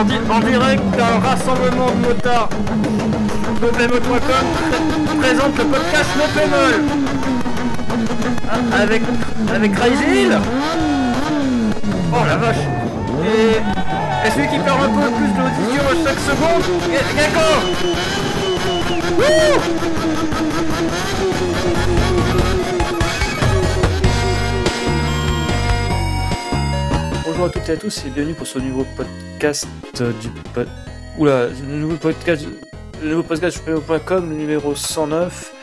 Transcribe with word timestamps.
en, 0.00 0.40
direct 0.40 0.82
d'un 0.96 1.18
rassemblement 1.20 1.90
de 1.90 2.08
motards. 2.08 2.48
Pepemol.com 3.60 4.46
présente 5.20 5.58
le 5.58 5.64
podcast 5.64 6.10
Le 6.16 6.26
Pémol. 6.40 6.74
Avec, 8.72 9.02
avec 9.54 9.72
Hill. 9.72 10.38
Oh 12.12 12.24
la 12.26 12.36
vache. 12.36 12.64
Et, 13.24 13.60
celui 14.30 14.48
qui 14.48 14.58
perd 14.58 14.78
un 14.82 14.88
peu 14.88 15.10
plus 15.16 15.32
d'audition 15.36 15.84
à 15.84 15.94
chaque 16.06 16.20
seconde, 16.20 16.64
Gecko. 17.16 17.48
Bonjour 27.40 27.56
à 27.56 27.58
toutes 27.58 27.70
et 27.70 27.72
à 27.72 27.76
tous 27.78 28.04
et 28.04 28.10
bienvenue 28.10 28.34
pour 28.34 28.46
ce 28.46 28.58
nouveau 28.58 28.84
podcast 28.98 29.66
du 30.20 30.28
pod... 30.52 30.68
Oula, 31.16 31.46
le 31.46 31.78
nouveau 31.78 31.96
podcast, 31.96 32.46
le 33.02 33.08
nouveau 33.08 33.22
podcast 33.22 33.64
numéro 34.26 34.74
109. 34.74 35.54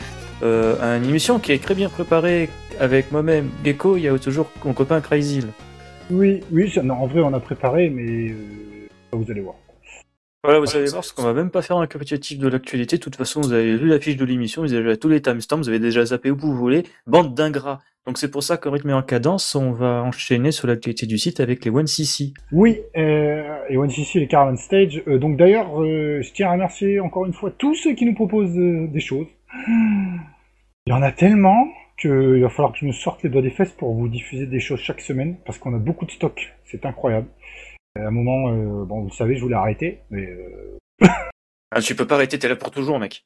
Euh, 0.42 0.96
une 0.96 1.08
émission 1.08 1.38
qui 1.38 1.52
est 1.52 1.62
très 1.62 1.76
bien 1.76 1.88
préparée 1.88 2.50
avec 2.80 3.12
moi-même, 3.12 3.50
Gecko, 3.64 3.96
il 3.96 4.02
y 4.02 4.08
a 4.08 4.18
toujours 4.18 4.50
mon 4.64 4.72
copain 4.72 5.00
Crazy. 5.00 5.46
Oui, 6.10 6.40
oui, 6.50 6.76
en 6.80 7.06
vrai 7.06 7.20
on 7.20 7.32
a 7.32 7.38
préparé, 7.38 7.90
mais 7.90 8.30
euh, 8.30 8.34
vous 9.12 9.30
allez 9.30 9.42
voir. 9.42 9.54
Voilà, 10.44 10.60
vous 10.60 10.76
allez 10.76 10.86
voir, 10.86 11.00
parce 11.00 11.10
qu'on 11.10 11.24
va 11.24 11.32
même 11.34 11.50
pas 11.50 11.62
faire 11.62 11.76
un 11.76 11.80
récapitulatif 11.80 12.38
de 12.38 12.46
l'actualité. 12.46 12.96
De 12.96 13.02
toute 13.02 13.16
façon, 13.16 13.40
vous 13.40 13.52
avez 13.52 13.76
vu 13.76 13.88
la 13.88 13.98
fiche 13.98 14.16
de 14.16 14.24
l'émission, 14.24 14.62
vous 14.62 14.72
avez 14.72 14.84
déjà 14.84 14.96
tous 14.96 15.08
les 15.08 15.20
timestamps, 15.20 15.56
vous 15.56 15.68
avez 15.68 15.80
déjà 15.80 16.04
zappé 16.04 16.30
où 16.30 16.36
vous 16.36 16.54
voulez. 16.54 16.84
Bande 17.06 17.34
d'ingrats. 17.34 17.80
Donc 18.06 18.16
c'est 18.16 18.30
pour 18.30 18.42
ça 18.42 18.56
qu'en 18.56 18.70
rythme 18.70 18.88
et 18.88 18.94
en 18.94 19.02
cadence, 19.02 19.54
on 19.54 19.72
va 19.72 20.02
enchaîner 20.02 20.50
sur 20.50 20.66
l'actualité 20.66 21.06
du 21.06 21.18
site 21.18 21.40
avec 21.40 21.64
les 21.64 21.70
1cc. 21.70 22.32
Oui, 22.52 22.78
euh, 22.96 23.58
et 23.68 23.76
1cc, 23.76 24.20
les 24.20 24.28
Caravan 24.28 24.56
Stage. 24.56 25.02
Euh, 25.08 25.18
donc 25.18 25.36
d'ailleurs, 25.36 25.82
euh, 25.82 26.22
je 26.22 26.32
tiens 26.32 26.48
à 26.48 26.52
remercier 26.52 27.00
encore 27.00 27.26
une 27.26 27.34
fois 27.34 27.50
tous 27.50 27.74
ceux 27.74 27.94
qui 27.94 28.06
nous 28.06 28.14
proposent 28.14 28.54
des 28.54 29.00
choses. 29.00 29.26
Il 29.66 30.90
y 30.90 30.92
en 30.92 31.02
a 31.02 31.12
tellement 31.12 31.66
qu'il 31.98 32.40
va 32.40 32.48
falloir 32.48 32.72
que 32.72 32.78
je 32.78 32.86
me 32.86 32.92
sorte 32.92 33.24
les 33.24 33.28
doigts 33.28 33.42
des 33.42 33.50
fesses 33.50 33.72
pour 33.72 33.92
vous 33.92 34.08
diffuser 34.08 34.46
des 34.46 34.60
choses 34.60 34.80
chaque 34.80 35.00
semaine, 35.00 35.36
parce 35.44 35.58
qu'on 35.58 35.74
a 35.74 35.78
beaucoup 35.78 36.06
de 36.06 36.12
stock. 36.12 36.54
C'est 36.64 36.86
incroyable. 36.86 37.26
À 37.98 38.06
un 38.06 38.10
moment, 38.10 38.50
bon, 38.84 39.00
vous 39.00 39.08
le 39.08 39.12
savez, 39.12 39.36
je 39.36 39.42
voulais 39.42 39.56
arrêter, 39.56 39.98
mais... 40.10 40.28
ah, 41.70 41.80
tu 41.80 41.94
peux 41.94 42.06
pas 42.06 42.14
arrêter, 42.14 42.38
t'es 42.38 42.48
là 42.48 42.56
pour 42.56 42.70
toujours, 42.70 42.98
mec. 42.98 43.24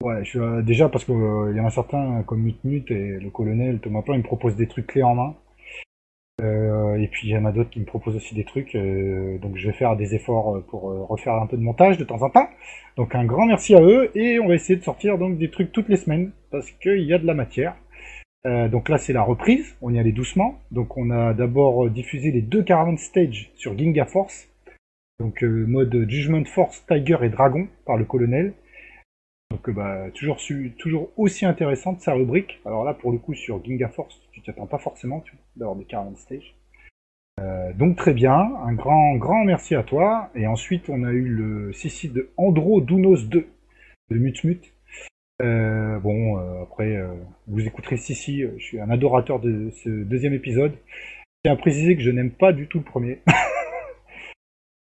Ouais, 0.00 0.24
je, 0.24 0.38
euh, 0.38 0.62
déjà 0.62 0.88
parce 0.88 1.04
qu'il 1.04 1.14
euh, 1.14 1.52
y 1.56 1.60
en 1.60 1.66
a 1.66 1.70
certains 1.70 2.22
comme 2.22 2.42
Mutmut 2.42 2.88
et 2.88 3.18
le 3.18 3.30
colonel 3.30 3.80
Thomas 3.80 4.02
Plan, 4.02 4.14
ils 4.14 4.18
me 4.18 4.22
proposent 4.22 4.54
des 4.54 4.68
trucs 4.68 4.86
clés 4.86 5.02
en 5.02 5.16
main. 5.16 5.34
Euh, 6.40 6.94
et 6.94 7.08
puis 7.08 7.26
il 7.26 7.32
y 7.32 7.36
en 7.36 7.44
a 7.44 7.50
d'autres 7.50 7.70
qui 7.70 7.80
me 7.80 7.84
proposent 7.84 8.14
aussi 8.14 8.36
des 8.36 8.44
trucs, 8.44 8.76
donc 8.76 9.56
je 9.56 9.66
vais 9.66 9.72
faire 9.72 9.96
des 9.96 10.14
efforts 10.14 10.62
pour 10.68 10.82
refaire 11.08 11.34
un 11.34 11.48
peu 11.48 11.56
de 11.56 11.62
montage 11.62 11.98
de 11.98 12.04
temps 12.04 12.22
en 12.22 12.30
temps. 12.30 12.48
Donc 12.96 13.16
un 13.16 13.24
grand 13.24 13.46
merci 13.46 13.74
à 13.74 13.82
eux 13.82 14.16
et 14.16 14.38
on 14.38 14.46
va 14.46 14.54
essayer 14.54 14.78
de 14.78 14.84
sortir 14.84 15.18
donc 15.18 15.36
des 15.36 15.50
trucs 15.50 15.72
toutes 15.72 15.88
les 15.88 15.96
semaines 15.96 16.30
parce 16.52 16.70
qu'il 16.70 17.02
y 17.02 17.12
a 17.12 17.18
de 17.18 17.26
la 17.26 17.34
matière. 17.34 17.74
Donc 18.68 18.88
là 18.88 18.98
c'est 18.98 19.12
la 19.12 19.22
reprise, 19.22 19.76
on 19.82 19.92
y 19.92 19.98
allait 19.98 20.12
doucement. 20.12 20.60
Donc 20.70 20.96
on 20.96 21.10
a 21.10 21.34
d'abord 21.34 21.90
diffusé 21.90 22.30
les 22.30 22.42
deux 22.42 22.62
Caravan 22.62 22.96
Stage 22.96 23.50
sur 23.54 23.76
Ginga 23.76 24.06
Force, 24.06 24.48
donc 25.18 25.42
mode 25.42 26.06
Judgment 26.08 26.44
Force, 26.44 26.84
Tiger 26.86 27.18
et 27.22 27.28
Dragon 27.28 27.68
par 27.84 27.96
le 27.96 28.04
colonel. 28.04 28.54
Donc 29.50 29.70
bah, 29.70 30.10
toujours, 30.12 30.38
aussi 31.16 31.46
intéressante 31.46 32.00
sa 32.00 32.12
rubrique. 32.12 32.60
Alors 32.66 32.84
là, 32.84 32.92
pour 32.92 33.12
le 33.12 33.18
coup, 33.18 33.34
sur 33.34 33.64
Ginga 33.64 33.88
Force, 33.88 34.20
tu 34.32 34.42
t'attends 34.42 34.66
pas 34.66 34.78
forcément 34.78 35.24
d'avoir 35.56 35.76
des 35.76 35.86
40 35.86 36.18
stage. 36.18 36.54
Euh, 37.40 37.72
donc 37.72 37.96
très 37.96 38.12
bien, 38.12 38.34
un 38.34 38.74
grand 38.74 39.16
grand 39.16 39.44
merci 39.44 39.74
à 39.74 39.82
toi. 39.82 40.30
Et 40.34 40.46
ensuite, 40.46 40.88
on 40.90 41.02
a 41.02 41.12
eu 41.12 41.28
le 41.28 41.72
CC 41.72 42.08
de 42.08 42.30
Andro 42.36 42.80
Dounos 42.80 43.28
2 43.28 43.46
de 44.10 44.18
Mutmut. 44.18 44.74
Euh, 45.40 45.98
bon, 45.98 46.38
euh, 46.38 46.62
après, 46.62 46.98
vous 47.46 47.66
écouterez 47.66 47.96
Sissi, 47.96 48.42
je 48.56 48.62
suis 48.62 48.80
un 48.80 48.90
adorateur 48.90 49.40
de 49.40 49.70
ce 49.70 49.88
deuxième 49.88 50.34
épisode. 50.34 50.72
Je 50.86 51.42
tiens 51.44 51.52
à 51.52 51.56
préciser 51.56 51.96
que 51.96 52.02
je 52.02 52.10
n'aime 52.10 52.30
pas 52.32 52.52
du 52.52 52.66
tout 52.66 52.78
le 52.78 52.84
premier. 52.84 53.20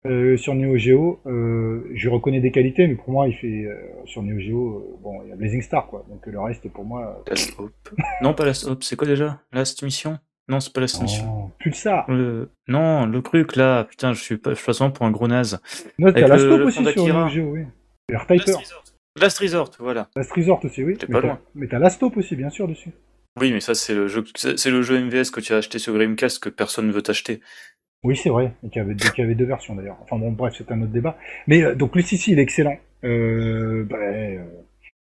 Euh, 0.07 0.37
sur 0.37 0.55
Neo 0.55 0.77
Geo, 0.77 1.21
euh, 1.25 1.91
je 1.95 2.11
reconnais 2.11 2.41
des 2.41 2.51
qualités, 2.51 2.87
mais 2.87 2.95
pour 2.95 3.11
moi, 3.11 3.27
il 3.27 3.35
fait 3.35 3.65
euh, 3.65 3.75
sur 4.05 4.23
Neo 4.23 4.39
Geo, 4.39 4.99
bon, 5.03 5.23
il 5.25 5.31
y 5.31 5.33
a 5.33 5.37
Blazing 5.37 5.63
Star, 5.63 5.87
quoi. 5.87 6.05
Donc 6.11 6.27
le 6.27 6.39
reste, 6.39 6.69
pour 6.69 6.85
moi. 6.85 7.25
Last 7.27 7.59
Hope. 7.59 7.73
non, 8.21 8.35
pas 8.35 8.45
Last 8.45 8.67
Hope. 8.67 8.83
C'est 8.83 8.97
quoi 8.97 9.07
déjà? 9.07 9.41
Last 9.51 9.83
Mission? 9.83 10.19
Non, 10.47 10.61
c'est 10.61 10.75
pas 10.75 10.83
Last 10.83 11.01
Mission. 11.01 11.51
Pulsar. 11.59 12.05
Le... 12.11 12.51
Non, 12.69 13.07
le 13.07 13.23
truc 13.23 13.57
là. 13.57 13.85
Putain, 13.85 14.13
je 14.13 14.21
suis 14.21 14.37
pas, 14.37 14.53
je 14.53 14.61
suis 14.61 14.91
pour 14.93 15.07
un 15.07 15.11
gros 15.11 15.27
naze. 15.27 15.59
Non, 15.99 16.13
t'as 16.13 16.29
Last 16.29 16.45
Hope 16.45 16.67
aussi 16.67 16.85
sur 16.85 17.07
Neo 17.07 17.29
Geo, 17.29 17.53
oui. 17.53 17.65
Last 18.11 18.29
Resort. 18.29 18.84
Last 19.21 19.39
Resort, 19.39 19.71
voilà. 19.79 20.09
Last 20.17 20.33
Resort 20.33 20.65
aussi, 20.65 20.83
oui. 20.83 20.97
T'es 20.97 21.07
pas 21.07 21.21
loin. 21.21 21.39
Mais 21.55 21.69
t'as 21.69 21.79
Last 21.79 22.03
Hope 22.03 22.17
aussi, 22.17 22.35
bien 22.35 22.51
sûr, 22.51 22.67
dessus. 22.67 22.91
Oui, 23.41 23.53
mais 23.53 23.61
ça 23.61 23.75
c'est 23.75 23.95
le 23.95 24.07
jeu, 24.07 24.25
c'est 24.37 24.71
le 24.71 24.83
jeu 24.83 25.01
MVS 25.01 25.31
que 25.33 25.41
tu 25.41 25.53
as 25.53 25.57
acheté 25.57 25.79
sur 25.81 25.93
Dreamcast 25.93 26.39
que 26.39 26.49
personne 26.49 26.87
ne 26.87 26.93
veut 26.93 27.03
t'acheter. 27.03 27.41
Oui, 28.05 28.17
c'est 28.17 28.29
vrai, 28.29 28.53
et 28.63 28.69
qu'il 28.69 28.83
y, 28.83 28.85
avait, 28.85 28.95
y 28.95 29.23
avait 29.23 29.35
deux 29.35 29.47
versions 29.47 29.75
d'ailleurs. 29.75 29.97
Enfin 30.03 30.19
bon, 30.19 30.31
bref, 30.31 30.55
c'est 30.57 30.71
un 30.71 30.83
autre 30.83 30.93
débat. 30.93 31.17
Mais 31.47 31.65
euh, 31.65 31.75
donc 31.75 31.97
le 31.97 32.03
CC, 32.03 32.33
il 32.33 32.39
est 32.39 32.43
excellent. 32.43 32.77
Euh, 33.03 33.85
bah, 33.85 33.97
euh, 33.97 34.45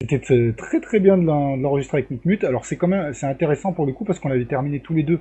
C'était 0.03 0.53
très 0.53 0.81
très 0.81 1.01
bien 1.01 1.17
de 1.17 1.25
l'enregistrer 1.25 1.99
avec 1.99 2.11
Mutmut. 2.11 2.45
Alors 2.45 2.67
c'est 2.67 2.77
quand 2.77 2.89
même 2.89 3.15
c'est 3.15 3.27
intéressant 3.27 3.73
pour 3.73 3.87
le 3.87 3.93
coup 3.93 4.05
parce 4.05 4.19
qu'on 4.19 4.31
avait 4.31 4.45
terminé 4.45 4.81
tous 4.81 4.95
les 4.95 5.03
deux 5.03 5.21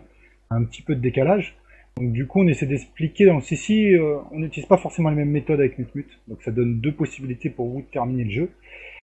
un 0.49 0.63
petit 0.63 0.81
peu 0.81 0.95
de 0.95 1.01
décalage. 1.01 1.55
Donc 1.99 2.13
du 2.13 2.25
coup, 2.25 2.41
on 2.41 2.47
essaie 2.47 2.65
d'expliquer 2.65 3.25
dans 3.25 3.35
le 3.35 3.41
CC, 3.41 3.93
euh, 3.93 4.19
on 4.31 4.39
n'utilise 4.39 4.67
pas 4.67 4.77
forcément 4.77 5.09
les 5.09 5.17
mêmes 5.17 5.31
méthodes 5.31 5.59
avec 5.59 5.77
Mutmut. 5.77 6.07
Donc 6.27 6.41
ça 6.41 6.51
donne 6.51 6.79
deux 6.79 6.93
possibilités 6.93 7.49
pour 7.49 7.67
vous 7.67 7.81
de 7.81 7.87
terminer 7.87 8.23
le 8.23 8.31
jeu. 8.31 8.49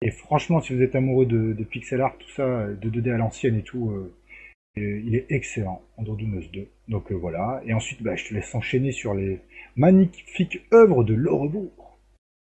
Et 0.02 0.12
franchement, 0.12 0.60
si 0.60 0.76
vous 0.76 0.82
êtes 0.82 0.96
amoureux 0.96 1.26
de, 1.26 1.64
pixel 1.64 2.02
art, 2.02 2.18
tout 2.18 2.30
ça, 2.36 2.68
de 2.68 2.90
2D 2.90 3.14
à 3.14 3.18
l'ancienne 3.18 3.56
et 3.56 3.64
tout, 3.64 3.94
il 4.76 5.16
est 5.16 5.28
excellent, 5.30 5.82
Androdunos 5.98 6.50
2. 6.52 6.68
Donc 6.88 7.12
euh, 7.12 7.16
voilà. 7.16 7.62
Et 7.66 7.74
ensuite, 7.74 8.02
bah, 8.02 8.16
je 8.16 8.28
te 8.28 8.34
laisse 8.34 8.54
enchaîner 8.56 8.92
sur 8.92 9.14
les 9.14 9.40
magnifiques 9.76 10.62
œuvres 10.74 11.04
de 11.04 11.14
Lorebourg. 11.14 12.00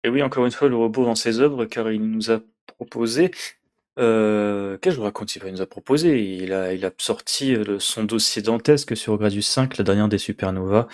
Et 0.04 0.10
oui, 0.10 0.22
encore 0.22 0.46
une 0.46 0.52
fois, 0.52 0.70
Lorebourg 0.70 1.06
dans 1.06 1.16
ses 1.16 1.40
œuvres, 1.40 1.66
car 1.66 1.92
il 1.92 2.02
nous 2.02 2.32
a 2.32 2.42
proposé. 2.68 3.32
Euh, 4.00 4.78
Qu'est-ce 4.78 4.96
que 4.96 5.02
je 5.02 5.06
raconte 5.06 5.36
Il 5.36 5.46
nous 5.52 5.62
a 5.62 5.66
proposé. 5.66 6.22
Il 6.22 6.54
a, 6.54 6.92
sorti 6.98 7.56
euh, 7.56 7.80
son 7.80 8.04
dossier 8.04 8.42
dantesque 8.42 8.96
sur 8.96 9.18
Gradius 9.18 9.48
5, 9.48 9.78
la 9.78 9.84
dernière 9.84 10.08
des 10.08 10.18
supernovas. 10.18 10.88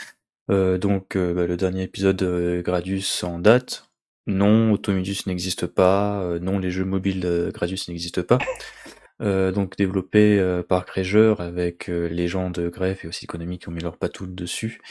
Euh, 0.51 0.77
donc, 0.77 1.15
euh, 1.15 1.33
bah, 1.33 1.45
le 1.45 1.57
dernier 1.57 1.83
épisode 1.83 2.23
Gradius 2.63 3.23
en 3.23 3.39
date. 3.39 3.89
Non, 4.27 4.71
Automidus 4.71 5.27
n'existe 5.27 5.67
pas. 5.67 6.39
non, 6.41 6.57
les 6.57 6.71
jeux 6.71 6.85
mobiles 6.85 7.51
Gradius 7.53 7.87
n'existent 7.89 8.23
pas. 8.23 8.39
Donc 9.19 9.77
développé 9.77 10.63
par 10.67 10.85
Crégeur 10.85 11.41
avec 11.41 11.87
les 11.87 12.27
gens 12.27 12.49
de 12.49 12.67
Greffe 12.67 13.05
et 13.05 13.07
aussi 13.07 13.27
Konami 13.27 13.59
qui 13.59 13.69
ont 13.69 13.71
mis 13.71 13.83
leur 13.83 13.97
patoulle 13.97 14.33
dessus. 14.33 14.81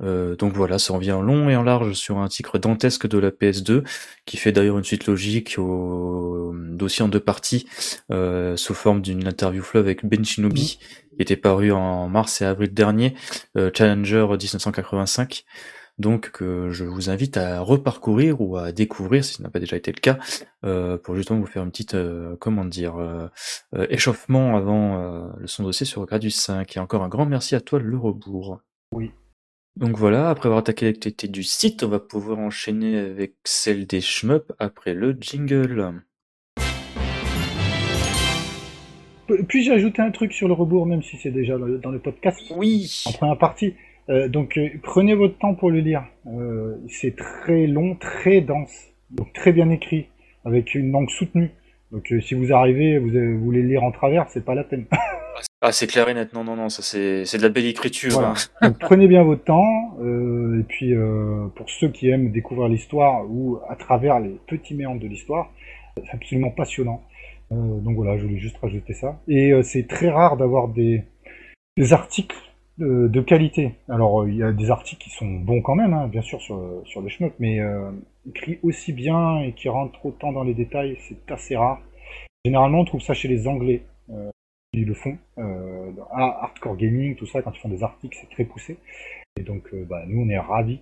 Donc 0.00 0.52
voilà, 0.52 0.78
ça 0.78 0.92
en 0.94 0.98
vient 0.98 1.16
en 1.16 1.22
long 1.22 1.48
et 1.48 1.56
en 1.56 1.62
large 1.62 1.94
sur 1.94 2.18
un 2.18 2.28
titre 2.28 2.58
dantesque 2.58 3.06
de 3.08 3.18
la 3.18 3.30
PS2, 3.30 3.84
qui 4.26 4.36
fait 4.36 4.52
d'ailleurs 4.52 4.78
une 4.78 4.84
suite 4.84 5.06
logique 5.06 5.56
au 5.58 6.54
dossier 6.54 7.04
en 7.04 7.08
deux 7.08 7.20
parties, 7.20 7.66
sous 8.10 8.74
forme 8.74 9.02
d'une 9.02 9.26
interview 9.26 9.62
flow 9.62 9.80
avec 9.80 10.04
Ben 10.04 10.24
Shinobi, 10.24 10.78
qui 10.78 11.22
était 11.22 11.36
paru 11.36 11.72
en 11.72 12.08
mars 12.08 12.40
et 12.42 12.44
avril 12.44 12.72
dernier, 12.72 13.14
Challenger 13.74 14.26
1985 14.28 15.44
donc 15.98 16.30
que 16.30 16.70
je 16.70 16.84
vous 16.84 17.10
invite 17.10 17.36
à 17.36 17.60
reparcourir 17.60 18.40
ou 18.40 18.56
à 18.56 18.72
découvrir, 18.72 19.24
si 19.24 19.34
ce 19.34 19.42
n'a 19.42 19.50
pas 19.50 19.58
déjà 19.58 19.76
été 19.76 19.92
le 19.92 20.00
cas, 20.00 20.18
euh, 20.64 20.96
pour 20.96 21.16
justement 21.16 21.40
vous 21.40 21.46
faire 21.46 21.64
une 21.64 21.70
petite, 21.70 21.94
euh, 21.94 22.36
comment 22.40 22.64
dire, 22.64 22.96
euh, 22.96 23.28
échauffement 23.90 24.56
avant 24.56 25.32
le 25.38 25.46
son 25.46 25.64
dossier 25.64 25.86
sur 25.86 26.04
Gradus 26.06 26.30
5. 26.30 26.76
Et 26.76 26.80
encore 26.80 27.02
un 27.02 27.08
grand 27.08 27.26
merci 27.26 27.54
à 27.54 27.60
toi, 27.60 27.78
le 27.78 27.98
rebours. 27.98 28.60
Oui. 28.92 29.12
Donc 29.78 29.96
voilà, 29.96 30.28
après 30.28 30.48
avoir 30.48 30.58
attaqué 30.58 30.86
l'actualité 30.86 31.28
du 31.28 31.44
site, 31.44 31.84
on 31.84 31.88
va 31.88 32.00
pouvoir 32.00 32.40
enchaîner 32.40 32.98
avec 32.98 33.34
celle 33.44 33.86
des 33.86 34.00
shmups 34.00 34.50
après 34.58 34.92
le 34.92 35.16
jingle. 35.20 36.02
Puis-je 39.46 39.70
ajouter 39.70 40.02
un 40.02 40.10
truc 40.10 40.32
sur 40.32 40.48
le 40.48 40.54
rebours, 40.54 40.84
même 40.84 41.04
si 41.04 41.16
c'est 41.16 41.30
déjà 41.30 41.56
dans 41.56 41.92
le 41.92 41.98
podcast? 42.00 42.40
Oui. 42.56 43.04
En 43.06 43.12
première 43.12 43.38
partie. 43.38 43.74
Euh, 44.08 44.26
donc 44.26 44.58
euh, 44.58 44.68
prenez 44.82 45.14
votre 45.14 45.38
temps 45.38 45.54
pour 45.54 45.70
le 45.70 45.78
lire. 45.78 46.04
Euh, 46.26 46.74
c'est 46.88 47.14
très 47.14 47.68
long, 47.68 47.94
très 47.94 48.40
dense, 48.40 48.74
donc 49.10 49.32
très 49.32 49.52
bien 49.52 49.70
écrit, 49.70 50.08
avec 50.44 50.74
une 50.74 50.90
langue 50.90 51.10
soutenue. 51.10 51.52
Donc 51.92 52.12
si 52.20 52.34
vous 52.34 52.52
arrivez, 52.52 52.98
vous, 52.98 53.10
voulez 53.38 53.62
le 53.62 53.68
lire 53.68 53.84
en 53.84 53.92
travers, 53.92 54.28
c'est 54.28 54.44
pas 54.44 54.56
la 54.56 54.64
peine. 54.64 54.86
ah 55.60 55.72
c'est 55.72 55.86
clair 55.86 56.08
et 56.08 56.14
net, 56.14 56.32
non 56.34 56.44
non 56.44 56.56
non, 56.56 56.68
ça 56.68 56.82
c'est 56.82 57.36
de 57.36 57.42
la 57.42 57.48
belle 57.48 57.66
écriture. 57.66 58.20
Hein. 58.20 58.34
donc, 58.62 58.78
prenez 58.78 59.08
bien 59.08 59.22
votre 59.22 59.44
temps, 59.44 59.96
et 60.00 60.62
puis 60.62 60.94
pour 61.56 61.68
ceux 61.68 61.88
qui 61.88 62.08
aiment 62.08 62.30
découvrir 62.30 62.68
l'histoire 62.68 63.24
ou 63.28 63.58
à 63.68 63.76
travers 63.76 64.20
les 64.20 64.38
petits 64.46 64.74
méandres 64.74 65.00
de 65.00 65.08
l'histoire, 65.08 65.50
c'est 65.96 66.14
absolument 66.14 66.50
passionnant. 66.50 67.02
donc 67.50 67.96
voilà, 67.96 68.16
je 68.18 68.24
voulais 68.24 68.38
juste 68.38 68.58
rajouter 68.58 68.94
ça. 68.94 69.20
Et 69.26 69.52
c'est 69.62 69.88
très 69.88 70.10
rare 70.10 70.36
d'avoir 70.36 70.68
des, 70.68 71.02
des 71.76 71.92
articles 71.92 72.36
de, 72.78 73.20
qualité. 73.20 73.74
Alors, 73.88 74.26
il 74.28 74.36
y 74.36 74.42
a 74.42 74.52
des 74.52 74.70
articles 74.70 75.02
qui 75.02 75.10
sont 75.10 75.26
bons 75.26 75.62
quand 75.62 75.74
même, 75.74 75.92
hein, 75.92 76.08
bien 76.08 76.22
sûr, 76.22 76.40
sur, 76.40 76.82
sur 76.84 77.00
le 77.00 77.08
shmup, 77.08 77.34
mais 77.38 77.60
euh, 77.60 77.90
écrits 78.28 78.58
aussi 78.62 78.92
bien 78.92 79.40
et 79.40 79.52
qui 79.52 79.68
rentrent 79.68 80.04
autant 80.06 80.32
dans 80.32 80.44
les 80.44 80.54
détails, 80.54 80.96
c'est 81.08 81.32
assez 81.32 81.56
rare. 81.56 81.80
Généralement, 82.44 82.80
on 82.80 82.84
trouve 82.84 83.00
ça 83.00 83.14
chez 83.14 83.28
les 83.28 83.48
Anglais. 83.48 83.82
Euh, 84.10 84.30
ils 84.72 84.86
le 84.86 84.94
font. 84.94 85.18
Euh, 85.38 85.90
hardcore 86.12 86.76
gaming, 86.76 87.16
tout 87.16 87.26
ça, 87.26 87.42
quand 87.42 87.52
ils 87.54 87.60
font 87.60 87.68
des 87.68 87.82
articles, 87.82 88.16
c'est 88.20 88.30
très 88.30 88.44
poussé. 88.44 88.78
Et 89.38 89.42
donc, 89.42 89.62
euh, 89.72 89.84
bah, 89.84 90.02
nous, 90.06 90.20
on 90.20 90.28
est 90.28 90.38
ravis 90.38 90.80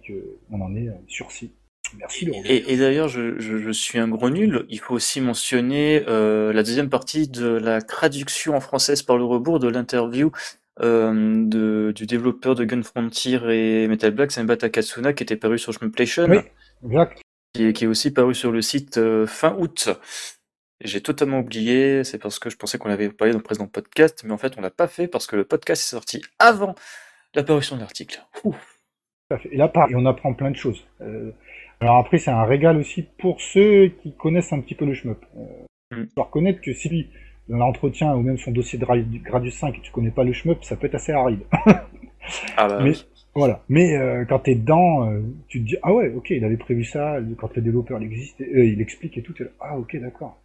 qu'on 0.51 0.61
en 0.61 0.75
ait 0.75 0.91
sursis. 1.07 1.53
Merci 1.99 2.29
Et, 2.45 2.73
et 2.73 2.77
d'ailleurs, 2.77 3.09
je, 3.09 3.39
je, 3.39 3.59
je, 3.59 3.71
suis 3.71 3.99
un 3.99 4.09
gros 4.09 4.31
nul. 4.31 4.67
Il 4.69 4.81
faut 4.81 4.95
aussi 4.95 5.21
mentionner 5.21 6.03
euh, 6.09 6.53
la 6.53 6.63
deuxième 6.63 6.91
partie 6.91 7.29
de 7.29 7.47
la 7.47 7.81
traduction 7.81 8.57
en 8.57 8.61
française 8.61 9.03
par 9.03 9.17
le 9.17 9.25
rebours 9.25 9.59
de 9.59 9.69
l'interview 9.69 10.31
euh, 10.83 11.45
de, 11.47 11.93
du 11.95 12.07
développeur 12.07 12.55
de 12.55 12.65
Gun 12.65 12.83
Frontier 12.83 13.39
et 13.51 13.89
Metal 13.89 14.11
Black, 14.11 14.33
Senba 14.33 14.57
Takatsuna, 14.57 15.13
qui 15.13 15.23
était 15.23 15.37
paru 15.37 15.59
sur 15.59 15.73
Shmuplation. 15.73 16.27
Oui, 16.29 16.39
exact. 16.85 17.23
Qui, 17.55 17.73
qui, 17.73 17.85
est 17.85 17.89
aussi 17.89 18.13
paru 18.13 18.35
sur 18.35 18.53
le 18.53 18.61
site 18.61 18.99
euh, 18.99 19.27
fin 19.27 19.57
août. 19.59 19.89
J'ai 20.83 21.01
totalement 21.01 21.41
oublié, 21.41 22.05
c'est 22.05 22.19
parce 22.19 22.39
que 22.39 22.51
je 22.51 22.57
pensais 22.57 22.77
qu'on 22.77 22.89
l'avait 22.89 23.09
parlé 23.09 23.33
dans 23.33 23.39
le 23.39 23.43
précédent 23.43 23.67
podcast, 23.67 24.23
mais 24.25 24.33
en 24.33 24.39
fait 24.39 24.59
on 24.59 24.61
l'a 24.61 24.71
pas 24.71 24.89
fait 24.89 25.09
parce 25.09 25.27
que 25.27 25.37
le 25.37 25.45
podcast 25.45 25.83
est 25.83 25.97
sorti 25.97 26.23
avant 26.39 26.75
l'apparition 27.35 27.77
de 27.77 27.81
l'article. 27.81 28.23
Et 29.51 29.57
là, 29.57 29.69
pareil, 29.69 29.97
on 29.97 30.07
apprend 30.07 30.35
plein 30.35 30.51
de 30.51 30.57
choses. 30.57 30.87
Euh, 31.01 31.33
alors 31.81 31.97
après, 31.97 32.19
c'est 32.19 32.31
un 32.31 32.45
régal 32.45 32.77
aussi 32.77 33.07
pour 33.19 33.41
ceux 33.41 33.89
qui 34.03 34.15
connaissent 34.15 34.53
un 34.53 34.61
petit 34.61 34.75
peu 34.75 34.85
le 34.85 34.95
shmup. 34.95 35.25
Euh, 35.37 36.03
mm. 36.03 36.07
reconnaître 36.17 36.61
que 36.61 36.73
si 36.73 37.09
dans 37.49 37.59
l'entretien 37.59 38.15
ou 38.15 38.23
même 38.23 38.39
son 38.39 38.51
dossier 38.51 38.79
de 38.79 38.85
Gradus 38.85 39.51
5 39.51 39.77
et 39.77 39.81
tu 39.81 39.93
connais 39.93 40.11
pas 40.11 40.25
le 40.25 40.33
shmup, 40.33 40.65
ça 40.65 40.77
peut 40.77 40.87
être 40.87 40.95
assez 40.95 41.13
aride. 41.13 41.41
ah 42.57 42.69
bah, 42.69 42.81
mais, 42.83 42.93
voilà. 43.35 43.63
Mais 43.69 43.97
euh, 43.97 44.25
quand 44.25 44.41
tu 44.41 44.53
es 44.53 44.55
dedans, 44.55 45.11
euh, 45.11 45.21
tu 45.49 45.61
te 45.61 45.67
dis 45.67 45.77
ah 45.83 45.93
ouais, 45.93 46.13
ok, 46.15 46.31
il 46.31 46.45
avait 46.45 46.57
prévu 46.57 46.85
ça. 46.85 47.19
Quand 47.39 47.55
le 47.55 47.63
développeur 47.63 48.01
il 48.01 48.07
existe, 48.07 48.41
il 48.41 48.81
explique 48.81 49.19
et 49.19 49.23
tout. 49.23 49.35
là, 49.39 49.47
ah 49.61 49.79
ok, 49.79 49.97
d'accord. 50.01 50.39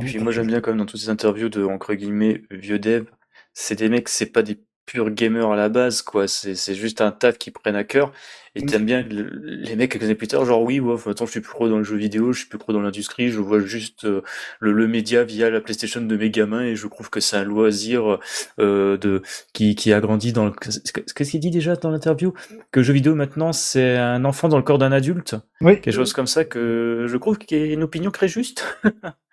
Et 0.00 0.04
puis 0.04 0.18
moi 0.18 0.32
j'aime 0.32 0.46
bien 0.46 0.60
quand 0.60 0.70
même 0.70 0.78
dans 0.78 0.86
toutes 0.86 1.00
ces 1.00 1.10
interviews 1.10 1.48
de 1.48 1.64
entre 1.64 1.94
guillemets 1.94 2.42
vieux 2.50 2.78
dev, 2.78 3.04
c'est 3.52 3.76
des 3.76 3.88
mecs, 3.88 4.08
c'est 4.08 4.26
pas 4.26 4.42
des 4.42 4.60
pur 4.88 5.10
gamer 5.10 5.50
à 5.52 5.56
la 5.56 5.68
base, 5.68 6.02
quoi. 6.02 6.26
C'est 6.26 6.74
juste 6.74 7.00
un 7.00 7.10
taf 7.10 7.38
qui 7.38 7.50
prennent 7.50 7.76
à 7.76 7.84
cœur. 7.84 8.12
Et 8.54 8.64
t'aimes 8.64 8.86
bien 8.86 9.04
les 9.08 9.76
mecs 9.76 9.92
quelques 9.92 10.04
années 10.04 10.16
plus 10.16 10.26
tard, 10.26 10.44
genre 10.44 10.62
oui, 10.62 10.80
ouais, 10.80 10.96
attends, 11.06 11.26
je 11.26 11.30
suis 11.30 11.40
plus 11.40 11.52
pro 11.52 11.68
dans 11.68 11.76
le 11.76 11.84
jeu 11.84 11.96
vidéo, 11.96 12.32
je 12.32 12.40
suis 12.40 12.48
plus 12.48 12.58
pro 12.58 12.72
dans 12.72 12.80
l'industrie, 12.80 13.28
je 13.28 13.38
vois 13.38 13.60
juste 13.60 14.04
euh, 14.04 14.22
le, 14.58 14.72
le 14.72 14.88
média 14.88 15.22
via 15.22 15.48
la 15.48 15.60
PlayStation 15.60 16.00
de 16.00 16.16
mes 16.16 16.30
gamins 16.30 16.62
et 16.62 16.74
je 16.74 16.88
trouve 16.88 17.08
que 17.08 17.20
c'est 17.20 17.36
un 17.36 17.44
loisir 17.44 18.18
euh, 18.58 18.96
de 18.96 19.22
qui, 19.52 19.76
qui 19.76 19.92
a 19.92 20.00
grandi 20.00 20.32
dans 20.32 20.46
le. 20.46 20.52
Qu'est-ce 20.52 21.30
qu'il 21.30 21.40
dit 21.40 21.50
déjà 21.50 21.76
dans 21.76 21.90
l'interview? 21.90 22.32
Que 22.72 22.80
le 22.80 22.84
jeu 22.84 22.94
vidéo 22.94 23.14
maintenant 23.14 23.52
c'est 23.52 23.96
un 23.96 24.24
enfant 24.24 24.48
dans 24.48 24.56
le 24.56 24.64
corps 24.64 24.78
d'un 24.78 24.90
adulte? 24.90 25.36
Oui. 25.60 25.80
Quelque 25.80 25.94
chose 25.94 26.12
comme 26.12 26.26
ça 26.26 26.44
que 26.44 27.06
je 27.06 27.16
trouve 27.16 27.38
qui 27.38 27.54
est 27.54 27.68
une 27.68 27.84
opinion 27.84 28.10
très 28.10 28.26
juste. 28.26 28.64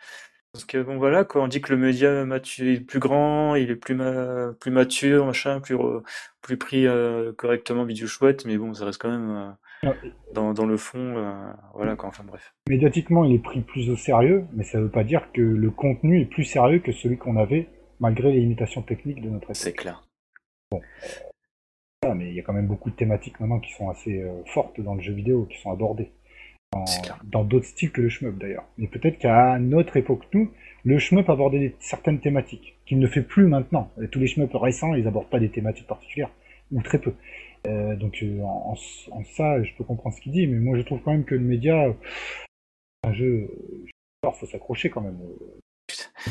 Parce 0.56 0.64
que 0.64 0.82
bon 0.82 0.96
voilà, 0.96 1.26
quand 1.26 1.44
on 1.44 1.50
dit 1.50 1.60
que 1.60 1.74
le 1.74 1.78
média 1.78 2.24
est 2.24 2.80
plus 2.88 3.00
grand, 3.00 3.56
il 3.56 3.72
est 3.72 3.76
plus, 3.76 3.98
plus 4.62 4.72
mature, 4.72 5.26
machin, 5.26 5.60
plus, 5.60 5.76
plus 6.42 6.56
pris 6.56 6.88
euh, 6.88 7.34
correctement 7.34 7.84
vidéo 7.84 8.08
chouette, 8.08 8.46
mais 8.46 8.58
bon, 8.58 8.74
ça 8.74 8.86
reste 8.86 9.02
quand 9.02 9.12
même 9.12 9.58
euh, 9.84 9.92
dans, 10.34 10.54
dans, 10.54 10.66
le 10.66 10.78
fond, 10.78 11.18
euh, 11.18 11.52
voilà 11.74 11.98
quoi, 11.98 12.08
enfin 12.08 12.24
bref. 12.26 12.54
Médiatiquement, 12.70 13.26
il 13.26 13.36
est 13.36 13.40
pris 13.40 13.60
plus 13.60 13.90
au 13.90 13.98
sérieux, 13.98 14.46
mais 14.54 14.64
ça 14.64 14.80
veut 14.80 14.90
pas 14.90 15.04
dire 15.04 15.30
que 15.34 15.42
le 15.42 15.72
contenu 15.72 16.22
est 16.22 16.26
plus 16.26 16.46
sérieux 16.46 16.80
que 16.80 16.94
celui 16.94 17.18
qu'on 17.18 17.36
avait, 17.36 17.68
malgré 18.00 18.32
les 18.32 18.40
limitations 18.40 18.82
techniques 18.82 19.22
de 19.22 19.28
notre 19.28 19.48
époque. 19.48 19.58
C'est 19.58 19.74
clair. 19.74 20.08
Bon. 20.72 20.80
mais 22.16 22.30
il 22.30 22.34
y 22.34 22.40
a 22.40 22.44
quand 22.44 22.54
même 22.54 22.68
beaucoup 22.68 22.92
de 22.92 22.96
thématiques 22.96 23.42
maintenant 23.42 23.60
qui 23.60 23.74
sont 23.74 23.90
assez 23.90 24.26
fortes 24.46 24.80
dans 24.80 24.96
le 24.96 25.02
jeu 25.02 25.12
vidéo, 25.12 25.48
qui 25.52 25.60
sont 25.60 25.72
abordées 25.72 26.14
dans 27.24 27.44
d'autres 27.44 27.66
styles 27.66 27.92
que 27.92 28.02
le 28.02 28.10
shmup 28.10 28.38
d'ailleurs. 28.38 28.66
Mais 28.78 28.88
peut-être 28.88 29.18
qu'à 29.18 29.58
notre 29.60 29.98
époque, 29.98 30.24
nous, 30.34 30.52
le 30.84 31.00
shmup 31.00 31.30
abordait 31.30 31.76
certaines 31.80 32.20
thématiques 32.20 32.78
qu'il 32.86 33.00
ne 33.00 33.08
fait 33.08 33.22
plus 33.22 33.48
maintenant. 33.48 33.92
tous 34.12 34.20
les 34.20 34.28
shmups 34.28 34.54
récents, 34.54 34.94
ils 34.94 35.08
abordent 35.08 35.30
pas 35.30 35.40
des 35.40 35.50
thématiques 35.50 35.88
particulières, 35.88 36.32
ou 36.72 36.82
très 36.82 37.00
peu. 37.00 37.14
Euh, 37.68 37.96
donc 37.96 38.20
euh, 38.22 38.42
en, 38.42 38.76
ça, 38.76 39.64
je 39.64 39.74
peux 39.78 39.84
comprendre 39.84 40.16
ce 40.16 40.22
qu'il 40.22 40.32
dit, 40.32 40.48
mais 40.48 40.60
moi 40.60 40.78
je 40.78 40.84
trouve 40.84 41.02
quand 41.04 41.12
même 41.12 41.26
que 41.26 41.36
le 41.36 41.42
média, 41.42 41.88
un 43.04 43.14
jeu, 43.14 43.50
il 43.86 44.30
faut 44.40 44.46
s'accrocher 44.46 44.90
quand 44.90 45.02
même. 45.02 45.20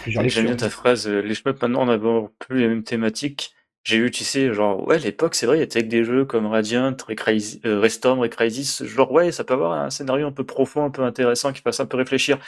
J'aime 0.07 0.47
bien 0.47 0.57
ta 0.57 0.71
phrase, 0.71 1.09
euh, 1.09 1.21
les 1.21 1.35
shmups 1.35 1.61
maintenant 1.61 1.87
n'abordent 1.87 2.33
plus 2.39 2.61
les 2.61 2.69
mêmes 2.69 2.85
thématiques. 2.85 3.55
J'ai 3.85 3.99
eu, 3.99 4.11
tu 4.11 4.25
sais, 4.25 4.53
genre, 4.55 4.87
ouais, 4.89 4.99
l'époque, 4.99 5.35
c'est 5.35 5.45
vrai, 5.45 5.59
il 5.59 5.61
y 5.61 5.63
avait 5.63 5.83
des 5.83 6.05
jeux 6.05 6.25
comme 6.25 6.47
Radiant, 6.47 6.97
euh, 7.09 7.81
Restorm, 7.81 8.19
Recrisis, 8.19 8.83
genre, 8.85 9.13
ouais, 9.13 9.31
ça 9.31 9.45
peut 9.45 9.53
avoir 9.53 9.73
un 9.73 9.91
scénario 9.91 10.27
un 10.27 10.33
peu 10.33 10.45
profond, 10.45 10.85
un 10.85 10.91
peu 10.91 11.03
intéressant, 11.03 11.53
qui 11.53 11.61
fasse 11.61 11.81
un 11.81 11.87
peu 11.87 11.99
réfléchir. 11.99 12.39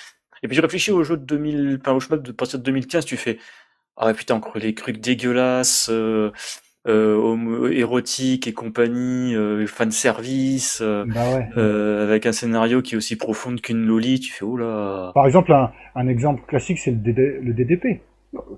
Et 0.42 0.48
puis 0.48 0.56
tu 0.56 0.62
réfléchis 0.62 0.92
au 0.92 1.04
jeu 1.04 1.16
de 1.18 1.24
2000, 1.24 1.78
enfin, 1.80 1.92
au 1.92 2.00
shmup 2.00 2.22
de 2.22 2.32
partir 2.32 2.58
de 2.58 2.64
2015, 2.64 3.04
tu 3.04 3.18
fais, 3.18 3.38
ah 3.98 4.14
putain, 4.14 4.36
encore 4.36 4.56
les 4.58 4.74
trucs 4.74 4.98
dégueulasses, 4.98 5.88
euh, 5.90 6.30
euh, 6.86 7.70
érotiques 7.72 8.46
et 8.46 8.52
compagnie, 8.52 9.34
euh, 9.34 9.66
fan 9.66 9.90
service, 9.90 10.80
euh, 10.82 11.04
bah 11.06 11.34
ouais. 11.34 11.48
euh, 11.56 12.04
avec 12.04 12.26
un 12.26 12.32
scénario 12.32 12.80
qui 12.80 12.94
est 12.94 12.96
aussi 12.96 13.16
profond 13.16 13.56
qu'une 13.56 13.86
loli, 13.86 14.20
tu 14.20 14.32
fais, 14.32 14.44
oh 14.44 14.56
là. 14.56 15.10
Par 15.14 15.26
exemple, 15.26 15.52
un, 15.52 15.72
un 15.94 16.08
exemple 16.08 16.42
classique, 16.46 16.78
c'est 16.78 16.92
le, 16.92 16.96
DD, 16.98 17.40
le 17.42 17.52
DDP 17.52 18.00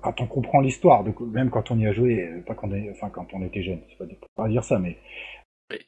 quand 0.01 0.21
on 0.21 0.27
comprend 0.27 0.61
l'histoire, 0.61 1.03
même 1.31 1.49
quand 1.49 1.71
on 1.71 1.79
y 1.79 1.87
a 1.87 1.93
joué, 1.93 2.29
pas 2.45 2.55
quand 2.55 2.69
on, 2.71 2.91
enfin, 2.91 3.09
quand 3.09 3.27
on 3.33 3.43
était 3.45 3.63
jeune, 3.63 3.79
c'est 3.89 3.97
pas, 3.97 4.05
pas 4.35 4.47
dire 4.47 4.63
ça, 4.63 4.79
mais. 4.79 4.97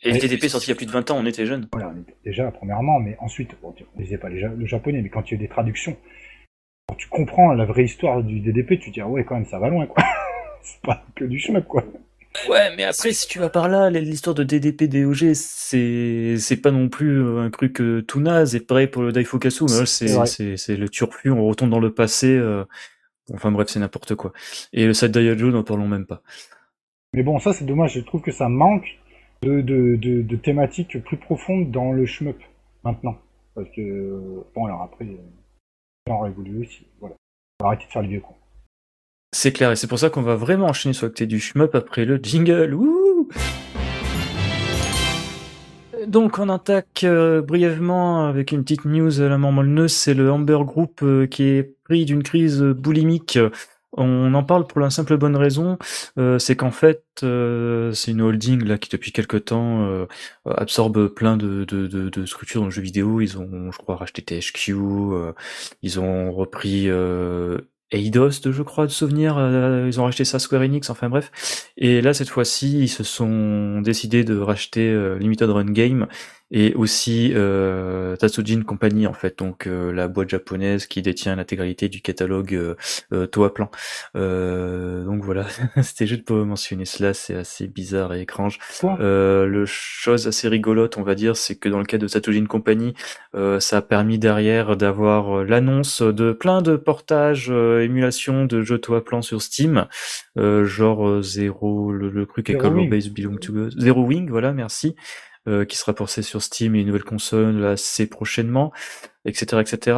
Et 0.03 0.11
le 0.11 0.19
TDP 0.19 0.47
sorti 0.47 0.67
il 0.67 0.69
y 0.69 0.73
a 0.73 0.75
plus 0.75 0.85
de 0.85 0.91
20 0.91 1.09
ans, 1.09 1.17
on 1.17 1.25
était 1.25 1.45
jeune. 1.45 1.67
Voilà, 1.73 1.93
déjà, 2.23 2.51
premièrement, 2.51 2.99
mais 2.99 3.17
ensuite, 3.19 3.55
bon, 3.63 3.73
on 3.95 3.99
lisait 3.99 4.19
pas 4.19 4.29
le 4.29 4.65
japonais, 4.65 5.01
mais 5.01 5.09
quand 5.09 5.29
il 5.29 5.31
y 5.31 5.33
a 5.33 5.35
eu 5.37 5.39
des 5.39 5.47
traductions, 5.47 5.97
quand 6.87 6.95
tu 6.95 7.07
comprends 7.07 7.53
la 7.53 7.65
vraie 7.65 7.85
histoire 7.85 8.21
du 8.21 8.41
DDP, 8.41 8.79
tu 8.79 8.89
te 8.89 8.93
dis, 8.93 9.01
ah 9.01 9.07
ouais, 9.07 9.23
quand 9.23 9.35
même, 9.35 9.45
ça 9.45 9.57
va 9.57 9.69
loin, 9.69 9.87
quoi. 9.87 10.03
c'est 10.61 10.81
pas 10.81 11.03
que 11.15 11.25
du 11.25 11.39
schmuck, 11.39 11.65
quoi. 11.65 11.83
Ouais, 12.49 12.75
mais 12.75 12.83
après, 12.83 13.11
si 13.11 13.27
tu 13.27 13.39
vas 13.39 13.49
par 13.49 13.67
là, 13.67 13.89
l'histoire 13.89 14.33
de 14.33 14.43
DDP 14.43 14.83
DOG, 14.83 15.33
c'est 15.33 16.35
c'est 16.39 16.57
pas 16.57 16.71
non 16.71 16.87
plus 16.87 17.39
un 17.39 17.49
truc 17.49 17.81
euh, 17.81 18.01
tout 18.01 18.21
naze. 18.21 18.55
Et 18.55 18.61
pareil 18.61 18.87
pour 18.87 19.01
le 19.01 19.11
Daifukasu, 19.11 19.67
c'est 19.85 20.57
c'est 20.57 20.77
le 20.77 20.89
turfu, 20.89 21.29
on 21.29 21.45
retourne 21.45 21.69
dans 21.69 21.79
le 21.79 21.93
passé. 21.93 22.27
Euh, 22.27 22.63
Enfin 23.33 23.51
bref, 23.51 23.69
c'est 23.69 23.79
n'importe 23.79 24.15
quoi. 24.15 24.33
Et 24.73 24.85
le 24.85 24.93
side 24.93 25.17
Joe, 25.17 25.53
n'en 25.53 25.63
parlons 25.63 25.87
même 25.87 26.05
pas. 26.05 26.21
Mais 27.13 27.23
bon, 27.23 27.39
ça 27.39 27.53
c'est 27.53 27.65
dommage, 27.65 27.93
je 27.93 27.99
trouve 28.01 28.21
que 28.21 28.31
ça 28.31 28.49
manque 28.49 28.87
de, 29.41 29.61
de, 29.61 29.95
de, 29.97 30.35
thématiques 30.35 31.03
plus 31.03 31.17
profondes 31.17 31.71
dans 31.71 31.91
le 31.91 32.05
shmup, 32.05 32.37
maintenant. 32.83 33.17
Parce 33.55 33.69
que, 33.75 34.43
bon 34.55 34.65
alors 34.65 34.81
après, 34.83 35.07
genre 36.07 36.27
évolue 36.27 36.61
aussi, 36.61 36.87
voilà. 36.99 37.15
On 37.59 37.65
va 37.65 37.69
arrêter 37.69 37.85
de 37.85 37.91
faire 37.91 38.01
le 38.01 38.07
vieux 38.07 38.21
con. 38.21 38.33
C'est 39.33 39.51
clair, 39.51 39.71
et 39.71 39.75
c'est 39.75 39.87
pour 39.87 39.99
ça 39.99 40.09
qu'on 40.09 40.21
va 40.21 40.35
vraiment 40.35 40.67
enchaîner 40.67 40.93
sur 40.93 41.07
le 41.07 41.25
du 41.25 41.39
shmup 41.39 41.75
après 41.75 42.05
le 42.05 42.17
jingle. 42.17 42.73
Wouh 42.73 43.29
donc 46.07 46.39
on 46.39 46.49
attaque 46.49 47.03
euh, 47.03 47.41
brièvement 47.41 48.27
avec 48.27 48.51
une 48.51 48.63
petite 48.63 48.85
news 48.85 49.21
à 49.21 49.29
la 49.29 49.37
mort 49.37 49.51
molleneuse, 49.51 49.91
c'est 49.91 50.13
le 50.13 50.31
Amber 50.31 50.59
Group 50.61 51.01
euh, 51.03 51.27
qui 51.27 51.43
est 51.43 51.75
pris 51.83 52.05
d'une 52.05 52.23
crise 52.23 52.61
boulimique. 52.61 53.37
On 53.97 54.33
en 54.33 54.43
parle 54.43 54.67
pour 54.67 54.79
la 54.79 54.89
simple 54.89 55.17
bonne 55.17 55.35
raison, 55.35 55.77
euh, 56.17 56.39
c'est 56.39 56.55
qu'en 56.55 56.71
fait 56.71 57.03
c'est 57.19 58.11
une 58.11 58.21
holding 58.21 58.63
là 58.63 58.77
qui 58.77 58.89
depuis 58.89 59.11
quelque 59.11 59.35
temps 59.35 60.07
absorbe 60.45 61.09
plein 61.09 61.35
de, 61.35 61.65
de, 61.65 61.87
de, 61.87 62.09
de, 62.09 62.25
structures 62.25 62.61
dans 62.61 62.67
le 62.67 62.71
jeu 62.71 62.81
vidéo. 62.81 63.19
Ils 63.19 63.37
ont, 63.37 63.69
je 63.71 63.77
crois, 63.77 63.97
racheté 63.97 64.21
THQ, 64.21 64.75
ils 65.83 65.99
ont 65.99 66.31
repris 66.31 66.89
Eidos, 67.91 68.51
je 68.51 68.61
crois, 68.63 68.85
de 68.85 68.91
souvenir. 68.91 69.37
Euh, 69.37 69.85
ils 69.87 69.99
ont 69.99 70.03
racheté 70.05 70.25
ça 70.25 70.39
Square 70.39 70.61
Enix, 70.61 70.89
enfin 70.89 71.09
bref. 71.09 71.71
Et 71.77 72.01
là, 72.01 72.13
cette 72.13 72.29
fois-ci, 72.29 72.79
ils 72.83 72.87
se 72.87 73.03
sont 73.03 73.81
décidés 73.81 74.23
de 74.23 74.37
racheter 74.37 74.89
euh, 74.89 75.17
Limited 75.17 75.49
Run 75.49 75.71
Game 75.71 76.07
et 76.51 76.73
aussi 76.75 77.31
euh, 77.33 78.15
Tatsujin 78.17 78.61
Company 78.61 79.07
en 79.07 79.13
fait, 79.13 79.39
donc 79.39 79.67
euh, 79.67 79.91
la 79.91 80.07
boîte 80.07 80.29
japonaise 80.29 80.85
qui 80.85 81.01
détient 81.01 81.35
l'intégralité 81.35 81.87
du 81.87 82.01
catalogue 82.01 82.53
euh, 82.53 82.75
euh 83.13 83.25
Toa 83.25 83.53
Plan. 83.53 83.71
Euh, 84.17 85.05
donc 85.05 85.23
voilà, 85.23 85.45
c'était 85.81 86.07
juste 86.07 86.25
pour 86.25 86.37
mentionner 86.45 86.85
cela, 86.85 87.13
c'est 87.13 87.35
assez 87.35 87.67
bizarre 87.67 88.13
et 88.13 88.21
étrange. 88.21 88.59
Euh, 88.83 89.45
le 89.45 89.65
chose 89.65 90.27
assez 90.27 90.49
rigolote, 90.49 90.97
on 90.97 91.03
va 91.03 91.15
dire, 91.15 91.37
c'est 91.37 91.55
que 91.55 91.69
dans 91.69 91.79
le 91.79 91.85
cas 91.85 91.97
de 91.97 92.07
Tatsujin 92.07 92.45
Company, 92.45 92.93
ça 93.33 93.77
a 93.77 93.81
permis 93.81 94.19
derrière 94.19 94.75
d'avoir 94.75 95.43
l'annonce 95.45 96.01
de 96.01 96.33
plein 96.33 96.61
de 96.61 96.75
portages, 96.75 97.49
émulations 97.49 98.45
de 98.45 98.61
jeux 98.61 98.77
Toa 98.77 99.03
Plan 99.03 99.21
sur 99.21 99.41
Steam, 99.41 99.87
genre 100.35 101.21
Zero, 101.21 101.91
le, 101.91 102.09
le 102.09 102.25
truc 102.25 102.57
Color 102.57 102.87
Base 102.89 103.09
Belong 103.09 103.37
to 103.37 103.69
Zero 103.69 104.03
Wing, 104.03 104.29
voilà, 104.29 104.51
merci. 104.51 104.95
Euh, 105.47 105.65
qui 105.65 105.77
sera 105.77 105.93
porté 105.93 106.21
sur 106.21 106.41
Steam 106.41 106.75
et 106.75 106.81
une 106.81 106.87
nouvelle 106.87 107.03
console 107.03 107.65
assez 107.65 108.07
prochainement, 108.07 108.71
etc., 109.25 109.61
etc. 109.61 109.97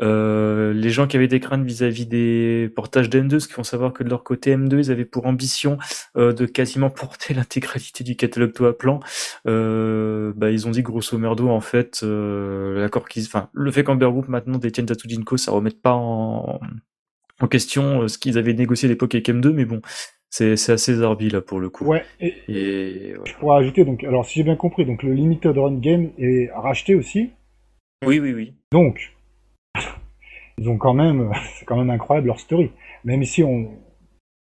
Euh, 0.00 0.72
les 0.72 0.90
gens 0.90 1.06
qui 1.06 1.16
avaient 1.16 1.28
des 1.28 1.40
craintes 1.40 1.64
vis-à-vis 1.64 2.06
des 2.06 2.70
portages 2.74 3.08
d'M2, 3.08 3.38
ce 3.38 3.46
qu'il 3.46 3.54
faut 3.54 3.64
savoir 3.64 3.92
que 3.92 4.02
de 4.02 4.08
leur 4.08 4.24
côté 4.24 4.56
M2, 4.56 4.78
ils 4.78 4.90
avaient 4.90 5.04
pour 5.04 5.26
ambition 5.26 5.78
euh, 6.16 6.32
de 6.32 6.46
quasiment 6.46 6.90
porter 6.90 7.34
l'intégralité 7.34 8.04
du 8.04 8.16
catalogue 8.16 8.52
Toa 8.52 8.76
Plan. 8.76 9.00
Euh, 9.46 10.32
bah, 10.36 10.50
ils 10.50 10.66
ont 10.66 10.70
dit 10.70 10.82
grosso 10.82 11.16
merdo 11.18 11.48
en 11.48 11.60
fait 11.60 12.02
l'accord 12.02 13.08
qu'ils, 13.08 13.26
enfin 13.26 13.48
le 13.52 13.70
fait 13.70 13.84
qu'Amber 13.84 14.06
Group 14.10 14.28
maintenant 14.28 14.58
détienne 14.58 14.86
Tatujinko, 14.86 15.36
ça 15.36 15.52
remette 15.52 15.80
pas 15.80 15.92
en 15.92 16.60
en 17.42 17.48
question 17.48 18.06
ce 18.06 18.18
qu'ils 18.18 18.36
avaient 18.36 18.52
négocié 18.52 18.86
à 18.86 18.90
l'époque 18.90 19.14
avec 19.14 19.28
M2, 19.28 19.50
mais 19.50 19.64
bon, 19.64 19.80
c'est 20.30 20.70
assez 20.70 20.94
zarbi 20.94 21.28
là 21.28 21.40
pour 21.40 21.58
le 21.58 21.68
coup. 21.68 21.84
Ouais. 21.84 22.04
Et, 22.20 23.14
je 23.24 23.34
pourrais 23.34 23.58
ajouter 23.58 23.84
donc, 23.84 24.04
alors 24.04 24.24
si 24.24 24.34
j'ai 24.34 24.44
bien 24.44 24.56
compris, 24.56 24.84
donc 24.84 25.02
le 25.02 25.12
limited 25.12 25.56
run 25.58 25.74
game 25.74 26.10
est 26.18 26.50
racheté 26.52 26.94
aussi? 26.94 27.30
Oui, 28.06 28.18
oui, 28.18 28.32
oui. 28.32 28.54
Donc, 28.72 29.12
ils 30.58 30.68
ont 30.68 30.78
quand 30.78 30.94
même, 30.94 31.32
c'est 31.58 31.64
quand 31.64 31.76
même 31.76 31.90
incroyable 31.90 32.28
leur 32.28 32.40
story. 32.40 32.70
Même 33.04 33.24
si 33.24 33.42
on, 33.42 33.70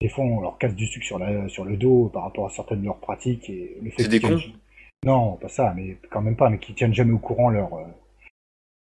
des 0.00 0.08
fois, 0.08 0.24
on 0.24 0.40
leur 0.40 0.58
casse 0.58 0.74
du 0.74 0.86
sucre 0.86 1.06
sur, 1.06 1.18
la, 1.18 1.48
sur 1.48 1.64
le 1.64 1.76
dos 1.76 2.08
par 2.12 2.24
rapport 2.24 2.46
à 2.46 2.50
certaines 2.50 2.80
de 2.80 2.86
leurs 2.86 3.00
pratiques 3.00 3.48
et 3.50 3.76
le 3.82 3.90
fait. 3.90 4.04
C'est 4.04 4.08
des 4.08 4.20
cons? 4.20 4.40
Non, 5.04 5.36
pas 5.36 5.48
ça, 5.48 5.74
mais 5.76 5.98
quand 6.10 6.22
même 6.22 6.36
pas, 6.36 6.48
mais 6.48 6.58
qui 6.58 6.72
tiennent 6.72 6.94
jamais 6.94 7.12
au 7.12 7.18
courant 7.18 7.50
leur 7.50 7.74
euh, 7.74 7.84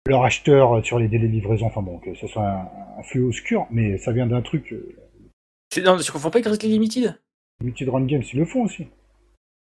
leur 0.06 0.24
acheteur 0.24 0.82
sur 0.84 0.98
les 0.98 1.08
délais 1.08 1.28
de 1.28 1.32
livraison. 1.32 1.66
Enfin 1.66 1.82
bon, 1.82 1.98
que 1.98 2.14
ce 2.14 2.26
soit 2.26 2.48
un, 2.48 2.68
un 2.98 3.02
flux 3.02 3.24
obscur, 3.26 3.66
mais 3.70 3.98
ça 3.98 4.12
vient 4.12 4.26
d'un 4.26 4.40
truc. 4.40 4.74
Euh, 5.78 5.82
non, 5.82 5.96
tu 5.96 6.12
confonds 6.12 6.30
pas 6.30 6.38
avec 6.38 6.46
Grizzly 6.46 6.68
Limited? 6.68 7.18
Limited 7.60 7.88
Run 7.88 8.04
Games, 8.06 8.22
ils 8.32 8.38
le 8.38 8.44
font 8.44 8.64
aussi. 8.64 8.86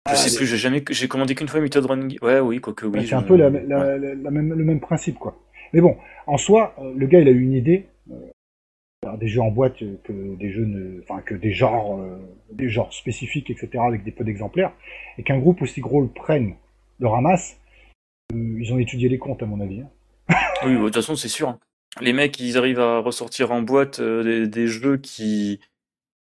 Je 0.09 0.16
sais 0.16 0.37
plus, 0.37 0.47
j'ai 0.47 0.57
jamais, 0.57 0.83
j'ai 0.90 1.09
commandé 1.09 1.35
qu'une 1.35 1.49
fois 1.49 1.61
Limited 1.61 1.85
Run 1.85 2.07
Games. 2.07 2.19
Ouais, 2.23 2.40
oui, 2.40 2.61
quoique 2.61 2.87
oui. 2.87 3.07
c'est 3.07 3.14
un 3.14 3.23
peu 3.23 3.37
la, 3.37 3.50
même, 3.50 4.54
le 4.54 4.64
même 4.64 4.80
principe, 4.80 5.19
quoi. 5.19 5.37
Mais 5.73 5.80
bon, 5.80 5.97
en 6.26 6.37
soi, 6.37 6.75
euh, 6.78 6.92
le 6.97 7.07
gars, 7.07 7.21
il 7.21 7.28
a 7.28 7.30
eu 7.30 7.42
une 7.42 7.52
idée. 7.52 7.87
Euh, 8.11 9.16
des 9.19 9.28
jeux 9.28 9.40
en 9.40 9.50
boîte 9.50 9.78
que 10.04 10.37
des 10.37 10.50
jeux 10.50 10.66
ne, 10.66 11.00
enfin 11.02 11.23
que 11.23 11.35
des 11.35 11.54
genres, 11.54 11.99
euh, 11.99 12.19
des 12.52 12.69
genres 12.69 12.92
spécifiques, 12.92 13.49
etc., 13.49 13.83
avec 13.87 14.04
des 14.04 14.11
peu 14.11 14.25
d'exemplaires, 14.25 14.73
et 15.16 15.23
qu'un 15.23 15.38
groupe 15.38 15.62
aussi 15.62 15.80
gros 15.80 16.02
le 16.02 16.09
prenne, 16.09 16.54
le 16.99 17.09
ramasse. 17.09 17.59
ils 18.35 18.73
ont 18.75 18.78
étudié 18.78 19.09
les 19.09 19.16
comptes, 19.16 19.42
à 19.42 19.47
mon 19.47 19.61
avis. 19.61 19.80
Hein. 19.80 19.88
oui, 20.66 20.75
de 20.75 20.85
toute 20.85 20.95
façon, 20.95 21.16
c'est 21.16 21.28
sûr. 21.28 21.59
Les 22.00 22.12
mecs, 22.12 22.38
ils 22.40 22.59
arrivent 22.59 22.78
à 22.78 22.99
ressortir 22.99 23.52
en 23.52 23.62
boîte 23.62 24.00
des, 24.02 24.66
jeux 24.66 24.99
qui 24.99 25.61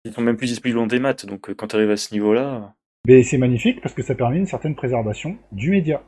ils 0.06 0.14
sont 0.14 0.22
même 0.22 0.38
plus 0.38 0.48
disponibles 0.48 0.80
en 0.80 0.88
démat, 0.88 1.14
donc 1.26 1.50
euh, 1.50 1.54
quand 1.54 1.68
tu 1.68 1.76
arrives 1.76 1.92
à 1.92 1.98
ce 1.98 2.14
niveau-là. 2.14 2.74
Mais 3.08 3.24
c'est 3.24 3.38
magnifique 3.38 3.82
parce 3.82 3.94
que 3.94 4.04
ça 4.04 4.16
permet 4.16 4.38
une 4.38 4.46
certaine 4.46 4.76
préservation 4.76 5.38
du 5.52 5.72
média. 5.72 6.04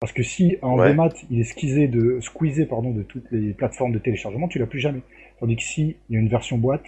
Parce 0.00 0.12
que 0.12 0.22
si 0.22 0.56
en 0.62 0.82
démat 0.82 1.10
il 1.30 1.40
est 1.40 1.44
squeezé 1.44 1.86
de, 1.86 2.20
squeezé 2.20 2.66
pardon, 2.66 2.90
de 2.90 3.02
toutes 3.02 3.30
les 3.30 3.52
plateformes 3.52 3.92
de 3.92 3.98
téléchargement, 3.98 4.48
tu 4.48 4.58
l'as 4.58 4.66
plus 4.66 4.80
jamais. 4.80 5.02
Tandis 5.38 5.56
que 5.56 5.62
si 5.62 5.96
il 6.08 6.14
y 6.14 6.16
a 6.16 6.20
une 6.20 6.28
version 6.28 6.56
boîte, 6.56 6.86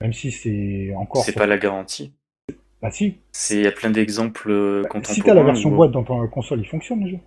même 0.00 0.12
si 0.12 0.32
c'est 0.32 0.92
encore. 0.96 1.22
C'est 1.22 1.32
pas 1.32 1.46
la 1.46 1.58
garantie. 1.58 2.12
Bah 2.82 2.90
si. 2.90 3.18
Il 3.50 3.60
y 3.60 3.66
a 3.66 3.72
plein 3.72 3.90
d'exemples 3.90 4.50
euh, 4.50 4.82
bah, 4.82 5.00
Si 5.04 5.22
t'as 5.22 5.34
la 5.34 5.44
version 5.44 5.70
boîte 5.70 5.92
dans 5.92 6.02
ton 6.02 6.26
console, 6.26 6.60
il 6.60 6.66
fonctionne 6.66 7.04
le 7.04 7.10
jeu. 7.10 7.18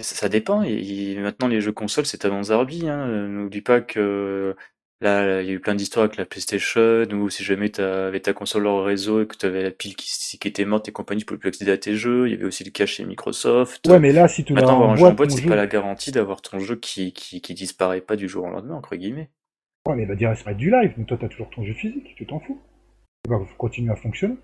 Ça, 0.00 0.28
dépend. 0.28 0.62
Et, 0.62 1.16
maintenant, 1.20 1.46
les 1.46 1.60
jeux 1.60 1.72
consoles, 1.72 2.04
c'est 2.04 2.24
avant 2.24 2.42
Zarbi. 2.42 2.88
Hein. 2.88 3.28
N'oublie 3.28 3.62
pas 3.62 3.80
que 3.80 4.56
Là, 5.04 5.42
il 5.42 5.48
y 5.48 5.50
a 5.50 5.52
eu 5.52 5.60
plein 5.60 5.74
d'histoires 5.74 6.06
avec 6.06 6.16
la 6.16 6.24
PlayStation, 6.24 7.04
ou 7.12 7.28
si 7.28 7.44
jamais 7.44 7.68
tu 7.68 7.82
avais 7.82 8.20
ta 8.20 8.32
console 8.32 8.66
hors 8.66 8.86
réseau 8.86 9.20
et 9.20 9.26
que 9.26 9.36
tu 9.36 9.44
avais 9.44 9.62
la 9.62 9.70
pile 9.70 9.96
qui, 9.96 10.08
qui, 10.38 10.48
était 10.48 10.64
morte 10.64 10.88
et 10.88 10.92
compagnie, 10.92 11.20
tu 11.20 11.26
pouvais 11.26 11.38
plus 11.38 11.50
accéder 11.50 11.72
à 11.72 11.76
tes 11.76 11.94
jeux. 11.94 12.26
Il 12.26 12.30
y 12.30 12.34
avait 12.34 12.46
aussi 12.46 12.64
le 12.64 12.70
cas 12.70 12.86
chez 12.86 13.04
Microsoft. 13.04 13.86
Ouais, 13.86 13.98
mais 13.98 14.12
là, 14.12 14.28
si 14.28 14.44
tu 14.44 14.54
Maintenant, 14.54 14.76
avoir 14.76 14.90
un 14.92 14.96
jeu 14.96 15.04
en 15.04 15.12
boîte, 15.12 15.32
c'est 15.32 15.46
pas 15.46 15.56
la 15.56 15.66
garantie 15.66 16.10
d'avoir 16.10 16.40
ton 16.40 16.58
jeu 16.58 16.76
qui, 16.76 17.12
qui, 17.12 17.42
qui, 17.42 17.52
disparaît 17.52 18.00
pas 18.00 18.16
du 18.16 18.30
jour 18.30 18.46
au 18.46 18.48
lendemain, 18.48 18.76
entre 18.76 18.96
guillemets. 18.96 19.28
Ouais, 19.86 19.94
mais 19.94 20.06
va 20.06 20.14
dire, 20.14 20.32
c'est 20.38 20.44
pas 20.44 20.54
du 20.54 20.70
live, 20.70 20.94
mais 20.96 21.04
toi, 21.04 21.18
t'as 21.20 21.28
toujours 21.28 21.50
ton 21.50 21.62
jeu 21.64 21.74
physique, 21.74 22.14
tu 22.16 22.24
t'en 22.24 22.40
fous. 22.40 22.58
Il 23.26 23.30
va 23.30 23.38
continuer 23.58 23.92
à 23.92 23.96
fonctionner. 23.96 24.36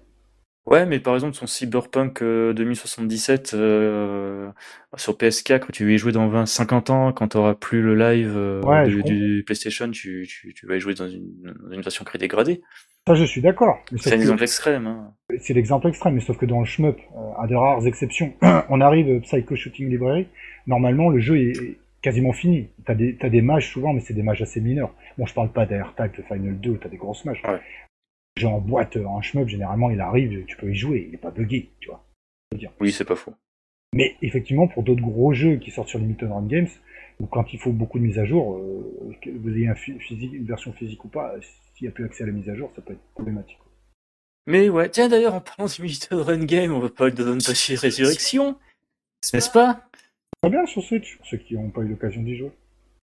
Ouais, 0.67 0.85
mais 0.85 1.01
par 1.01 1.15
exemple, 1.15 1.35
son 1.35 1.47
Cyberpunk 1.47 2.23
2077 2.23 3.55
euh, 3.55 3.59
euh, 3.59 4.51
sur 4.97 5.15
PS4, 5.15 5.73
tu 5.73 5.87
vas 5.87 5.91
y 5.93 5.99
jouer 5.99 6.13
dans 6.13 6.29
20, 6.29 6.47
50 6.47 6.91
ans, 6.91 7.13
quand 7.13 7.29
tu 7.29 7.39
auras 7.39 7.55
plus 7.55 7.81
le 7.81 7.95
live 7.95 8.35
euh, 8.37 9.03
du, 9.03 9.43
PlayStation, 9.45 9.91
tu, 9.91 10.29
tu, 10.29 10.67
vas 10.67 10.77
y 10.77 10.81
jouer 10.81 10.95
dans 10.95 11.09
une, 11.09 11.81
version 11.83 12.05
créée 12.05 12.21
dégradée. 12.21 12.61
Ça, 13.09 13.15
je 13.15 13.25
suis 13.25 13.41
d'accord. 13.41 13.79
C'est 13.97 14.11
l'exemple 14.11 14.43
extrême. 14.43 14.87
Hein. 14.87 15.15
C'est 15.39 15.55
l'exemple 15.55 15.89
extrême, 15.89 16.15
mais 16.15 16.21
sauf 16.21 16.37
que 16.37 16.47
dans 16.47 16.61
le 16.61 16.67
shmup, 16.67 16.99
à 17.39 17.47
de 17.47 17.55
rares 17.55 17.87
exceptions, 17.87 18.35
on 18.69 18.81
arrive 18.83 19.21
Psycho 19.23 19.57
Shooting 19.57 19.89
Library, 19.89 20.29
normalement, 20.67 21.09
le 21.09 21.21
jeu 21.21 21.39
est 21.39 21.79
quasiment 22.03 22.33
fini. 22.33 22.69
T'as 22.85 22.95
des, 22.95 23.17
as 23.23 23.31
des 23.31 23.41
mages 23.41 23.73
souvent, 23.73 23.95
mais 23.95 24.01
c'est 24.01 24.15
des 24.15 24.23
mages 24.23 24.43
assez 24.43 24.61
mineurs. 24.61 24.95
Bon, 25.17 25.25
je 25.25 25.33
parle 25.33 25.51
pas 25.51 25.65
d'AirTag, 25.65 26.17
de 26.17 26.23
Final 26.23 26.61
2, 26.61 26.79
t'as 26.83 26.91
des 26.91 26.99
grosses 26.99 27.25
mages. 27.25 27.43
Ouais 27.49 27.61
en 28.47 28.61
boîte, 28.61 28.97
en 28.97 29.21
shmup, 29.21 29.49
généralement, 29.49 29.91
il 29.91 30.01
arrive, 30.01 30.45
tu 30.47 30.57
peux 30.57 30.71
y 30.71 30.75
jouer, 30.75 31.05
il 31.07 31.13
n'est 31.13 31.19
pas 31.19 31.31
buggé, 31.31 31.71
tu 31.81 31.89
vois. 31.89 32.05
Oui, 32.81 32.93
c'est 32.93 33.05
pas 33.05 33.17
faux. 33.17 33.35
Mais 33.95 34.17
effectivement, 34.23 34.69
pour 34.69 34.83
d'autres 34.83 35.03
gros 35.03 35.33
jeux 35.33 35.57
qui 35.57 35.71
sortent 35.71 35.89
sur 35.89 35.99
Limited 35.99 36.31
Run 36.31 36.47
Games, 36.47 36.69
ou 37.19 37.27
quand 37.27 37.53
il 37.53 37.59
faut 37.59 37.73
beaucoup 37.73 37.99
de 37.99 38.05
mises 38.05 38.19
à 38.19 38.25
jour, 38.25 38.57
euh, 38.57 39.15
que 39.21 39.31
vous 39.31 39.51
ayez 39.51 39.69
un 39.69 39.75
physique, 39.75 40.33
une 40.33 40.47
version 40.47 40.73
physique 40.73 41.05
ou 41.05 41.09
pas, 41.09 41.35
s'il 41.75 41.87
n'y 41.87 41.89
a 41.89 41.93
plus 41.93 42.05
accès 42.05 42.23
à 42.23 42.27
la 42.27 42.33
mise 42.33 42.49
à 42.49 42.55
jour, 42.55 42.71
ça 42.75 42.83
peut 42.83 42.93
être 42.93 43.03
problématique. 43.15 43.59
Mais 44.47 44.69
ouais, 44.69 44.89
tiens 44.89 45.09
d'ailleurs, 45.09 45.35
en 45.35 45.41
parlant 45.41 45.67
de 45.67 45.83
Limited 45.83 46.19
Run 46.19 46.45
Game, 46.45 46.73
on 46.73 46.81
va 46.81 46.89
parler 46.89 47.13
de 47.13 47.23
Donpachi 47.23 47.77
Résurrection, 47.77 48.57
n'est-ce 49.33 49.51
pas? 49.51 49.87
Très 50.43 50.51
bien 50.51 50.65
sur 50.67 50.83
Switch, 50.83 51.19
pour 51.19 51.27
ceux 51.27 51.37
qui 51.37 51.55
n'ont 51.55 51.71
pas 51.71 51.83
eu 51.83 51.89
l'occasion 51.89 52.23
d'y 52.23 52.37
jouer. 52.37 52.53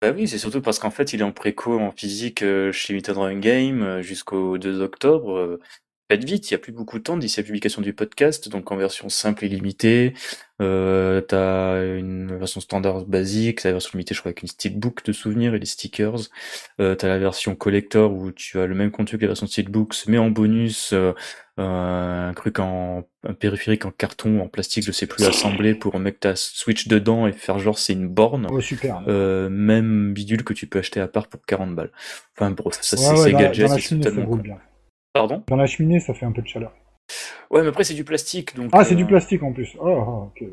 Bah 0.03 0.11
oui, 0.11 0.27
c'est 0.27 0.37
surtout 0.37 0.61
parce 0.61 0.79
qu'en 0.79 0.91
fait, 0.91 1.13
il 1.13 1.21
est 1.21 1.23
en 1.23 1.31
préco 1.31 1.79
en 1.79 1.91
physique 1.93 2.41
euh, 2.43 2.73
chez 2.73 2.91
Limited 2.91 3.15
Run 3.15 3.39
Game 3.39 3.81
euh, 3.83 4.01
jusqu'au 4.01 4.57
2 4.57 4.81
octobre. 4.81 5.37
Euh, 5.37 5.61
faites 6.11 6.25
vite, 6.25 6.51
il 6.51 6.53
y 6.53 6.55
a 6.55 6.57
plus 6.57 6.73
beaucoup 6.73 6.97
de 6.97 7.03
temps 7.03 7.15
d'ici 7.15 7.39
la 7.39 7.45
publication 7.45 7.81
du 7.81 7.93
podcast, 7.93 8.49
donc 8.49 8.69
en 8.73 8.75
version 8.75 9.07
simple 9.07 9.45
et 9.45 9.47
limitée. 9.47 10.13
Euh, 10.61 11.21
t'as 11.21 11.81
une 11.97 12.37
version 12.37 12.59
standard 12.59 13.05
basique, 13.05 13.63
la 13.63 13.71
version 13.71 13.91
limitée, 13.93 14.13
je 14.13 14.19
crois, 14.19 14.31
avec 14.31 14.41
une 14.41 14.49
steelbook 14.49 15.05
de 15.05 15.13
souvenirs 15.13 15.55
et 15.55 15.59
des 15.59 15.65
stickers. 15.65 16.19
Euh, 16.81 16.95
t'as 16.95 17.07
la 17.07 17.17
version 17.17 17.55
collector 17.55 18.11
où 18.11 18.33
tu 18.33 18.59
as 18.59 18.67
le 18.67 18.75
même 18.75 18.91
contenu 18.91 19.17
que 19.17 19.23
la 19.23 19.29
version 19.29 19.47
steelbooks, 19.47 20.05
mais 20.07 20.17
en 20.17 20.29
bonus, 20.29 20.93
un 21.57 22.33
truc 22.35 22.59
en 22.59 23.03
un 23.23 23.33
périphérique 23.33 23.85
en 23.85 23.91
carton 23.91 24.41
en 24.41 24.47
plastique 24.47 24.83
je 24.85 24.91
sais 24.91 25.05
plus 25.05 25.23
assembler 25.23 25.75
pour 25.75 25.99
mettre 25.99 26.19
ta 26.19 26.35
Switch 26.35 26.87
dedans 26.87 27.27
et 27.27 27.31
faire 27.31 27.59
genre 27.59 27.77
c'est 27.77 27.93
une 27.93 28.07
borne. 28.07 28.47
Oh, 28.49 28.59
super. 28.59 29.03
Euh, 29.07 29.49
même 29.49 30.13
bidule 30.13 30.43
que 30.43 30.53
tu 30.53 30.65
peux 30.65 30.79
acheter 30.79 30.99
à 30.99 31.07
part 31.07 31.27
pour 31.27 31.45
40 31.45 31.75
balles. 31.75 31.91
Enfin 32.35 32.51
bref 32.51 32.79
ça 32.81 32.97
c'est 32.97 33.33
gadget 33.33 33.69
c'est 33.69 33.99
totalement 33.99 34.35
bien. 34.35 34.57
pardon? 35.13 35.43
Dans 35.47 35.55
la 35.55 35.67
cheminée 35.67 35.99
ça 35.99 36.13
fait 36.15 36.25
un 36.25 36.31
peu 36.31 36.41
de 36.41 36.47
chaleur. 36.47 36.73
Ouais 37.51 37.61
mais 37.61 37.67
après 37.67 37.83
c'est 37.83 37.93
du 37.93 38.03
plastique 38.03 38.55
donc 38.55 38.71
ah 38.73 38.83
c'est 38.83 38.95
du 38.95 39.03
euh, 39.03 39.07
plastique 39.07 39.43
en 39.43 39.53
plus. 39.53 39.75
Oh, 39.79 39.89
oh, 39.89 40.31
ok. 40.35 40.47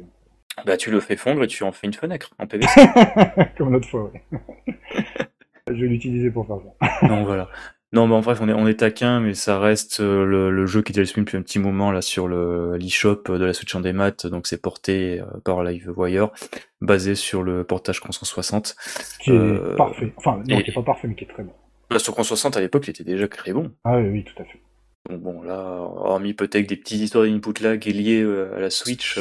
Bah 0.66 0.76
tu 0.76 0.90
le 0.90 1.00
fais 1.00 1.16
fondre 1.16 1.42
et 1.42 1.46
tu 1.46 1.64
en 1.64 1.72
fais 1.72 1.86
une 1.86 1.94
fenêtre 1.94 2.34
en 2.38 2.46
PVC 2.46 2.78
comme 3.56 3.72
l'autre 3.72 3.88
fois 3.88 4.12
ouais. 4.12 4.22
je 5.66 5.72
vais 5.72 5.86
l'utiliser 5.88 6.30
pour 6.30 6.46
faire 6.46 6.58
ça. 6.78 7.08
Non 7.08 7.24
voilà 7.24 7.48
non, 7.92 8.06
mais 8.06 8.14
en 8.14 8.20
bref, 8.20 8.38
on 8.40 8.48
est, 8.48 8.52
on 8.52 8.68
est 8.68 8.80
taquin, 8.80 9.18
mais 9.18 9.34
ça 9.34 9.58
reste 9.58 10.00
euh, 10.00 10.24
le, 10.24 10.66
jeu 10.66 10.80
qui 10.80 10.92
était 10.92 11.00
disponible 11.00 11.26
depuis 11.26 11.38
un 11.38 11.42
petit 11.42 11.58
moment 11.58 11.90
là 11.90 12.02
sur 12.02 12.28
le 12.28 12.76
l'eShop 12.76 13.24
de 13.26 13.44
la 13.44 13.52
Switch 13.52 13.74
en 13.74 13.80
démat, 13.80 14.12
donc 14.24 14.46
c'est 14.46 14.62
porté 14.62 15.20
euh, 15.20 15.40
par 15.44 15.64
LiveWire, 15.64 16.30
basé 16.80 17.16
sur 17.16 17.42
le 17.42 17.64
portage 17.64 17.98
360. 18.00 18.76
Qui 19.20 19.30
est 19.30 19.34
euh, 19.34 19.74
parfait. 19.74 20.12
Enfin, 20.16 20.40
non, 20.48 20.60
qui 20.60 20.70
est 20.70 20.74
pas 20.74 20.82
parfait, 20.82 21.08
mais 21.08 21.16
qui 21.16 21.24
est 21.24 21.28
très 21.28 21.42
bon. 21.42 21.52
Là, 21.90 21.98
sur 21.98 22.12
360 22.12 22.56
à 22.56 22.60
l'époque, 22.60 22.86
il 22.86 22.90
était 22.90 23.02
déjà 23.02 23.26
très 23.26 23.52
bon. 23.52 23.72
Ah 23.82 23.98
oui, 23.98 24.08
oui, 24.08 24.24
tout 24.24 24.40
à 24.40 24.44
fait. 24.44 24.60
Donc 25.08 25.22
bon, 25.22 25.42
là, 25.42 25.80
hormis 25.80 26.34
peut-être 26.34 26.68
des 26.68 26.76
petites 26.76 27.00
histoires 27.00 27.24
d'input 27.24 27.60
lag 27.60 27.84
liées 27.86 28.24
à 28.54 28.60
la 28.60 28.70
Switch, 28.70 29.18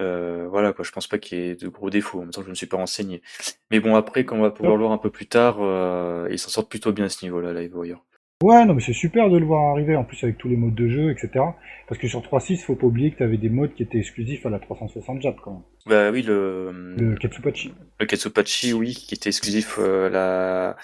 euh, 0.00 0.46
voilà 0.50 0.72
quoi, 0.72 0.84
je 0.84 0.92
pense 0.92 1.06
pas 1.06 1.18
qu'il 1.18 1.38
y 1.38 1.42
ait 1.42 1.54
de 1.54 1.68
gros 1.68 1.90
défauts. 1.90 2.18
En 2.18 2.22
même 2.22 2.30
temps, 2.30 2.42
je 2.42 2.46
ne 2.46 2.50
me 2.50 2.54
suis 2.54 2.66
pas 2.66 2.76
renseigné. 2.76 3.22
Mais 3.70 3.80
bon, 3.80 3.94
après, 3.94 4.24
quand 4.24 4.36
on 4.36 4.42
va 4.42 4.50
pouvoir 4.50 4.76
le 4.76 4.82
voir 4.82 4.92
un 4.92 4.98
peu 4.98 5.10
plus 5.10 5.26
tard, 5.26 5.58
euh, 5.60 6.28
il 6.30 6.38
s'en 6.38 6.48
sort 6.48 6.68
plutôt 6.68 6.92
bien 6.92 7.06
à 7.06 7.08
ce 7.08 7.24
niveau-là, 7.24 7.52
Livewire. 7.52 8.00
Ouais, 8.42 8.66
non, 8.66 8.74
mais 8.74 8.82
c'est 8.82 8.92
super 8.92 9.30
de 9.30 9.38
le 9.38 9.46
voir 9.46 9.72
arriver, 9.72 9.96
en 9.96 10.04
plus 10.04 10.22
avec 10.22 10.36
tous 10.36 10.48
les 10.48 10.56
modes 10.56 10.74
de 10.74 10.88
jeu, 10.88 11.10
etc. 11.10 11.42
Parce 11.88 11.98
que 11.98 12.06
sur 12.06 12.20
3.6, 12.20 12.64
faut 12.64 12.74
pas 12.74 12.86
oublier 12.86 13.10
que 13.10 13.16
tu 13.16 13.22
avais 13.22 13.38
des 13.38 13.48
modes 13.48 13.72
qui 13.72 13.82
étaient 13.82 13.98
exclusifs 13.98 14.44
à 14.44 14.50
la 14.50 14.58
360 14.58 15.22
Jap, 15.22 15.36
quand 15.42 15.52
même. 15.52 15.62
Bah 15.86 16.10
oui, 16.10 16.20
le... 16.20 16.94
Le 16.98 17.16
Ketsupachi. 17.16 17.72
Le 17.98 18.04
Ketsupachi, 18.04 18.74
oui, 18.74 18.92
qui 18.92 19.14
était 19.14 19.30
exclusif 19.30 19.78
euh, 19.78 20.10
la... 20.10 20.76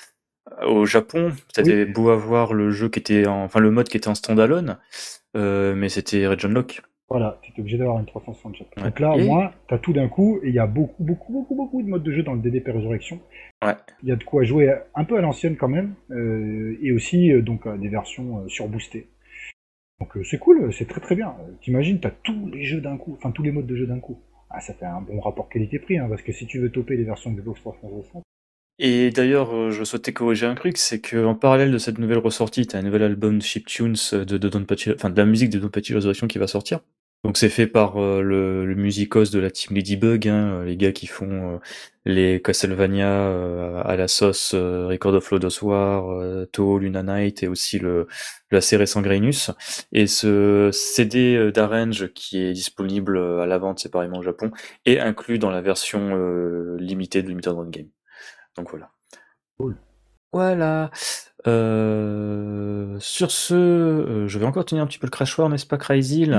au 0.66 0.86
Japon. 0.86 1.32
T'avais 1.52 1.84
beau 1.84 2.08
avoir 2.08 2.54
le 2.54 2.70
jeu 2.70 2.88
qui 2.88 3.00
était 3.00 3.26
en... 3.26 3.44
Enfin, 3.44 3.60
le 3.60 3.70
mode 3.70 3.90
qui 3.90 3.98
était 3.98 4.08
en 4.08 4.14
standalone, 4.14 4.78
euh, 5.36 5.74
mais 5.74 5.90
c'était 5.90 6.26
Region 6.26 6.48
Lock. 6.48 6.80
Voilà, 7.08 7.38
tu 7.42 7.52
es 7.52 7.60
obligé 7.60 7.76
d'avoir 7.76 7.98
une 7.98 8.06
360 8.06 8.56
Donc 8.76 9.00
là, 9.00 9.12
au 9.12 9.18
moins, 9.18 9.52
tu 9.68 9.74
as 9.74 9.78
tout 9.78 9.92
d'un 9.92 10.08
coup, 10.08 10.40
et 10.42 10.48
il 10.48 10.54
y 10.54 10.58
a 10.58 10.66
beaucoup, 10.66 11.04
beaucoup, 11.04 11.32
beaucoup, 11.32 11.54
beaucoup 11.54 11.82
de 11.82 11.88
modes 11.88 12.02
de 12.02 12.10
jeu 12.10 12.22
dans 12.22 12.32
le 12.32 12.40
DDP 12.40 12.68
Résurrection. 12.68 13.20
Ouais. 13.62 13.74
Il 14.02 14.08
y 14.08 14.12
a 14.12 14.16
de 14.16 14.24
quoi 14.24 14.44
jouer 14.44 14.74
un 14.94 15.04
peu 15.04 15.18
à 15.18 15.20
l'ancienne 15.20 15.56
quand 15.56 15.68
même, 15.68 15.94
euh, 16.10 16.78
et 16.80 16.90
aussi 16.92 17.30
euh, 17.30 17.42
donc 17.42 17.66
euh, 17.66 17.76
des 17.76 17.88
versions 17.88 18.48
surboostées. 18.48 19.08
Donc 20.00 20.16
c'est 20.24 20.38
cool, 20.38 20.72
c'est 20.72 20.88
très 20.88 21.00
très 21.00 21.14
bien. 21.14 21.36
T'imagines, 21.60 22.00
t'as 22.00 22.10
tous 22.10 22.48
les 22.48 22.64
jeux 22.64 22.80
d'un 22.80 22.96
coup, 22.96 23.14
enfin 23.16 23.30
tous 23.30 23.42
les 23.42 23.52
modes 23.52 23.66
de 23.66 23.76
jeu 23.76 23.86
d'un 23.86 24.00
coup. 24.00 24.18
Ah, 24.50 24.60
ça 24.60 24.74
fait 24.74 24.86
un 24.86 25.00
bon 25.00 25.20
rapport 25.20 25.48
qualité-prix, 25.48 25.98
hein, 25.98 26.06
parce 26.08 26.22
que 26.22 26.32
si 26.32 26.46
tu 26.46 26.58
veux 26.58 26.70
toper 26.70 26.96
les 26.96 27.04
versions 27.04 27.30
Xbox 27.30 27.60
360, 27.60 28.22
et 28.78 29.10
d'ailleurs, 29.10 29.54
euh, 29.54 29.70
je 29.70 29.84
souhaitais 29.84 30.12
corriger 30.12 30.46
un 30.46 30.54
truc, 30.54 30.78
c'est 30.78 31.00
qu'en 31.00 31.34
parallèle 31.34 31.70
de 31.70 31.78
cette 31.78 31.98
nouvelle 31.98 32.18
ressortie, 32.18 32.66
tu 32.66 32.74
as 32.74 32.78
un 32.78 32.82
nouvel 32.82 33.02
album 33.02 33.40
chiptunes 33.42 33.96
de, 34.12 34.24
de 34.24 34.48
Don 34.48 34.64
enfin 34.94 35.10
de 35.10 35.16
la 35.16 35.26
musique 35.26 35.50
de 35.50 35.58
Don 35.58 35.68
Patchy 35.68 35.94
Resurrection 35.94 36.26
qui 36.26 36.38
va 36.38 36.46
sortir. 36.46 36.80
Donc 37.24 37.36
c'est 37.36 37.50
fait 37.50 37.68
par 37.68 37.98
euh, 37.98 38.20
le, 38.22 38.66
le 38.66 38.74
musicos 38.74 39.30
de 39.30 39.38
la 39.38 39.50
team 39.50 39.76
Ladybug, 39.76 40.26
hein, 40.26 40.64
les 40.64 40.76
gars 40.76 40.90
qui 40.90 41.06
font 41.06 41.54
euh, 41.54 41.58
les 42.04 42.42
Castlevania 42.42 43.80
à 43.82 43.94
la 43.94 44.08
sauce 44.08 44.54
Record 44.54 45.14
of 45.14 45.30
Lodoss 45.30 45.62
War, 45.62 46.46
Toho, 46.50 46.78
Luna 46.78 47.04
Knight 47.04 47.44
et 47.44 47.48
aussi 47.48 47.78
le, 47.78 48.08
assez 48.50 48.76
récent 48.76 49.02
Grainus. 49.02 49.52
Et 49.92 50.08
ce 50.08 50.70
CD 50.72 51.52
d'Arrange 51.52 52.08
qui 52.14 52.42
est 52.42 52.52
disponible 52.52 53.16
à 53.18 53.46
la 53.46 53.58
vente 53.58 53.78
séparément 53.78 54.18
au 54.18 54.22
Japon 54.22 54.50
est 54.84 54.98
inclus 54.98 55.38
dans 55.38 55.50
la 55.50 55.60
version 55.60 56.16
limitée 56.76 57.22
de 57.22 57.28
Limited 57.28 57.52
Run 57.52 57.70
Game. 57.70 57.88
Donc 58.56 58.70
voilà. 58.70 58.90
Cool. 59.58 59.76
Voilà. 60.32 60.90
Euh, 61.46 62.96
sur 63.00 63.30
ce, 63.30 63.54
euh, 63.54 64.28
je 64.28 64.38
vais 64.38 64.46
encore 64.46 64.64
tenir 64.64 64.82
un 64.82 64.86
petit 64.86 64.98
peu 64.98 65.06
le 65.06 65.10
crash 65.10 65.38
war, 65.38 65.48
n'est-ce 65.48 65.66
pas, 65.66 65.76
Crazy 65.76 66.30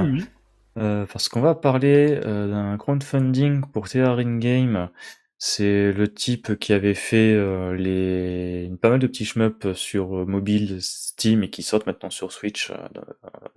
euh, 0.78 1.06
Parce 1.06 1.30
qu'on 1.30 1.42
va 1.42 1.56
parler 1.56 2.20
d'un 2.20 2.78
crowdfunding 2.78 3.62
pour 3.72 3.88
Thearin 3.90 4.38
Game. 4.38 4.90
C'est 5.38 5.92
le 5.92 6.08
type 6.08 6.58
qui 6.58 6.72
avait 6.72 6.94
fait 6.94 7.36
les 7.76 8.72
pas 8.82 8.90
mal 8.90 9.00
de 9.00 9.08
petits 9.08 9.26
shmups 9.26 9.74
sur 9.74 10.26
mobile 10.26 10.78
Steam 10.80 11.44
et 11.44 11.50
qui 11.50 11.64
sortent 11.64 11.86
maintenant 11.86 12.10
sur 12.10 12.32
Switch 12.32 12.72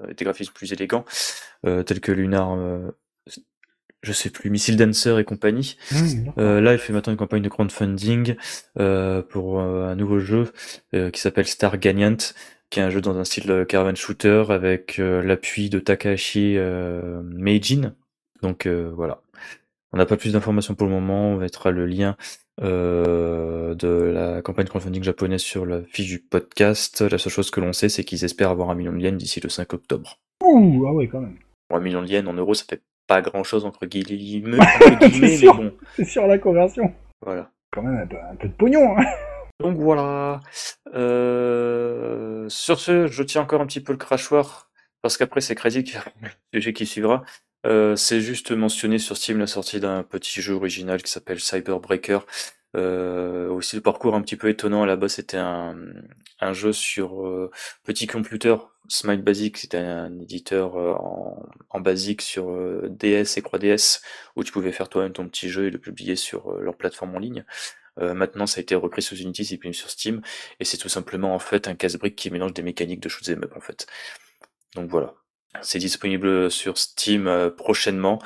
avec 0.01 0.19
des 0.19 0.25
graphismes 0.25 0.53
plus 0.53 0.73
élégants, 0.73 1.05
tels 1.63 2.01
que 2.01 2.11
Lunar 2.11 2.59
je 4.03 4.13
sais 4.13 4.31
plus, 4.31 4.51
Missile 4.51 4.77
Dancer 4.77 5.19
et 5.19 5.25
compagnie. 5.25 5.77
Mmh, 5.91 6.31
euh, 6.39 6.61
là, 6.61 6.73
il 6.73 6.79
fait 6.79 6.93
maintenant 6.93 7.13
une 7.13 7.19
campagne 7.19 7.43
de 7.43 7.49
crowdfunding 7.49 8.37
euh, 8.79 9.23
pour 9.23 9.61
euh, 9.61 9.89
un 9.89 9.97
nouveau 9.97 10.19
jeu 10.19 10.53
euh, 10.95 11.11
qui 11.11 11.21
s'appelle 11.21 11.47
Star 11.47 11.79
Gagnant, 11.79 12.17
qui 12.71 12.81
est 12.81 12.83
un 12.83 12.91
jeu 12.91 13.01
dans 13.01 13.17
un 13.19 13.25
style 13.25 13.65
caravan 13.69 13.95
shooter 13.95 14.45
avec 14.51 14.99
l'appui 14.99 15.71
de 15.71 15.79
Takahashi 15.79 16.57
Meijin. 17.23 17.95
Donc 18.43 18.67
voilà. 18.67 19.23
On 19.93 19.99
n'a 19.99 20.07
pas 20.07 20.17
plus 20.17 20.33
d'informations 20.33 20.75
pour 20.75 20.89
le 20.89 20.93
moment. 20.93 21.29
On 21.31 21.37
mettra 21.37 21.71
le 21.71 21.87
lien 21.87 22.17
de 22.61 24.11
la 24.13 24.43
campagne 24.43 24.67
crowdfunding 24.67 25.05
japonaise 25.05 25.43
sur 25.43 25.65
la 25.65 25.81
fiche 25.83 26.09
du 26.09 26.19
podcast. 26.19 27.03
La 27.03 27.19
seule 27.19 27.33
chose 27.33 27.53
que 27.53 27.61
l'on 27.61 27.73
sait, 27.73 27.89
c'est 27.89 28.03
qu'ils 28.03 28.25
espèrent 28.25 28.51
avoir 28.51 28.71
un 28.71 28.75
million 28.75 28.93
de 28.93 28.99
yens 28.99 29.17
d'ici 29.17 29.39
le 29.39 29.49
5 29.49 29.73
octobre. 29.73 30.19
Ouh, 30.43 30.87
ah 30.89 30.93
ouais, 30.93 31.07
quand 31.07 31.21
même. 31.21 31.37
un 31.71 31.81
million 31.81 32.03
de 32.03 32.09
yens 32.09 32.27
en 32.27 32.33
euros, 32.33 32.55
ça 32.55 32.65
fait 32.69 32.83
pas 33.07 33.23
grand 33.23 33.45
chose 33.45 33.65
entre 33.65 33.87
guillemets, 33.87 34.59
mais 35.21 35.39
bon. 35.47 35.73
C'est 35.97 36.05
sur 36.05 36.27
la 36.27 36.39
conversion. 36.39 36.93
Voilà. 37.25 37.51
Quand 37.73 37.83
même 37.83 37.99
un 37.99 38.07
peu, 38.07 38.17
un 38.17 38.37
peu 38.37 38.49
de 38.49 38.55
pognon. 38.55 38.97
Hein. 38.99 39.05
Donc 39.61 39.77
voilà. 39.79 40.41
Euh, 40.95 42.49
sur 42.49 42.79
ce, 42.79 43.07
je 43.07 43.23
tiens 43.23 43.43
encore 43.43 43.61
un 43.61 43.67
petit 43.67 43.81
peu 43.81 43.93
le 43.93 43.99
crachoir 43.99 44.71
parce 45.03 45.17
qu'après 45.17 45.41
c'est 45.41 45.55
Crazy 45.55 45.85
qui 45.85 45.97
le 46.23 46.31
sujet 46.61 46.73
qui 46.73 46.87
suivra. 46.87 47.25
Euh, 47.65 47.97
c'est 47.97 48.21
juste 48.21 48.53
mentionné 48.53 48.99
sur 48.99 49.17
Steam 49.17 49.39
la 49.39 49.47
sortie 49.47 49.81
d'un 49.81 50.03
petit 50.03 50.41
jeu 50.41 50.55
original 50.55 51.03
qui 51.03 51.11
s'appelle 51.11 51.41
Cyberbreaker. 51.41 52.27
Euh, 52.75 53.49
aussi 53.49 53.77
le 53.77 53.83
parcours 53.83 54.15
un 54.15 54.23
petit 54.23 54.37
peu 54.37 54.49
étonnant. 54.49 54.83
À 54.83 54.87
la 54.87 54.97
base, 54.97 55.15
c'était 55.15 55.37
un, 55.39 55.77
un 56.41 56.53
jeu 56.53 56.73
sur 56.73 57.27
euh, 57.27 57.51
petit 57.85 58.07
computer 58.07 58.57
Smile 58.89 59.23
Basic, 59.23 59.57
c'était 59.57 59.79
un 59.79 60.19
éditeur 60.21 60.77
euh, 60.77 60.95
en, 60.95 61.49
en 61.71 61.81
basique 61.81 62.23
sur 62.23 62.51
euh, 62.51 62.89
DS 62.91 63.37
et 63.37 63.43
3DS 63.43 64.01
où 64.37 64.45
tu 64.45 64.53
pouvais 64.53 64.73
faire 64.73 64.89
toi-même 64.89 65.13
ton 65.13 65.29
petit 65.29 65.49
jeu 65.49 65.67
et 65.67 65.71
le 65.71 65.79
publier 65.79 66.17
sur 66.17 66.53
euh, 66.53 66.61
leur 66.61 66.77
plateforme 66.77 67.15
en 67.15 67.19
ligne. 67.19 67.45
maintenant, 67.99 68.47
ça 68.47 68.59
a 68.59 68.63
été 68.63 68.75
repris 68.75 69.03
sous 69.03 69.17
Unity, 69.17 69.45
c'est 69.45 69.57
plus 69.57 69.73
sur 69.73 69.89
Steam, 69.91 70.21
et 70.61 70.65
c'est 70.65 70.77
tout 70.77 70.91
simplement 70.91 71.35
en 71.35 71.39
fait 71.39 71.67
un 71.69 71.75
casse-brique 71.75 72.17
qui 72.17 72.31
mélange 72.31 72.53
des 72.53 72.63
mécaniques 72.63 73.01
de 73.01 73.09
shoot'em 73.09 73.43
up 73.45 73.53
en 73.57 73.61
fait. 73.61 73.87
Donc 74.75 74.91
voilà, 74.91 75.15
c'est 75.63 75.79
disponible 75.79 76.51
sur 76.51 76.79
Steam 76.79 77.51
prochainement 77.57 78.21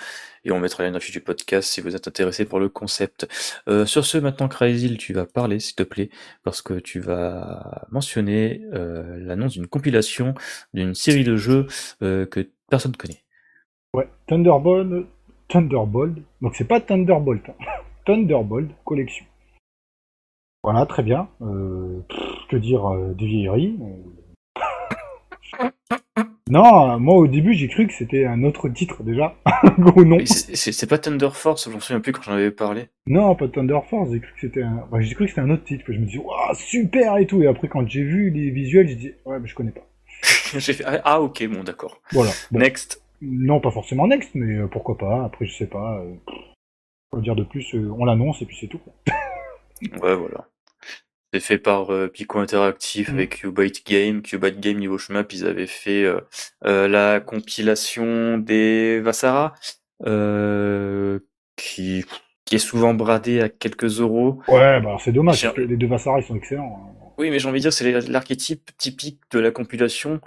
et 0.44 0.52
on 0.52 0.60
mettra 0.60 0.88
les 0.88 1.00
fiche 1.00 1.12
du 1.12 1.20
podcast 1.20 1.68
si 1.68 1.80
vous 1.80 1.94
êtes 1.94 2.08
intéressé 2.08 2.44
par 2.44 2.58
le 2.58 2.68
concept. 2.68 3.28
Euh, 3.68 3.86
sur 3.86 4.04
ce, 4.04 4.18
maintenant, 4.18 4.48
Crazy, 4.48 4.96
tu 4.96 5.12
vas 5.12 5.26
parler, 5.26 5.60
s'il 5.60 5.76
te 5.76 5.82
plaît, 5.82 6.10
parce 6.44 6.62
que 6.62 6.74
tu 6.74 7.00
vas 7.00 7.86
mentionner 7.90 8.62
euh, 8.72 9.18
l'annonce 9.20 9.52
d'une 9.52 9.66
compilation 9.66 10.34
d'une 10.74 10.94
série 10.94 11.24
de 11.24 11.36
jeux 11.36 11.66
euh, 12.02 12.26
que 12.26 12.50
personne 12.70 12.92
ne 12.92 12.96
connaît. 12.96 13.22
Ouais, 13.94 14.08
Thunderbolt, 14.26 15.06
Thunderbolt, 15.48 16.16
donc 16.40 16.54
c'est 16.56 16.64
pas 16.66 16.80
Thunderbolt, 16.80 17.48
hein. 17.48 17.54
Thunderbolt 18.06 18.70
Collection. 18.84 19.26
Voilà, 20.62 20.84
très 20.86 21.02
bien. 21.02 21.28
que 21.40 22.56
dire 22.56 22.82
des 23.14 23.26
vieilleries 23.26 23.78
non, 26.48 26.98
moi 26.98 27.16
au 27.16 27.26
début 27.26 27.55
j'ai 27.55 27.68
cru 27.68 27.87
que 27.87 27.92
c'était 27.92 28.24
un 28.24 28.42
autre 28.44 28.68
titre 28.68 29.03
déjà. 29.03 29.37
Gros 29.79 30.05
nom. 30.05 30.18
C'est 30.24 30.88
pas 30.88 30.98
Thunder 30.98 31.31
Force, 31.33 31.70
j'en 31.70 31.81
souviens 31.81 32.00
plus 32.00 32.12
quand 32.12 32.22
j'en 32.22 32.33
avais 32.33 32.50
parlé. 32.50 32.88
Non, 33.07 33.35
pas 33.35 33.48
Thunder 33.48 33.81
Force, 33.88 34.11
j'ai 34.12 34.20
cru 34.20 34.33
que 34.35 34.40
c'était 34.40 34.62
un... 34.62 34.87
j'ai 35.00 35.14
cru 35.14 35.24
que 35.24 35.31
c'était 35.31 35.42
un 35.42 35.50
autre 35.50 35.64
titre. 35.64 35.85
Je 35.88 35.98
me 35.98 36.07
dis, 36.07 36.18
waouh, 36.18 36.55
super 36.55 37.16
et 37.18 37.26
tout. 37.26 37.42
Et 37.42 37.46
après 37.46 37.68
quand 37.68 37.87
j'ai 37.88 38.03
vu 38.03 38.31
les 38.31 38.50
visuels, 38.50 38.88
j'ai 38.88 38.94
dit, 38.94 39.12
ouais, 39.24 39.38
mais 39.38 39.48
je 39.48 39.55
connais 39.55 39.72
pas. 39.72 39.87
j'ai 40.59 40.72
fait, 40.72 40.85
ah, 40.87 41.00
ah 41.05 41.20
ok, 41.20 41.46
bon 41.48 41.62
d'accord. 41.62 42.00
Voilà. 42.12 42.31
Next. 42.53 43.03
Non, 43.22 43.61
pas 43.61 43.70
forcément 43.70 44.07
next, 44.07 44.31
mais 44.35 44.57
euh, 44.57 44.66
pourquoi 44.66 44.96
pas. 44.96 45.24
Après, 45.24 45.46
je 45.46 45.55
sais 45.55 45.66
pas. 45.66 46.00
Euh... 46.00 47.20
dire 47.20 47.37
de 47.37 47.44
plus 47.44 47.74
euh, 47.74 47.92
On 47.98 48.05
l'annonce 48.05 48.40
et 48.42 48.46
puis 48.46 48.57
c'est 48.59 48.66
tout. 48.66 48.81
ouais, 49.83 50.16
voilà. 50.16 50.46
C'est 51.32 51.40
fait 51.40 51.58
par 51.58 51.92
euh, 51.92 52.08
Pico 52.08 52.40
Interactive 52.40 53.10
mmh. 53.10 53.14
avec 53.14 53.42
Qbyte 53.42 53.86
Game. 53.86 54.22
Qbyte 54.22 54.58
Game 54.58 54.78
niveau 54.78 54.98
chemin, 54.98 55.24
ils 55.30 55.46
avaient 55.46 55.68
fait 55.68 56.02
euh, 56.02 56.20
euh, 56.64 56.88
la 56.88 57.20
compilation 57.20 58.36
des 58.38 58.98
Vassara, 59.00 59.54
qui, 61.56 62.04
qui 62.44 62.54
est 62.54 62.58
souvent 62.58 62.94
bradé 62.94 63.40
à 63.40 63.48
quelques 63.48 64.00
euros. 64.00 64.40
Ouais, 64.48 64.80
bah 64.80 64.96
c'est 64.98 65.12
dommage, 65.12 65.42
parce 65.42 65.54
que 65.54 65.60
les 65.60 65.76
deux 65.76 65.86
Vassara, 65.86 66.18
ils 66.18 66.24
sont 66.24 66.34
excellents. 66.34 66.90
Hein. 66.90 67.12
Oui, 67.18 67.30
mais 67.30 67.38
j'ai 67.38 67.48
envie 67.48 67.60
de 67.60 67.62
dire, 67.62 67.72
c'est 67.72 68.08
l'archétype 68.08 68.76
typique 68.76 69.20
de 69.30 69.38
la 69.38 69.52
compilation 69.52 70.20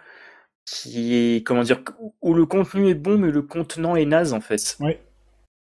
qui 0.65 1.15
est, 1.15 1.45
comment 1.45 1.63
dire, 1.63 1.81
où 2.21 2.33
le 2.33 2.45
contenu 2.45 2.87
est 2.87 2.93
bon, 2.93 3.17
mais 3.17 3.31
le 3.31 3.41
contenant 3.41 3.97
est 3.97 4.05
naze, 4.05 4.31
en 4.31 4.39
fait. 4.39 4.77
Oui. 4.79 4.95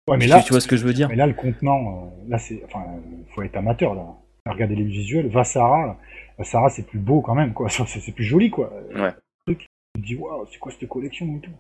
Ouais, 0.08 0.18
mais 0.18 0.28
là, 0.28 0.44
tu 0.44 0.52
vois 0.52 0.62
ce 0.62 0.68
que 0.68 0.78
je 0.78 0.86
veux 0.86 0.94
dire? 0.94 1.10
Mais 1.10 1.16
là, 1.16 1.26
le 1.26 1.34
contenant, 1.34 2.14
là, 2.28 2.38
c'est, 2.38 2.62
enfin, 2.66 2.86
faut 3.34 3.42
être 3.42 3.56
amateur, 3.56 3.96
là 3.96 4.04
regarder 4.50 4.76
les 4.76 4.84
visuels, 4.84 5.28
Vassara, 5.28 5.98
Vassara 6.38 6.70
c'est 6.70 6.86
plus 6.86 7.00
beau 7.00 7.22
quand 7.22 7.36
même, 7.36 7.54
quoi. 7.54 7.70
C'est 7.70 8.12
plus 8.14 8.24
joli, 8.24 8.50
quoi. 8.50 8.74
Ouais. 8.96 9.12
Tu 9.48 10.02
dis, 10.02 10.16
waouh, 10.16 10.48
c'est 10.50 10.58
quoi 10.58 10.72
cette 10.72 10.88
collection 10.88 11.36
et 11.36 11.40
tout. 11.42 11.52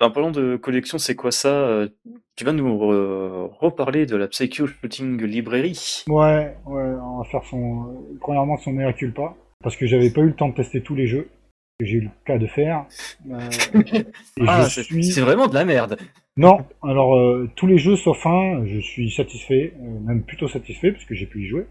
En 0.00 0.10
parlant 0.10 0.30
de 0.30 0.56
collection, 0.56 0.98
c'est 0.98 1.16
quoi 1.16 1.32
ça 1.32 1.48
euh, 1.48 1.88
Tu 2.36 2.44
vas 2.44 2.52
nous 2.52 2.78
reparler 2.78 4.06
de 4.06 4.16
la 4.16 4.28
Psycho 4.28 4.66
Shooting 4.66 5.20
Library 5.22 6.04
Ouais, 6.08 6.56
ouais, 6.66 6.94
on 7.02 7.18
va 7.18 7.24
faire 7.24 7.44
son. 7.44 8.04
Premièrement, 8.20 8.56
son 8.58 8.72
mea 8.72 8.92
culpa, 8.92 9.34
parce 9.62 9.76
que 9.76 9.86
j'avais 9.86 10.10
pas 10.10 10.20
eu 10.20 10.28
le 10.28 10.34
temps 10.34 10.48
de 10.48 10.54
tester 10.54 10.82
tous 10.82 10.94
les 10.94 11.06
jeux 11.06 11.28
que 11.80 11.86
j'ai 11.86 11.96
eu 11.96 12.00
le 12.02 12.10
cas 12.24 12.38
de 12.38 12.46
faire. 12.46 12.86
Euh, 13.30 13.38
ah, 14.46 14.68
c'est 14.68 15.20
vraiment 15.20 15.48
de 15.48 15.54
la 15.54 15.64
merde. 15.64 15.96
Non, 16.36 16.64
alors 16.82 17.16
euh, 17.16 17.50
tous 17.56 17.66
les 17.66 17.78
jeux 17.78 17.96
sauf 17.96 18.24
un, 18.26 18.64
je 18.66 18.78
suis 18.78 19.10
satisfait, 19.10 19.74
même 19.80 20.22
plutôt 20.22 20.46
satisfait 20.46 20.92
parce 20.92 21.04
que 21.04 21.14
j'ai 21.14 21.26
pu 21.26 21.42
y 21.42 21.46
jouer. 21.46 21.66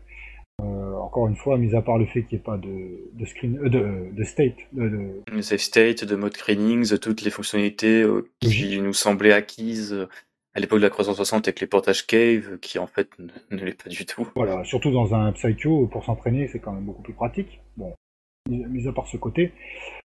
Euh, 0.63 0.95
encore 0.95 1.27
une 1.27 1.35
fois, 1.35 1.57
mis 1.57 1.75
à 1.75 1.83
part 1.83 1.99
le 1.99 2.07
fait 2.07 2.23
qu'il 2.23 2.37
n'y 2.37 2.41
ait 2.41 2.43
pas 2.43 2.57
de, 2.57 3.11
de, 3.13 3.25
screen, 3.25 3.59
euh, 3.59 3.69
de, 3.69 4.15
de 4.15 4.23
state, 4.23 4.55
de, 4.73 5.21
de... 5.31 5.41
Save 5.41 5.59
state, 5.59 6.03
de 6.03 6.15
mode 6.15 6.35
screenings, 6.35 6.97
toutes 6.97 7.21
les 7.21 7.29
fonctionnalités 7.29 8.01
euh, 8.01 8.27
qui 8.39 8.81
nous 8.81 8.93
semblaient 8.93 9.33
acquises 9.33 10.07
à 10.55 10.59
l'époque 10.59 10.79
de 10.79 10.83
la 10.83 10.89
360 10.89 11.47
avec 11.47 11.59
les 11.59 11.67
portages 11.67 12.07
cave, 12.07 12.57
qui 12.59 12.79
en 12.79 12.87
fait 12.87 13.09
ne, 13.19 13.63
l'est 13.63 13.83
pas 13.83 13.89
du 13.89 14.07
tout. 14.07 14.27
Voilà, 14.35 14.63
surtout 14.63 14.89
dans 14.89 15.13
un 15.13 15.31
Psycho, 15.33 15.85
pour 15.85 16.03
s'entraîner, 16.03 16.47
c'est 16.47 16.59
quand 16.59 16.71
même 16.71 16.85
beaucoup 16.85 17.03
plus 17.03 17.13
pratique. 17.13 17.59
Bon, 17.75 17.93
mis 18.49 18.87
à 18.87 18.91
part 18.91 19.07
ce 19.07 19.17
côté. 19.17 19.51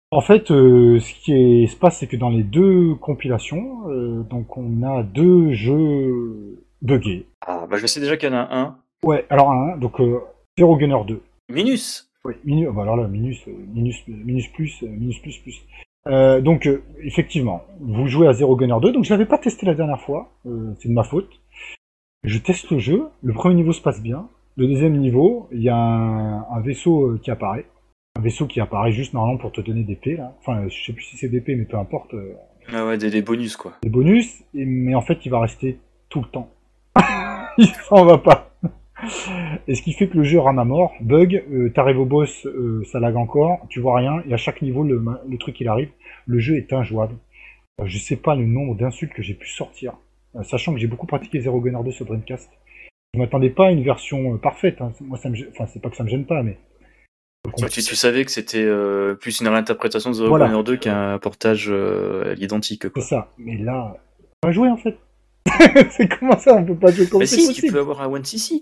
En 0.09 0.21
fait, 0.21 0.47
ce 0.47 1.23
qui 1.23 1.67
se 1.67 1.75
passe, 1.77 1.99
c'est 1.99 2.07
que 2.07 2.17
dans 2.17 2.31
les 2.31 2.43
deux 2.43 2.95
compilations, 2.95 3.87
donc 4.23 4.57
on 4.57 4.81
a 4.81 5.03
deux 5.03 5.53
jeux 5.53 6.65
buggés. 6.81 7.27
Ah, 7.45 7.67
bah 7.69 7.77
je 7.77 7.85
sais 7.85 7.99
déjà 7.99 8.17
qu'il 8.17 8.29
y 8.29 8.31
en 8.33 8.35
a 8.35 8.47
un 8.51 8.81
Ouais, 9.03 9.25
alors 9.29 9.51
un, 9.51 9.77
donc 9.77 9.99
euh, 9.99 10.19
Zero 10.57 10.77
Gunner 10.77 10.97
2. 11.07 11.21
Minus 11.51 12.09
Oui, 12.23 12.35
minus, 12.45 12.69
bah 12.73 12.83
alors 12.83 12.95
là, 12.97 13.07
minus, 13.07 13.41
euh, 13.47 13.51
minus, 13.73 14.03
minus 14.07 14.47
plus, 14.49 14.83
euh, 14.83 14.87
minus 14.87 15.19
plus 15.19 15.37
plus. 15.39 15.61
Euh, 16.07 16.41
donc, 16.41 16.67
euh, 16.67 16.83
effectivement, 17.03 17.63
vous 17.79 18.07
jouez 18.07 18.27
à 18.27 18.33
Zero 18.33 18.55
Gunner 18.55 18.77
2, 18.81 18.91
donc 18.91 19.03
je 19.05 19.09
l'avais 19.11 19.25
pas 19.25 19.37
testé 19.37 19.65
la 19.65 19.73
dernière 19.75 20.01
fois, 20.01 20.31
c'est 20.79 20.87
de 20.89 20.93
ma 20.93 21.03
faute. 21.03 21.29
Je 22.23 22.37
teste 22.37 22.69
le 22.69 22.77
jeu, 22.77 23.07
le 23.23 23.33
premier 23.33 23.55
niveau 23.55 23.73
se 23.73 23.81
passe 23.81 24.01
bien, 24.01 24.27
le 24.55 24.67
deuxième 24.67 24.97
niveau, 24.97 25.47
il 25.51 25.61
y 25.63 25.69
a 25.69 25.75
un, 25.75 26.41
un 26.51 26.61
vaisseau 26.61 27.17
qui 27.23 27.31
apparaît, 27.31 27.65
un 28.15 28.21
vaisseau 28.21 28.45
qui 28.45 28.59
apparaît 28.61 28.91
juste 28.91 29.13
normalement 29.13 29.39
pour 29.39 29.51
te 29.51 29.61
donner 29.61 29.83
des 29.83 29.95
P 29.95 30.15
là. 30.17 30.35
Enfin, 30.39 30.67
je 30.67 30.83
sais 30.85 30.93
plus 30.93 31.03
si 31.03 31.17
c'est 31.17 31.29
des 31.29 31.41
P, 31.41 31.55
mais 31.55 31.65
peu 31.65 31.77
importe. 31.77 32.13
euh, 32.13 32.33
Ah 32.71 32.85
ouais, 32.85 32.97
des, 32.99 33.09
des 33.09 33.21
bonus 33.23 33.55
quoi. 33.55 33.73
des 33.81 33.89
bonus, 33.89 34.41
et- 34.53 34.65
mais 34.65 34.93
en 34.93 35.01
fait, 35.01 35.25
il 35.25 35.29
va 35.29 35.39
rester 35.39 35.79
tout 36.09 36.21
le 36.21 36.27
temps. 36.27 36.49
il 37.57 37.67
s'en 37.67 38.05
va 38.05 38.17
pas. 38.19 38.51
Et 39.67 39.75
ce 39.75 39.81
qui 39.81 39.93
fait 39.93 40.07
que 40.07 40.17
le 40.17 40.23
jeu 40.23 40.39
rame 40.39 40.59
à 40.59 40.65
mort, 40.65 40.93
bug, 41.01 41.43
euh, 41.51 41.69
t'arrives 41.69 41.99
au 41.99 42.05
boss, 42.05 42.45
euh, 42.45 42.83
ça 42.85 42.99
lag 42.99 43.15
encore, 43.15 43.65
tu 43.69 43.79
vois 43.79 43.97
rien, 43.97 44.23
et 44.27 44.33
à 44.33 44.37
chaque 44.37 44.61
niveau, 44.61 44.83
le, 44.83 45.37
truc 45.37 45.59
il 45.59 45.67
arrive, 45.67 45.89
le 46.27 46.39
jeu 46.39 46.57
est 46.57 46.71
injouable. 46.73 47.15
Euh, 47.79 47.85
je 47.85 47.97
sais 47.97 48.15
pas 48.15 48.35
le 48.35 48.45
nombre 48.45 48.75
d'insultes 48.75 49.13
que 49.13 49.21
j'ai 49.21 49.33
pu 49.33 49.49
sortir, 49.49 49.93
euh, 50.35 50.43
sachant 50.43 50.73
que 50.73 50.79
j'ai 50.79 50.87
beaucoup 50.87 51.07
pratiqué 51.07 51.39
Zero 51.41 51.59
Gunner 51.59 51.83
2 51.83 51.91
sur 51.91 52.05
Dreamcast. 52.05 52.49
Je 53.13 53.19
m'attendais 53.19 53.49
pas 53.49 53.67
à 53.67 53.71
une 53.71 53.83
version 53.83 54.37
parfaite, 54.37 54.81
hein. 54.81 54.93
moi 55.01 55.17
ça 55.17 55.29
me 55.29 55.35
enfin 55.49 55.65
c'est 55.67 55.81
pas 55.81 55.89
que 55.89 55.97
ça 55.97 56.03
me 56.03 56.09
gêne 56.09 56.25
pas, 56.25 56.43
mais... 56.43 56.57
Tu, 57.57 57.81
tu 57.81 57.95
savais 57.95 58.23
que 58.23 58.29
c'était 58.31 58.69
plus 59.19 59.41
une 59.41 59.47
réinterprétation 59.47 60.11
de 60.11 60.15
The 60.15 60.27
Voilà. 60.27 60.45
Runner 60.45 60.63
2 60.63 60.77
qu'un 60.77 61.17
portage 61.17 61.71
à 61.71 62.35
l'identique 62.35 62.87
quoi. 62.87 63.01
C'est 63.01 63.09
ça, 63.15 63.33
mais 63.39 63.57
là, 63.57 63.97
pas 64.41 64.51
jouer 64.51 64.69
en 64.69 64.77
fait. 64.77 64.95
c'est 65.91 66.07
comment 66.07 66.37
ça, 66.37 66.55
on 66.55 66.65
peut 66.65 66.75
pas 66.75 66.91
jouer 66.91 67.07
comme 67.07 67.19
Bah 67.21 67.25
si, 67.25 67.47
possible 67.47 67.67
tu 67.67 67.73
peux 67.73 67.79
avoir 67.79 68.01
un 68.01 68.07
One 68.07 68.23
CC. 68.25 68.61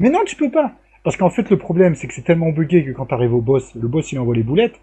Mais 0.00 0.10
non, 0.10 0.24
tu 0.24 0.36
peux 0.36 0.50
pas. 0.50 0.72
Parce 1.02 1.16
qu'en 1.16 1.30
fait, 1.30 1.50
le 1.50 1.58
problème, 1.58 1.94
c'est 1.94 2.06
que 2.06 2.14
c'est 2.14 2.22
tellement 2.22 2.50
bugué 2.50 2.84
que 2.84 2.92
quand 2.92 3.06
t'arrives 3.06 3.34
au 3.34 3.40
boss, 3.42 3.74
le 3.74 3.88
boss 3.88 4.10
il 4.12 4.18
envoie 4.18 4.34
les 4.34 4.42
boulettes. 4.42 4.80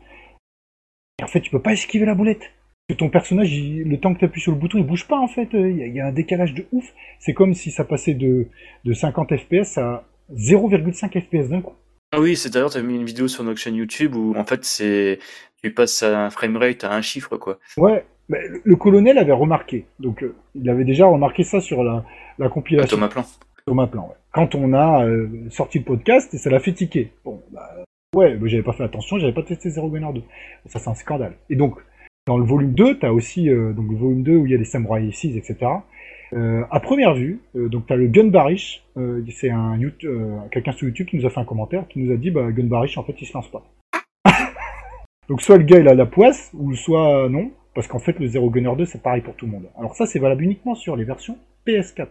Et 1.20 1.24
en 1.24 1.28
fait, 1.28 1.42
tu 1.42 1.50
peux 1.52 1.62
pas 1.62 1.74
esquiver 1.74 2.06
la 2.06 2.16
boulette. 2.16 2.52
Que 2.90 2.94
ton 2.96 3.10
personnage, 3.10 3.52
il- 3.54 3.84
le 3.84 4.00
temps 4.00 4.14
que 4.14 4.20
t'appuies 4.20 4.42
sur 4.42 4.52
le 4.52 4.58
bouton, 4.58 4.78
il 4.78 4.86
bouge 4.86 5.08
pas 5.08 5.18
en 5.18 5.28
fait. 5.28 5.50
Il 5.54 5.78
y, 5.78 5.84
a- 5.84 5.88
il 5.88 5.96
y 5.96 6.00
a 6.00 6.08
un 6.08 6.12
décalage 6.12 6.54
de 6.54 6.66
ouf. 6.72 6.86
C'est 7.20 7.34
comme 7.34 7.54
si 7.54 7.72
ça 7.72 7.84
passait 7.86 8.14
de, 8.14 8.48
de 8.86 8.94
50 8.94 9.36
FPS 9.38 9.78
à 9.78 10.04
0,5 10.36 11.20
FPS 11.20 11.50
d'un 11.50 11.62
coup. 11.62 11.74
Ah 12.14 12.20
oui, 12.20 12.36
c'est 12.36 12.52
d'ailleurs, 12.54 12.72
t'as 12.72 12.82
mis 12.82 12.96
une 12.96 13.06
vidéo 13.06 13.28
sur 13.28 13.44
notre 13.44 13.60
chaîne 13.60 13.76
YouTube 13.76 14.16
où 14.16 14.36
en 14.36 14.44
fait 14.44 14.66
c'est 14.66 15.20
tu 15.64 15.74
passes 15.74 16.04
à 16.04 16.26
un 16.26 16.30
framerate 16.30 16.84
à 16.84 16.94
un 16.94 17.02
chiffre 17.02 17.38
quoi. 17.38 17.60
Ouais, 17.78 18.04
mais 18.32 18.48
le, 18.48 18.62
le 18.64 18.76
colonel 18.78 19.18
avait 19.18 19.34
remarqué. 19.34 19.86
Donc, 20.00 20.24
euh, 20.24 20.34
il 20.56 20.70
avait 20.70 20.86
déjà 20.86 21.06
remarqué 21.06 21.44
ça 21.44 21.60
sur 21.60 21.84
la, 21.84 22.06
la 22.40 22.48
compilation. 22.48 22.96
Thomas 22.96 23.10
Plan. 23.10 23.26
Thomas 23.66 23.88
Plan, 23.88 24.04
ouais. 24.04 24.16
Quand 24.32 24.56
on 24.56 24.74
a 24.74 25.06
euh, 25.06 25.28
sorti 25.50 25.80
le 25.80 25.84
podcast, 25.84 26.34
et 26.34 26.38
ça 26.38 26.50
l'a 26.50 26.62
fait 26.62 26.72
tiquer. 26.72 27.12
Bon, 27.26 27.42
bah, 27.52 27.70
ouais, 28.16 28.38
mais 28.40 28.50
j'avais 28.50 28.64
pas 28.64 28.72
fait 28.72 28.86
attention, 28.86 29.20
j'avais 29.20 29.34
pas 29.34 29.44
testé 29.44 29.70
Zero 29.70 29.90
Gunner 29.90 30.14
2. 30.16 30.24
Ça, 30.68 30.80
c'est 30.80 30.90
un 30.90 30.96
scandale. 30.96 31.34
Et 31.50 31.58
donc, 31.58 31.76
dans 32.26 32.38
le 32.38 32.46
volume 32.46 32.72
2, 32.72 33.00
t'as 33.00 33.12
aussi, 33.12 33.50
euh, 33.50 33.74
donc 33.74 33.92
le 33.92 33.98
volume 33.98 34.24
2 34.24 34.38
où 34.38 34.46
il 34.46 34.52
y 34.54 34.56
a 34.56 34.58
les 34.58 34.64
Samurai 34.64 35.12
6, 35.12 35.36
etc. 35.36 35.70
À 36.34 36.80
première 36.80 37.14
vue, 37.14 37.42
donc 37.56 37.88
t'as 37.88 37.98
le 37.98 38.08
Gun 38.08 38.28
Barish, 38.28 38.86
c'est 39.30 39.50
un 39.50 39.78
quelqu'un 40.50 40.72
sur 40.72 40.88
YouTube 40.88 41.08
qui 41.08 41.18
nous 41.18 41.26
a 41.26 41.30
fait 41.30 41.42
un 41.42 41.44
commentaire, 41.44 41.86
qui 41.90 42.00
nous 42.00 42.14
a 42.14 42.16
dit, 42.16 42.32
bah, 42.32 42.50
Gun 42.54 42.68
Barish, 42.68 42.98
en 42.98 43.04
fait, 43.04 43.22
il 43.22 43.28
se 43.28 43.34
lance 43.34 43.50
pas. 43.52 43.66
donc, 45.28 45.42
soit 45.42 45.58
le 45.58 45.66
gars, 45.66 45.80
il 45.80 45.90
a 45.90 45.94
la 45.94 46.06
poisse, 46.06 46.50
ou 46.54 46.74
soit 46.74 47.28
non, 47.28 47.52
parce 47.74 47.88
qu'en 47.88 48.00
fait, 48.00 48.20
le 48.20 48.28
Zero 48.28 48.50
Gunner 48.50 48.76
2, 48.78 48.86
c'est 48.86 49.02
pareil 49.02 49.22
pour 49.22 49.36
tout 49.36 49.46
le 49.46 49.52
monde. 49.52 49.66
Alors 49.78 49.96
ça, 49.96 50.06
c'est 50.06 50.20
valable 50.20 50.44
uniquement 50.44 50.76
sur 50.76 50.96
les 50.96 51.04
versions 51.04 51.38
PS4. 51.68 52.08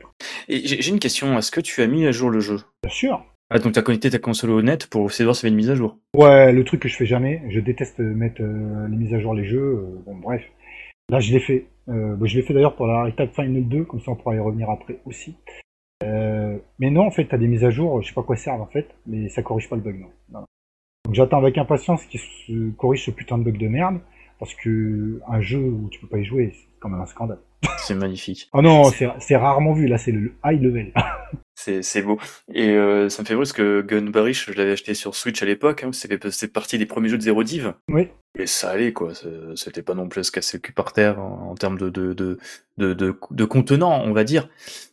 Et 0.48 0.60
j'ai 0.64 0.90
une 0.90 1.00
question, 1.00 1.36
est-ce 1.38 1.50
que 1.50 1.60
tu 1.60 1.82
as 1.82 1.86
mis 1.86 2.06
à 2.06 2.12
jour 2.12 2.30
le 2.30 2.40
jeu? 2.40 2.58
Bien 2.82 2.92
sûr. 2.92 3.24
Ah 3.52 3.58
donc 3.58 3.72
t'as 3.72 3.82
connecté 3.82 4.10
ta 4.10 4.20
console 4.20 4.50
au 4.50 4.62
net 4.62 4.86
pour 4.86 5.06
essayer 5.06 5.24
de 5.24 5.26
voir 5.26 5.34
s'il 5.34 5.46
y 5.46 5.48
avait 5.48 5.54
une 5.54 5.56
mise 5.56 5.70
à 5.70 5.74
jour? 5.74 5.98
Ouais, 6.14 6.52
le 6.52 6.64
truc 6.64 6.82
que 6.82 6.88
je 6.88 6.96
fais 6.96 7.06
jamais, 7.06 7.42
je 7.48 7.58
déteste 7.58 7.98
mettre 7.98 8.42
euh, 8.42 8.86
les 8.88 8.96
mises 8.96 9.12
à 9.12 9.18
jour 9.18 9.34
les 9.34 9.44
jeux. 9.44 9.58
euh, 9.58 10.02
bon, 10.06 10.14
bref. 10.14 10.42
Là, 11.08 11.18
je 11.18 11.32
l'ai 11.32 11.40
fait. 11.40 11.66
Euh, 11.88 12.14
bon, 12.14 12.26
je 12.26 12.36
l'ai 12.36 12.42
fait 12.42 12.54
d'ailleurs 12.54 12.76
pour 12.76 12.86
la 12.86 13.02
Retag 13.04 13.30
Final 13.32 13.66
2, 13.68 13.84
comme 13.84 14.00
ça 14.00 14.12
on 14.12 14.14
pourra 14.14 14.36
y 14.36 14.38
revenir 14.38 14.70
après 14.70 14.98
aussi. 15.04 15.34
Mais 16.02 16.90
non, 16.90 17.02
en 17.06 17.10
fait, 17.10 17.26
t'as 17.26 17.38
des 17.38 17.48
mises 17.48 17.64
à 17.64 17.70
jour, 17.70 18.00
je 18.00 18.08
sais 18.08 18.14
pas 18.14 18.22
quoi 18.22 18.36
servent 18.36 18.62
en 18.62 18.66
fait, 18.66 18.88
mais 19.06 19.28
ça 19.28 19.42
corrige 19.42 19.68
pas 19.68 19.76
le 19.76 19.82
bug, 19.82 20.00
non. 20.00 20.08
Non. 20.32 20.44
Donc 21.04 21.14
j'attends 21.14 21.38
avec 21.38 21.58
impatience 21.58 22.04
qu'il 22.06 22.20
se 22.20 22.70
corrige 22.70 23.04
ce 23.04 23.10
putain 23.10 23.36
de 23.36 23.42
bug 23.42 23.58
de 23.58 23.68
merde, 23.68 23.98
parce 24.40 24.54
que 24.54 25.20
un 25.28 25.40
jeu 25.40 25.58
où 25.60 25.88
tu 25.90 26.00
peux 26.00 26.08
pas 26.08 26.18
y 26.18 26.24
jouer, 26.24 26.50
c'est 26.52 26.66
quand 26.80 26.88
même 26.88 27.00
un 27.00 27.06
scandale. 27.06 27.38
C'est 27.78 27.94
magnifique. 27.94 28.48
Oh 28.54 28.62
non, 28.62 28.84
c'est 28.84 29.06
c'est 29.20 29.36
rarement 29.36 29.72
vu, 29.74 29.86
là 29.86 29.98
c'est 29.98 30.12
le 30.12 30.32
high 30.44 30.60
level. 30.60 30.92
C'est 31.62 31.82
c'est 31.82 32.00
beau. 32.00 32.18
Et 32.54 32.70
euh, 32.70 33.10
ça 33.10 33.20
me 33.20 33.26
fait 33.26 33.34
rire 33.34 33.40
parce 33.40 33.52
que 33.52 33.82
Gun 33.82 34.06
Barish, 34.08 34.50
je 34.50 34.56
l'avais 34.56 34.72
acheté 34.72 34.94
sur 34.94 35.14
Switch 35.14 35.42
à 35.42 35.44
l'époque, 35.44 35.84
hein, 35.84 35.90
c'était 35.92 36.30
c'était 36.30 36.50
partie 36.50 36.78
des 36.78 36.86
premiers 36.86 37.10
jeux 37.10 37.18
de 37.18 37.22
Zero 37.22 37.42
Div. 37.44 37.74
oui. 37.90 38.08
Et 38.38 38.46
ça 38.46 38.70
allait 38.70 38.94
quoi, 38.94 39.14
c'est- 39.14 39.26
c'était 39.56 39.82
pas 39.82 39.92
non 39.92 40.08
plus 40.08 40.20
à 40.20 40.22
se 40.22 40.30
casser 40.32 40.56
le 40.56 40.62
cul 40.62 40.72
par 40.72 40.94
terre 40.94 41.20
en, 41.20 41.50
en 41.50 41.54
termes 41.56 41.76
de 41.76 41.90
de, 41.90 42.14
de, 42.14 42.38
de, 42.94 43.44
contenant, 43.44 44.00
on 44.06 44.12
va 44.14 44.24
dire. 44.24 44.48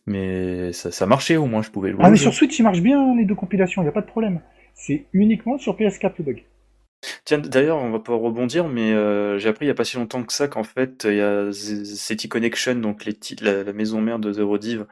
Mais 0.08 0.74
ça, 0.74 0.92
ça 0.92 1.06
marchait 1.06 1.38
au 1.38 1.46
moins, 1.46 1.62
je 1.62 1.70
pouvais 1.70 1.92
jouer. 1.92 2.02
Ah 2.04 2.10
mais 2.10 2.18
jeu. 2.18 2.24
sur 2.24 2.34
Switch, 2.34 2.60
il 2.60 2.64
marche 2.64 2.82
bien 2.82 3.16
les 3.16 3.24
deux 3.24 3.36
compilations, 3.36 3.82
y 3.84 3.88
a 3.88 3.92
pas 3.94 4.02
de 4.02 4.08
problème. 4.08 4.42
C'est 4.74 5.06
uniquement 5.14 5.58
sur 5.58 5.78
PS4 5.78 6.14
le 6.20 6.24
bug. 6.26 6.44
Tiens, 7.26 7.40
d'ailleurs, 7.40 7.78
on 7.78 7.92
va 7.92 8.00
pas 8.00 8.14
rebondir, 8.16 8.68
mais 8.68 8.94
euh, 8.94 9.38
j'ai 9.40 9.50
appris 9.50 9.66
il 9.66 9.68
y 9.70 9.72
a 9.72 9.76
pas 9.76 9.84
si 9.84 9.98
longtemps 9.98 10.24
que 10.24 10.34
ça 10.34 10.48
qu'en 10.48 10.64
fait, 10.64 11.06
il 11.10 11.16
y 11.16 11.22
a 11.22 11.52
City 11.52 12.30
Connection, 12.30 12.76
donc 12.76 13.06
la, 13.42 13.74
maison 13.74 14.02
mère 14.02 14.20
de 14.20 14.32
Zero 14.32 14.58
Div. 14.58 14.86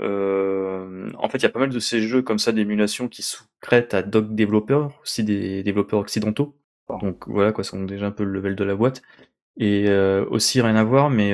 Euh, 0.00 1.10
en 1.18 1.28
fait, 1.28 1.38
il 1.38 1.42
y 1.42 1.46
a 1.46 1.50
pas 1.50 1.60
mal 1.60 1.70
de 1.70 1.78
ces 1.78 2.00
jeux 2.00 2.22
comme 2.22 2.38
ça 2.38 2.52
d'émulation 2.52 3.08
qui 3.08 3.22
sous-traitent 3.22 3.94
à 3.94 4.02
Dog 4.02 4.34
Developer, 4.34 4.86
aussi 5.02 5.24
des 5.24 5.62
développeurs 5.62 6.00
occidentaux. 6.00 6.54
Donc 7.00 7.28
voilà, 7.28 7.52
quoi, 7.52 7.64
sont 7.64 7.84
déjà 7.84 8.06
un 8.06 8.10
peu 8.10 8.24
le 8.24 8.32
level 8.32 8.54
de 8.56 8.64
la 8.64 8.74
boîte. 8.74 9.02
Et 9.60 9.86
euh, 9.88 10.24
aussi 10.30 10.60
rien 10.60 10.76
à 10.76 10.84
voir, 10.84 11.10
mais 11.10 11.32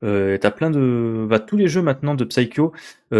t'as 0.00 0.50
plein 0.50 0.70
de, 0.70 1.26
bah, 1.28 1.38
tous 1.38 1.56
les 1.56 1.68
jeux 1.68 1.82
maintenant 1.82 2.14
de 2.14 2.24
Psycho 2.24 2.72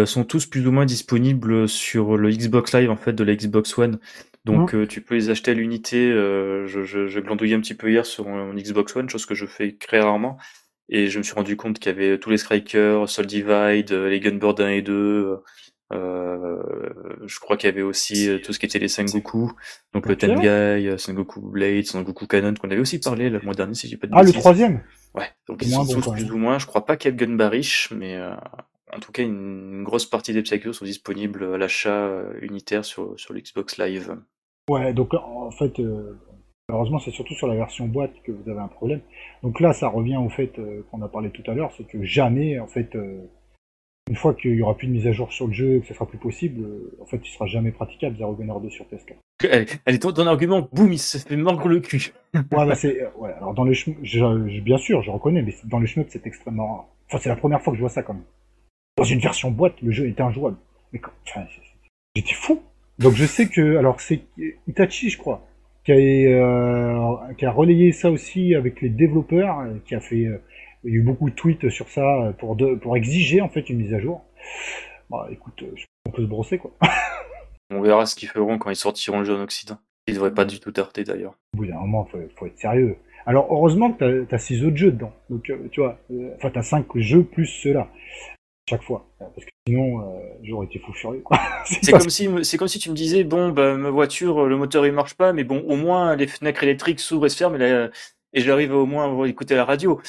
sont 0.05 0.25
tous 0.25 0.45
plus 0.45 0.67
ou 0.67 0.71
moins 0.71 0.85
disponibles 0.85 1.69
sur 1.69 2.17
le 2.17 2.29
Xbox 2.29 2.73
Live 2.73 2.91
en 2.91 2.97
fait 2.97 3.13
de 3.13 3.23
la 3.23 3.35
Xbox 3.35 3.77
One. 3.77 3.99
Donc 4.45 4.75
euh, 4.75 4.85
tu 4.85 5.01
peux 5.01 5.15
les 5.15 5.29
acheter 5.29 5.51
à 5.51 5.53
l'unité. 5.53 6.11
euh, 6.11 6.67
je, 6.67 6.83
je, 6.83 7.07
je 7.07 7.19
glandouillais 7.19 7.55
un 7.55 7.61
petit 7.61 7.75
peu 7.75 7.89
hier 7.89 8.05
sur 8.05 8.27
mon 8.27 8.53
Xbox 8.53 8.95
One, 8.95 9.09
chose 9.09 9.25
que 9.25 9.35
je 9.35 9.45
fais 9.45 9.77
très 9.79 10.01
rarement. 10.01 10.37
Et 10.89 11.07
je 11.07 11.17
me 11.17 11.23
suis 11.23 11.33
rendu 11.33 11.55
compte 11.55 11.79
qu'il 11.79 11.91
y 11.91 11.95
avait 11.95 12.19
tous 12.19 12.29
les 12.29 12.37
Strikers, 12.37 13.07
Soul 13.07 13.25
Divide, 13.25 13.91
euh, 13.93 14.09
les 14.09 14.19
Gunbird 14.19 14.59
1 14.59 14.69
et 14.69 14.81
2. 14.81 15.37
Euh, 15.93 16.57
je 17.25 17.39
crois 17.39 17.55
qu'il 17.55 17.69
y 17.69 17.73
avait 17.73 17.81
aussi 17.83 18.27
euh, 18.29 18.39
tout 18.39 18.51
ce 18.51 18.59
qui 18.59 18.65
était 18.65 18.79
les 18.79 18.87
Sengoku, 18.87 19.51
donc 19.93 20.07
le. 20.07 20.15
Tengai, 20.17 20.87
euh, 20.87 20.97
Sengoku 20.97 21.39
Blade, 21.41 21.85
Sengoku 21.85 22.25
Canon, 22.27 22.53
qu'on 22.55 22.69
avait 22.71 22.79
aussi 22.79 22.99
parlé 22.99 23.29
le 23.29 23.39
mois 23.41 23.53
dernier, 23.53 23.75
si 23.75 23.87
j'ai 23.87 23.97
pas 23.97 24.07
de 24.07 24.13
Ah, 24.15 24.23
le 24.23 24.31
troisième 24.31 24.81
Ouais, 25.13 25.29
donc 25.47 25.61
ils 25.61 25.69
sont 25.69 25.83
bon, 25.85 26.01
tous 26.01 26.11
plus 26.11 26.31
ou 26.31 26.37
moins. 26.37 26.57
Je 26.57 26.65
crois 26.65 26.85
pas 26.85 26.97
qu'il 26.97 27.11
y 27.11 27.13
ait 27.13 27.17
de 27.17 27.23
Gun 27.25 27.35
Barish, 27.35 27.91
mais 27.91 28.15
euh, 28.15 28.33
en 28.91 28.99
tout 28.99 29.11
cas, 29.11 29.21
une, 29.23 29.71
une 29.73 29.83
grosse 29.83 30.05
partie 30.07 30.33
des 30.33 30.41
Psychos 30.41 30.73
sont 30.73 30.85
disponibles 30.85 31.43
à 31.53 31.57
l'achat 31.57 32.07
euh, 32.07 32.33
unitaire 32.41 32.83
sur, 32.85 33.13
sur 33.19 33.33
l'Xbox 33.33 33.77
Live. 33.77 34.17
Ouais, 34.69 34.93
donc 34.93 35.13
en 35.13 35.51
fait, 35.51 35.79
euh, 35.79 36.17
malheureusement, 36.69 36.99
c'est 36.99 37.11
surtout 37.11 37.33
sur 37.33 37.47
la 37.47 37.55
version 37.55 37.87
boîte 37.87 38.13
que 38.23 38.31
vous 38.31 38.49
avez 38.49 38.59
un 38.59 38.67
problème. 38.67 39.01
Donc 39.41 39.59
là, 39.59 39.73
ça 39.73 39.89
revient 39.89 40.17
au 40.17 40.29
fait 40.29 40.57
euh, 40.59 40.83
qu'on 40.89 41.01
a 41.01 41.07
parlé 41.07 41.29
tout 41.31 41.43
à 41.49 41.53
l'heure, 41.53 41.71
c'est 41.77 41.83
que 41.85 42.03
jamais, 42.03 42.59
en 42.59 42.67
fait, 42.67 42.95
euh, 42.95 43.19
une 44.09 44.15
fois 44.15 44.33
qu'il 44.33 44.55
y 44.55 44.61
aura 44.61 44.75
plus 44.75 44.87
de 44.87 44.93
mise 44.93 45.07
à 45.07 45.11
jour 45.11 45.31
sur 45.31 45.47
le 45.47 45.53
jeu, 45.53 45.79
que 45.79 45.87
ce 45.87 45.93
sera 45.93 46.05
plus 46.05 46.17
possible, 46.17 46.63
euh, 46.63 46.97
en 47.01 47.05
fait, 47.05 47.19
il 47.23 47.29
sera 47.31 47.45
jamais 47.45 47.71
praticable 47.71 48.17
Zero 48.17 48.33
Gunner 48.35 48.53
2 48.61 48.69
sur 48.69 48.85
PS4. 48.85 49.15
Elle, 49.49 49.65
elle 49.85 49.95
est 49.95 49.99
ton, 49.99 50.13
ton 50.13 50.27
argument, 50.27 50.67
boum, 50.71 50.93
il 50.93 50.99
se 50.99 51.17
fait 51.17 51.35
mordre 51.35 51.67
le 51.67 51.79
cul. 51.81 52.13
Ouais, 52.33 52.41
bah 52.51 52.75
c'est, 52.75 53.01
euh, 53.01 53.09
ouais, 53.17 53.33
alors 53.33 53.53
dans 53.53 53.63
le 53.65 53.73
shmup, 53.73 53.97
je- 54.01 54.17
je- 54.47 54.61
bien 54.61 54.77
sûr, 54.77 55.01
je 55.01 55.11
reconnais, 55.11 55.41
mais 55.41 55.53
dans 55.65 55.79
le 55.79 55.85
shmup, 55.85 56.07
c'est 56.09 56.25
extrêmement 56.25 56.67
rare. 56.75 56.85
Enfin, 57.09 57.17
c'est 57.21 57.29
la 57.29 57.35
première 57.35 57.61
fois 57.61 57.71
que 57.73 57.77
je 57.77 57.81
vois 57.81 57.89
ça 57.89 58.03
quand 58.03 58.13
même. 58.13 58.23
Dans 58.97 59.03
une 59.03 59.19
version 59.19 59.51
boîte, 59.51 59.81
le 59.81 59.91
jeu 59.91 60.07
était 60.07 60.21
injouable. 60.21 60.55
Mais 60.93 60.99
quand, 60.99 61.11
enfin, 61.27 61.45
j'étais 62.15 62.33
fou. 62.33 62.61
Donc 62.99 63.13
je 63.13 63.25
sais 63.25 63.47
que, 63.47 63.77
alors 63.77 63.99
c'est 63.99 64.21
Itachi, 64.67 65.09
je 65.09 65.17
crois, 65.17 65.45
qui 65.83 65.91
a, 65.91 65.95
euh, 65.95 67.33
qui 67.37 67.45
a 67.45 67.51
relayé 67.51 67.91
ça 67.91 68.11
aussi 68.11 68.55
avec 68.55 68.81
les 68.81 68.89
développeurs, 68.89 69.59
euh, 69.59 69.73
qui 69.85 69.95
a 69.95 69.99
fait, 69.99 70.25
euh, 70.25 70.41
il 70.83 70.91
y 70.91 70.95
a 70.95 70.99
eu 70.99 71.01
beaucoup 71.01 71.29
de 71.29 71.35
tweets 71.35 71.69
sur 71.69 71.89
ça 71.89 72.33
pour 72.39 72.55
de, 72.55 72.75
pour 72.75 72.95
exiger 72.95 73.41
en 73.41 73.49
fait 73.49 73.69
une 73.69 73.77
mise 73.77 73.93
à 73.93 73.99
jour. 73.99 74.23
Bah, 75.09 75.27
écoute, 75.31 75.63
on 76.05 76.11
peut 76.11 76.21
se 76.21 76.27
brosser 76.27 76.57
quoi. 76.57 76.71
On 77.71 77.81
verra 77.81 78.05
ce 78.05 78.15
qu'ils 78.15 78.29
feront 78.29 78.59
quand 78.59 78.69
ils 78.69 78.75
sortiront 78.75 79.19
le 79.19 79.25
jeu 79.25 79.35
en 79.35 79.41
Occident. 79.41 79.79
Ils 80.05 80.13
devraient 80.13 80.33
pas 80.33 80.45
du 80.45 80.59
tout 80.59 80.71
tarder 80.71 81.03
d'ailleurs. 81.03 81.33
Au 81.53 81.57
bout 81.57 81.65
d'un 81.65 81.79
moment, 81.79 82.05
faut, 82.05 82.19
faut 82.35 82.45
être 82.45 82.59
sérieux. 82.59 82.97
Alors, 83.25 83.47
heureusement 83.49 83.91
que 83.91 84.25
t'as 84.25 84.35
as 84.35 84.37
six 84.37 84.63
autres 84.63 84.75
jeux 84.75 84.91
dedans. 84.91 85.13
Donc, 85.29 85.51
tu 85.71 85.79
vois, 85.79 85.97
enfin, 86.35 86.51
t'as 86.53 86.61
cinq 86.61 86.85
jeux 86.97 87.23
plus 87.23 87.47
ceux-là. 87.47 87.89
Chaque 88.69 88.83
fois. 88.83 89.05
Parce 89.19 89.45
que 89.45 89.51
sinon, 89.67 89.99
euh, 90.01 90.19
j'aurais 90.43 90.65
été 90.67 90.79
fou 90.79 90.93
furieux. 90.93 91.23
C'est 91.65 91.91
comme 91.91 92.09
si, 92.09 92.57
comme 92.57 92.67
si 92.67 92.79
tu 92.79 92.89
me 92.89 92.95
disais, 92.95 93.23
bon, 93.23 93.49
bah, 93.49 93.75
ma 93.75 93.89
voiture, 93.89 94.45
le 94.45 94.57
moteur 94.57 94.85
il 94.85 94.93
marche 94.93 95.15
pas, 95.15 95.33
mais 95.33 95.43
bon, 95.43 95.59
au 95.67 95.75
moins 95.75 96.15
les 96.15 96.27
fenêtres 96.27 96.63
électriques 96.63 96.99
s'ouvrent 96.99 97.25
et 97.25 97.29
se 97.29 97.37
ferment, 97.37 97.57
et, 97.59 97.87
et 98.33 98.41
j'arrive 98.41 98.73
au 98.73 98.85
moins 98.85 99.21
à 99.23 99.27
écouter 99.27 99.55
la 99.55 99.65
radio. 99.65 99.99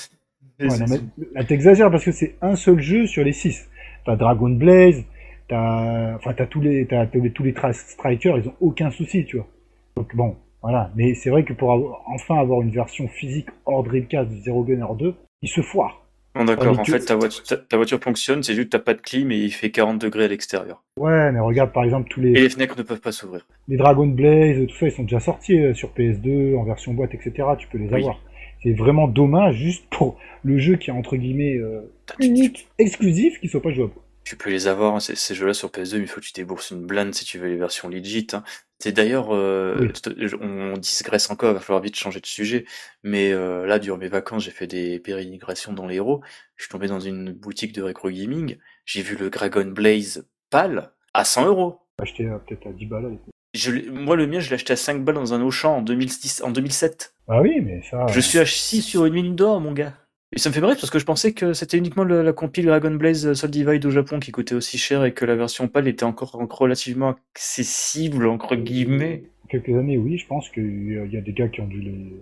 Ouais, 0.61 0.69
non, 0.69 0.87
mais 0.88 1.27
là, 1.35 1.45
t'exagères 1.45 1.90
parce 1.90 2.05
que 2.05 2.12
c'est 2.12 2.37
un 2.40 2.55
seul 2.55 2.81
jeu 2.81 3.07
sur 3.07 3.25
les 3.25 3.33
six. 3.33 3.69
T'as 4.07 4.14
Dragon 4.17 4.51
Blaze, 4.51 5.03
t'as, 5.49 6.14
enfin, 6.14 6.33
tous 6.49 6.61
les, 6.61 6.87
tous 7.35 7.43
les 7.43 7.53
tra- 7.53 7.73
strikers, 7.73 8.38
ils 8.38 8.49
ont 8.49 8.55
aucun 8.61 8.90
souci, 8.93 9.25
tu 9.25 9.37
vois. 9.38 9.49
Donc 9.97 10.14
bon, 10.14 10.37
voilà. 10.62 10.93
Mais 10.95 11.14
c'est 11.14 11.31
vrai 11.31 11.45
que 11.45 11.53
pour 11.53 11.73
avoir- 11.73 12.03
enfin 12.07 12.37
avoir 12.37 12.62
une 12.62 12.71
version 12.71 13.09
physique 13.09 13.49
hors 13.67 13.83
Dreamcast 13.83 14.31
de 14.31 14.37
Zero 14.43 14.62
Gunner 14.62 14.87
2, 14.97 15.14
il 15.43 15.49
se 15.49 15.61
foire. 15.61 16.04
Bon, 16.35 16.44
d'accord, 16.44 16.79
en 16.79 16.85
fait, 16.85 17.01
ta 17.01 17.14
voiture, 17.14 17.42
ta, 17.44 17.57
ta 17.57 17.77
voiture 17.77 18.01
fonctionne, 18.03 18.42
c'est 18.42 18.55
juste 18.55 18.66
que 18.66 18.77
t'as 18.77 18.83
pas 18.83 18.94
de 18.94 19.01
clim 19.01 19.31
et 19.31 19.37
il 19.38 19.53
fait 19.53 19.70
40 19.70 20.01
degrés 20.01 20.25
à 20.25 20.29
l'extérieur. 20.29 20.83
Ouais, 20.99 21.31
mais 21.33 21.38
regarde 21.40 21.73
par 21.73 21.85
exemple 21.85 22.09
tous 22.11 22.20
Et 22.20 22.25
les, 22.25 22.40
les 22.42 22.51
fenêtres 22.51 22.77
ne 22.77 22.83
peuvent 22.83 23.01
pas 23.01 23.12
s'ouvrir. 23.12 23.47
les 23.68 23.77
Dragon 23.77 24.07
Blaze, 24.07 24.66
tout 24.66 24.75
ça, 24.77 24.87
ils 24.87 24.92
sont 24.92 25.03
déjà 25.05 25.20
sortis 25.20 25.59
euh, 25.61 25.75
sur 25.75 25.90
PS2, 25.90 26.57
en 26.57 26.64
version 26.64 26.92
boîte, 26.94 27.14
etc. 27.14 27.33
Tu 27.59 27.68
peux 27.68 27.79
les 27.79 27.88
Oui. 27.88 28.01
avoir. 28.01 28.20
C'est 28.62 28.73
vraiment 28.73 29.07
dommage 29.09 29.57
juste 29.57 29.85
pour 29.90 30.18
le 30.42 30.59
jeu 30.59 30.77
qui 30.77 30.90
est 30.90 30.92
entre 30.92 31.16
guillemets 31.16 31.57
euh, 31.59 31.83
unique, 32.18 32.66
exclusif, 32.79 33.38
qui 33.40 33.49
soit 33.49 33.62
pas 33.62 33.70
jouable. 33.73 33.92
Tu 34.25 34.37
peux 34.37 34.49
les 34.51 34.68
avoir, 34.68 34.94
hein, 34.97 35.01
ces, 35.01 35.16
ces 35.16 35.35
jeux-là 35.35 35.53
sur 35.53 35.68
PS2, 35.68 35.97
mais 35.99 36.05
il 36.05 36.09
faut 36.09 36.18
que 36.20 36.25
tu 36.25 36.33
débourses 36.33 36.70
une 36.70 36.87
blinde 36.87 37.14
si 37.14 37.27
tu 37.27 37.38
veux 37.38 37.49
les 37.49 37.57
versions 37.57 37.88
legit. 37.90 38.27
Hein. 38.33 38.42
C'est 38.85 38.92
d'ailleurs, 38.92 39.35
euh, 39.35 39.77
Oui. 39.81 40.27
on 40.42 40.75
digresse 40.77 41.31
encore, 41.31 41.53
il 41.53 41.55
va 41.55 41.61
falloir 41.61 41.83
vite 41.83 41.97
changer 41.97 42.20
de 42.20 42.27
sujet. 42.27 42.66
Mais 43.03 43.33
euh, 43.33 43.64
là, 43.64 43.79
durant 43.79 43.97
mes 43.97 44.09
vacances, 44.09 44.44
j'ai 44.44 44.51
fait 44.51 44.66
des 44.66 44.99
pérégrinations 44.99 45.73
dans 45.73 45.87
l'Hérault. 45.87 46.20
Je 46.57 46.64
suis 46.64 46.70
tombé 46.70 46.87
dans 46.87 47.01
une 47.01 47.33
boutique 47.33 47.73
de 47.73 47.81
rétro 47.81 48.11
gaming. 48.11 48.59
J'ai 48.85 49.01
vu 49.01 49.16
le 49.16 49.31
Dragon 49.31 49.64
Blaze 49.64 50.29
pâle 50.51 50.90
à 51.14 51.25
100 51.25 51.47
euros. 51.47 51.79
Acheter 51.99 52.27
euh, 52.27 52.37
peut-être 52.47 52.66
à 52.66 52.73
10 52.73 52.85
balles. 52.85 53.07
avec- 53.07 53.20
Je 53.55 53.70
l'ai- 53.70 53.88
Moi, 53.88 54.16
le 54.16 54.27
mien, 54.27 54.38
je 54.40 54.51
l'ai 54.51 54.57
acheté 54.57 54.75
à 54.75 54.77
5 54.77 55.03
balles 55.03 55.14
dans 55.14 55.33
un 55.33 55.40
Auchan 55.40 55.77
en, 55.79 55.81
2006, 55.81 56.42
en 56.44 56.51
2007. 56.51 57.14
Ah 57.27 57.40
oui, 57.40 57.62
mais 57.62 57.81
ça. 57.90 58.05
Je 58.09 58.20
suis 58.20 58.38
assis 58.38 58.83
sur 58.83 59.07
une 59.07 59.14
mine 59.14 59.35
d'or, 59.35 59.62
mon 59.62 59.73
gars. 59.73 59.94
Et 60.35 60.38
ça 60.40 60.49
me 60.49 60.55
fait 60.55 60.61
bref 60.61 60.79
parce 60.81 60.90
que 60.90 60.99
je 60.99 61.05
pensais 61.05 61.33
que 61.33 61.53
c'était 61.53 61.79
uniquement 61.79 62.03
le- 62.03 62.23
la 62.23 62.33
compile 62.33 62.66
Dragon 62.66 62.90
Blaze 62.90 63.35
Soul 63.35 63.51
Divide 63.51 63.87
au 63.87 63.90
Japon 63.90 64.18
qui 64.18 64.33
coûtait 64.33 64.57
aussi 64.57 64.79
cher 64.79 65.05
et 65.05 65.14
que 65.14 65.25
la 65.25 65.37
version 65.37 65.68
PAL 65.68 65.87
était 65.87 66.05
encore 66.05 66.33
relativement 66.33 67.14
accessible, 67.35 68.27
entre 68.27 68.57
guillemets. 68.57 69.25
quelques 69.49 69.68
années, 69.68 69.97
oui, 69.97 70.18
je 70.18 70.27
pense 70.27 70.49
qu'il 70.51 71.09
y 71.12 71.16
a 71.16 71.20
des 71.20 71.33
gars 71.33 71.49
qui 71.49 71.61
ont 71.61 71.68
dû 71.68 71.81
les... 71.81 72.16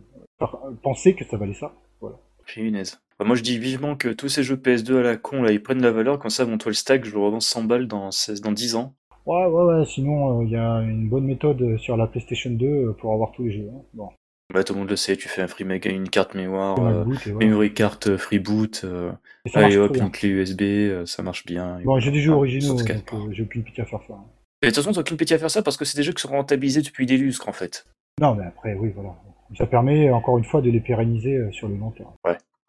penser 0.83 1.15
que 1.15 1.25
ça 1.25 1.39
valait 1.39 1.55
ça. 1.55 1.73
Voilà. 2.01 2.17
Punaise. 2.45 3.01
Bah, 3.19 3.25
moi, 3.25 3.37
je 3.37 3.43
dis 3.43 3.59
vivement 3.59 3.97
que 3.97 4.09
tous 4.09 4.29
ces 4.29 4.43
jeux 4.43 4.57
PS2 4.57 4.99
à 4.99 5.03
la 5.03 5.17
con, 5.17 5.43
là, 5.43 5.53
ils 5.53 5.63
prennent 5.63 5.81
la 5.81 5.93
valeur. 5.93 6.19
Comme 6.19 6.31
ça, 6.31 6.45
mon 6.45 6.59
toile 6.59 6.75
stack, 6.75 7.05
je 7.07 7.13
le 7.13 7.19
revends 7.19 7.41
100 7.41 7.65
balles 7.65 7.87
dans, 7.87 8.11
16 8.11 8.41
dans 8.43 8.53
10 8.53 8.75
ans. 8.75 8.95
Ouais, 9.25 9.47
ouais, 9.47 9.63
ouais, 9.79 9.85
sinon, 9.87 10.41
euh, 10.41 10.45
il 10.45 10.51
y 10.51 10.57
a 10.57 10.81
une 10.83 11.09
bonne 11.09 11.25
méthode 11.25 11.63
euh, 11.63 11.79
sur 11.79 11.97
la 11.97 12.09
PlayStation 12.09 12.51
2 12.51 12.67
euh, 12.67 12.93
pour 12.93 13.15
avoir 13.15 13.31
tous 13.33 13.45
les 13.45 13.53
jeux. 13.53 13.71
hein. 13.73 13.81
Bon, 13.95 14.09
Bah, 14.53 14.65
tout 14.65 14.75
le 14.75 14.81
monde 14.81 14.91
le 14.91 14.97
sait, 14.97 15.17
tu 15.17 15.29
fais 15.29 15.41
un 15.43 15.49
free 15.49 15.65
mag- 15.65 15.87
une 15.87 16.09
carte 16.11 16.35
mémoire, 16.35 16.79
euh, 16.79 17.05
boot 17.05 17.27
memory 17.39 17.73
card 17.73 17.99
euh, 18.07 18.19
free 18.19 18.39
boot, 18.39 18.83
euh, 18.85 19.11
allez 19.55 19.77
hop, 19.79 19.97
une 19.97 20.11
clé 20.11 20.29
USB, 20.29 20.61
euh, 20.63 21.07
ça 21.07 21.23
marche 21.23 21.47
bien. 21.47 21.79
Bon, 21.85 21.99
j'ai 21.99 22.11
des 22.11 22.21
jeux 22.21 22.33
originaux, 22.33 22.77
calme. 22.85 23.01
euh, 23.15 23.33
j'ai 23.33 23.43
aucune 23.45 23.63
pitié 23.63 23.83
à 23.83 23.87
faire 23.87 24.01
ça. 24.07 24.15
hein. 24.15 24.25
Et 24.61 24.67
de 24.67 24.71
toute 24.71 24.77
façon, 24.85 24.93
t'as 24.93 25.01
aucune 25.01 25.17
pitié 25.17 25.37
à 25.37 25.39
faire 25.39 25.51
ça 25.51 25.63
parce 25.63 25.77
que 25.77 25.85
c'est 25.85 25.97
des 25.97 26.03
jeux 26.03 26.13
qui 26.13 26.23
sont 26.23 26.29
rentabilisés 26.29 26.83
depuis 26.83 27.07
des 27.07 27.17
lustres, 27.17 27.49
en 27.49 27.53
fait. 27.53 27.87
Non, 28.21 28.35
mais 28.35 28.45
après, 28.45 28.75
oui, 28.75 28.91
voilà. 28.95 29.15
Ça 29.57 29.67
permet, 29.67 30.11
encore 30.11 30.39
une 30.39 30.45
fois, 30.45 30.61
de 30.63 30.71
les 30.71 30.81
pérenniser 30.81 31.41
sur 31.53 31.69
le 31.69 31.77
long 31.77 31.91
terme. 31.91 32.11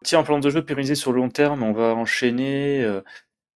Tiens, 0.02 0.18
en 0.20 0.24
plan 0.24 0.38
de 0.38 0.50
jeu 0.50 0.62
pérennisé 0.64 0.94
sur 0.96 1.12
le 1.12 1.18
long 1.18 1.28
terme, 1.30 1.62
on 1.62 1.72
va 1.72 1.94
enchaîner 1.94 2.84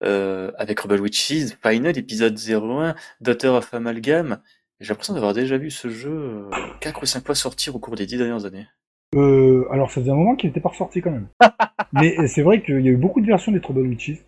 euh, 0.04 0.52
avec 0.58 0.78
Rebel 0.80 1.00
Witches, 1.00 1.56
Final, 1.62 1.96
épisode 1.98 2.36
01, 2.38 2.94
Daughter 3.20 3.48
of 3.48 3.72
Amalgam. 3.74 4.38
J'ai 4.80 4.88
l'impression 4.90 5.14
d'avoir 5.14 5.32
déjà 5.32 5.56
vu 5.56 5.70
ce 5.70 5.88
jeu 5.88 6.10
euh, 6.12 6.50
4 6.80 7.02
ou 7.02 7.06
5 7.06 7.24
fois 7.24 7.34
sortir 7.34 7.74
au 7.74 7.78
cours 7.78 7.96
des 7.96 8.06
10 8.06 8.18
dernières 8.18 8.44
années. 8.44 8.66
Euh, 9.14 9.64
alors, 9.70 9.90
ça 9.90 10.00
faisait 10.00 10.10
un 10.10 10.16
moment 10.16 10.36
qu'il 10.36 10.50
n'était 10.50 10.60
pas 10.60 10.68
ressorti 10.68 11.00
quand 11.00 11.10
même. 11.10 11.28
mais 11.92 12.18
euh, 12.18 12.26
c'est 12.26 12.42
vrai 12.42 12.62
qu'il 12.62 12.80
y 12.84 12.88
a 12.88 12.92
eu 12.92 12.96
beaucoup 12.96 13.20
de 13.20 13.26
versions 13.26 13.52
des 13.52 13.60
Trouble 13.60 13.80
Witches. 13.86 14.18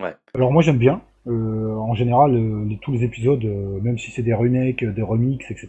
Ouais. 0.00 0.14
Alors, 0.34 0.52
moi, 0.52 0.62
j'aime 0.62 0.78
bien. 0.78 1.00
Euh, 1.26 1.74
en 1.76 1.94
général, 1.94 2.34
euh, 2.34 2.64
les- 2.68 2.78
tous 2.78 2.92
les 2.92 3.02
épisodes, 3.02 3.44
euh, 3.44 3.80
même 3.82 3.98
si 3.98 4.10
c'est 4.12 4.22
des 4.22 4.32
remakes, 4.32 4.82
euh, 4.84 4.92
des 4.92 5.02
remixes, 5.02 5.50
etc. 5.50 5.68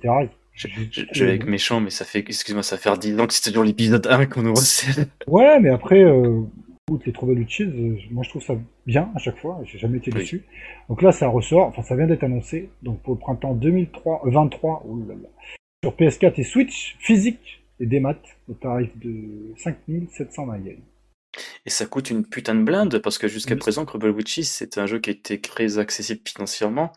Je, 0.54 0.68
j'ai- 0.68 0.88
je- 0.92 1.06
je 1.12 1.26
vais 1.26 1.36
être 1.36 1.46
méchant, 1.48 1.80
mais 1.82 1.90
ça 1.90 2.06
fait, 2.06 2.20
excuse-moi, 2.20 2.62
ça 2.64 2.78
fait 2.78 2.96
10 3.00 3.20
ans 3.20 3.26
que 3.26 3.34
c'était 3.34 3.50
toujours 3.50 3.64
l'épisode 3.64 4.06
1 4.08 4.28
qu'on 4.28 4.44
nous 4.44 4.54
recèle. 4.54 5.08
Ouais, 5.28 5.60
mais 5.60 5.70
après, 5.70 6.04
euh, 6.04 6.42
écoute, 6.92 7.06
les 7.06 7.14
Trouble 7.14 7.40
Witches, 7.40 7.62
euh, 7.62 7.98
moi 8.12 8.24
je 8.24 8.30
trouve 8.30 8.44
ça 8.44 8.56
bien 8.86 9.12
à 9.16 9.20
chaque 9.20 9.38
fois, 9.40 9.62
j'ai 9.64 9.78
jamais 9.78 9.98
été 10.00 10.12
Oui. 10.12 10.20
déçu. 10.20 10.44
Donc 10.90 11.02
là, 11.02 11.12
ça 11.12 11.28
ressort, 11.30 11.68
enfin 11.68 11.84
ça 11.84 11.96
vient 11.96 12.08
d'être 12.08 12.24
annoncé, 12.24 12.70
donc 12.84 13.02
pour 13.02 13.14
le 13.14 13.20
printemps 13.20 13.54
2003, 13.54 14.24
euh, 14.26 14.32
23, 14.32 14.84
oh 14.86 15.00
là 15.08 15.16
là, 15.16 15.30
sur 15.84 15.96
PS4 15.96 16.34
et 16.40 16.44
Switch, 16.44 16.98
physique 17.00 17.64
et 17.80 17.86
des 17.86 18.00
maths, 18.00 18.38
au 18.50 18.54
tarif 18.54 18.90
de 19.00 19.54
5720 19.58 20.58
yens. 20.66 20.80
Et 21.66 21.70
ça 21.70 21.86
coûte 21.86 22.10
une 22.10 22.26
putain 22.26 22.56
de 22.56 22.64
blinde, 22.64 23.00
parce 23.00 23.18
que 23.18 23.28
jusqu'à 23.30 23.54
Oui. 23.54 23.60
présent, 23.60 23.86
Rebel 23.86 24.12
Witches, 24.12 24.42
c'est 24.44 24.78
un 24.78 24.86
jeu 24.86 25.00
qui 25.00 25.12
a 25.12 25.14
été 25.14 25.40
très 25.40 25.78
accessible 25.80 26.20
financièrement. 26.28 26.92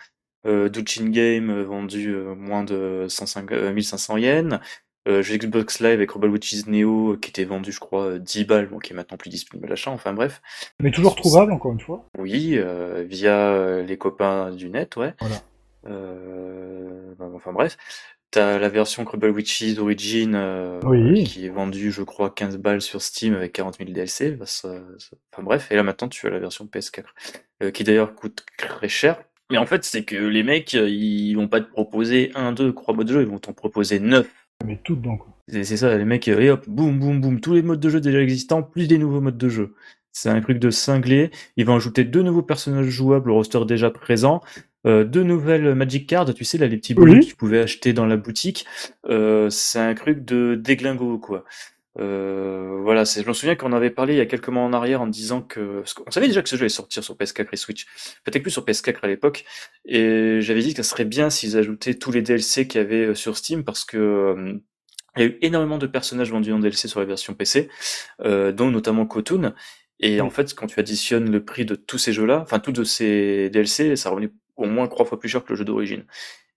Euh, 0.46 0.68
Douchin 0.68 1.08
Game 1.08 1.48
euh, 1.48 1.64
vendu 1.64 2.10
euh, 2.14 2.34
moins 2.34 2.64
de 2.64 3.06
105, 3.08 3.50
euh, 3.52 3.72
1500 3.72 4.16
yens. 4.18 4.58
Euh, 5.06 5.20
jeu 5.22 5.36
Xbox 5.36 5.80
Live 5.80 5.92
avec 5.92 6.10
Rebel 6.12 6.30
Witches 6.30 6.66
Neo 6.66 7.12
euh, 7.12 7.16
qui 7.18 7.28
était 7.28 7.44
vendu, 7.44 7.72
je 7.72 7.80
crois, 7.80 8.04
euh, 8.12 8.18
10 8.18 8.44
balles, 8.46 8.68
bon, 8.68 8.78
qui 8.78 8.92
est 8.92 8.96
maintenant 8.96 9.18
plus 9.18 9.28
disponible 9.30 9.66
à 9.66 9.70
l'achat, 9.70 9.90
enfin 9.90 10.14
bref. 10.14 10.40
Mais 10.80 10.90
toujours 10.90 11.14
trouvable, 11.14 11.52
encore 11.52 11.72
une 11.72 11.80
fois. 11.80 12.06
Oui, 12.18 12.52
euh, 12.56 13.04
via 13.06 13.52
euh, 13.52 13.82
les 13.82 13.98
copains 13.98 14.50
du 14.50 14.70
net, 14.70 14.96
ouais. 14.96 15.12
Voilà. 15.20 15.36
Euh, 15.86 17.14
non, 17.18 17.32
enfin 17.34 17.52
bref. 17.52 17.76
T'as 18.30 18.58
la 18.58 18.68
version 18.68 19.04
Rebel 19.04 19.30
Witches 19.30 19.78
Origin 19.78 20.34
euh, 20.34 20.80
Oui. 20.84 21.22
qui 21.24 21.46
est 21.46 21.50
vendue, 21.50 21.92
je 21.92 22.02
crois, 22.02 22.30
15 22.30 22.56
balles 22.58 22.80
sur 22.82 23.00
Steam 23.00 23.34
avec 23.34 23.52
40 23.52 23.78
000 23.78 23.90
DLC. 23.92 24.32
Bah, 24.32 24.46
ça- 24.46 24.80
ça- 24.98 25.16
Enfin 25.32 25.42
bref, 25.44 25.68
et 25.70 25.76
là 25.76 25.82
maintenant 25.84 26.08
tu 26.08 26.26
as 26.26 26.30
la 26.30 26.40
version 26.40 26.66
PS4 26.66 27.04
euh, 27.62 27.70
qui 27.70 27.84
d'ailleurs 27.84 28.14
coûte 28.16 28.44
très 28.58 28.88
cher. 28.88 29.22
Mais 29.50 29.58
en 29.58 29.66
fait, 29.66 29.84
c'est 29.84 30.04
que 30.04 30.16
les 30.16 30.42
mecs, 30.42 30.74
euh, 30.74 30.88
ils 30.88 31.34
vont 31.34 31.46
pas 31.48 31.60
te 31.60 31.70
proposer 31.70 32.32
un, 32.34 32.52
deux, 32.52 32.72
trois 32.74 32.94
modes 32.94 33.06
de 33.06 33.12
jeu, 33.12 33.20
ils 33.22 33.28
vont 33.28 33.38
t'en 33.38 33.52
proposer 33.52 34.00
neuf. 34.00 34.26
Mais 34.64 34.80
tout 34.82 34.96
dedans, 34.96 35.16
quoi. 35.16 35.28
C'est 35.48 35.64
ça, 35.76 35.96
les 35.96 36.04
mecs, 36.04 36.26
euh, 36.28 36.40
et 36.40 36.50
hop, 36.50 36.64
boum, 36.68 36.98
boum, 36.98 37.20
boum, 37.20 37.40
tous 37.40 37.52
les 37.54 37.62
modes 37.62 37.80
de 37.80 37.88
jeu 37.90 38.00
déjà 38.00 38.20
existants, 38.20 38.62
plus 38.62 38.88
des 38.88 38.96
nouveaux 38.98 39.20
modes 39.20 39.36
de 39.36 39.48
jeu. 39.48 39.74
C'est 40.12 40.30
un 40.30 40.40
truc 40.40 40.58
de 40.58 40.70
cinglé. 40.70 41.30
Ils 41.56 41.66
vont 41.66 41.74
ajouter 41.76 42.04
deux 42.04 42.22
nouveaux 42.22 42.42
personnages 42.42 42.88
jouables 42.88 43.30
au 43.30 43.34
roster 43.34 43.64
déjà 43.66 43.90
présent, 43.90 44.40
euh, 44.86 45.04
deux 45.04 45.22
nouvelles 45.22 45.74
Magic 45.74 46.06
Cards, 46.06 46.32
tu 46.34 46.44
sais, 46.44 46.56
là, 46.56 46.66
les 46.66 46.76
petits 46.76 46.94
bonus 46.94 47.14
Oui. 47.14 47.20
que 47.20 47.30
tu 47.30 47.36
pouvais 47.36 47.60
acheter 47.60 47.92
dans 47.92 48.06
la 48.06 48.16
boutique. 48.16 48.64
Euh, 49.08 49.50
c'est 49.50 49.80
un 49.80 49.94
truc 49.94 50.24
de 50.24 50.54
déglingo, 50.54 51.18
quoi. 51.18 51.44
Euh, 51.98 52.80
voilà, 52.82 53.04
je 53.04 53.26
me 53.26 53.32
souviens 53.32 53.54
qu'on 53.54 53.72
avait 53.72 53.90
parlé 53.90 54.14
il 54.14 54.16
y 54.16 54.20
a 54.20 54.26
quelques 54.26 54.48
mois 54.48 54.62
en 54.62 54.72
arrière 54.72 55.00
en 55.00 55.06
disant 55.06 55.42
que, 55.42 55.82
qu'on 55.94 56.10
savait 56.10 56.26
déjà 56.26 56.42
que 56.42 56.48
ce 56.48 56.56
jeu 56.56 56.62
allait 56.62 56.68
sortir 56.68 57.04
sur 57.04 57.14
PS4 57.14 57.46
et 57.52 57.56
Switch. 57.56 57.86
Peut-être 58.24 58.42
plus 58.42 58.50
sur 58.50 58.64
PS4 58.64 58.98
à 59.02 59.06
l'époque. 59.06 59.44
Et 59.84 60.40
j'avais 60.40 60.62
dit 60.62 60.74
que 60.74 60.82
ça 60.82 60.88
serait 60.88 61.04
bien 61.04 61.30
s'ils 61.30 61.56
ajoutaient 61.56 61.94
tous 61.94 62.10
les 62.10 62.22
DLC 62.22 62.66
qu'il 62.66 62.80
y 62.80 62.84
avait 62.84 63.06
euh, 63.06 63.14
sur 63.14 63.36
Steam 63.36 63.64
parce 63.64 63.84
que, 63.84 63.96
euh, 63.96 64.58
il 65.16 65.22
y 65.22 65.26
a 65.26 65.28
eu 65.28 65.38
énormément 65.42 65.78
de 65.78 65.86
personnages 65.86 66.32
vendus 66.32 66.52
en 66.52 66.58
DLC 66.58 66.88
sur 66.88 66.98
la 66.98 67.06
version 67.06 67.34
PC, 67.34 67.68
euh, 68.22 68.50
dont 68.50 68.70
notamment 68.70 69.06
Kotun. 69.06 69.54
Et 70.00 70.20
en 70.20 70.30
fait, 70.30 70.54
quand 70.54 70.66
tu 70.66 70.80
additionnes 70.80 71.30
le 71.30 71.44
prix 71.44 71.64
de 71.64 71.76
tous 71.76 71.98
ces 71.98 72.12
jeux-là, 72.12 72.40
enfin 72.42 72.58
tous 72.58 72.72
de 72.72 72.82
ces 72.82 73.48
DLC, 73.50 73.94
ça 73.94 74.10
revenait 74.10 74.30
au 74.56 74.66
moins 74.66 74.88
trois 74.88 75.04
fois 75.04 75.20
plus 75.20 75.28
cher 75.28 75.44
que 75.44 75.52
le 75.52 75.56
jeu 75.56 75.64
d'origine. 75.64 76.04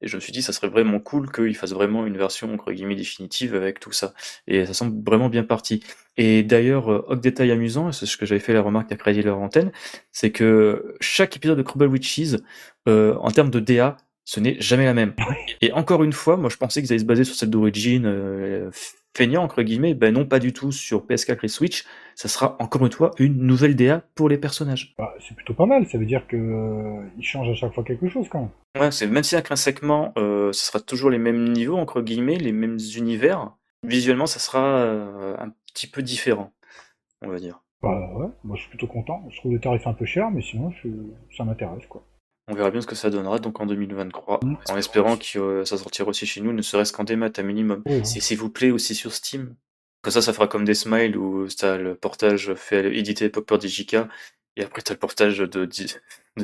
Et 0.01 0.07
je 0.07 0.15
me 0.15 0.21
suis 0.21 0.31
dit, 0.31 0.41
ça 0.41 0.53
serait 0.53 0.67
vraiment 0.67 0.99
cool 0.99 1.31
qu'ils 1.31 1.55
fassent 1.55 1.73
vraiment 1.73 2.05
une 2.05 2.17
version 2.17 2.53
entre 2.53 2.71
guillemets 2.71 2.95
définitive 2.95 3.55
avec 3.55 3.79
tout 3.79 3.91
ça. 3.91 4.13
Et 4.47 4.65
ça 4.65 4.73
semble 4.73 5.03
vraiment 5.03 5.29
bien 5.29 5.43
parti. 5.43 5.83
Et 6.17 6.43
d'ailleurs, 6.43 6.91
euh, 6.91 7.05
autre 7.07 7.21
détail 7.21 7.51
amusant, 7.51 7.89
et 7.89 7.93
c'est 7.93 8.05
ce 8.05 8.17
que 8.17 8.25
j'avais 8.25 8.39
fait 8.39 8.53
la 8.53 8.61
remarque 8.61 8.91
à 8.91 8.95
Crazy 8.95 9.21
leur 9.21 9.39
antenne, 9.39 9.71
c'est 10.11 10.31
que 10.31 10.95
chaque 10.99 11.35
épisode 11.35 11.57
de 11.57 11.63
Crumble 11.63 11.87
Witches, 11.87 12.35
euh, 12.87 13.15
en 13.15 13.31
termes 13.31 13.49
de 13.49 13.59
DA, 13.59 13.97
ce 14.25 14.39
n'est 14.39 14.59
jamais 14.59 14.85
la 14.85 14.93
même. 14.93 15.13
Et 15.61 15.71
encore 15.71 16.03
une 16.03 16.13
fois, 16.13 16.37
moi 16.37 16.49
je 16.49 16.57
pensais 16.57 16.81
qu'ils 16.81 16.91
allaient 16.91 16.99
se 16.99 17.05
baser 17.05 17.23
sur 17.23 17.35
celle 17.35 17.49
d'origine 17.49 18.05
euh, 18.05 18.69
feignant 19.15 19.43
entre 19.43 19.63
guillemets, 19.63 19.93
ben 19.93 20.13
non 20.13 20.25
pas 20.25 20.39
du 20.39 20.53
tout 20.53 20.71
sur 20.71 21.05
PS4 21.05 21.43
et 21.43 21.47
Switch, 21.47 21.85
ça 22.15 22.27
sera 22.27 22.55
encore 22.59 22.85
une 22.85 22.91
fois 22.91 23.11
une 23.19 23.37
nouvelle 23.37 23.75
DA 23.75 24.01
pour 24.15 24.29
les 24.29 24.37
personnages. 24.37 24.93
Bah, 24.97 25.13
c'est 25.19 25.35
plutôt 25.35 25.53
pas 25.53 25.65
mal, 25.65 25.87
ça 25.87 25.97
veut 25.97 26.05
dire 26.05 26.27
que 26.27 26.35
euh, 26.37 27.03
ils 27.17 27.23
changent 27.23 27.49
à 27.49 27.53
chaque 27.55 27.73
fois 27.73 27.83
quelque 27.83 28.09
chose 28.09 28.27
quand 28.29 28.41
même. 28.41 28.81
Ouais, 28.83 28.91
c'est 28.91 29.07
même 29.07 29.23
si 29.23 29.35
intrinsèquement 29.35 30.13
euh, 30.17 30.51
ce 30.53 30.65
sera 30.65 30.79
toujours 30.79 31.09
les 31.09 31.17
mêmes 31.17 31.51
niveaux 31.51 31.77
entre 31.77 32.01
guillemets, 32.01 32.37
les 32.37 32.51
mêmes 32.51 32.77
univers, 32.95 33.51
visuellement 33.83 34.27
ça 34.27 34.39
sera 34.39 34.63
euh, 34.79 35.35
un 35.39 35.49
petit 35.73 35.87
peu 35.87 36.01
différent, 36.01 36.53
on 37.23 37.29
va 37.29 37.37
dire. 37.39 37.59
Bah 37.81 38.09
ouais, 38.15 38.27
moi 38.43 38.55
je 38.55 38.61
suis 38.61 38.69
plutôt 38.69 38.87
content. 38.87 39.23
Je 39.31 39.37
trouve 39.37 39.53
le 39.53 39.59
tarif 39.59 39.85
un 39.85 39.93
peu 39.93 40.05
cher, 40.05 40.31
mais 40.31 40.41
sinon 40.41 40.71
je- 40.83 40.89
ça 41.35 41.43
m'intéresse 41.43 41.85
quoi. 41.87 42.03
On 42.49 42.53
verra 42.55 42.71
bien 42.71 42.79
ce 42.81 42.87
que 42.87 42.95
ça 42.95 43.09
donnera 43.09 43.39
donc 43.39 43.59
en 43.59 43.65
2023, 43.65 44.39
Mm. 44.43 44.55
en 44.69 44.77
espérant 44.77 45.17
que 45.17 45.37
euh, 45.39 45.65
ça 45.65 45.77
sortira 45.77 46.07
aussi 46.07 46.25
chez 46.25 46.41
nous, 46.41 46.53
ne 46.53 46.61
serait-ce 46.61 46.93
qu'en 46.93 47.03
démat 47.03 47.29
à 47.35 47.41
minimum. 47.43 47.83
Si- 48.03 48.21
S'il 48.21 48.37
vous 48.37 48.49
plaît, 48.49 48.71
aussi 48.71 48.95
sur 48.95 49.11
Steam. 49.13 49.55
Comme 50.01 50.11
ça, 50.13 50.21
ça 50.21 50.31
fera 50.31 50.47
comme 50.47 50.63
des 50.63 50.73
smiles 50.75 51.17
où 51.17 51.47
t'as 51.49 51.77
le 51.77 51.95
portage 51.95 52.53
fait 52.53 52.95
édité 52.95 53.29
par 53.29 53.57
Digica, 53.57 54.07
et 54.55 54.63
après 54.63 54.81
t'as 54.81 54.93
le 54.93 54.99
portage 54.99 55.39
de, 55.39 55.67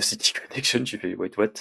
City 0.02 0.34
Connection, 0.34 0.84
tu 0.84 0.98
fais 0.98 1.16
wait 1.16 1.38
what? 1.38 1.54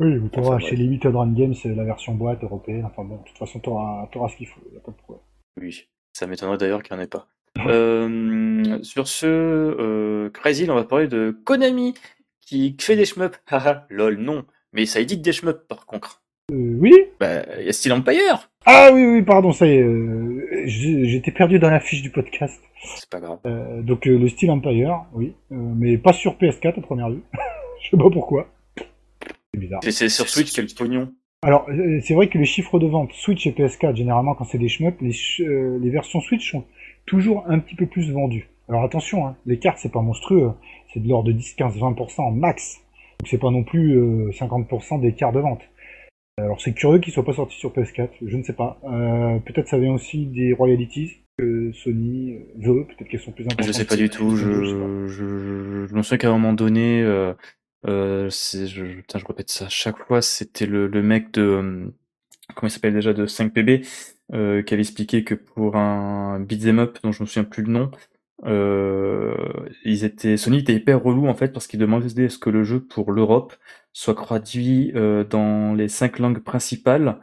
Oui, 0.00 0.16
ou 0.18 0.28
t'auras 0.28 0.56
Enfin, 0.56 0.68
chez. 0.68 0.76
Limited 0.76 1.14
Run 1.14 1.32
Games 1.32 1.54
c'est 1.54 1.74
la 1.74 1.84
version 1.84 2.14
boîte 2.14 2.42
européenne. 2.44 2.84
Enfin 2.84 3.04
bon, 3.04 3.16
de 3.16 3.24
toute 3.28 3.38
façon 3.38 3.58
t'auras 3.58 4.08
auras 4.14 4.28
ce 4.28 4.36
qu'il 4.36 4.46
faut, 4.46 4.60
y 4.72 4.76
a 4.76 4.80
pas 4.80 4.92
de 4.92 4.96
problème. 4.96 5.22
Oui, 5.60 5.88
ça 6.12 6.26
m'étonnerait 6.26 6.58
d'ailleurs 6.58 6.82
qu'il 6.82 6.94
n'y 6.94 7.00
en 7.00 7.04
ait 7.04 7.08
pas. 7.08 7.26
Euh, 7.68 8.82
sur 8.82 9.06
ce, 9.08 9.26
euh, 9.26 10.28
Crazy, 10.30 10.68
on 10.68 10.74
va 10.74 10.84
parler 10.84 11.06
de 11.08 11.36
Konami, 11.44 11.94
qui 12.44 12.76
fait 12.80 12.96
des 12.96 13.04
shmups. 13.04 13.40
Haha, 13.46 13.86
lol, 13.90 14.16
non. 14.18 14.44
Mais 14.72 14.86
ça 14.86 15.00
édite 15.00 15.22
des 15.22 15.32
shmups, 15.32 15.66
par 15.68 15.86
contre. 15.86 16.22
Euh, 16.52 16.76
oui 16.78 16.92
Bah, 17.18 17.42
il 17.58 17.66
y 17.66 17.68
a 17.68 17.72
Steel 17.72 17.92
Empire 17.92 18.50
Ah 18.66 18.90
oui, 18.92 19.04
oui, 19.04 19.22
pardon, 19.22 19.52
ça 19.52 19.66
y 19.66 19.70
est. 19.70 19.82
euh, 19.82 20.64
j'étais 20.66 21.30
perdu 21.30 21.58
dans 21.58 21.70
la 21.70 21.80
fiche 21.80 22.02
du 22.02 22.10
podcast. 22.10 22.60
C'est 22.96 23.08
pas 23.08 23.20
grave. 23.20 23.38
Euh, 23.46 23.80
donc 23.80 24.04
le 24.04 24.28
style 24.28 24.50
Empire, 24.50 25.04
oui, 25.14 25.32
mais 25.50 25.96
pas 25.96 26.12
sur 26.12 26.34
PS4 26.34 26.78
à 26.78 26.82
première 26.82 27.10
vue. 27.10 27.22
Je 27.82 27.90
sais 27.90 27.96
pas 27.96 28.10
pourquoi. 28.10 28.48
C'est 28.76 29.60
bizarre. 29.60 29.80
C'est 29.88 30.08
sur 30.08 30.28
Switch 30.28 30.52
quel 30.52 30.66
pognon 30.66 31.12
alors, 31.42 31.68
c'est 32.00 32.14
vrai 32.14 32.30
que 32.30 32.38
les 32.38 32.46
chiffres 32.46 32.78
de 32.78 32.86
vente 32.86 33.12
Switch 33.12 33.46
et 33.46 33.50
PS4, 33.50 33.94
généralement, 33.96 34.34
quand 34.34 34.44
c'est 34.44 34.56
des 34.56 34.70
shmups, 34.70 34.96
les, 35.02 35.12
les, 35.78 35.90
versions 35.90 36.22
Switch 36.22 36.50
sont 36.50 36.64
toujours 37.04 37.44
un 37.46 37.58
petit 37.58 37.74
peu 37.74 37.84
plus 37.84 38.10
vendues. 38.10 38.48
Alors 38.68 38.84
attention, 38.84 39.26
hein, 39.26 39.36
les 39.46 39.58
cartes, 39.58 39.78
c'est 39.80 39.92
pas 39.92 40.02
monstrueux. 40.02 40.52
C'est 40.92 41.00
de 41.00 41.08
l'ordre 41.08 41.28
de 41.28 41.32
10, 41.32 41.54
15, 41.54 41.76
20% 41.76 42.34
max. 42.34 42.80
Donc 43.20 43.28
c'est 43.28 43.38
pas 43.38 43.50
non 43.50 43.64
plus 43.64 43.98
50% 44.30 45.00
des 45.00 45.12
cartes 45.14 45.34
de 45.34 45.40
vente. 45.40 45.62
Alors 46.38 46.60
c'est 46.60 46.72
curieux 46.72 46.98
qu'ils 46.98 47.12
soient 47.12 47.24
pas 47.24 47.32
sortis 47.32 47.56
sur 47.56 47.72
PS4, 47.72 48.10
je 48.26 48.36
ne 48.36 48.42
sais 48.42 48.54
pas. 48.54 48.80
Euh, 48.84 49.38
peut-être 49.38 49.68
ça 49.68 49.78
vient 49.78 49.92
aussi 49.92 50.26
des 50.26 50.52
royalties 50.52 51.18
que 51.38 51.72
Sony 51.72 52.38
veut, 52.56 52.86
peut-être 52.86 53.08
qu'elles 53.08 53.20
sont 53.20 53.30
plus 53.30 53.44
importantes. 53.44 53.66
Je 53.66 53.72
sais 53.72 53.84
pas 53.84 53.96
du 53.96 54.08
tout, 54.08 54.34
je, 54.34 54.64
je, 54.64 55.06
je, 55.06 55.86
je 55.86 55.94
me 55.94 56.02
souviens 56.02 56.18
qu'à 56.18 56.28
un 56.28 56.32
moment 56.32 56.52
donné, 56.52 57.02
euh, 57.02 57.34
euh, 57.86 58.30
je, 58.30 58.66
je 58.66 59.26
répète 59.26 59.50
ça 59.50 59.68
chaque 59.68 59.98
fois, 60.06 60.22
c'était 60.22 60.66
le, 60.66 60.88
le 60.88 61.02
mec 61.02 61.32
de, 61.32 61.42
euh, 61.42 61.86
comment 62.54 62.68
il 62.68 62.70
s'appelle 62.70 62.94
déjà, 62.94 63.12
de 63.12 63.26
5PB, 63.26 63.86
euh, 64.32 64.62
qui 64.62 64.74
avait 64.74 64.82
expliqué 64.82 65.22
que 65.22 65.34
pour 65.34 65.76
un 65.76 66.40
beat'em 66.40 66.80
up, 66.80 66.98
dont 67.04 67.12
je 67.12 67.22
me 67.22 67.28
souviens 67.28 67.44
plus 67.44 67.62
le 67.62 67.72
nom, 67.72 67.90
euh, 68.44 69.34
ils 69.84 70.04
étaient, 70.04 70.36
Sony 70.36 70.58
était 70.58 70.74
hyper 70.74 71.02
relou 71.02 71.28
en 71.28 71.34
fait 71.34 71.52
parce 71.52 71.66
qu'ils 71.66 71.80
demandaient 71.80 72.26
à 72.26 72.28
ce 72.28 72.38
que 72.38 72.50
le 72.50 72.64
jeu 72.64 72.80
pour 72.80 73.12
l'Europe 73.12 73.54
soit 73.92 74.14
traduit 74.14 74.92
euh, 74.96 75.24
dans 75.24 75.72
les 75.74 75.88
cinq 75.88 76.18
langues 76.18 76.40
principales, 76.40 77.20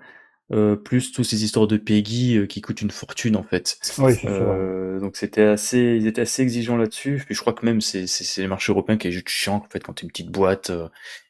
euh, 0.52 0.76
plus 0.76 1.12
tous 1.12 1.24
ces 1.24 1.43
histoires 1.43 1.67
de 1.67 1.78
Peggy 1.78 2.38
euh, 2.38 2.45
qui 2.45 2.62
coûtent 2.62 2.82
une 2.82 2.91
fortune 2.91 3.36
en 3.36 3.43
fait. 3.43 3.78
Oui, 4.00 4.13
euh, 4.26 5.00
donc 5.00 5.15
c'était 5.15 5.43
assez, 5.43 5.97
ils 6.00 6.08
étaient 6.08 6.21
assez 6.21 6.41
exigeants 6.41 6.78
là-dessus. 6.78 7.21
Puis 7.26 7.36
je 7.36 7.41
crois 7.41 7.54
que 7.54 7.65
même 7.65 7.82
c'est 7.82 8.08
c'est 8.08 8.41
les 8.41 8.47
marchés 8.47 8.71
européens 8.71 8.97
qui 8.97 9.08
est 9.08 9.12
juste 9.12 9.30
chiant 9.30 9.63
en 9.65 9.69
fait 9.69 9.80
quand 9.82 9.93
t'es 9.93 10.04
une 10.04 10.10
petite 10.10 10.32
boîte 10.32 10.71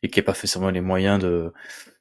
et 0.03 0.09
qui 0.09 0.19
n'a 0.19 0.23
pas 0.23 0.33
forcément 0.33 0.69
les 0.69 0.81
moyens 0.81 1.19
de 1.19 1.51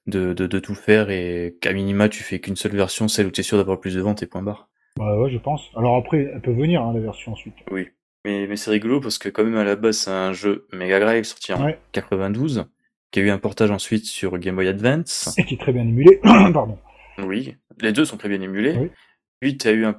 de, 0.06 0.32
de, 0.32 0.46
de 0.46 0.58
tout 0.58 0.74
faire 0.74 1.10
et 1.10 1.56
qu'à 1.60 1.72
minima 1.74 2.08
tu 2.08 2.22
fais 2.22 2.40
qu'une 2.40 2.56
seule 2.56 2.76
version, 2.76 3.06
celle 3.08 3.26
où 3.26 3.30
tu 3.30 3.40
es 3.40 3.44
sûr 3.44 3.58
d'avoir 3.58 3.80
plus 3.80 3.94
de 3.94 4.00
ventes 4.00 4.22
et 4.22 4.26
point 4.26 4.42
barre. 4.42 4.69
Bah 5.00 5.16
ouais, 5.16 5.30
je 5.30 5.38
pense. 5.38 5.70
Alors 5.76 5.96
après, 5.96 6.30
elle 6.30 6.42
peut 6.42 6.52
venir, 6.52 6.82
hein, 6.82 6.92
la 6.92 7.00
version 7.00 7.32
ensuite. 7.32 7.54
Oui. 7.70 7.88
Mais, 8.26 8.46
mais 8.46 8.56
c'est 8.56 8.70
rigolo 8.70 9.00
parce 9.00 9.16
que 9.16 9.30
quand 9.30 9.42
même 9.42 9.56
à 9.56 9.64
la 9.64 9.74
base 9.74 10.00
c'est 10.00 10.10
un 10.10 10.34
jeu 10.34 10.66
Mega 10.74 11.00
Drive 11.00 11.24
sorti 11.24 11.54
en 11.54 11.72
92, 11.92 12.66
qui 13.10 13.20
a 13.20 13.22
eu 13.22 13.30
un 13.30 13.38
portage 13.38 13.70
ensuite 13.70 14.04
sur 14.04 14.36
Game 14.38 14.56
Boy 14.56 14.68
Advance. 14.68 15.34
Et 15.38 15.46
qui 15.46 15.54
est 15.54 15.56
très 15.56 15.72
bien 15.72 15.88
émulé, 15.88 16.20
pardon. 16.22 16.76
Oui, 17.24 17.56
les 17.80 17.92
deux 17.92 18.04
sont 18.04 18.18
très 18.18 18.28
bien 18.28 18.42
émulés. 18.42 18.76
Oui. 18.76 18.90
Puis 19.40 19.56
tu 19.56 19.68
as 19.68 19.70
eu 19.70 19.86
un, 19.86 19.96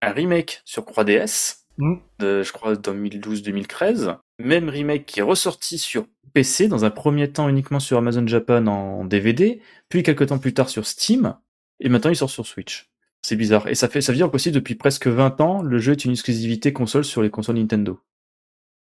un, 0.00 0.12
remake 0.12 0.62
sur 0.64 0.84
3DS, 0.84 1.64
mm. 1.76 1.96
de, 2.18 2.42
je 2.42 2.52
crois 2.52 2.72
2012-2013. 2.72 4.16
Même 4.42 4.70
remake 4.70 5.04
qui 5.04 5.20
est 5.20 5.24
ressorti 5.24 5.76
sur 5.76 6.06
PC, 6.32 6.68
dans 6.68 6.86
un 6.86 6.90
premier 6.90 7.30
temps 7.30 7.50
uniquement 7.50 7.80
sur 7.80 7.98
Amazon 7.98 8.26
Japan 8.26 8.66
en 8.66 9.04
DVD, 9.04 9.60
puis 9.90 10.02
quelques 10.02 10.28
temps 10.28 10.38
plus 10.38 10.54
tard 10.54 10.70
sur 10.70 10.86
Steam, 10.86 11.36
et 11.80 11.90
maintenant 11.90 12.10
il 12.10 12.16
sort 12.16 12.30
sur 12.30 12.46
Switch. 12.46 12.88
C'est 13.28 13.36
bizarre. 13.36 13.68
Et 13.68 13.74
ça 13.74 13.90
fait, 13.90 14.00
ça 14.00 14.10
veut 14.10 14.16
dire 14.16 14.30
qu'aussi 14.30 14.52
depuis 14.52 14.74
presque 14.74 15.06
20 15.06 15.42
ans, 15.42 15.60
le 15.60 15.76
jeu 15.76 15.92
est 15.92 16.06
une 16.06 16.12
exclusivité 16.12 16.72
console 16.72 17.04
sur 17.04 17.20
les 17.20 17.28
consoles 17.28 17.56
Nintendo. 17.56 18.00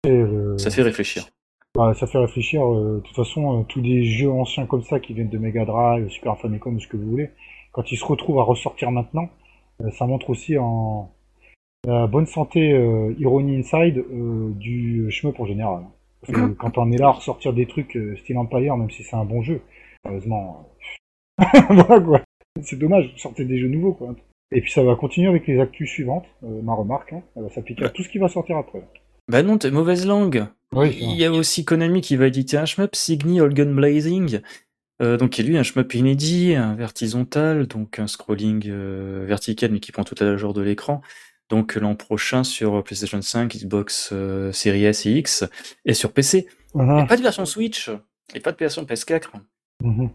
Euh... 0.06 0.56
Ça 0.56 0.70
fait 0.70 0.80
réfléchir. 0.80 1.26
Bah, 1.74 1.92
ça 1.92 2.06
fait 2.06 2.16
réfléchir. 2.16 2.64
Euh, 2.64 2.96
de 2.96 3.00
toute 3.00 3.14
façon, 3.14 3.60
euh, 3.60 3.64
tous 3.64 3.82
les 3.82 4.02
jeux 4.02 4.30
anciens 4.30 4.64
comme 4.64 4.82
ça 4.82 4.98
qui 4.98 5.12
viennent 5.12 5.28
de 5.28 5.36
Mega 5.36 5.66
Drive, 5.66 6.08
Super 6.08 6.38
Famicom, 6.38 6.80
ce 6.80 6.88
que 6.88 6.96
vous 6.96 7.10
voulez, 7.10 7.28
quand 7.72 7.92
ils 7.92 7.98
se 7.98 8.04
retrouvent 8.06 8.38
à 8.38 8.42
ressortir 8.42 8.90
maintenant, 8.90 9.28
euh, 9.82 9.90
ça 9.90 10.06
montre 10.06 10.30
aussi 10.30 10.56
en 10.56 11.12
la 11.86 12.06
bonne 12.06 12.26
santé 12.26 12.70
Irony 13.18 13.56
Inside 13.58 14.04
du 14.56 15.10
shmup 15.10 15.38
en 15.38 15.44
général. 15.44 15.82
Parce 16.22 16.32
que 16.32 16.46
quand 16.52 16.78
on 16.78 16.90
est 16.92 16.98
là 16.98 17.08
à 17.08 17.12
ressortir 17.12 17.52
des 17.52 17.66
trucs 17.66 17.98
style 18.22 18.38
Empire, 18.38 18.78
même 18.78 18.90
si 18.90 19.02
c'est 19.02 19.16
un 19.16 19.24
bon 19.24 19.42
jeu, 19.42 19.60
heureusement, 20.06 20.66
voilà 21.70 22.00
quoi. 22.00 22.20
C'est 22.62 22.78
dommage, 22.78 23.12
sortez 23.16 23.44
des 23.44 23.58
jeux 23.58 23.68
nouveaux 23.68 23.92
quoi. 23.94 24.14
Et 24.52 24.60
puis 24.60 24.72
ça 24.72 24.82
va 24.82 24.96
continuer 24.96 25.28
avec 25.28 25.46
les 25.46 25.60
actus 25.60 25.88
suivantes, 25.88 26.26
euh, 26.42 26.60
ma 26.62 26.74
remarque, 26.74 27.12
hein. 27.12 27.22
elle 27.36 27.44
va 27.44 27.50
s'appliquer 27.50 27.84
à 27.84 27.88
tout 27.88 28.02
ce 28.02 28.08
qui 28.08 28.18
va 28.18 28.28
sortir 28.28 28.56
après. 28.56 28.82
Bah 29.28 29.44
non, 29.44 29.58
t'es 29.58 29.70
mauvaise 29.70 30.06
langue. 30.06 30.46
Oui, 30.72 30.96
Il 31.00 31.12
y 31.12 31.24
a 31.24 31.32
aussi 31.32 31.64
Konami 31.64 32.00
qui 32.00 32.16
va 32.16 32.26
éditer 32.26 32.56
un 32.56 32.64
shmup, 32.64 32.94
Signy 32.94 33.40
All 33.40 33.54
Gun 33.54 33.72
Blazing, 33.74 34.40
euh, 35.02 35.16
donc 35.16 35.30
qui 35.30 35.40
est 35.40 35.44
lui 35.44 35.56
un 35.56 35.62
shmup 35.62 35.94
inédit, 35.94 36.54
un 36.54 36.74
vertizontal, 36.74 37.66
donc 37.66 37.98
un 37.98 38.06
scrolling 38.06 38.64
euh, 38.68 39.24
vertical 39.26 39.70
mais 39.70 39.80
qui 39.80 39.92
prend 39.92 40.04
toute 40.04 40.20
la 40.20 40.26
largeur 40.26 40.52
de 40.52 40.62
l'écran. 40.62 41.00
Donc 41.48 41.74
l'an 41.74 41.94
prochain 41.94 42.44
sur 42.44 42.82
PlayStation 42.84 43.20
5, 43.20 43.56
Xbox 43.56 44.10
euh, 44.12 44.52
Series 44.52 44.84
S 44.84 45.06
et 45.06 45.12
X 45.12 45.44
et 45.84 45.94
sur 45.94 46.12
PC. 46.12 46.46
Et 46.74 47.06
pas 47.06 47.16
de 47.16 47.22
version 47.22 47.44
Switch 47.44 47.90
et 48.34 48.40
pas 48.40 48.52
de 48.52 48.56
version 48.56 48.84
PS4. 48.84 49.30
Uh 49.82 49.86
-huh. 49.86 50.10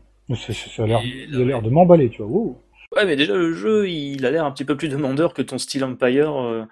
Ça 0.75 0.83
a 0.83 0.87
l'air 0.87 1.61
de 1.61 1.69
m'emballer, 1.69 2.09
tu 2.09 2.21
vois. 2.21 2.31
Wow. 2.31 2.61
Ouais, 2.95 3.05
mais 3.05 3.15
déjà, 3.15 3.35
le 3.35 3.53
jeu, 3.53 3.89
il 3.89 4.25
a 4.25 4.31
l'air 4.31 4.45
un 4.45 4.51
petit 4.51 4.65
peu 4.65 4.77
plus 4.77 4.89
demandeur 4.89 5.33
que 5.33 5.41
ton 5.41 5.57
style 5.57 5.83
Empire 5.83 6.41
euh, 6.41 6.65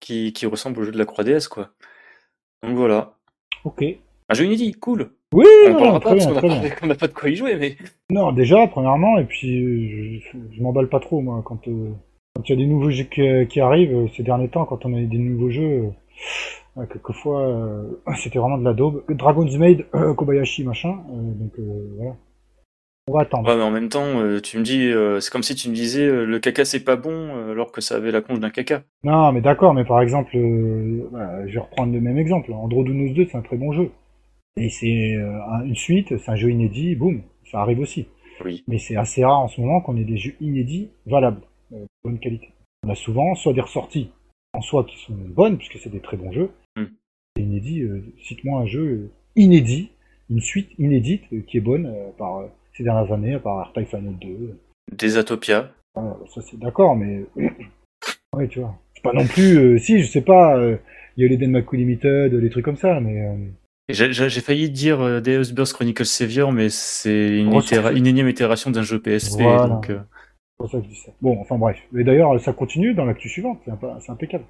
qui, 0.00 0.32
qui, 0.32 0.46
ressemble 0.46 0.80
au 0.80 0.84
jeu 0.84 0.92
de 0.92 0.98
la 0.98 1.04
3DS, 1.04 1.48
quoi. 1.48 1.70
Donc 2.62 2.76
voilà. 2.76 3.14
Ok. 3.64 3.82
Un 4.28 4.34
jeu 4.34 4.44
inédit, 4.44 4.72
cool. 4.72 5.10
Oui, 5.32 5.46
on 5.66 5.70
non, 5.72 5.78
parlera 5.78 6.00
pas 6.00 6.14
bien, 6.14 6.32
parce 6.32 6.40
qu'on 6.40 6.86
n'a 6.86 6.94
pas, 6.94 7.00
pas, 7.00 7.08
de 7.08 7.12
quoi 7.12 7.28
y 7.28 7.34
jouer, 7.34 7.56
mais. 7.56 7.76
Non, 8.08 8.32
déjà, 8.32 8.66
premièrement, 8.68 9.18
et 9.18 9.24
puis 9.24 10.20
je, 10.20 10.28
je 10.52 10.62
m'emballe 10.62 10.88
pas 10.88 11.00
trop, 11.00 11.20
moi, 11.20 11.42
quand, 11.44 11.66
euh, 11.66 11.90
quand 12.34 12.48
il 12.48 12.50
y 12.50 12.52
a 12.52 12.56
des 12.56 12.66
nouveaux 12.66 12.90
jeux 12.90 13.04
qui, 13.04 13.22
qui, 13.48 13.60
arrivent 13.60 13.94
euh, 13.94 14.08
ces 14.16 14.22
derniers 14.22 14.48
temps, 14.48 14.64
quand 14.64 14.84
on 14.84 14.94
a 14.94 15.00
des 15.00 15.18
nouveaux 15.18 15.50
jeux. 15.50 15.90
Euh, 16.76 16.86
quelquefois, 16.86 17.42
euh, 17.42 18.02
c'était 18.16 18.38
vraiment 18.38 18.58
de 18.58 18.64
la 18.64 18.74
daube. 18.74 19.04
Dragon's 19.08 19.56
Maid, 19.56 19.86
Kobayashi, 20.16 20.64
machin. 20.64 20.98
donc 21.08 21.52
voilà. 21.96 22.16
On 23.06 23.12
va 23.12 23.22
attendre. 23.22 23.48
Ouais, 23.48 23.56
mais 23.56 23.62
en 23.62 23.70
même 23.70 23.90
temps, 23.90 24.20
euh, 24.20 24.40
tu 24.40 24.58
me 24.58 24.62
dis, 24.62 24.86
euh, 24.86 25.20
c'est 25.20 25.30
comme 25.30 25.42
si 25.42 25.54
tu 25.54 25.68
me 25.68 25.74
disais, 25.74 26.06
euh, 26.06 26.24
le 26.24 26.38
caca 26.38 26.64
c'est 26.64 26.84
pas 26.84 26.96
bon, 26.96 27.50
alors 27.50 27.70
que 27.70 27.82
ça 27.82 27.96
avait 27.96 28.10
la 28.10 28.22
conche 28.22 28.40
d'un 28.40 28.48
caca. 28.48 28.82
Non, 29.02 29.30
mais 29.32 29.42
d'accord, 29.42 29.74
mais 29.74 29.84
par 29.84 30.00
exemple, 30.00 30.30
bah, 31.12 31.46
je 31.46 31.52
vais 31.52 31.58
reprendre 31.58 31.92
le 31.92 32.00
même 32.00 32.16
exemple. 32.16 32.52
Androdonus 32.52 33.12
2, 33.12 33.26
c'est 33.26 33.36
un 33.36 33.42
très 33.42 33.56
bon 33.56 33.72
jeu. 33.72 33.90
Et 34.56 34.70
c'est 34.70 35.16
une 35.64 35.74
suite, 35.74 36.16
c'est 36.16 36.30
un 36.30 36.36
jeu 36.36 36.50
inédit, 36.50 36.94
boum, 36.94 37.22
ça 37.50 37.60
arrive 37.60 37.80
aussi. 37.80 38.06
Oui. 38.44 38.64
Mais 38.68 38.78
c'est 38.78 38.96
assez 38.96 39.24
rare 39.24 39.40
en 39.40 39.48
ce 39.48 39.60
moment 39.60 39.80
qu'on 39.80 39.96
ait 39.96 40.04
des 40.04 40.16
jeux 40.16 40.34
inédits 40.40 40.90
valables, 41.06 41.42
de 41.72 41.86
bonne 42.04 42.18
qualité. 42.18 42.52
On 42.86 42.90
a 42.90 42.94
souvent 42.94 43.34
soit 43.34 43.52
des 43.52 43.60
ressorties 43.60 44.10
en 44.54 44.60
soi 44.60 44.84
qui 44.84 44.96
sont 44.98 45.12
bonnes, 45.12 45.58
puisque 45.58 45.78
c'est 45.78 45.90
des 45.90 46.00
très 46.00 46.16
bons 46.16 46.32
jeux, 46.32 46.50
mm. 46.76 46.84
inédit, 47.40 47.84
cite-moi 48.22 48.60
un 48.60 48.66
jeu 48.66 49.10
inédit, 49.36 49.90
une 50.30 50.40
suite 50.40 50.70
inédite 50.78 51.24
qui 51.46 51.58
est 51.58 51.60
bonne 51.60 51.92
par 52.16 52.44
ces 52.76 52.82
dernières 52.82 53.12
années, 53.12 53.34
à 53.34 53.38
part 53.38 53.58
Artide 53.58 53.86
Final 53.86 54.14
2. 54.20 54.58
Des 54.92 55.16
Atopia. 55.16 55.70
Ah, 55.96 56.16
ça 56.32 56.40
c'est 56.42 56.58
d'accord, 56.58 56.96
mais. 56.96 57.24
ouais, 58.36 58.48
tu 58.48 58.60
vois. 58.60 58.74
C'est 58.94 59.02
pas 59.02 59.12
non 59.12 59.26
plus. 59.26 59.56
Euh, 59.56 59.78
si, 59.78 60.00
je 60.00 60.06
sais 60.06 60.22
pas, 60.22 60.56
il 60.56 60.62
euh, 60.62 60.76
y 61.16 61.24
a 61.24 61.28
les 61.28 61.36
Denmaku 61.36 61.76
Limited, 61.76 62.32
les 62.34 62.50
trucs 62.50 62.64
comme 62.64 62.76
ça, 62.76 63.00
mais. 63.00 63.26
Euh, 63.26 63.36
j'ai 63.90 64.40
failli 64.40 64.70
dire 64.70 65.00
euh, 65.02 65.20
Deus 65.20 65.52
Burst 65.52 65.74
Chronicle 65.74 66.06
Savior, 66.06 66.52
mais 66.52 66.70
c'est 66.70 67.38
une, 67.38 67.52
une, 67.52 68.06
énième 68.06 68.28
itération 68.28 68.70
d'un 68.70 68.82
jeu 68.82 68.98
PSP. 69.00 69.42
Voilà. 69.42 69.66
Donc, 69.66 69.90
euh... 69.90 70.00
C'est 70.00 70.56
pour 70.56 70.70
ça 70.70 70.78
que 70.78 70.84
je 70.84 70.88
dis 70.88 70.96
ça. 70.96 71.12
Bon, 71.20 71.38
enfin 71.40 71.58
bref. 71.58 71.76
Et 71.96 72.02
d'ailleurs, 72.02 72.40
ça 72.40 72.52
continue 72.52 72.94
dans 72.94 73.04
l'actu 73.04 73.28
suivante, 73.28 73.60
c'est 74.00 74.10
impeccable. 74.10 74.44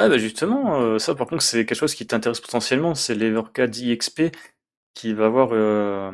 Ah 0.00 0.08
bah 0.08 0.18
justement, 0.18 0.98
ça 0.98 1.14
par 1.16 1.26
contre 1.26 1.42
c'est 1.42 1.64
quelque 1.64 1.78
chose 1.78 1.94
qui 1.94 2.06
t'intéresse 2.06 2.40
potentiellement, 2.40 2.94
c'est 2.94 3.16
l'Evercad 3.16 3.74
IXP 3.74 4.30
qui 4.98 5.12
va 5.12 5.26
avoir 5.26 5.50
euh, 5.52 6.10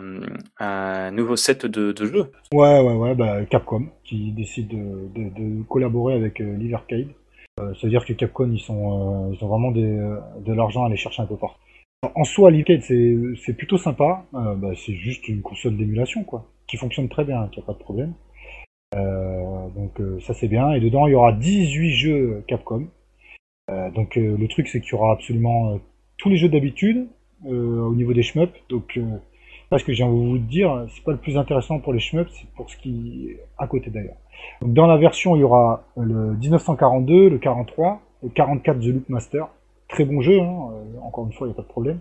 un 0.60 1.10
nouveau 1.10 1.36
set 1.36 1.64
de, 1.64 1.94
jeux. 2.04 2.30
Ouais, 2.52 2.80
ouais, 2.80 2.94
ouais, 2.94 3.14
bah, 3.14 3.42
Capcom 3.46 3.88
qui 4.04 4.30
décide 4.32 4.68
de, 4.68 5.62
collaborer 5.70 6.14
avec 6.14 6.42
euh. 6.42 6.58
Euh, 7.60 7.72
C'est-à-dire 7.74 8.04
que 8.04 8.12
Capcom, 8.12 8.50
ils 8.52 8.60
sont, 8.60 9.30
euh, 9.30 9.34
ils 9.34 9.42
ont 9.42 9.48
vraiment 9.48 9.70
des, 9.70 9.86
de 10.44 10.52
l'argent 10.52 10.82
à 10.84 10.88
aller 10.88 10.98
chercher 10.98 11.22
un 11.22 11.26
peu 11.26 11.36
partout. 11.36 11.58
En 12.14 12.24
soi, 12.24 12.50
Livercade, 12.50 12.82
c'est 12.82 13.54
plutôt 13.56 13.78
sympa. 13.78 14.26
Bah, 14.32 14.72
c'est 14.76 14.94
juste 14.94 15.28
une 15.28 15.40
console 15.40 15.78
d'émulation, 15.78 16.22
quoi, 16.22 16.44
qui 16.66 16.76
fonctionne 16.76 17.08
très 17.08 17.24
bien, 17.24 17.48
qui 17.48 17.60
a 17.60 17.62
pas 17.62 17.72
de 17.72 17.78
problème. 17.78 18.12
donc 18.92 19.98
ça, 20.20 20.34
c'est 20.34 20.48
bien. 20.48 20.72
Et 20.72 20.80
dedans, 20.80 21.06
il 21.06 21.12
y 21.12 21.14
aura 21.14 21.32
18 21.32 21.90
jeux 21.90 22.44
Capcom. 22.46 22.88
donc 23.94 24.16
le 24.16 24.46
truc, 24.48 24.68
c'est 24.68 24.82
qu'il 24.82 24.92
y 24.92 24.94
aura 24.94 25.12
absolument 25.12 25.80
tous 26.18 26.28
les 26.28 26.36
jeux 26.36 26.50
d'habitude, 26.50 27.08
euh, 27.46 27.80
au 27.80 27.94
niveau 27.94 28.12
des 28.12 28.22
shmups. 28.22 28.52
Donc, 28.68 28.96
euh, 28.96 29.02
là, 29.70 29.79
ce 29.79 29.85
que 29.85 29.92
j'ai 29.92 30.04
envie 30.04 30.23
de 30.23 30.29
vous 30.29 30.38
dire, 30.38 30.87
c'est 30.94 31.04
pas 31.04 31.12
le 31.12 31.18
plus 31.18 31.37
intéressant 31.37 31.79
pour 31.79 31.92
les 31.92 32.00
shmups, 32.00 32.31
c'est 32.33 32.48
pour 32.50 32.71
ce 32.71 32.77
qui 32.77 33.29
est 33.31 33.40
à 33.58 33.66
côté 33.66 33.90
d'ailleurs. 33.90 34.16
Donc, 34.62 34.73
dans 34.73 34.87
la 34.87 34.96
version, 34.96 35.37
il 35.37 35.40
y 35.40 35.42
aura 35.44 35.85
le 35.96 36.35
1942, 36.35 37.29
le 37.29 37.38
43, 37.38 38.00
le 38.23 38.29
44 38.31 38.81
The 38.81 38.85
Loop 38.87 39.08
Master. 39.08 39.48
Très 39.88 40.04
bon 40.04 40.21
jeu, 40.21 40.40
hein, 40.40 40.71
euh, 40.73 41.00
encore 41.02 41.27
une 41.27 41.33
fois, 41.33 41.46
il 41.46 41.50
n'y 41.50 41.54
a 41.54 41.56
pas 41.56 41.62
de 41.62 41.68
problème. 41.68 42.00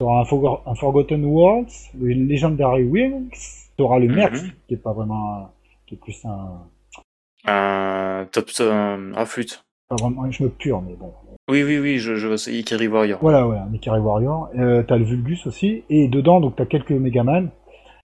Il 0.00 0.04
y 0.04 0.06
aura 0.06 0.20
un, 0.20 0.24
For 0.24 0.62
un 0.66 0.74
Forgotten 0.74 1.24
Worlds, 1.24 1.90
le 1.98 2.08
Legendary 2.12 2.84
Wings, 2.84 3.70
il 3.78 3.82
y 3.82 3.84
aura 3.84 3.98
le 3.98 4.08
Merx, 4.08 4.42
qui 4.68 4.74
est 4.74 4.78
pas 4.78 4.92
vraiment, 4.92 5.50
qui 5.86 5.94
est 5.94 5.98
plus 5.98 6.24
un, 6.24 6.66
Un 7.46 8.26
top, 8.30 8.50
un, 8.60 9.14
un 9.14 9.24
flûte. 9.24 9.64
Pas 9.88 9.96
vraiment 9.96 10.24
un 10.24 10.30
shmup 10.30 10.58
pur, 10.58 10.82
mais 10.82 10.94
bon. 10.94 11.12
Oui, 11.48 11.62
oui, 11.62 11.78
oui, 11.78 11.98
je, 11.98 12.16
je 12.16 12.26
vois 12.26 12.38
ça. 12.38 12.50
Ikari 12.50 12.88
Warrior. 12.88 13.20
Voilà, 13.20 13.46
ouais, 13.46 13.56
un 13.56 13.72
Ikari 13.72 14.00
Warrior. 14.00 14.50
Euh, 14.58 14.82
t'as 14.82 14.96
le 14.96 15.04
Vulgus 15.04 15.46
aussi, 15.46 15.84
et 15.88 16.08
dedans, 16.08 16.40
donc 16.40 16.56
t'as 16.56 16.66
quelques 16.66 16.90
Megaman. 16.90 17.50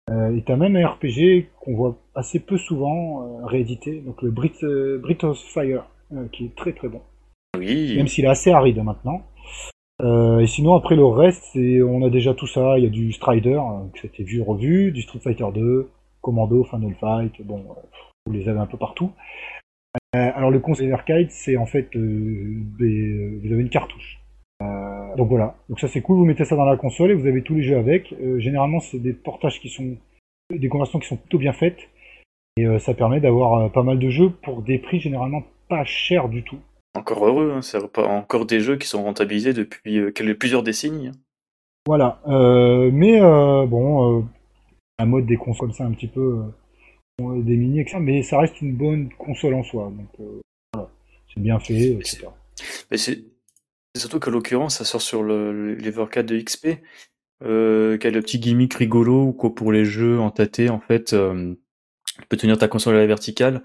Euh, 0.09 0.35
et 0.35 0.41
t'as 0.41 0.55
même 0.55 0.75
un 0.75 0.87
RPG 0.87 1.49
qu'on 1.59 1.75
voit 1.75 1.95
assez 2.15 2.39
peu 2.39 2.57
souvent 2.57 3.21
euh, 3.21 3.45
réédité, 3.45 4.01
donc 4.01 4.23
le 4.23 4.31
Brit, 4.31 4.53
euh, 4.63 4.97
Britos 4.97 5.35
Fire, 5.35 5.83
euh, 6.13 6.27
qui 6.31 6.45
est 6.45 6.55
très 6.55 6.73
très 6.73 6.87
bon. 6.87 7.01
Oui. 7.55 7.95
Même 7.95 8.07
s'il 8.07 8.25
est 8.25 8.29
assez 8.29 8.51
aride 8.51 8.83
maintenant. 8.83 9.21
Euh, 10.01 10.39
et 10.39 10.47
sinon, 10.47 10.75
après 10.75 10.95
le 10.95 11.05
reste, 11.05 11.43
c'est, 11.53 11.83
on 11.83 12.03
a 12.03 12.09
déjà 12.09 12.33
tout 12.33 12.47
ça. 12.47 12.79
Il 12.79 12.83
y 12.83 12.87
a 12.87 12.89
du 12.89 13.11
Strider, 13.11 13.59
que 13.93 13.99
c'était 13.99 14.23
vu 14.23 14.41
revu, 14.41 14.91
du 14.91 15.01
Street 15.03 15.19
Fighter 15.19 15.45
2, 15.53 15.89
Commando, 16.21 16.63
Final 16.63 16.95
Fight, 16.99 17.45
bon, 17.45 17.59
euh, 17.59 17.81
vous 18.25 18.33
les 18.33 18.47
avez 18.47 18.59
un 18.59 18.65
peu 18.65 18.77
partout. 18.77 19.11
Euh, 20.15 20.31
alors 20.35 20.49
le 20.51 20.59
conseil 20.59 20.89
d'arcade, 20.89 21.27
c'est 21.29 21.57
en 21.57 21.65
fait, 21.65 21.95
euh, 21.95 22.55
des- 22.79 23.39
vous 23.43 23.53
avez 23.53 23.61
une 23.61 23.69
cartouche. 23.69 24.19
Euh, 24.61 25.15
donc 25.15 25.29
voilà, 25.29 25.55
donc 25.69 25.79
ça 25.79 25.87
c'est 25.87 26.01
cool, 26.01 26.17
vous 26.17 26.25
mettez 26.25 26.45
ça 26.45 26.55
dans 26.55 26.65
la 26.65 26.77
console 26.77 27.11
et 27.11 27.13
vous 27.13 27.27
avez 27.27 27.43
tous 27.43 27.55
les 27.55 27.63
jeux 27.63 27.77
avec. 27.77 28.13
Euh, 28.13 28.39
généralement, 28.39 28.79
c'est 28.79 28.99
des 28.99 29.13
portages 29.13 29.59
qui 29.59 29.69
sont, 29.69 29.95
des 30.51 30.67
conversions 30.67 30.99
qui 30.99 31.07
sont 31.07 31.17
plutôt 31.17 31.37
bien 31.37 31.53
faites. 31.53 31.79
Et 32.57 32.65
euh, 32.65 32.79
ça 32.79 32.93
permet 32.93 33.21
d'avoir 33.21 33.53
euh, 33.53 33.69
pas 33.69 33.83
mal 33.83 33.99
de 33.99 34.09
jeux 34.09 34.31
pour 34.31 34.61
des 34.63 34.79
prix 34.79 34.99
généralement 34.99 35.43
pas 35.69 35.85
chers 35.85 36.27
du 36.27 36.43
tout. 36.43 36.57
Encore 36.97 37.25
heureux, 37.25 37.53
hein, 37.55 37.61
c'est 37.61 37.77
encore 37.99 38.45
des 38.45 38.59
jeux 38.59 38.75
qui 38.77 38.87
sont 38.87 39.03
rentabilisés 39.03 39.53
depuis 39.53 39.99
euh, 39.99 40.11
plusieurs 40.37 40.63
décennies. 40.63 41.09
hein. 41.09 41.11
Voilà, 41.85 42.19
euh, 42.27 42.89
mais 42.91 43.21
euh, 43.21 43.65
bon, 43.65 44.19
euh, 44.19 44.23
un 44.97 45.05
mode 45.05 45.25
des 45.25 45.37
consoles 45.37 45.69
comme 45.69 45.73
ça 45.73 45.85
un 45.85 45.91
petit 45.91 46.07
peu 46.07 46.19
euh, 46.39 46.43
des 47.19 47.57
mini 47.57 47.81
etc. 47.81 47.99
Mais 47.99 48.23
ça 48.23 48.39
reste 48.39 48.61
une 48.61 48.75
bonne 48.75 49.09
console 49.17 49.53
en 49.55 49.63
soi, 49.63 49.91
donc 49.95 50.09
euh, 50.19 50.39
voilà, 50.73 50.89
c'est 51.33 51.41
bien 51.41 51.59
fait, 51.59 51.93
etc. 51.93 52.27
Mais 52.91 52.97
c'est 52.97 53.23
surtout 53.97 54.19
qu'à 54.19 54.31
l'occurrence, 54.31 54.77
ça 54.77 54.85
sort 54.85 55.01
sur 55.01 55.23
le, 55.23 55.75
le- 55.75 56.23
de 56.23 56.37
XP, 56.37 56.67
euh, 57.43 57.97
qui 57.97 58.07
a 58.07 58.11
le 58.11 58.21
petit 58.21 58.39
gimmick 58.39 58.73
rigolo 58.75 59.23
ou 59.27 59.33
quoi 59.33 59.53
pour 59.55 59.71
les 59.71 59.85
jeux 59.85 60.19
en 60.19 60.31
tâté, 60.31 60.69
en 60.69 60.79
fait, 60.79 61.13
euh, 61.13 61.55
tu 62.19 62.27
peux 62.27 62.37
tenir 62.37 62.57
ta 62.57 62.67
console 62.67 62.95
à 62.95 62.99
la 62.99 63.07
verticale. 63.07 63.63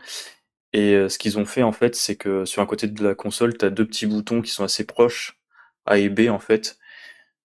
Et 0.73 0.95
euh, 0.95 1.09
ce 1.09 1.19
qu'ils 1.19 1.39
ont 1.39 1.45
fait, 1.45 1.63
en 1.63 1.73
fait, 1.73 1.95
c'est 1.95 2.17
que 2.17 2.45
sur 2.45 2.63
un 2.63 2.67
côté 2.67 2.89
de 2.89 3.05
la 3.05 3.15
console, 3.15 3.57
tu 3.57 3.65
as 3.65 3.71
deux 3.71 3.87
petits 3.87 4.07
boutons 4.07 4.43
qui 4.43 4.51
sont 4.51 4.65
assez 4.65 4.85
proches, 4.87 5.39
A 5.87 5.99
et 5.99 6.09
B, 6.09 6.29
en 6.31 6.39
fait. 6.41 6.79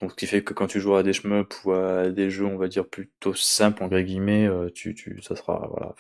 Donc, 0.02 0.12
ce 0.12 0.16
qui 0.16 0.28
fait 0.28 0.44
que 0.44 0.54
quand 0.54 0.68
tu 0.68 0.80
joues 0.80 0.96
à 0.96 1.04
des 1.04 1.14
shmups 1.14 1.64
ou 1.66 1.74
à 1.74 2.10
des 2.10 2.30
jeux, 2.30 2.46
on 2.46 2.58
va 2.58 2.68
dire, 2.68 2.88
plutôt 2.88 3.34
simples, 3.34 3.84
entre 3.84 4.00
guillemets, 4.00 4.48
euh, 4.48 4.70
tu, 4.74 4.96
tu, 4.96 5.22
ça 5.22 5.36
sera, 5.36 5.68
voilà, 5.72 5.94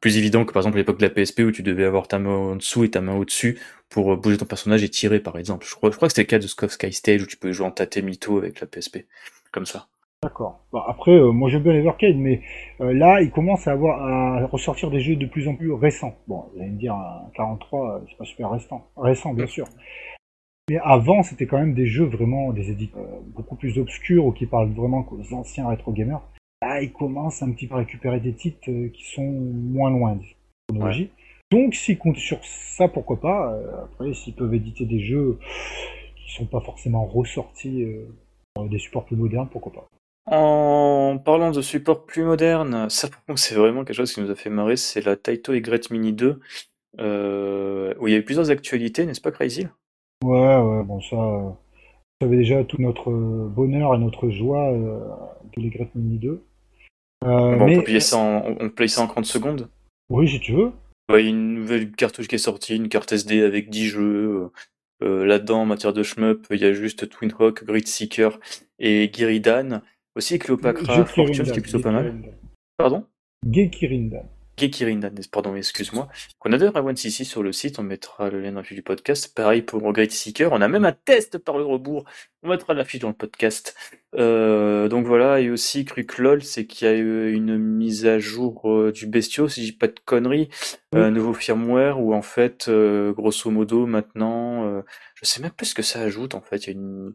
plus 0.00 0.16
évident 0.16 0.44
que 0.44 0.52
par 0.52 0.60
exemple 0.62 0.76
l'époque 0.76 0.98
de 0.98 1.06
la 1.06 1.10
PSP 1.10 1.40
où 1.40 1.50
tu 1.50 1.62
devais 1.62 1.84
avoir 1.84 2.06
ta 2.06 2.20
main 2.20 2.30
en 2.30 2.56
dessous 2.56 2.84
et 2.84 2.90
ta 2.90 3.00
main 3.00 3.16
au-dessus 3.16 3.58
pour 3.88 4.12
euh, 4.12 4.16
bouger 4.16 4.38
ton 4.38 4.44
personnage 4.46 4.82
et 4.84 4.88
tirer, 4.88 5.20
par 5.20 5.38
exemple. 5.38 5.66
Je 5.68 5.74
crois, 5.74 5.90
je 5.90 5.96
crois 5.96 6.08
que 6.08 6.14
c'était 6.14 6.22
le 6.22 6.38
cas 6.38 6.38
de 6.38 6.46
Sky 6.46 6.68
Sky 6.68 6.92
Stage 6.92 7.22
où 7.22 7.26
tu 7.26 7.36
pouvais 7.36 7.52
jouer 7.52 7.66
en 7.66 7.70
tâté 7.70 8.02
mytho 8.02 8.38
avec 8.38 8.60
la 8.60 8.66
PSP. 8.66 9.06
Comme 9.50 9.66
ça. 9.66 9.88
D'accord. 10.22 10.64
Bon, 10.72 10.80
après, 10.80 11.12
euh, 11.12 11.30
moi 11.30 11.48
j'aime 11.48 11.62
bien 11.62 11.72
l'Evercade, 11.72 12.16
mais 12.16 12.42
euh, 12.80 12.92
là, 12.92 13.20
il 13.22 13.30
commence 13.30 13.68
à 13.68 13.72
avoir 13.72 14.02
à 14.02 14.46
ressortir 14.46 14.90
des 14.90 14.98
jeux 15.00 15.14
de 15.14 15.26
plus 15.26 15.46
en 15.46 15.54
plus 15.54 15.72
récents. 15.72 16.16
Bon, 16.26 16.44
vous 16.52 16.60
allez 16.60 16.70
me 16.70 16.78
dire, 16.78 16.92
un 16.92 17.30
43, 17.36 17.94
euh, 17.94 18.00
c'est 18.08 18.18
pas 18.18 18.24
super 18.24 18.50
récent, 18.50 18.84
récent 18.96 19.32
bien 19.32 19.46
sûr. 19.46 19.66
Mais 20.68 20.78
avant, 20.82 21.22
c'était 21.22 21.46
quand 21.46 21.58
même 21.58 21.74
des 21.74 21.86
jeux 21.86 22.04
vraiment, 22.04 22.52
des 22.52 22.70
éditeurs 22.70 23.06
beaucoup 23.34 23.56
plus 23.56 23.78
obscurs 23.78 24.26
ou 24.26 24.32
qui 24.32 24.46
parlent 24.46 24.72
vraiment 24.72 25.06
aux 25.10 25.34
anciens 25.34 25.68
rétro 25.68 25.92
gamers. 25.92 26.20
Là, 26.62 26.82
ils 26.82 26.92
commencent 26.92 27.42
un 27.42 27.52
petit 27.52 27.66
peu 27.66 27.76
à 27.76 27.78
récupérer 27.78 28.20
des 28.20 28.34
titres 28.34 28.68
euh, 28.68 28.88
qui 28.88 29.04
sont 29.04 29.22
moins 29.24 29.90
loin 29.90 30.16
de 30.16 30.22
la 30.22 30.26
chronologie. 30.68 31.10
Donc, 31.50 31.74
s'ils 31.74 31.96
comptent 31.96 32.18
sur 32.18 32.44
ça, 32.44 32.88
pourquoi 32.88 33.20
pas. 33.20 33.52
Euh, 33.52 33.84
après, 33.84 34.12
s'ils 34.12 34.34
peuvent 34.34 34.52
éditer 34.52 34.84
des 34.84 35.00
jeux 35.00 35.38
qui 36.16 36.34
sont 36.34 36.46
pas 36.46 36.60
forcément 36.60 37.06
ressortis 37.06 37.84
euh, 37.84 38.68
des 38.68 38.78
supports 38.78 39.06
plus 39.06 39.16
modernes, 39.16 39.48
pourquoi 39.50 39.72
pas. 39.72 39.88
En 40.30 41.16
parlant 41.16 41.52
de 41.52 41.62
support 41.62 42.04
plus 42.04 42.22
moderne, 42.22 42.90
ça 42.90 43.08
c'est 43.36 43.54
vraiment 43.54 43.84
quelque 43.84 43.96
chose 43.96 44.12
qui 44.12 44.20
nous 44.20 44.30
a 44.30 44.34
fait 44.34 44.50
marrer, 44.50 44.76
c'est 44.76 45.00
la 45.00 45.16
Taito 45.16 45.54
Y 45.54 45.90
Mini 45.90 46.12
2, 46.12 46.38
euh, 47.00 47.94
où 47.98 48.08
il 48.08 48.12
y 48.12 48.14
a 48.14 48.18
eu 48.18 48.24
plusieurs 48.24 48.50
actualités, 48.50 49.06
n'est-ce 49.06 49.22
pas 49.22 49.30
Crazy? 49.30 49.68
Ouais, 50.24 50.56
ouais, 50.56 50.84
bon, 50.84 51.00
ça, 51.00 51.16
euh, 51.16 51.48
vous 51.50 51.56
savez 52.22 52.36
déjà 52.38 52.64
tout 52.64 52.80
notre 52.80 53.10
euh, 53.10 53.48
bonheur 53.48 53.94
et 53.94 53.98
notre 53.98 54.30
joie 54.30 54.72
euh, 54.72 54.98
de 55.56 55.62
les 55.62 55.70
Great 55.70 55.94
Mini 55.94 56.18
2. 56.18 56.28
Euh, 56.30 57.56
Bon, 57.56 57.66
mais, 57.66 57.76
on 57.76 57.78
peut 57.80 57.84
payer 57.84 58.00
ça 58.00 58.16
en, 58.18 58.56
on 58.60 58.68
paye 58.70 58.88
ça 58.88 59.02
en 59.02 59.06
30 59.06 59.24
secondes. 59.24 59.68
oui, 60.10 60.28
si 60.28 60.40
tu 60.40 60.52
veux. 60.52 60.72
Il 61.10 61.14
y 61.24 61.26
a 61.26 61.30
une 61.30 61.54
nouvelle 61.54 61.90
cartouche 61.92 62.28
qui 62.28 62.34
est 62.34 62.38
sortie, 62.38 62.76
une 62.76 62.88
carte 62.88 63.12
SD 63.12 63.42
avec 63.42 63.70
10 63.70 63.86
jeux. 63.86 64.50
Euh, 65.02 65.24
Là-dedans, 65.24 65.62
en 65.62 65.66
matière 65.66 65.92
de 65.92 66.02
shmup, 66.02 66.46
il 66.50 66.60
y 66.60 66.64
a 66.64 66.72
juste 66.72 67.08
Twin 67.08 67.32
Hawk, 67.38 67.64
Grid 67.64 67.86
Seeker 67.86 68.38
et 68.78 69.10
Giridan. 69.12 69.80
Aussi 70.16 70.38
Cleopatra 70.38 71.04
Fortune, 71.06 71.44
qui 71.44 71.58
est 71.58 71.62
plutôt 71.62 71.80
pas 71.80 71.92
mal. 71.92 72.14
Pardon? 72.76 73.04
Gekirindan. 73.48 74.24
Gekirindan, 74.58 75.14
pardon, 75.30 75.54
excuse-moi. 75.54 76.08
On 76.44 76.52
a 76.52 76.58
d'ailleurs 76.58 76.76
un 76.76 76.82
OneCC 76.84 77.24
sur 77.24 77.42
le 77.42 77.52
site, 77.52 77.78
on 77.78 77.82
mettra 77.82 78.28
le 78.30 78.40
lien 78.40 78.52
dans 78.52 78.58
la 78.58 78.64
fiche 78.64 78.76
du 78.76 78.82
podcast. 78.82 79.34
Pareil 79.34 79.62
pour 79.62 79.92
Grid 79.92 80.10
Seeker, 80.10 80.52
on 80.52 80.60
a 80.60 80.68
même 80.68 80.84
un 80.84 80.92
test 80.92 81.38
par 81.38 81.56
le 81.58 81.64
rebours. 81.64 82.04
On 82.42 82.48
mettra 82.50 82.74
la 82.74 82.84
fiche 82.84 83.00
dans 83.00 83.08
le 83.08 83.14
podcast. 83.14 83.74
Euh, 84.14 84.88
donc 84.88 85.06
voilà, 85.06 85.40
et 85.40 85.50
aussi 85.50 85.84
Cruc 85.84 86.18
LOL, 86.18 86.42
c'est 86.42 86.66
qu'il 86.66 86.86
y 86.88 86.90
a 86.90 86.94
eu 86.94 87.32
une 87.32 87.56
mise 87.58 88.06
à 88.06 88.18
jour 88.18 88.70
euh, 88.70 88.92
du 88.92 89.06
bestiau, 89.06 89.48
si 89.48 89.62
je 89.66 89.72
dis 89.72 89.76
pas 89.76 89.86
de 89.88 90.00
conneries, 90.04 90.48
un 90.94 91.10
nouveau 91.10 91.34
firmware 91.34 92.00
où 92.00 92.14
en 92.14 92.22
fait, 92.22 92.66
euh, 92.68 93.12
grosso 93.12 93.50
modo, 93.50 93.86
maintenant, 93.86 94.66
euh, 94.66 94.82
je 95.14 95.24
sais 95.26 95.40
même 95.40 95.50
plus 95.52 95.66
ce 95.66 95.74
que 95.74 95.82
ça 95.82 96.00
ajoute 96.00 96.34
en 96.34 96.40
fait. 96.42 96.64
Il 96.64 96.66
y 96.66 96.70
a 96.70 96.72
une... 96.72 97.14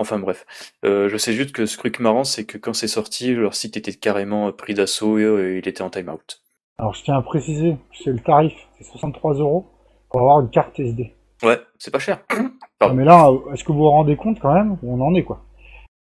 Enfin 0.00 0.18
bref, 0.20 0.46
Euh, 0.84 1.08
je 1.08 1.16
sais 1.16 1.32
juste 1.32 1.50
que 1.52 1.66
ce 1.66 1.76
truc 1.76 1.98
marrant, 1.98 2.22
c'est 2.24 2.44
que 2.44 2.56
quand 2.56 2.72
c'est 2.72 2.86
sorti, 2.88 3.34
leur 3.34 3.54
site 3.56 3.76
était 3.76 3.92
carrément 3.94 4.52
pris 4.52 4.74
d'assaut 4.74 5.18
et 5.18 5.24
euh, 5.24 5.58
il 5.58 5.66
était 5.68 5.82
en 5.82 5.90
timeout. 5.90 6.40
Alors, 6.78 6.94
je 6.94 7.02
tiens 7.02 7.16
à 7.16 7.22
préciser, 7.22 7.76
c'est 7.92 8.10
le 8.10 8.20
tarif, 8.20 8.54
c'est 8.78 8.84
63 8.84 9.34
euros 9.34 9.66
pour 10.10 10.20
avoir 10.20 10.40
une 10.40 10.48
carte 10.48 10.78
SD. 10.78 11.12
Ouais, 11.42 11.58
c'est 11.76 11.90
pas 11.90 11.98
cher. 11.98 12.20
Pardon. 12.78 12.94
mais 12.94 13.04
là, 13.04 13.30
est-ce 13.52 13.64
que 13.64 13.72
vous 13.72 13.78
vous 13.78 13.90
rendez 13.90 14.14
compte 14.14 14.38
quand 14.38 14.54
même 14.54 14.78
où 14.82 14.94
on 14.94 15.00
en 15.00 15.14
est, 15.16 15.24
quoi? 15.24 15.44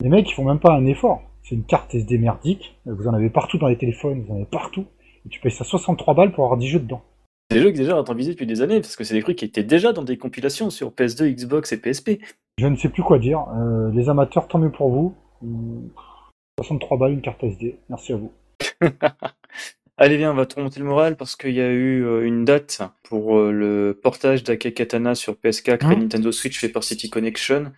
Les 0.01 0.09
mecs, 0.09 0.30
ils 0.30 0.34
font 0.34 0.45
même 0.45 0.59
pas 0.59 0.73
un 0.73 0.86
effort. 0.86 1.23
C'est 1.43 1.55
une 1.55 1.63
carte 1.63 1.95
SD 1.95 2.19
merdique, 2.19 2.78
vous 2.86 3.07
en 3.07 3.13
avez 3.13 3.30
partout 3.32 3.57
dans 3.57 3.67
les 3.67 3.78
téléphones, 3.78 4.21
vous 4.21 4.34
en 4.34 4.36
avez 4.36 4.45
partout, 4.45 4.86
et 5.25 5.30
tu 5.30 5.39
payes 5.39 5.51
ça 5.51 5.63
63 5.63 6.13
balles 6.13 6.32
pour 6.32 6.43
avoir 6.43 6.59
10 6.59 6.67
jeux 6.67 6.80
dedans. 6.80 7.01
C'est 7.49 7.57
des 7.57 7.63
jeux 7.63 7.71
qui 7.71 7.78
déjà 7.78 8.03
visé 8.13 8.34
depuis 8.34 8.45
des 8.45 8.61
années, 8.61 8.82
parce 8.82 8.95
que 8.95 9.03
c'est 9.03 9.15
des 9.15 9.23
trucs 9.23 9.38
qui 9.38 9.45
étaient 9.45 9.63
déjà 9.63 9.93
dans 9.93 10.03
des 10.03 10.17
compilations 10.17 10.69
sur 10.69 10.91
PS2, 10.91 11.34
Xbox 11.34 11.71
et 11.71 11.82
PSP. 11.82 12.19
Je 12.59 12.67
ne 12.67 12.75
sais 12.75 12.89
plus 12.89 13.03
quoi 13.03 13.17
dire. 13.17 13.45
Euh, 13.55 13.89
les 13.93 14.09
amateurs, 14.09 14.47
tant 14.47 14.59
mieux 14.59 14.71
pour 14.71 14.89
vous. 14.89 15.15
Hum, 15.41 15.89
63 16.59 16.97
balles, 16.97 17.13
une 17.13 17.21
carte 17.21 17.43
SD. 17.43 17.80
Merci 17.89 18.13
à 18.13 18.17
vous. 18.17 18.32
Allez 19.99 20.17
viens, 20.17 20.31
on 20.31 20.35
va 20.35 20.45
te 20.45 20.55
remonter 20.55 20.79
le 20.79 20.85
moral 20.85 21.15
parce 21.15 21.35
qu'il 21.35 21.53
y 21.53 21.61
a 21.61 21.69
eu 21.71 22.05
euh, 22.05 22.23
une 22.23 22.45
date 22.45 22.83
pour 23.03 23.35
euh, 23.39 23.51
le 23.51 23.99
portage 24.01 24.43
d'Ake 24.43 24.75
Katana 24.75 25.15
sur 25.15 25.33
PS4 25.33 25.81
et 25.81 25.85
Hein 25.85 25.95
Nintendo 25.95 26.31
Switch 26.31 26.59
fait 26.59 26.69
par 26.69 26.83
City 26.83 27.09
Connection. 27.09 27.71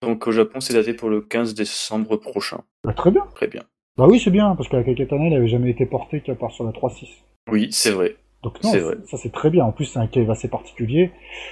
Donc 0.00 0.26
au 0.26 0.32
Japon, 0.32 0.60
c'est 0.60 0.72
daté 0.72 0.94
pour 0.94 1.10
le 1.10 1.20
15 1.20 1.54
décembre 1.54 2.16
prochain. 2.16 2.60
Bah, 2.82 2.94
très 2.94 3.10
bien. 3.10 3.24
Très 3.34 3.46
bien. 3.46 3.62
Bah 3.98 4.06
oui, 4.08 4.18
c'est 4.18 4.30
bien, 4.30 4.54
parce 4.56 4.70
que 4.70 4.76
la 4.76 4.84
Kakatana, 4.84 5.26
elle 5.26 5.34
avait 5.34 5.48
jamais 5.48 5.70
été 5.70 5.84
portée 5.84 6.22
qu'à 6.22 6.34
part 6.34 6.50
sur 6.52 6.64
la 6.64 6.70
3.6. 6.70 7.08
Oui, 7.50 7.68
c'est 7.70 7.90
vrai. 7.90 8.16
Donc 8.42 8.62
non, 8.62 8.70
vrai. 8.70 8.96
ça 9.06 9.18
c'est 9.18 9.32
très 9.32 9.50
bien. 9.50 9.64
En 9.64 9.72
plus, 9.72 9.84
c'est 9.86 9.98
un 9.98 10.06
cave 10.06 10.30
assez 10.30 10.48
particulier. 10.48 11.10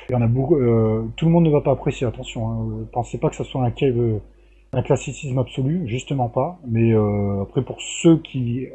Il 0.09 0.13
y 0.13 0.15
en 0.15 0.23
a 0.23 0.27
beaucoup. 0.27 0.57
euh, 0.57 1.05
tout 1.17 1.27
le 1.27 1.33
monde 1.33 1.45
ne 1.45 1.51
va 1.51 1.61
pas 1.61 1.73
apprécier. 1.73 2.07
Attention, 2.07 2.49
hein. 2.49 2.87
pensez 2.93 3.19
pas 3.19 3.29
que 3.29 3.37
ça 3.37 3.45
soit 3.45 3.63
un 3.63 3.71
cave, 3.71 4.21
un 4.73 4.83
classicisme 4.83 5.39
absolu, 5.39 5.83
justement 5.87 6.31
pas. 6.31 6.59
Mais 6.67 6.95
après, 7.43 7.63
pour 7.63 7.81
ceux 7.81 8.19
qui, 8.19 8.69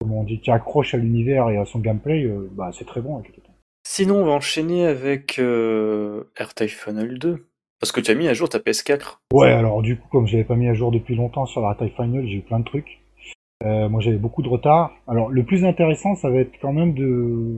comment 0.00 0.20
on 0.20 0.24
dit, 0.24 0.40
qui 0.40 0.50
accrochent 0.50 0.94
à 0.94 0.98
l'univers 0.98 1.48
et 1.50 1.58
à 1.58 1.64
son 1.64 1.78
gameplay, 1.78 2.24
euh, 2.24 2.48
bah 2.52 2.70
c'est 2.72 2.86
très 2.86 3.00
bon. 3.00 3.20
Kakatana. 3.20 3.54
Sinon, 3.86 4.16
on 4.16 4.24
va 4.26 4.32
enchaîner 4.32 4.86
avec 4.86 5.38
euh, 5.38 6.24
R-Type 6.38 6.70
Funnel 6.70 7.18
2. 7.18 7.46
Parce 7.80 7.92
que 7.92 8.00
tu 8.00 8.10
as 8.10 8.14
mis 8.14 8.28
à 8.28 8.34
jour 8.34 8.48
ta 8.48 8.58
PS4. 8.58 9.18
Ouais, 9.32 9.52
alors 9.52 9.80
du 9.80 9.96
coup, 9.96 10.08
comme 10.10 10.26
je 10.26 10.32
l'avais 10.32 10.44
pas 10.44 10.54
mis 10.54 10.68
à 10.68 10.74
jour 10.74 10.92
depuis 10.92 11.16
longtemps 11.16 11.46
sur 11.46 11.62
la 11.62 11.74
final, 11.74 12.26
j'ai 12.26 12.36
eu 12.36 12.42
plein 12.42 12.60
de 12.60 12.64
trucs. 12.64 13.00
Euh, 13.64 13.88
moi, 13.88 14.00
j'avais 14.00 14.16
beaucoup 14.16 14.42
de 14.42 14.48
retard. 14.48 14.92
Alors, 15.06 15.28
le 15.28 15.44
plus 15.44 15.64
intéressant, 15.64 16.14
ça 16.14 16.30
va 16.30 16.38
être 16.38 16.52
quand 16.60 16.72
même 16.72 16.94
de... 16.94 17.56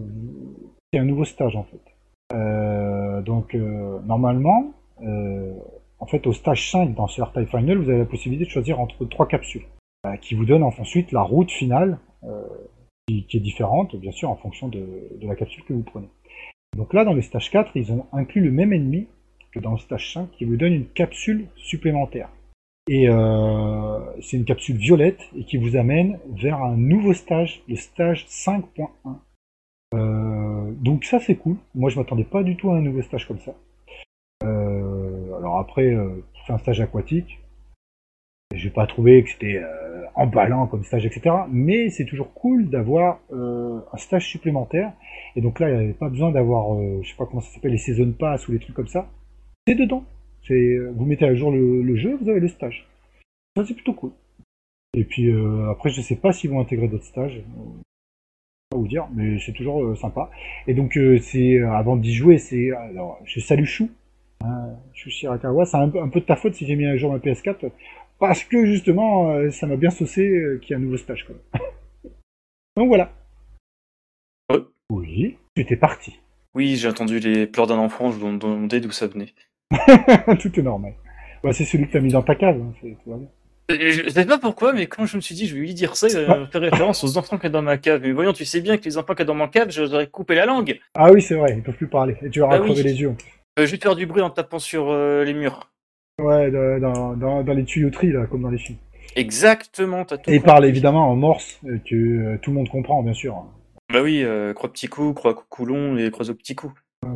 C'est 0.92 0.98
un 0.98 1.04
nouveau 1.04 1.24
stage, 1.24 1.56
en 1.56 1.64
fait. 1.64 1.80
Euh, 2.34 3.22
donc, 3.22 3.54
euh, 3.54 3.98
normalement, 4.04 4.72
en 5.98 6.06
fait, 6.06 6.26
au 6.26 6.32
stage 6.32 6.70
5 6.70 6.94
dans 6.94 7.06
ce 7.06 7.22
taille 7.32 7.46
final, 7.46 7.78
vous 7.78 7.88
avez 7.88 8.00
la 8.00 8.04
possibilité 8.04 8.44
de 8.44 8.50
choisir 8.50 8.80
entre 8.80 9.04
trois 9.04 9.26
capsules, 9.26 9.64
qui 10.20 10.34
vous 10.34 10.44
donnent 10.44 10.64
ensuite 10.64 11.12
la 11.12 11.22
route 11.22 11.50
finale, 11.50 11.98
euh, 12.24 12.42
qui, 13.06 13.36
est 13.36 13.40
différente, 13.40 13.96
bien 13.96 14.12
sûr, 14.12 14.30
en 14.30 14.36
fonction 14.36 14.68
de, 14.68 15.08
la 15.20 15.34
capsule 15.34 15.64
que 15.64 15.72
vous 15.72 15.82
prenez. 15.82 16.08
Donc 16.76 16.94
là, 16.94 17.04
dans 17.04 17.12
le 17.12 17.22
stage 17.22 17.50
4, 17.50 17.72
ils 17.76 17.92
ont 17.92 18.06
inclus 18.12 18.40
le 18.40 18.50
même 18.50 18.72
ennemi 18.72 19.06
que 19.52 19.60
dans 19.60 19.72
le 19.72 19.78
stage 19.78 20.12
5 20.14 20.30
qui 20.32 20.44
vous 20.44 20.56
donne 20.56 20.72
une 20.72 20.88
capsule 20.88 21.46
supplémentaire. 21.56 22.30
Et 22.88 23.08
euh, 23.08 24.00
c'est 24.20 24.36
une 24.36 24.44
capsule 24.44 24.76
violette 24.76 25.20
et 25.36 25.44
qui 25.44 25.56
vous 25.56 25.76
amène 25.76 26.18
vers 26.34 26.62
un 26.62 26.76
nouveau 26.76 27.12
stage, 27.12 27.62
le 27.68 27.76
stage 27.76 28.26
5.1. 28.26 28.88
Euh, 29.94 30.72
donc 30.80 31.04
ça 31.04 31.20
c'est 31.20 31.36
cool. 31.36 31.58
Moi 31.76 31.90
je 31.90 31.98
m'attendais 31.98 32.24
pas 32.24 32.42
du 32.42 32.56
tout 32.56 32.70
à 32.70 32.76
un 32.76 32.80
nouveau 32.80 33.02
stage 33.02 33.28
comme 33.28 33.38
ça. 33.38 33.54
Euh, 34.42 35.36
alors 35.36 35.58
après, 35.58 35.94
c'est 36.44 36.52
un 36.52 36.58
stage 36.58 36.80
aquatique. 36.80 37.41
J'ai 38.54 38.70
pas 38.70 38.86
trouvé 38.86 39.22
que 39.22 39.30
c'était 39.30 39.62
emballant 40.14 40.66
comme 40.66 40.84
stage, 40.84 41.06
etc. 41.06 41.34
Mais 41.50 41.88
c'est 41.90 42.04
toujours 42.04 42.32
cool 42.34 42.68
d'avoir 42.68 43.20
un 43.32 43.96
stage 43.96 44.28
supplémentaire. 44.28 44.92
Et 45.36 45.40
donc 45.40 45.60
là, 45.60 45.70
il 45.70 45.76
n'y 45.76 45.84
avait 45.84 45.92
pas 45.92 46.08
besoin 46.08 46.30
d'avoir, 46.30 46.78
je 47.02 47.08
sais 47.08 47.16
pas 47.16 47.26
comment 47.26 47.40
ça 47.40 47.52
s'appelle, 47.54 47.72
les 47.72 47.78
season 47.78 48.12
pass 48.12 48.46
ou 48.48 48.52
les 48.52 48.58
trucs 48.58 48.76
comme 48.76 48.88
ça. 48.88 49.08
C'est 49.66 49.74
dedans. 49.74 50.04
C'est, 50.46 50.76
vous 50.94 51.04
mettez 51.04 51.24
à 51.24 51.34
jour 51.34 51.52
le, 51.52 51.96
jeu, 51.96 52.16
vous 52.20 52.28
avez 52.28 52.40
le 52.40 52.48
stage. 52.48 52.86
Ça 53.56 53.64
c'est 53.64 53.74
plutôt 53.74 53.94
cool. 53.94 54.12
Et 54.94 55.04
puis 55.04 55.32
après, 55.70 55.90
je 55.90 56.00
sais 56.02 56.16
pas 56.16 56.32
s'ils 56.32 56.50
vont 56.50 56.60
intégrer 56.60 56.88
d'autres 56.88 57.04
stages 57.04 57.42
vous 58.76 58.88
dire, 58.88 59.08
mais 59.14 59.38
c'est 59.38 59.52
toujours 59.52 59.82
euh, 59.82 59.94
sympa. 59.94 60.30
Et 60.66 60.74
donc 60.74 60.96
euh, 60.96 61.18
c'est 61.18 61.56
euh, 61.56 61.72
avant 61.72 61.96
d'y 61.96 62.12
jouer, 62.12 62.38
c'est 62.38 62.70
alors 62.72 63.18
je 63.24 63.40
salue 63.40 63.64
Chou, 63.64 63.90
Chou 64.92 65.10
Shirakawa, 65.10 65.64
c'est 65.64 65.76
un, 65.76 65.94
un, 65.94 66.08
peu 66.08 66.20
de 66.20 66.24
ta 66.24 66.36
faute 66.36 66.54
si 66.54 66.66
j'ai 66.66 66.76
mis 66.76 66.86
un 66.86 66.96
jour 66.96 67.12
ma 67.12 67.18
PS4 67.18 67.70
parce 68.22 68.44
que 68.44 68.64
justement 68.64 69.50
ça 69.50 69.66
m'a 69.66 69.74
bien 69.74 69.90
saucé 69.90 70.58
qu'il 70.62 70.70
y 70.70 70.74
a 70.74 70.76
un 70.76 70.80
nouveau 70.80 70.96
stage 70.96 71.26
quoi. 71.26 71.34
donc 72.76 72.86
voilà. 72.86 73.12
Oui, 74.90 75.38
tu 75.56 75.62
étais 75.62 75.76
parti. 75.76 76.20
Oui, 76.54 76.76
j'ai 76.76 76.88
entendu 76.88 77.18
les 77.18 77.46
pleurs 77.46 77.66
d'un 77.66 77.78
enfant, 77.78 78.12
je 78.12 78.24
me 78.24 78.38
demandais 78.38 78.80
d'où 78.80 78.92
ça 78.92 79.06
venait. 79.06 79.32
Tout 80.40 80.60
est 80.60 80.62
normal. 80.62 80.94
Bah, 81.42 81.52
c'est 81.52 81.64
celui 81.64 81.88
que 81.88 81.92
t'as 81.92 82.00
mis 82.00 82.12
dans 82.12 82.22
ta 82.22 82.36
cave, 82.36 82.60
hein, 82.60 82.72
tout 82.82 83.10
va 83.10 83.16
bien. 83.16 83.28
Je 83.70 84.08
sais 84.08 84.26
pas 84.26 84.38
pourquoi, 84.38 84.72
mais 84.72 84.86
quand 84.86 85.06
je 85.06 85.16
me 85.16 85.20
suis 85.20 85.34
dit, 85.34 85.46
je 85.46 85.54
vais 85.54 85.60
lui 85.60 85.74
dire 85.74 85.96
ça, 85.96 86.08
il 86.08 86.26
va 86.26 86.46
faire 86.46 86.60
référence 86.60 87.02
aux 87.02 87.16
enfants 87.16 87.36
qu'il 87.36 87.44
y 87.44 87.46
a 87.46 87.50
dans 87.50 87.62
ma 87.62 87.78
cave. 87.78 88.02
Mais 88.02 88.12
voyons, 88.12 88.32
tu 88.32 88.44
sais 88.44 88.60
bien 88.60 88.76
que 88.76 88.84
les 88.84 88.98
enfants 88.98 89.14
qu'il 89.14 89.20
y 89.20 89.22
a 89.22 89.26
dans 89.26 89.34
ma 89.34 89.48
cave, 89.48 89.70
j'aurais 89.70 90.06
coupé 90.06 90.34
la 90.34 90.46
langue. 90.46 90.78
Ah 90.94 91.10
oui, 91.10 91.22
c'est 91.22 91.34
vrai, 91.34 91.54
ils 91.56 91.62
peuvent 91.62 91.74
plus 91.74 91.88
parler. 91.88 92.16
Et 92.22 92.30
tu 92.30 92.40
leur 92.40 92.52
as 92.52 92.58
bah 92.58 92.64
crevé 92.64 92.82
les 92.82 93.00
yeux. 93.00 93.16
Euh, 93.58 93.66
je 93.66 93.72
vais 93.72 93.78
faire 93.78 93.96
du 93.96 94.06
bruit 94.06 94.22
en 94.22 94.30
tapant 94.30 94.58
sur 94.58 94.90
euh, 94.90 95.24
les 95.24 95.34
murs. 95.34 95.71
Ouais, 96.22 96.50
dans, 96.50 97.16
dans, 97.16 97.42
dans, 97.42 97.52
les 97.52 97.64
tuyauteries, 97.64 98.12
là, 98.12 98.26
comme 98.26 98.42
dans 98.42 98.50
les 98.50 98.58
films. 98.58 98.78
Exactement, 99.16 100.04
t'as 100.04 100.18
tout 100.18 100.30
Et 100.30 100.36
ils 100.36 100.42
parlent 100.42 100.64
évidemment 100.64 101.10
en 101.10 101.16
morse, 101.16 101.60
euh, 101.66 101.78
que 101.78 102.36
tout 102.38 102.50
le 102.50 102.56
monde 102.56 102.68
comprend, 102.68 103.02
bien 103.02 103.12
sûr. 103.12 103.44
Bah 103.92 104.02
oui, 104.02 104.24
croix 104.54 104.72
petit 104.72 104.88
coup, 104.88 105.12
croix 105.12 105.34
coulon 105.34 105.98
et 105.98 106.10
croix 106.10 106.30
au 106.30 106.34
petit 106.34 106.54
coup. 106.54 106.72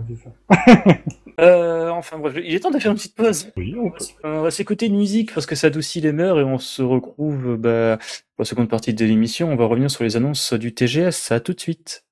C'est 0.09 0.16
ça. 0.16 0.98
Euh, 1.38 1.90
enfin 1.90 2.18
bref, 2.18 2.34
il 2.42 2.54
est 2.54 2.61
temps 2.61 2.70
de 2.70 2.78
faire 2.78 2.90
une 2.90 2.96
petite 2.96 3.14
pause. 3.14 3.52
Oui, 3.59 3.74
on 3.78 3.90
peut. 3.90 4.04
On 4.24 4.40
va 4.40 4.50
s'écouter 4.50 4.86
une 4.86 4.96
musique 4.96 5.34
parce 5.34 5.44
que 5.44 5.54
ça 5.54 5.66
adoucit 5.66 6.00
les 6.00 6.12
mœurs 6.12 6.40
et 6.40 6.44
on 6.44 6.57
se 6.57 6.80
retrouve 6.80 7.59
bah, 7.59 7.98
pour 7.98 8.42
la 8.42 8.44
seconde 8.46 8.70
partie 8.70 8.94
de 8.94 9.04
l'émission. 9.04 9.52
On 9.52 9.57
va 9.57 9.66
revenir 9.66 9.90
sur 9.90 10.02
les 10.02 10.16
annonces 10.16 10.54
du 10.54 10.72
TGS. 10.72 11.30
À 11.32 11.40
tout 11.40 11.52
de 11.52 11.61
suite. 11.61 12.05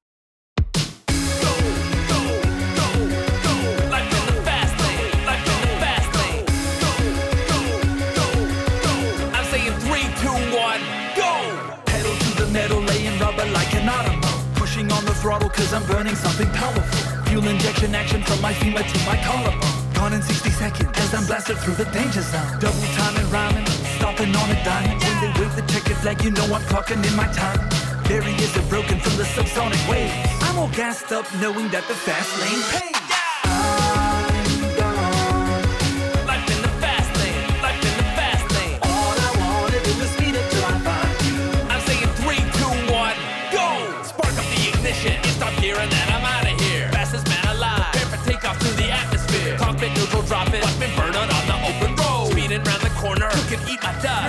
Cause 15.55 15.72
I'm 15.72 15.86
burning 15.86 16.16
something 16.16 16.50
powerful 16.50 17.14
Fuel 17.34 17.48
injection 17.48 17.94
action 17.96 18.22
from 18.22 18.40
my 18.40 18.52
femur 18.55 18.82
to 18.82 18.98
my 19.07 19.16
collarbone. 19.24 19.61
Gone 19.94 20.12
in 20.12 20.22
60 20.22 20.50
seconds 20.50 20.90
as 20.98 21.14
I'm 21.14 21.26
blasted 21.26 21.59
through 21.59 21.74
the 21.74 21.84
danger 21.86 22.22
zone. 22.22 22.61
Double 22.61 22.88
time 22.94 23.16
and 23.16 23.26
rhyming, 23.32 23.66
stopping 23.96 24.34
on 24.36 24.50
a 24.50 24.64
dime. 24.64 24.98
When 25.00 25.20
they 25.20 25.40
wave 25.40 25.57
the 25.57 25.62
checkered 25.72 25.96
flag, 25.96 26.22
you 26.22 26.30
know 26.30 26.44
I'm 26.44 26.62
clocking 26.70 27.05
in 27.05 27.16
my 27.16 27.26
time. 27.32 27.59
Barriers 28.05 28.57
are 28.57 28.68
broken 28.68 29.00
from 29.00 29.16
the 29.16 29.24
subsonic 29.24 29.82
waves. 29.90 30.14
I'm 30.42 30.59
all 30.59 30.70
gassed 30.70 31.11
up 31.11 31.26
knowing 31.40 31.68
that 31.70 31.88
the 31.88 31.94
fast 31.94 32.30
lane 32.40 32.62
pays. 32.70 33.03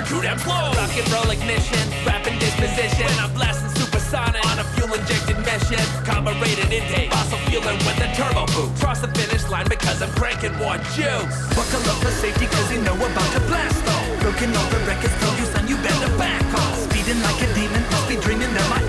Too 0.06 0.22
damn 0.22 0.38
slow. 0.40 0.72
Rock 0.78 0.94
and 0.96 1.10
roll 1.12 1.30
ignition, 1.30 1.82
rapping 2.06 2.38
disposition. 2.40 3.06
When 3.06 3.20
I'm 3.20 3.34
blasting 3.34 3.74
supersonic 3.82 4.46
on 4.46 4.60
a 4.60 4.64
fuel 4.76 4.94
injected 4.94 5.38
mission. 5.42 5.82
Carbureted 6.06 6.72
intake, 6.72 7.12
fossil 7.12 7.40
fueling 7.50 7.78
with 7.84 8.00
a 8.06 8.10
turbo 8.14 8.46
boost. 8.54 8.82
Cross 8.82 9.02
the 9.02 9.10
finish 9.18 9.44
line 9.50 9.68
because 9.68 10.02
I'm 10.02 10.12
cranking 10.16 10.56
more 10.56 10.78
juice. 10.94 11.36
Buckle 11.58 11.84
up 11.90 11.98
for 12.04 12.12
safety 12.12 12.46
cause 12.46 12.72
you 12.72 12.82
know 12.82 12.96
about 12.96 13.30
to 13.34 13.42
blast 13.50 13.88
off. 13.88 14.22
Broken 14.22 14.56
all 14.56 14.70
the 14.70 14.80
records, 14.86 15.16
told 15.22 15.38
you 15.40 15.46
son 15.46 15.68
you 15.68 15.78
better 15.78 16.12
back 16.18 16.46
off. 16.54 16.78
Speeding 16.90 17.22
like 17.22 17.42
a 17.42 17.50
demon, 17.54 17.84
must 17.92 18.08
be 18.08 18.16
dreaming 18.18 18.54
that 18.54 18.68
my 18.70 18.85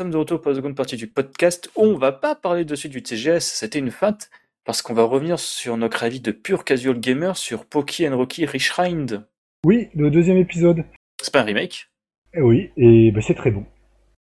sommes 0.00 0.10
de 0.10 0.16
retour 0.16 0.40
pour 0.40 0.50
la 0.50 0.56
seconde 0.56 0.74
partie 0.74 0.96
du 0.96 1.08
podcast 1.08 1.70
où 1.76 1.82
on 1.82 1.98
va 1.98 2.10
pas 2.10 2.34
parler 2.34 2.64
de 2.64 2.74
suite 2.74 2.92
du 2.92 3.02
TGS, 3.02 3.40
c'était 3.40 3.80
une 3.80 3.90
feinte, 3.90 4.30
parce 4.64 4.80
qu'on 4.80 4.94
va 4.94 5.02
revenir 5.02 5.38
sur 5.38 5.76
notre 5.76 6.04
avis 6.04 6.20
de 6.20 6.32
pur 6.32 6.64
casual 6.64 6.98
gamer 6.98 7.36
sur 7.36 7.66
Poki 7.66 8.08
and 8.08 8.16
Rocky 8.16 8.46
Reshrined. 8.46 9.26
Oui, 9.62 9.88
le 9.94 10.10
deuxième 10.10 10.38
épisode. 10.38 10.84
C'est 11.20 11.30
pas 11.30 11.40
un 11.40 11.44
remake? 11.44 11.90
Eh 12.32 12.40
Oui, 12.40 12.70
et 12.78 13.12
ben, 13.12 13.20
c'est 13.20 13.34
très 13.34 13.50
bon. 13.50 13.66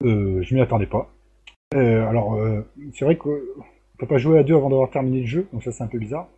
Euh, 0.02 0.40
je 0.40 0.54
m'y 0.54 0.62
attendais 0.62 0.86
pas. 0.86 1.12
Euh, 1.74 2.08
alors, 2.08 2.36
euh, 2.36 2.66
c'est 2.94 3.04
vrai 3.04 3.16
qu'on 3.16 3.36
peut 3.98 4.06
pas 4.06 4.16
jouer 4.16 4.38
à 4.38 4.42
deux 4.42 4.54
avant 4.54 4.70
d'avoir 4.70 4.88
terminé 4.88 5.20
le 5.20 5.26
jeu, 5.26 5.46
donc 5.52 5.62
ça 5.62 5.72
c'est 5.72 5.84
un 5.84 5.88
peu 5.88 5.98
bizarre. 5.98 6.30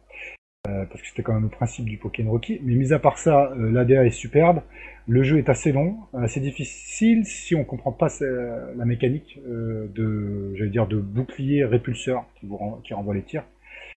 Euh, 0.68 0.84
parce 0.86 1.02
que 1.02 1.08
c'était 1.08 1.24
quand 1.24 1.32
même 1.32 1.42
le 1.42 1.48
principe 1.48 1.86
du 1.86 1.96
Pokémon 1.96 2.30
Rocky. 2.30 2.60
Mais 2.62 2.74
mis 2.74 2.92
à 2.92 3.00
part 3.00 3.18
ça, 3.18 3.50
euh, 3.50 3.72
l'ADA 3.72 4.06
est 4.06 4.10
superbe. 4.10 4.62
Le 5.08 5.24
jeu 5.24 5.38
est 5.38 5.48
assez 5.48 5.72
long, 5.72 5.96
assez 6.14 6.38
difficile 6.38 7.24
si 7.24 7.56
on 7.56 7.64
comprend 7.64 7.90
pas 7.90 8.06
la 8.20 8.84
mécanique 8.84 9.40
euh, 9.48 9.88
de, 9.92 10.54
j'allais 10.54 10.70
dire, 10.70 10.86
de 10.86 10.98
bouclier 10.98 11.64
répulseur 11.64 12.24
qui, 12.36 12.46
qui 12.84 12.94
renvoie 12.94 13.14
les 13.14 13.22
tirs. 13.22 13.42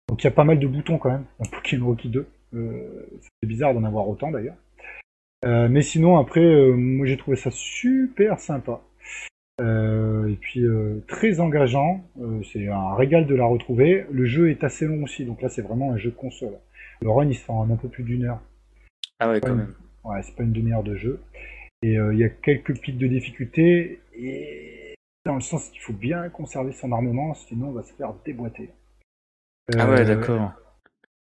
Donc 0.07 0.23
il 0.23 0.25
y 0.25 0.27
a 0.27 0.31
pas 0.31 0.45
mal 0.45 0.59
de 0.59 0.67
boutons 0.67 0.97
quand 0.97 1.11
même 1.11 1.25
dans 1.39 1.45
Pokémon 1.49 1.87
Rocky 1.87 2.07
2. 2.07 2.25
c'est 2.53 3.47
bizarre 3.47 3.73
d'en 3.73 3.83
avoir 3.83 4.07
autant 4.07 4.31
d'ailleurs. 4.31 4.55
mais 5.43 5.81
sinon 5.81 6.17
après, 6.17 6.71
moi 6.71 7.05
j'ai 7.05 7.17
trouvé 7.17 7.35
ça 7.35 7.49
super 7.51 8.39
sympa. 8.39 8.81
Euh, 9.61 10.27
et 10.27 10.35
puis 10.35 10.61
euh, 10.61 11.03
très 11.07 11.39
engageant, 11.39 12.03
euh, 12.19 12.41
c'est 12.51 12.67
un 12.67 12.95
régal 12.95 13.27
de 13.27 13.35
la 13.35 13.45
retrouver. 13.45 14.05
Le 14.11 14.25
jeu 14.25 14.49
est 14.49 14.63
assez 14.63 14.85
long 14.85 15.03
aussi, 15.03 15.25
donc 15.25 15.41
là 15.41 15.49
c'est 15.49 15.61
vraiment 15.61 15.91
un 15.91 15.97
jeu 15.97 16.09
de 16.09 16.15
console. 16.15 16.57
Le 17.01 17.09
run 17.09 17.27
il 17.27 17.35
se 17.35 17.43
fait 17.43 17.51
en 17.51 17.69
un 17.69 17.75
peu 17.75 17.87
plus 17.87 18.03
d'une 18.03 18.25
heure. 18.25 18.41
Ah 19.19 19.29
ouais, 19.29 19.39
quand 19.41 19.55
même. 19.55 19.75
Ouais, 20.03 20.21
c'est 20.23 20.35
pas 20.35 20.43
une 20.43 20.53
demi-heure 20.53 20.83
de 20.83 20.95
jeu. 20.95 21.21
Et 21.83 21.93
il 21.93 22.17
y 22.17 22.23
a 22.23 22.29
quelques 22.29 22.79
pics 22.79 22.97
de 22.97 23.07
difficulté, 23.07 23.99
et 24.15 24.95
dans 25.25 25.35
le 25.35 25.41
sens 25.41 25.69
qu'il 25.69 25.81
faut 25.81 25.93
bien 25.93 26.29
conserver 26.29 26.71
son 26.71 26.91
armement, 26.93 27.33
sinon 27.33 27.67
on 27.67 27.71
va 27.73 27.83
se 27.83 27.93
faire 27.93 28.13
déboîter. 28.25 28.69
ah 29.77 29.89
ouais, 29.89 30.05
d'accord. 30.05 30.53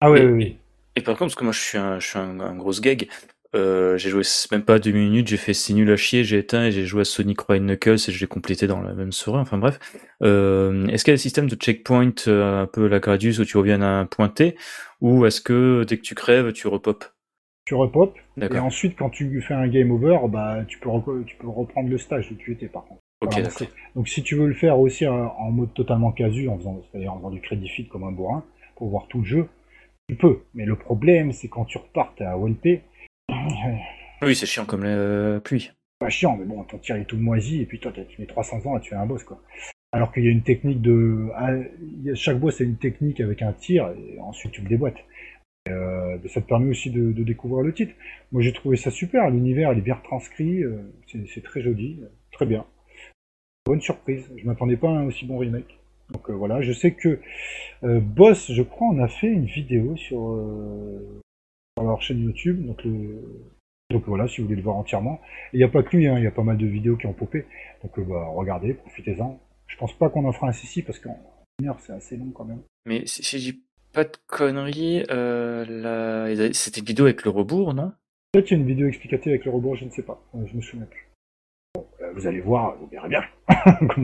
Ah 0.01 0.11
ouais, 0.11 0.23
et, 0.23 0.27
oui. 0.27 0.57
Et, 0.95 1.01
par 1.01 1.13
contre, 1.17 1.31
parce 1.31 1.35
que 1.35 1.43
moi 1.45 1.53
je 1.53 1.59
suis 1.61 1.77
un, 1.77 1.99
je 1.99 2.07
suis 2.07 2.19
un, 2.19 2.39
un 2.41 2.55
gros 2.55 2.73
gag, 2.81 3.07
euh, 3.55 3.97
j'ai 3.97 4.09
joué 4.11 4.21
même 4.51 4.63
pas 4.63 4.77
deux 4.77 4.91
minutes, 4.91 5.27
j'ai 5.27 5.37
fait 5.37 5.53
c'est 5.53 5.73
nul 5.73 5.89
à 5.91 5.97
chier, 5.97 6.23
j'ai 6.23 6.37
éteint 6.37 6.65
et 6.65 6.71
j'ai 6.71 6.85
joué 6.85 7.01
à 7.01 7.05
Sonic 7.05 7.39
Royal 7.39 7.65
Knuckles 7.65 7.93
et 7.93 8.11
je 8.11 8.19
l'ai 8.19 8.27
complété 8.27 8.67
dans 8.67 8.81
la 8.81 8.93
même 8.93 9.11
soirée. 9.11 9.39
Enfin 9.39 9.57
bref, 9.57 9.79
euh, 10.21 10.87
est-ce 10.87 11.03
qu'il 11.03 11.11
y 11.11 11.13
a 11.13 11.15
un 11.15 11.17
système 11.17 11.49
de 11.49 11.55
checkpoint 11.55 12.13
euh, 12.27 12.61
un 12.61 12.67
peu 12.67 12.87
la 12.87 12.99
Gradius 12.99 13.39
où 13.39 13.45
tu 13.45 13.57
reviens 13.57 13.81
à 13.81 13.87
un 13.87 14.05
point 14.05 14.29
T 14.29 14.55
ou 15.01 15.25
est-ce 15.25 15.41
que 15.41 15.83
dès 15.87 15.97
que 15.97 16.03
tu 16.03 16.13
crèves, 16.13 16.53
tu 16.53 16.67
repopes 16.67 17.05
Tu 17.65 17.73
repopes 17.73 18.17
et 18.39 18.59
ensuite 18.59 18.95
quand 18.97 19.09
tu 19.09 19.41
fais 19.41 19.55
un 19.55 19.67
game 19.67 19.91
over, 19.91 20.19
bah 20.29 20.63
tu 20.67 20.79
peux 20.79 20.89
tu 21.25 21.35
peux 21.37 21.47
reprendre 21.47 21.89
le 21.89 21.97
stage 21.97 22.31
où 22.31 22.35
tu 22.35 22.51
étais 22.53 22.67
par 22.67 22.85
contre. 22.85 23.01
Ok, 23.21 23.35
donc 23.95 24.07
si 24.07 24.23
tu 24.23 24.35
veux 24.35 24.47
le 24.47 24.53
faire 24.53 24.79
aussi 24.79 25.05
en 25.05 25.51
mode 25.51 25.73
totalement 25.73 26.13
casu, 26.13 26.47
en 26.47 26.57
faisant, 26.57 26.81
c'est-à-dire 26.89 27.11
en 27.11 27.17
faisant 27.17 27.31
du 27.31 27.41
crédit 27.41 27.67
fit 27.67 27.85
comme 27.87 28.05
un 28.05 28.13
bourrin, 28.13 28.45
pour 28.77 28.87
voir 28.87 29.07
tout 29.09 29.17
le 29.19 29.25
jeu, 29.25 29.47
tu 30.07 30.15
peux. 30.15 30.39
Mais 30.53 30.65
le 30.65 30.77
problème, 30.77 31.33
c'est 31.33 31.49
quand 31.49 31.65
tu 31.65 31.77
repartes 31.77 32.21
à 32.21 32.37
OLP, 32.37 32.81
oui, 34.21 34.35
c'est 34.35 34.45
chiant 34.45 34.65
comme 34.65 34.83
la 34.83 35.39
pluie. 35.39 35.71
Pas 35.99 36.09
chiant, 36.09 36.37
mais 36.37 36.45
bon, 36.45 36.63
ton 36.63 36.77
tir 36.77 36.95
est 36.95 37.05
tout 37.05 37.17
moisi, 37.17 37.61
et 37.61 37.65
puis 37.65 37.79
toi, 37.79 37.91
tu 37.91 38.21
mets 38.21 38.27
300 38.27 38.65
ans 38.65 38.75
à 38.75 38.79
tuer 38.79 38.95
un 38.95 39.05
boss, 39.05 39.23
quoi. 39.23 39.41
Alors 39.91 40.13
qu'il 40.13 40.23
y 40.23 40.27
a 40.27 40.31
une 40.31 40.43
technique 40.43 40.81
de. 40.81 41.29
Ah, 41.35 41.51
chaque 42.13 42.39
boss 42.39 42.61
a 42.61 42.63
une 42.63 42.77
technique 42.77 43.19
avec 43.21 43.41
un 43.41 43.53
tir, 43.53 43.89
et 43.89 44.19
ensuite 44.19 44.51
tu 44.51 44.61
le 44.61 44.69
déboîtes. 44.69 44.99
Euh, 45.67 46.17
ça 46.27 46.41
te 46.41 46.47
permet 46.47 46.69
aussi 46.69 46.89
de, 46.89 47.11
découvrir 47.23 47.63
le 47.63 47.73
titre. 47.73 47.93
Moi 48.31 48.41
j'ai 48.41 48.53
trouvé 48.53 48.77
ça 48.77 48.91
super, 48.91 49.29
l'univers 49.29 49.73
il 49.73 49.79
est 49.79 49.81
bien 49.81 49.95
retranscrit, 49.95 50.63
euh, 50.63 50.77
c'est 51.33 51.43
très 51.43 51.61
joli, 51.61 51.99
très 52.31 52.45
bien. 52.45 52.65
Bonne 53.65 53.81
surprise, 53.81 54.29
je 54.37 54.45
m'attendais 54.45 54.77
pas 54.77 54.89
à 54.89 54.91
un 54.91 55.05
aussi 55.05 55.25
bon 55.25 55.37
remake. 55.37 55.79
Donc 56.11 56.29
euh, 56.29 56.33
voilà, 56.33 56.61
je 56.61 56.71
sais 56.71 56.91
que 56.91 57.19
Boss, 57.83 58.51
je 58.51 58.63
crois, 58.63 58.87
on 58.87 58.99
a 58.99 59.07
fait 59.07 59.27
une 59.27 59.45
vidéo 59.45 59.95
sur, 59.95 60.37
leur 61.83 62.01
chaîne 62.01 62.19
YouTube. 62.19 62.65
Donc, 62.65 62.85
donc 63.91 64.03
voilà, 64.05 64.27
si 64.27 64.39
vous 64.39 64.43
voulez 64.43 64.57
le 64.57 64.61
voir 64.61 64.75
entièrement. 64.75 65.19
Il 65.51 65.57
n'y 65.57 65.63
a 65.63 65.67
pas 65.67 65.81
que 65.81 65.97
lui, 65.97 66.07
hein, 66.07 66.15
il 66.17 66.23
y 66.23 66.27
a 66.27 66.31
pas 66.31 66.43
mal 66.43 66.57
de 66.57 66.67
vidéos 66.67 66.95
qui 66.95 67.07
ont 67.07 67.13
popé. 67.13 67.45
Donc 67.81 67.97
euh, 67.97 68.03
bah, 68.03 68.27
regardez, 68.35 68.75
profitez-en. 68.75 69.39
Je 69.65 69.77
pense 69.77 69.97
pas 69.97 70.09
qu'on 70.09 70.25
en 70.25 70.31
fera 70.31 70.47
un 70.47 70.51
CC 70.51 70.83
parce 70.83 70.99
qu'en 70.99 71.17
une 71.59 71.69
heure 71.69 71.79
c'est 71.79 71.93
assez 71.93 72.15
long 72.15 72.29
quand 72.31 72.45
même. 72.45 72.61
Mais 72.85 73.03
si, 73.07 73.39
je 73.39 73.51
dis 73.51 73.63
pas 73.91 74.03
de 74.03 74.15
conneries, 74.27 75.03
euh, 75.09 75.65
la... 75.67 76.53
c'était 76.53 76.81
une 76.81 76.85
vidéo 76.85 77.05
avec 77.05 77.23
le 77.23 77.31
rebours, 77.31 77.73
non? 77.73 77.91
Peut-être 78.31 78.45
qu'il 78.45 78.57
y 78.57 78.59
a 78.59 78.61
une 78.61 78.69
vidéo 78.69 78.87
explicative 78.87 79.31
avec 79.31 79.45
le 79.45 79.51
rebours, 79.51 79.75
je 79.75 79.85
ne 79.85 79.89
sais 79.89 80.03
pas. 80.03 80.23
Euh, 80.35 80.45
je 80.45 80.55
me 80.55 80.61
souviens 80.61 80.85
plus. 80.85 81.07
vous 82.13 82.27
allez 82.27 82.41
voir, 82.41 82.77
vous 82.77 82.85
verrez 82.87 83.09
bien. 83.09 83.23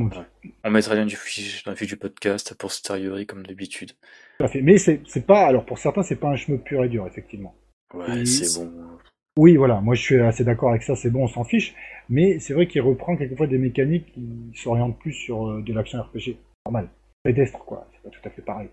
on, 0.63 0.71
mettra 0.71 0.95
bien 0.95 1.05
du 1.05 1.15
fiche 1.15 1.63
dans 1.63 1.71
la 1.71 1.77
fiche 1.77 1.89
du 1.89 1.97
podcast 1.97 2.55
pour 2.57 2.71
Stariory 2.71 3.27
comme 3.27 3.45
d'habitude. 3.45 3.91
Mais 4.63 4.79
c'est 4.79 5.25
pas, 5.27 5.45
alors 5.45 5.63
pour 5.63 5.77
certains, 5.77 6.01
c'est 6.01 6.15
pas 6.15 6.29
un 6.29 6.35
chemin 6.35 6.57
pur 6.57 6.83
et 6.83 6.89
dur, 6.89 7.05
effectivement. 7.05 7.55
Ouais, 7.95 8.25
c'est 8.25 8.59
bon. 8.59 8.71
Oui, 9.37 9.57
voilà, 9.57 9.81
moi 9.81 9.95
je 9.95 10.01
suis 10.01 10.19
assez 10.19 10.45
d'accord 10.45 10.69
avec 10.69 10.83
ça, 10.83 10.95
c'est 10.95 11.09
bon, 11.09 11.23
on 11.23 11.27
s'en 11.27 11.43
fiche. 11.43 11.75
Mais 12.07 12.39
c'est 12.39 12.53
vrai 12.53 12.67
qu'il 12.67 12.81
reprend 12.81 13.17
quelquefois 13.17 13.47
des 13.47 13.57
mécaniques 13.57 14.13
qui 14.13 14.51
s'orientent 14.55 14.97
plus 14.97 15.13
sur 15.13 15.49
euh, 15.49 15.61
de 15.61 15.73
l'action 15.73 16.01
RPG. 16.01 16.37
Normal. 16.65 16.89
Pédestre, 17.23 17.59
quoi, 17.59 17.87
c'est 17.91 18.01
pas 18.03 18.09
tout 18.09 18.27
à 18.27 18.29
fait 18.29 18.41
pareil. 18.41 18.69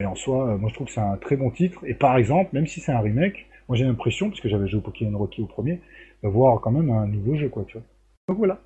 Mais 0.00 0.06
en 0.06 0.14
soi, 0.14 0.48
euh, 0.48 0.58
moi 0.58 0.68
je 0.68 0.74
trouve 0.74 0.86
que 0.86 0.92
c'est 0.92 1.00
un 1.00 1.16
très 1.16 1.36
bon 1.36 1.50
titre. 1.50 1.80
Et 1.86 1.94
par 1.94 2.16
exemple, 2.16 2.50
même 2.52 2.66
si 2.66 2.80
c'est 2.80 2.92
un 2.92 3.00
remake, 3.00 3.46
moi 3.68 3.76
j'ai 3.76 3.84
l'impression, 3.84 4.28
parce 4.28 4.40
que 4.40 4.48
j'avais 4.48 4.68
joué 4.68 4.78
au 4.78 4.82
Pokémon 4.82 5.16
Rocky 5.16 5.40
au 5.40 5.46
premier, 5.46 5.80
de 6.22 6.28
voir 6.28 6.60
quand 6.60 6.72
même 6.72 6.90
un 6.90 7.06
nouveau 7.06 7.36
jeu, 7.36 7.48
quoi, 7.48 7.64
tu 7.66 7.78
vois. 7.78 7.86
Donc 8.28 8.38
voilà. 8.38 8.60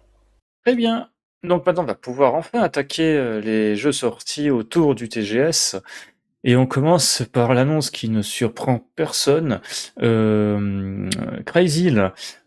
Très 0.64 0.75
bien. 0.75 1.11
Donc 1.45 1.66
maintenant, 1.66 1.83
on 1.83 1.87
va 1.87 1.95
pouvoir 1.95 2.35
enfin 2.35 2.61
attaquer 2.61 3.16
euh, 3.16 3.41
les 3.41 3.77
jeux 3.77 3.93
sortis 3.93 4.51
autour 4.51 4.95
du 4.95 5.09
TGS. 5.09 5.77
Et 6.45 6.57
on 6.57 6.66
commence 6.66 7.22
par 7.32 7.55
l'annonce 7.55 7.90
qui 7.90 8.11
ne 8.11 8.20
surprend 8.20 8.86
personne. 8.97 9.61
Euh, 10.03 11.09
Crazy, 11.47 11.90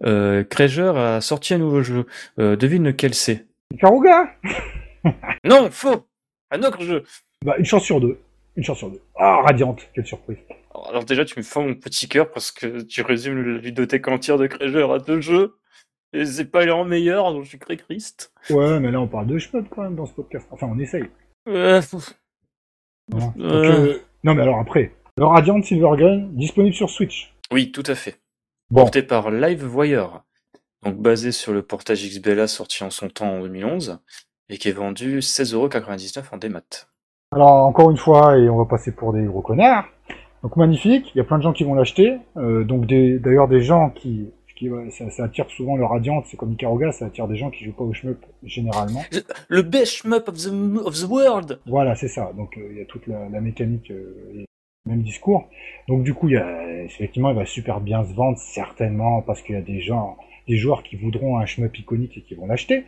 euh, 0.05 0.43
a 0.53 1.21
sorti 1.21 1.55
un 1.55 1.57
nouveau 1.57 1.81
jeu. 1.81 2.05
Euh, 2.39 2.55
devine 2.55 2.83
lequel 2.83 3.15
c'est? 3.15 3.45
Karuga 3.79 4.29
Non, 5.43 5.69
faux 5.71 6.05
Un 6.51 6.61
autre 6.61 6.83
jeu 6.83 7.03
Bah, 7.43 7.55
une 7.57 7.65
chance 7.65 7.83
sur 7.83 7.99
deux. 7.99 8.19
Une 8.55 8.63
chance 8.63 8.77
sur 8.77 8.91
deux. 8.91 9.01
Ah, 9.15 9.41
Radiante, 9.41 9.81
quelle 9.95 10.05
surprise. 10.05 10.37
Alors 10.89 11.03
déjà, 11.03 11.25
tu 11.25 11.39
me 11.39 11.43
fends 11.43 11.63
mon 11.63 11.73
petit 11.73 12.07
cœur 12.07 12.29
parce 12.29 12.51
que 12.51 12.81
tu 12.81 13.01
résumes 13.01 13.55
la 13.55 13.57
vidéothèque 13.57 14.07
entière 14.07 14.37
de 14.37 14.45
Crégeur 14.45 14.93
à 14.93 14.99
deux 14.99 15.21
jeux. 15.21 15.55
Et 16.13 16.23
c'est 16.25 16.45
pas 16.45 16.65
leur 16.65 16.85
meilleur, 16.85 17.33
donc 17.33 17.43
je 17.43 17.49
suis 17.49 17.59
très 17.59 17.77
Christ. 17.77 18.31
Ouais, 18.49 18.79
mais 18.79 18.91
là 18.91 19.01
on 19.01 19.07
parle 19.07 19.27
de 19.27 19.37
shmup 19.37 19.67
quand 19.69 19.83
même 19.83 19.95
dans 19.95 20.05
ce 20.05 20.13
podcast. 20.13 20.47
Enfin, 20.51 20.67
on 20.71 20.79
essaye. 20.79 21.03
Euh, 21.49 21.81
euh. 23.39 23.97
Non, 24.23 24.33
mais 24.35 24.41
alors 24.41 24.59
après, 24.59 24.93
le 25.17 25.25
Radiant 25.25 25.61
Silvergun, 25.61 26.27
disponible 26.31 26.75
sur 26.75 26.89
Switch. 26.89 27.33
Oui, 27.51 27.71
tout 27.71 27.83
à 27.85 27.95
fait. 27.95 28.19
Porté 28.73 29.01
par 29.03 29.31
Livewire, 29.31 30.23
donc 30.83 30.97
basé 30.97 31.31
sur 31.31 31.53
le 31.53 31.61
portage 31.61 32.05
XBLA 32.05 32.47
sorti 32.47 32.83
en 32.83 32.89
son 32.89 33.07
temps 33.07 33.31
en 33.31 33.41
2011, 33.41 33.99
et 34.49 34.57
qui 34.57 34.69
est 34.69 34.73
vendu 34.73 35.19
16,99€ 35.19 36.23
en 36.31 36.37
démat. 36.37 36.87
Alors, 37.31 37.65
encore 37.65 37.91
une 37.91 37.97
fois, 37.97 38.37
et 38.37 38.49
on 38.49 38.57
va 38.57 38.65
passer 38.65 38.91
pour 38.91 39.13
des 39.13 39.23
gros 39.23 39.41
connards. 39.41 39.85
Donc 40.43 40.55
magnifique, 40.55 41.11
il 41.13 41.17
y 41.17 41.21
a 41.21 41.23
plein 41.23 41.37
de 41.37 41.43
gens 41.43 41.53
qui 41.53 41.63
vont 41.63 41.73
l'acheter. 41.73 42.17
Euh, 42.37 42.63
donc 42.63 42.85
d'ailleurs 42.85 43.47
des 43.47 43.61
gens 43.61 43.89
qui 43.89 44.29
ça, 45.09 45.23
attire 45.23 45.49
souvent 45.49 45.75
le 45.75 45.85
Radiant, 45.85 46.23
c'est 46.25 46.37
comme 46.37 46.53
Ikaruga, 46.53 46.91
ça 46.91 47.05
attire 47.05 47.27
des 47.27 47.37
gens 47.37 47.49
qui 47.49 47.63
jouent 47.65 47.73
pas 47.73 47.83
au 47.83 47.93
shmup 47.93 48.25
généralement. 48.43 49.01
Le 49.49 49.61
best 49.61 49.93
shmup 49.93 50.27
of 50.27 50.35
the, 50.35 50.85
of 50.85 50.95
the 50.95 51.09
world 51.09 51.59
Voilà, 51.65 51.95
c'est 51.95 52.07
ça. 52.07 52.31
Donc 52.35 52.57
euh, 52.57 52.67
il 52.71 52.77
y 52.77 52.81
a 52.81 52.85
toute 52.85 53.07
la, 53.07 53.27
mécanique 53.41 53.91
euh, 53.91 54.33
et 54.33 54.45
le 54.85 54.91
même 54.91 55.03
discours. 55.03 55.47
Donc 55.87 56.03
du 56.03 56.13
coup, 56.13 56.29
il 56.29 56.33
y 56.33 56.37
a, 56.37 56.83
effectivement, 56.83 57.29
il 57.29 57.35
va 57.35 57.45
super 57.45 57.81
bien 57.81 58.03
se 58.03 58.13
vendre, 58.13 58.37
certainement, 58.37 59.21
parce 59.21 59.41
qu'il 59.41 59.55
y 59.55 59.57
a 59.57 59.61
des 59.61 59.81
gens, 59.81 60.17
des 60.47 60.57
joueurs 60.57 60.83
qui 60.83 60.95
voudront 60.95 61.37
un 61.37 61.45
shmup 61.45 61.77
iconique 61.77 62.17
et 62.17 62.21
qui 62.21 62.35
vont 62.35 62.47
l'acheter. 62.47 62.85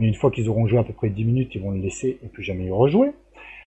Mais 0.00 0.08
une 0.08 0.14
fois 0.14 0.30
qu'ils 0.30 0.48
auront 0.48 0.66
joué 0.66 0.78
à 0.78 0.84
peu 0.84 0.92
près 0.92 1.08
10 1.08 1.24
minutes, 1.24 1.54
ils 1.54 1.62
vont 1.62 1.70
le 1.70 1.78
laisser 1.78 2.18
et 2.22 2.28
plus 2.28 2.42
jamais 2.42 2.64
y 2.64 2.70
rejouer. 2.70 3.12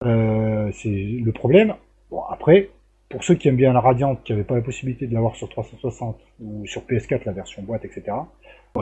Euh, 0.05 0.71
c'est 0.73 0.89
le 0.89 1.33
problème. 1.33 1.75
Bon, 2.11 2.23
après, 2.31 2.71
pour 3.15 3.23
ceux 3.23 3.37
qui 3.37 3.47
aiment 3.47 3.55
bien 3.55 3.73
la 3.73 3.79
Radiant, 3.79 4.17
qui 4.17 4.33
n'avaient 4.33 4.43
pas 4.43 4.57
la 4.57 4.61
possibilité 4.61 5.07
de 5.07 5.15
l'avoir 5.15 5.37
sur 5.37 5.49
360 5.49 6.19
ou 6.41 6.67
sur 6.67 6.83
PS4, 6.83 7.21
la 7.27 7.31
version 7.31 7.63
boîte, 7.63 7.85
etc., 7.85 8.03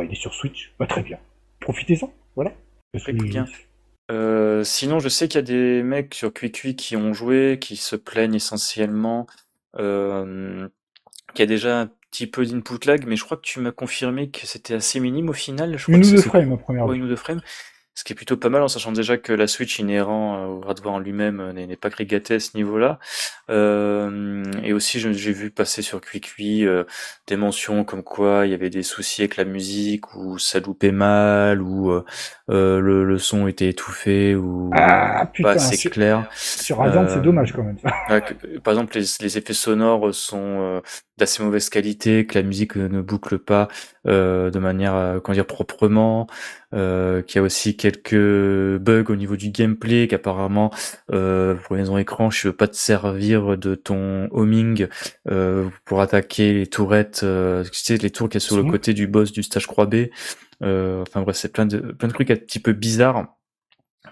il 0.02 0.10
est 0.10 0.14
sur 0.14 0.32
Switch, 0.32 0.72
bah, 0.78 0.86
très 0.86 1.02
bien. 1.02 1.18
Profitez-en, 1.60 2.10
voilà. 2.34 2.54
Très 2.98 3.12
bien. 3.12 3.44
Euh, 4.10 4.64
sinon, 4.64 5.00
je 5.00 5.10
sais 5.10 5.28
qu'il 5.28 5.36
y 5.36 5.38
a 5.38 5.42
des 5.42 5.82
mecs 5.82 6.14
sur 6.14 6.32
QuickQuick 6.32 6.78
qui 6.78 6.96
ont 6.96 7.12
joué, 7.12 7.58
qui 7.60 7.76
se 7.76 7.94
plaignent 7.94 8.36
essentiellement, 8.36 9.26
euh, 9.78 10.66
qu'il 11.34 11.40
y 11.40 11.42
a 11.42 11.46
déjà 11.46 11.82
un 11.82 11.90
petit 12.10 12.26
peu 12.26 12.46
d'input 12.46 12.86
lag, 12.86 13.04
mais 13.06 13.16
je 13.16 13.24
crois 13.24 13.36
que 13.36 13.42
tu 13.42 13.60
m'as 13.60 13.70
confirmé 13.70 14.30
que 14.30 14.46
c'était 14.46 14.72
assez 14.72 14.98
minime 14.98 15.28
au 15.28 15.34
final. 15.34 15.76
Je 15.76 15.90
une 15.90 15.98
ou 15.98 16.10
deux 16.10 16.22
frames, 16.22 16.56
première 16.56 16.90
Une 16.90 17.02
ou 17.02 17.08
deux 17.08 17.16
frames. 17.16 17.42
Ce 17.95 18.05
qui 18.05 18.14
est 18.14 18.16
plutôt 18.16 18.38
pas 18.38 18.49
mal 18.49 18.62
en 18.62 18.68
sachant 18.68 18.90
déjà 18.90 19.18
que 19.18 19.34
la 19.34 19.47
Switch 19.47 19.78
inhérent 19.78 20.38
euh, 20.38 20.47
au 20.47 20.64
hardware 20.66 20.95
en 20.95 20.99
lui-même 20.99 21.40
euh, 21.40 21.53
n'est 21.53 21.76
pas 21.76 21.90
gâté 21.90 22.34
à 22.34 22.40
ce 22.40 22.57
niveau-là. 22.57 22.99
Euh, 23.51 24.43
et 24.62 24.72
aussi, 24.72 24.99
j'ai 24.99 25.32
vu 25.32 25.51
passer 25.51 25.82
sur 25.82 26.01
QuickUI 26.01 26.66
euh, 26.66 26.84
des 27.26 27.36
mentions 27.36 27.84
comme 27.84 28.03
quoi 28.03 28.47
il 28.47 28.51
y 28.51 28.55
avait 28.55 28.70
des 28.70 28.82
soucis 28.82 29.20
avec 29.20 29.36
la 29.36 29.45
musique, 29.45 30.14
ou 30.14 30.38
ça 30.38 30.61
loupait 30.61 30.90
mal, 30.90 31.61
ou 31.61 31.93
le, 32.49 33.05
le, 33.05 33.18
son 33.18 33.47
était 33.47 33.68
étouffé, 33.68 34.34
ou 34.34 34.70
ah, 34.72 35.30
pas 35.43 35.53
assez 35.53 35.90
clair. 35.90 36.26
Sur 36.34 36.78
Radiant, 36.78 37.07
c'est 37.09 37.20
dommage 37.20 37.53
quand 37.53 37.62
même. 37.62 37.76
par 38.62 38.72
exemple, 38.72 38.97
les, 38.97 39.05
les, 39.20 39.38
effets 39.38 39.53
sonores 39.53 40.14
sont 40.14 40.80
d'assez 41.18 41.43
mauvaise 41.43 41.68
qualité, 41.68 42.26
que 42.26 42.38
la 42.38 42.43
musique 42.43 42.76
ne 42.76 43.03
boucle 43.03 43.38
pas 43.38 43.68
de 44.07 44.59
manière, 44.59 45.20
comment 45.22 45.34
dire, 45.34 45.47
proprement. 45.47 46.26
Euh, 46.74 47.20
qu'il 47.20 47.36
y 47.36 47.38
a 47.40 47.42
aussi 47.42 47.76
quelques 47.76 48.78
bugs 48.78 49.04
au 49.08 49.16
niveau 49.16 49.36
du 49.36 49.50
gameplay, 49.50 50.08
qu'apparemment, 50.08 50.70
euh, 51.12 51.54
pour 51.54 51.76
les 51.76 51.90
écran, 52.00 52.30
je 52.30 52.48
veux 52.48 52.56
pas 52.56 52.68
te 52.68 52.76
servir 52.76 53.58
de 53.58 53.74
ton 53.74 54.28
homing 54.30 54.86
euh, 55.30 55.68
pour 55.84 56.00
attaquer 56.00 56.54
les 56.54 56.66
tourettes, 56.66 57.20
euh, 57.24 57.62
tu 57.64 57.70
sais, 57.74 57.96
les 57.96 58.10
tours 58.10 58.28
qui 58.28 58.40
sont 58.40 58.54
sur 58.54 58.64
le 58.64 58.70
côté 58.70 58.94
du 58.94 59.06
boss 59.06 59.32
du 59.32 59.42
stage 59.42 59.66
3B. 59.66 60.10
Euh, 60.62 61.02
enfin 61.02 61.22
bref, 61.22 61.36
c'est 61.36 61.52
plein 61.52 61.66
de, 61.66 61.78
plein 61.78 62.08
de 62.08 62.12
trucs 62.14 62.30
un 62.30 62.36
petit 62.36 62.60
peu 62.60 62.72
bizarres 62.72 63.36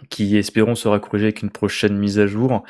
qui 0.09 0.37
espérons 0.37 0.75
sera 0.75 0.99
corrigé 1.01 1.27
avec 1.27 1.43
une 1.43 1.51
prochaine 1.51 1.97
mise 1.97 2.19
à 2.19 2.27
jour. 2.27 2.63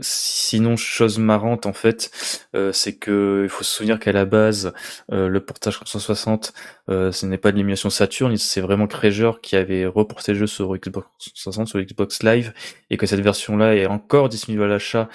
Sinon, 0.00 0.76
chose 0.76 1.18
marrante 1.18 1.66
en 1.66 1.72
fait, 1.72 2.12
euh, 2.54 2.70
c'est 2.72 2.94
que 2.94 3.40
il 3.42 3.48
faut 3.48 3.64
se 3.64 3.74
souvenir 3.74 3.98
qu'à 3.98 4.12
la 4.12 4.24
base, 4.24 4.72
euh, 5.10 5.26
le 5.26 5.40
portage 5.40 5.74
360, 5.74 6.52
euh, 6.90 7.10
ce 7.10 7.26
n'est 7.26 7.38
pas 7.38 7.50
de 7.50 7.56
l'émulation 7.56 7.90
Saturn, 7.90 8.36
c'est 8.36 8.60
vraiment 8.60 8.86
Creager 8.86 9.32
qui 9.42 9.56
avait 9.56 9.86
reporté 9.86 10.32
le 10.32 10.38
jeu 10.38 10.46
sur 10.46 10.76
Xbox 10.76 11.08
360, 11.18 11.66
sur 11.66 11.80
Xbox 11.80 12.22
Live, 12.22 12.52
et 12.90 12.96
que 12.96 13.06
cette 13.06 13.18
version-là 13.18 13.74
est 13.74 13.86
encore 13.86 14.28
disponible 14.28 14.62
à 14.62 14.68
l'achat 14.68 15.08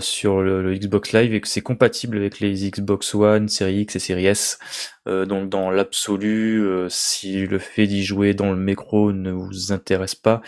sur 0.00 0.42
le, 0.42 0.74
Xbox 0.74 1.12
Live 1.12 1.32
et 1.34 1.40
que 1.40 1.46
c'est 1.46 1.60
compatible 1.60 2.16
avec 2.16 2.40
les 2.40 2.70
Xbox 2.70 3.14
One, 3.14 3.48
Series 3.48 3.82
X 3.82 3.94
et 3.94 3.98
Series 4.00 4.26
S. 4.26 4.58
donc 5.06 5.48
dans 5.48 5.70
l'absolu, 5.70 6.66
si 6.88 7.46
le 7.46 7.60
fait 7.60 7.86
d'y 7.86 8.02
jouer 8.02 8.34
dans 8.34 8.50
le 8.50 8.58
micro 8.58 9.12
ne 9.12 9.30
vous 9.30 9.70
intéresse 9.70 10.16
pas, 10.16 10.42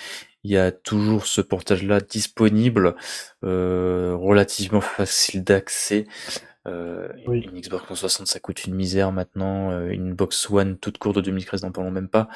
il 0.44 0.50
y 0.50 0.58
a 0.58 0.70
toujours 0.70 1.26
ce 1.26 1.40
portage-là 1.40 2.00
disponible, 2.00 2.94
euh, 3.44 4.14
relativement 4.14 4.80
facile 4.80 5.42
d'accès. 5.42 6.06
Euh, 6.66 7.08
Une 7.26 7.60
Xbox 7.60 7.84
360, 7.84 8.26
ça 8.26 8.40
coûte 8.40 8.64
une 8.64 8.74
misère 8.74 9.12
maintenant. 9.12 9.70
Euh, 9.70 9.88
une 9.88 10.14
Box 10.14 10.50
One 10.50 10.78
toute 10.78 10.98
courte 10.98 11.16
de 11.16 11.20
2013, 11.22 11.62
n'en 11.62 11.72
parlons 11.72 11.90
même 11.90 12.08
pas. 12.08 12.28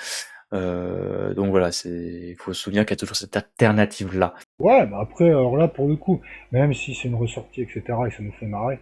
Euh, 0.54 1.34
donc 1.34 1.50
voilà, 1.50 1.72
c'est, 1.72 1.90
il 1.90 2.36
faut 2.38 2.52
se 2.52 2.62
souvenir 2.62 2.84
qu'il 2.84 2.92
y 2.92 2.94
a 2.94 2.96
toujours 2.96 3.16
cette 3.16 3.36
alternative-là. 3.36 4.34
Ouais, 4.58 4.86
mais 4.86 4.96
après, 4.96 5.28
alors 5.28 5.56
là, 5.56 5.68
pour 5.68 5.88
le 5.88 5.96
coup, 5.96 6.20
même 6.52 6.72
si 6.72 6.94
c'est 6.94 7.08
une 7.08 7.14
ressortie, 7.14 7.62
etc., 7.62 7.82
et 8.06 8.10
ça 8.10 8.22
nous 8.22 8.32
fait 8.32 8.46
marrer, 8.46 8.78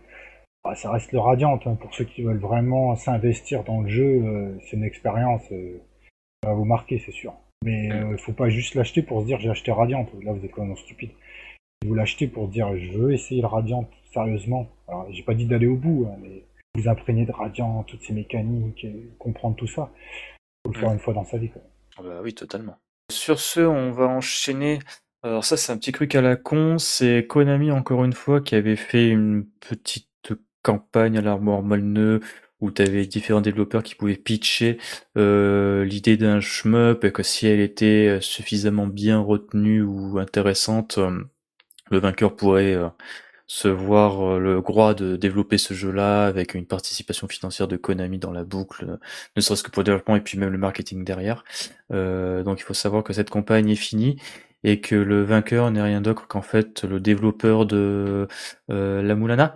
bah, 0.64 0.74
ça 0.74 0.90
reste 0.90 1.12
le 1.12 1.18
Radiant. 1.18 1.58
Hein. 1.66 1.76
Pour 1.80 1.92
ceux 1.94 2.04
qui 2.04 2.22
veulent 2.22 2.38
vraiment 2.38 2.94
s'investir 2.94 3.64
dans 3.64 3.82
le 3.82 3.88
jeu, 3.88 4.04
euh, 4.04 4.58
c'est 4.62 4.76
une 4.76 4.84
expérience, 4.84 5.42
ça 5.48 6.50
va 6.50 6.54
vous 6.54 6.64
marquer, 6.64 7.02
c'est 7.04 7.12
sûr. 7.12 7.34
Mais 7.64 7.86
il 7.86 7.92
euh, 7.92 8.16
faut 8.18 8.32
pas 8.32 8.48
juste 8.48 8.74
l'acheter 8.74 9.02
pour 9.02 9.22
se 9.22 9.26
dire 9.26 9.40
j'ai 9.40 9.50
acheté 9.50 9.72
Radiant. 9.72 10.06
Là, 10.22 10.32
vous 10.32 10.44
êtes 10.44 10.52
quand 10.52 10.64
même 10.64 10.76
stupide. 10.76 11.10
Vous 11.84 11.94
l'achetez 11.94 12.26
pour 12.26 12.48
dire 12.48 12.76
je 12.76 12.92
veux 12.92 13.12
essayer 13.12 13.40
le 13.40 13.46
Radiant 13.46 13.88
sérieusement. 14.12 14.68
Alors, 14.88 15.06
j'ai 15.10 15.22
pas 15.22 15.34
dit 15.34 15.46
d'aller 15.46 15.66
au 15.66 15.76
bout, 15.76 16.06
hein, 16.08 16.16
mais 16.22 16.44
vous 16.76 16.88
imprégner 16.88 17.24
de 17.24 17.32
Radiant, 17.32 17.82
toutes 17.84 18.02
ces 18.02 18.12
mécaniques, 18.12 18.84
et 18.84 19.10
comprendre 19.18 19.56
tout 19.56 19.66
ça. 19.66 19.90
Faut 20.66 20.72
le 20.72 20.78
faire 20.78 20.92
une 20.92 20.98
fois 20.98 21.14
dans 21.14 21.24
sa 21.24 21.38
vie. 21.38 21.50
Quoi. 21.50 21.62
Ah 21.98 22.02
bah 22.02 22.20
oui, 22.22 22.34
totalement. 22.34 22.76
Sur 23.10 23.40
ce, 23.40 23.60
on 23.60 23.92
va 23.92 24.06
enchaîner. 24.06 24.78
Alors 25.22 25.44
ça, 25.44 25.56
c'est 25.56 25.72
un 25.72 25.78
petit 25.78 25.92
truc 25.92 26.14
à 26.14 26.20
la 26.20 26.36
con. 26.36 26.78
C'est 26.78 27.26
Konami, 27.26 27.70
encore 27.70 28.04
une 28.04 28.12
fois, 28.12 28.40
qui 28.40 28.54
avait 28.54 28.76
fait 28.76 29.08
une 29.08 29.46
petite 29.60 30.08
campagne 30.62 31.16
à 31.16 31.22
l'armoire 31.22 31.62
Molneux 31.62 32.20
où 32.60 32.70
tu 32.70 32.82
avais 32.82 33.06
différents 33.06 33.40
développeurs 33.40 33.82
qui 33.82 33.94
pouvaient 33.94 34.16
pitcher 34.16 34.78
euh, 35.16 35.84
l'idée 35.84 36.16
d'un 36.16 36.40
shmup 36.40 37.04
et 37.04 37.12
que 37.12 37.22
si 37.22 37.46
elle 37.46 37.60
était 37.60 38.08
euh, 38.08 38.20
suffisamment 38.20 38.86
bien 38.86 39.20
retenue 39.20 39.82
ou 39.82 40.18
intéressante, 40.18 40.98
euh, 40.98 41.24
le 41.90 41.98
vainqueur 41.98 42.34
pourrait 42.34 42.76
se 43.46 43.68
voir 43.68 44.40
le 44.40 44.60
droit 44.60 44.92
de 44.92 45.14
développer 45.14 45.56
ce 45.56 45.72
jeu-là 45.72 46.26
avec 46.26 46.54
une 46.54 46.66
participation 46.66 47.28
financière 47.28 47.68
de 47.68 47.76
Konami 47.76 48.18
dans 48.18 48.32
la 48.32 48.42
boucle, 48.42 48.98
ne 49.36 49.40
serait-ce 49.40 49.62
que 49.62 49.70
pour 49.70 49.82
le 49.82 49.84
développement 49.84 50.16
et 50.16 50.20
puis 50.20 50.36
même 50.36 50.50
le 50.50 50.58
marketing 50.58 51.04
derrière. 51.04 51.44
donc 51.90 52.58
il 52.58 52.64
faut 52.64 52.74
savoir 52.74 53.04
que 53.04 53.12
cette 53.12 53.30
campagne 53.30 53.70
est 53.70 53.76
finie 53.76 54.16
et 54.64 54.80
que 54.80 54.94
le 54.94 55.22
vainqueur 55.22 55.70
n'est 55.70 55.82
rien 55.82 56.00
d'autre 56.00 56.26
qu'en 56.26 56.42
fait 56.42 56.84
le 56.84 57.00
développeur 57.00 57.66
de 57.66 58.26
La 58.68 59.14
Moulana, 59.14 59.54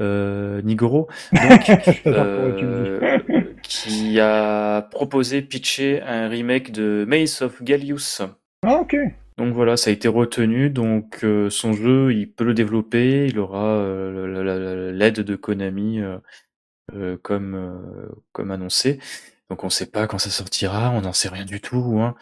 euh, 0.00 0.62
Nigoro, 0.62 1.08
donc, 1.32 1.70
euh, 2.06 3.18
qui 3.64 4.20
a 4.20 4.82
proposé 4.82 5.42
pitcher 5.42 6.00
un 6.02 6.28
remake 6.28 6.70
de 6.70 7.04
Maze 7.08 7.42
of 7.42 7.64
Gallius. 7.64 8.22
Ah 8.64 8.76
ok. 8.76 8.96
Donc 9.38 9.54
voilà, 9.54 9.76
ça 9.76 9.90
a 9.90 9.92
été 9.92 10.06
retenu. 10.06 10.70
Donc 10.70 11.24
euh, 11.24 11.50
son 11.50 11.72
jeu, 11.72 12.12
il 12.12 12.30
peut 12.30 12.44
le 12.44 12.54
développer. 12.54 13.26
Il 13.26 13.40
aura 13.40 13.82
l'aide 14.92 15.20
de 15.20 15.34
Konami 15.34 16.00
comme 17.22 18.14
comme 18.32 18.50
annoncé. 18.52 19.00
Donc 19.50 19.64
on 19.64 19.66
ne 19.66 19.72
sait 19.72 19.90
pas 19.90 20.06
quand 20.06 20.18
ça 20.18 20.30
sortira. 20.30 20.92
On 20.92 21.00
n'en 21.00 21.12
sait 21.12 21.28
rien 21.28 21.44
du 21.44 21.60
tout. 21.60 21.98
Hein. 22.00 22.14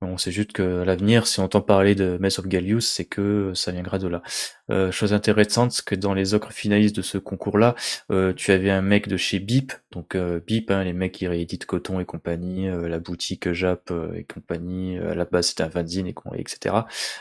On 0.00 0.18
sait 0.18 0.32
juste 0.32 0.52
que 0.52 0.62
l'avenir, 0.62 1.26
si 1.26 1.40
on 1.40 1.44
entend 1.44 1.60
parler 1.60 1.94
de 1.94 2.18
Mess 2.20 2.38
of 2.38 2.46
Gallius, 2.46 2.86
c'est 2.86 3.04
que 3.04 3.52
ça 3.54 3.72
viendra 3.72 3.98
de 3.98 4.08
là. 4.08 4.22
Euh, 4.70 4.90
chose 4.90 5.12
intéressante, 5.12 5.72
c'est 5.72 5.84
que 5.84 5.94
dans 5.94 6.14
les 6.14 6.34
autres 6.34 6.52
finalistes 6.52 6.96
de 6.96 7.02
ce 7.02 7.16
concours-là, 7.16 7.74
euh, 8.10 8.32
tu 8.32 8.50
avais 8.50 8.70
un 8.70 8.82
mec 8.82 9.08
de 9.08 9.16
chez 9.16 9.38
Beep, 9.38 9.72
donc 9.92 10.14
euh, 10.14 10.40
Beep, 10.46 10.70
hein, 10.70 10.84
les 10.84 10.92
mecs 10.92 11.12
qui 11.12 11.28
rééditent 11.28 11.66
Coton 11.66 12.00
et 12.00 12.04
compagnie, 12.04 12.68
la 12.68 12.98
boutique 12.98 13.52
Jap 13.52 13.92
et 14.14 14.24
compagnie, 14.24 14.98
à 14.98 15.14
la 15.14 15.24
base 15.24 15.48
c'était 15.48 15.62
un 15.62 15.70
fanzine 15.70 16.06
et 16.06 16.14
etc. 16.36 16.74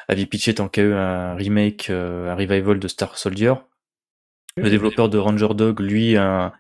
Avait 0.08 0.26
pitché 0.26 0.56
tant 0.56 0.68
qu'à 0.68 0.82
un 0.82 1.36
remake, 1.36 1.90
un 1.90 2.36
revival 2.36 2.80
de 2.80 2.88
Star 2.88 3.18
Soldier. 3.18 3.54
Le 4.56 4.70
développeur 4.70 5.10
de 5.10 5.18
Ranger 5.18 5.54
Dog, 5.56 5.80
lui, 5.80 6.16
un 6.18 6.54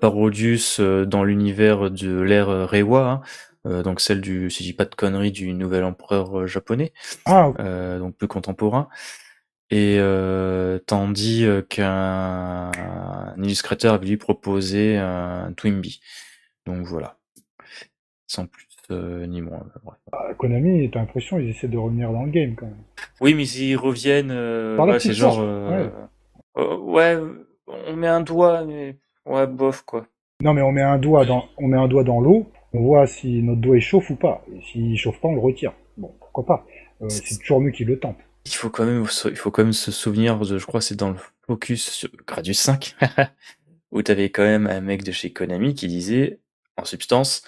Parodius 0.00 0.80
dans 0.80 1.22
l'univers 1.22 1.90
de 1.90 2.20
l'ère 2.20 2.68
Reiwa, 2.68 3.10
hein, 3.10 3.20
euh, 3.66 3.82
donc 3.82 4.00
celle 4.00 4.20
du, 4.20 4.50
si 4.50 4.62
je 4.62 4.68
dis 4.68 4.74
pas 4.74 4.84
de 4.84 4.94
conneries, 4.94 5.32
du 5.32 5.52
nouvel 5.52 5.84
empereur 5.84 6.40
euh, 6.40 6.46
japonais, 6.46 6.92
ah, 7.26 7.52
euh, 7.58 7.98
donc 7.98 8.16
plus 8.16 8.28
contemporain. 8.28 8.88
Et 9.70 9.98
tandis 10.86 11.46
qu'un 11.68 12.70
illustrateur 13.36 13.92
avait 13.92 14.06
lui 14.06 14.16
proposé 14.16 14.96
un 14.96 15.52
Twimby. 15.54 16.00
Donc 16.64 16.86
voilà, 16.86 17.18
sans 18.26 18.46
plus 18.46 18.66
ni 18.90 19.42
moins. 19.42 19.66
Bah, 20.10 20.32
Konami, 20.38 20.90
t'as 20.90 21.00
l'impression 21.00 21.38
ils 21.38 21.50
essaient 21.50 21.68
de 21.68 21.76
revenir 21.76 22.10
dans 22.12 22.22
le 22.22 22.30
game 22.30 22.54
quand 22.54 22.64
même. 22.64 22.82
Oui, 23.20 23.34
mais 23.34 23.44
ils 23.44 23.76
reviennent. 23.76 24.32
Ouais, 24.32 24.98
c'est 25.00 25.12
genre. 25.12 25.38
Ouais. 26.56 27.18
on 27.66 27.94
met 27.94 28.08
un 28.08 28.22
doigt, 28.22 28.64
mais 28.64 28.96
ouais, 29.26 29.46
bof 29.46 29.82
quoi. 29.82 30.06
Non, 30.42 30.54
mais 30.54 30.62
on 30.62 30.72
met 30.72 30.80
un 30.80 30.96
doigt 30.96 31.26
dans, 31.26 31.44
on 31.58 31.66
met 31.66 31.76
un 31.76 31.88
doigt 31.88 32.04
dans 32.04 32.20
l'eau 32.20 32.50
on 32.72 32.82
voit 32.82 33.06
si 33.06 33.42
notre 33.42 33.60
doigt 33.60 33.80
chauffe 33.80 34.10
ou 34.10 34.16
pas. 34.16 34.44
S'il 34.62 34.96
chauffe 34.98 35.20
pas, 35.20 35.28
on 35.28 35.34
le 35.34 35.40
retire. 35.40 35.72
Bon, 35.96 36.14
pourquoi 36.20 36.44
pas. 36.44 36.66
Euh, 37.02 37.08
c'est 37.08 37.38
toujours 37.38 37.60
mieux 37.60 37.70
qu'il 37.70 37.86
le 37.86 37.98
tente. 37.98 38.18
Il 38.44 38.54
faut 38.54 38.70
quand 38.70 38.84
même, 38.84 39.04
il 39.24 39.36
faut 39.36 39.50
quand 39.50 39.64
même 39.64 39.72
se 39.72 39.90
souvenir, 39.90 40.38
de, 40.38 40.58
je 40.58 40.66
crois, 40.66 40.80
c'est 40.80 40.96
dans 40.96 41.10
le 41.10 41.16
focus 41.46 41.90
sur 41.90 42.08
Gradius 42.26 42.58
5, 42.58 42.96
où 43.90 44.02
tu 44.02 44.10
avais 44.10 44.30
quand 44.30 44.42
même 44.42 44.66
un 44.66 44.80
mec 44.80 45.04
de 45.04 45.12
chez 45.12 45.32
Konami 45.32 45.74
qui 45.74 45.86
disait, 45.86 46.40
en 46.76 46.84
substance, 46.84 47.42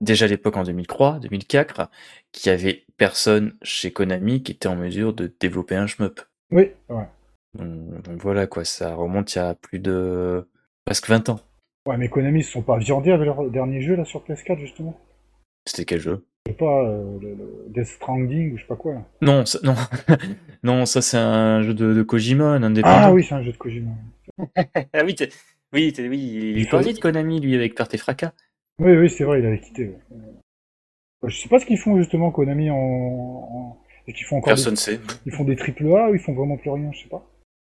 déjà 0.00 0.24
à 0.24 0.28
l'époque 0.28 0.56
en 0.56 0.64
2003, 0.64 1.20
2004, 1.20 1.88
qu'il 2.32 2.50
y 2.50 2.54
avait 2.54 2.84
personne 2.96 3.56
chez 3.62 3.92
Konami 3.92 4.42
qui 4.42 4.52
était 4.52 4.68
en 4.68 4.76
mesure 4.76 5.12
de 5.12 5.32
développer 5.38 5.76
un 5.76 5.86
shmup. 5.86 6.20
Oui, 6.50 6.70
ouais. 6.88 7.06
donc 7.54 8.20
voilà 8.20 8.46
quoi, 8.46 8.64
ça 8.64 8.94
remonte 8.94 9.34
il 9.34 9.38
y 9.38 9.40
a 9.40 9.54
plus 9.54 9.78
de 9.78 10.48
presque 10.84 11.08
20 11.08 11.28
ans. 11.28 11.40
Ouais, 11.86 11.96
mais 11.96 12.08
Konami, 12.08 12.40
ils 12.40 12.44
se 12.44 12.52
sont 12.52 12.62
pas 12.62 12.78
viandés 12.78 13.10
avec 13.10 13.26
leur 13.26 13.50
dernier 13.50 13.80
jeu 13.80 13.96
là 13.96 14.04
sur 14.04 14.22
PS4 14.24 14.58
justement 14.58 14.98
C'était 15.66 15.84
quel 15.84 16.00
jeu? 16.00 16.24
Je 16.46 16.52
sais 16.52 16.56
pas, 16.56 16.84
euh, 16.84 17.18
le, 17.20 17.66
Death 17.68 17.86
Stranding 17.86 18.52
ou 18.52 18.56
je 18.56 18.62
sais 18.62 18.68
pas 18.68 18.76
quoi. 18.76 18.94
Là. 18.94 19.04
Non, 19.20 19.44
ça, 19.46 19.58
non, 19.62 19.74
non, 20.62 20.86
ça 20.86 21.02
c'est 21.02 21.16
un 21.16 21.62
jeu 21.62 21.74
de, 21.74 21.92
de, 21.92 22.02
Kojima, 22.02 22.46
un 22.46 22.62
indépendant. 22.62 22.94
Ah 22.96 23.12
oui, 23.12 23.24
c'est 23.24 23.34
un 23.34 23.42
jeu 23.42 23.52
de 23.52 23.56
Kojima. 23.56 23.90
ah 24.56 25.04
oui, 25.04 25.16
oui, 25.72 25.92
oui, 25.98 26.18
il, 26.18 26.58
il 26.58 26.68
parlait 26.68 26.92
de 26.92 26.98
Konami 26.98 27.40
lui 27.40 27.54
avec 27.56 27.74
Perte 27.74 27.94
et 27.94 27.98
Fracas. 27.98 28.32
Oui, 28.80 28.96
oui, 28.96 29.10
c'est 29.10 29.24
vrai, 29.24 29.40
il 29.40 29.46
avait 29.46 29.60
quitté. 29.60 29.92
Je 31.24 31.36
sais 31.36 31.48
pas 31.48 31.58
ce 31.58 31.66
qu'ils 31.66 31.78
font 31.78 31.96
justement 31.96 32.30
Konami 32.30 32.70
en, 32.70 32.76
en... 32.76 33.82
et 34.06 34.12
qu'ils 34.12 34.26
font 34.26 34.38
encore. 34.38 34.50
Personne 34.50 34.76
sait. 34.76 35.00
Ils 35.26 35.32
font 35.32 35.44
des 35.44 35.56
triple 35.56 35.86
A 35.96 36.10
ou 36.10 36.14
ils 36.14 36.20
font 36.20 36.34
vraiment 36.34 36.56
plus 36.56 36.70
rien, 36.70 36.90
je 36.92 37.02
sais 37.02 37.08
pas. 37.08 37.24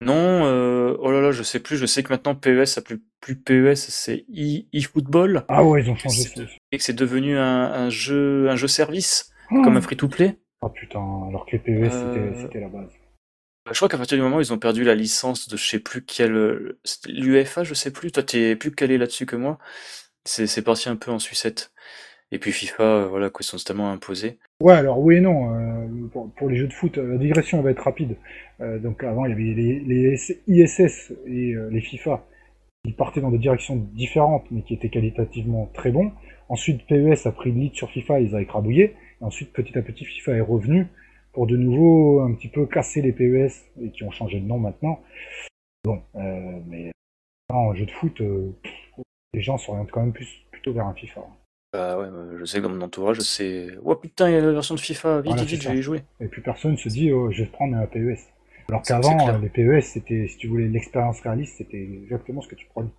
Non, 0.03 0.47
euh, 0.47 0.97
oh 0.99 1.11
là 1.11 1.21
là, 1.21 1.31
je 1.31 1.43
sais 1.43 1.61
plus. 1.61 1.77
Je 1.77 1.87
sais 1.87 2.03
que 2.03 2.09
maintenant 2.09 2.35
PES, 2.35 2.65
ça 2.65 2.81
plus, 2.81 3.37
PES, 3.37 3.75
c'est 3.75 4.25
eFootball. 4.73 5.45
ah 5.49 5.65
ouais, 5.65 5.83
ils 5.83 5.91
ont 5.91 5.97
changé 5.97 6.23
ça. 6.23 6.43
Et 6.73 6.79
que 6.79 6.85
c'est 6.85 6.95
devenu 6.95 7.39
un, 7.39 7.91
jeu, 7.91 8.49
un 8.49 8.57
jeu 8.57 8.69
service, 8.69 9.33
ah. 9.51 9.57
comme 9.63 9.77
un 9.77 9.81
free-to-play. 9.81 10.39
Ah 10.63 10.69
putain, 10.69 11.01
alors 11.29 11.47
que 11.47 11.53
les 11.53 11.59
PES 11.59 11.91
euh, 11.93 12.33
c'était 12.37 12.61
la 12.61 12.69
base. 12.69 12.91
Je 13.71 13.77
crois 13.77 13.89
qu'à 13.89 13.99
partir 13.99 14.17
du 14.17 14.23
moment 14.23 14.37
où 14.37 14.41
ils 14.41 14.53
ont 14.53 14.59
perdu 14.59 14.85
la 14.85 14.95
licence 14.95 15.49
de 15.49 15.57
je 15.57 15.65
sais 15.65 15.79
plus 15.79 16.03
quel, 16.05 16.77
l'UFA, 17.07 17.63
je 17.63 17.75
sais 17.75 17.93
plus. 17.93 18.11
Toi, 18.11 18.23
t'es 18.23 18.57
plus 18.57 18.73
calé 18.73 18.99
là-dessus 18.99 19.27
que 19.27 19.37
moi. 19.37 19.59
C'est 20.25 20.63
parti 20.63 20.89
un 20.89 20.97
peu 20.97 21.11
en 21.11 21.19
sucette. 21.19 21.73
Et 22.33 22.39
puis 22.39 22.53
FIFA, 22.53 22.83
euh, 22.83 23.07
voilà, 23.09 23.31
quoi, 23.31 23.41
ils 23.43 23.47
sont 23.47 23.57
totalement 23.57 23.91
imposés. 23.91 24.39
Ouais, 24.61 24.75
alors 24.75 24.99
oui 25.01 25.17
et 25.17 25.21
non. 25.21 25.55
Euh, 25.55 25.87
pour, 26.37 26.49
les 26.49 26.57
jeux 26.57 26.69
de 26.69 26.73
foot, 26.73 26.97
la 26.97 27.17
digression 27.17 27.61
va 27.63 27.71
être 27.71 27.83
rapide. 27.83 28.17
Euh, 28.61 28.79
donc 28.79 29.03
avant, 29.03 29.27
il 29.27 29.31
y 29.31 29.33
avait 29.33 29.83
les, 29.85 30.41
ISS 30.47 31.13
et 31.27 31.55
les 31.71 31.81
FIFA 31.81 32.25
qui 32.85 32.93
partaient 32.93 33.21
dans 33.21 33.31
des 33.31 33.39
directions 33.39 33.77
différentes, 33.77 34.45
mais 34.51 34.63
qui 34.63 34.75
étaient 34.75 34.89
qualitativement 34.89 35.71
très 35.75 35.91
bons. 35.91 36.13
Ensuite, 36.49 36.87
PES 36.87 37.27
a 37.27 37.33
pris 37.33 37.53
le 37.53 37.61
lead 37.61 37.75
sur 37.75 37.91
FIFA, 37.91 38.21
ils 38.21 38.35
avaient 38.35 38.47
crabouillé. 38.47 38.95
Ensuite, 39.21 39.53
petit 39.53 39.77
à 39.77 39.83
petit, 39.83 40.05
FIFA 40.05 40.33
est 40.37 40.41
revenu 40.41 40.87
pour 41.33 41.47
de 41.47 41.57
nouveau 41.57 42.21
un 42.21 42.35
petit 42.35 42.49
peu 42.49 42.67
casser 42.67 43.03
les 43.03 43.13
PES 43.13 43.53
et 43.83 43.91
qui 43.91 44.05
ont 44.05 44.11
changé 44.11 44.41
de 44.41 44.47
nom 44.47 44.59
maintenant. 44.59 45.01
Bon, 45.85 46.03
euh, 46.17 46.61
mais 46.67 46.91
en 47.49 47.75
jeu 47.75 47.87
de 47.87 47.91
foot, 47.91 48.21
euh, 48.21 48.53
les 49.33 49.43
gens 49.43 49.59
s'orientent 49.59 49.91
quand 49.91 50.01
même 50.01 50.13
plus 50.13 50.29
plutôt 50.51 50.73
vers 50.73 50.87
un 50.87 50.95
FIFA. 50.95 51.23
Bah 51.73 51.97
ouais, 51.99 52.11
bah, 52.11 52.25
je 52.39 52.45
sais 52.45 52.59
que 52.59 52.65
dans 52.65 52.71
mon 52.71 52.81
entourage, 52.83 53.21
c'est. 53.21 53.69
Oh 53.85 53.95
putain, 53.95 54.29
il 54.29 54.33
y 54.35 54.37
a 54.37 54.41
la 54.41 54.53
version 54.53 54.75
de 54.75 54.81
FIFA, 54.81 55.21
vite, 55.21 55.27
Voilà, 55.33 55.45
vite, 55.45 55.63
je 55.63 55.69
vais 55.69 55.79
y 55.79 55.83
jouer. 55.83 56.03
Et 56.21 56.27
puis 56.27 56.43
personne 56.43 56.77
se 56.77 56.89
dit, 56.89 57.13
oh, 57.13 57.31
je 57.31 57.43
vais 57.45 57.49
prendre 57.49 57.77
un 57.77 57.87
PES. 57.87 58.19
Alors 58.69 58.85
C'est- 58.85 58.93
c'est 58.95 59.01
qu'avant, 59.01 59.17
clair. 59.25 59.37
euh, 59.37 59.39
les 59.39 59.49
PES, 59.49 59.81
c'était, 59.85 60.27
si 60.29 60.37
tu 60.37 60.49
voulais 60.49 60.67
l'expérience 60.67 61.21
réaliste, 61.21 61.57
c'était 61.59 61.81
exactement 61.81 62.41
ce 62.41 62.49
que 62.49 62.57
tu 62.57 62.67
prenais. 62.67 62.91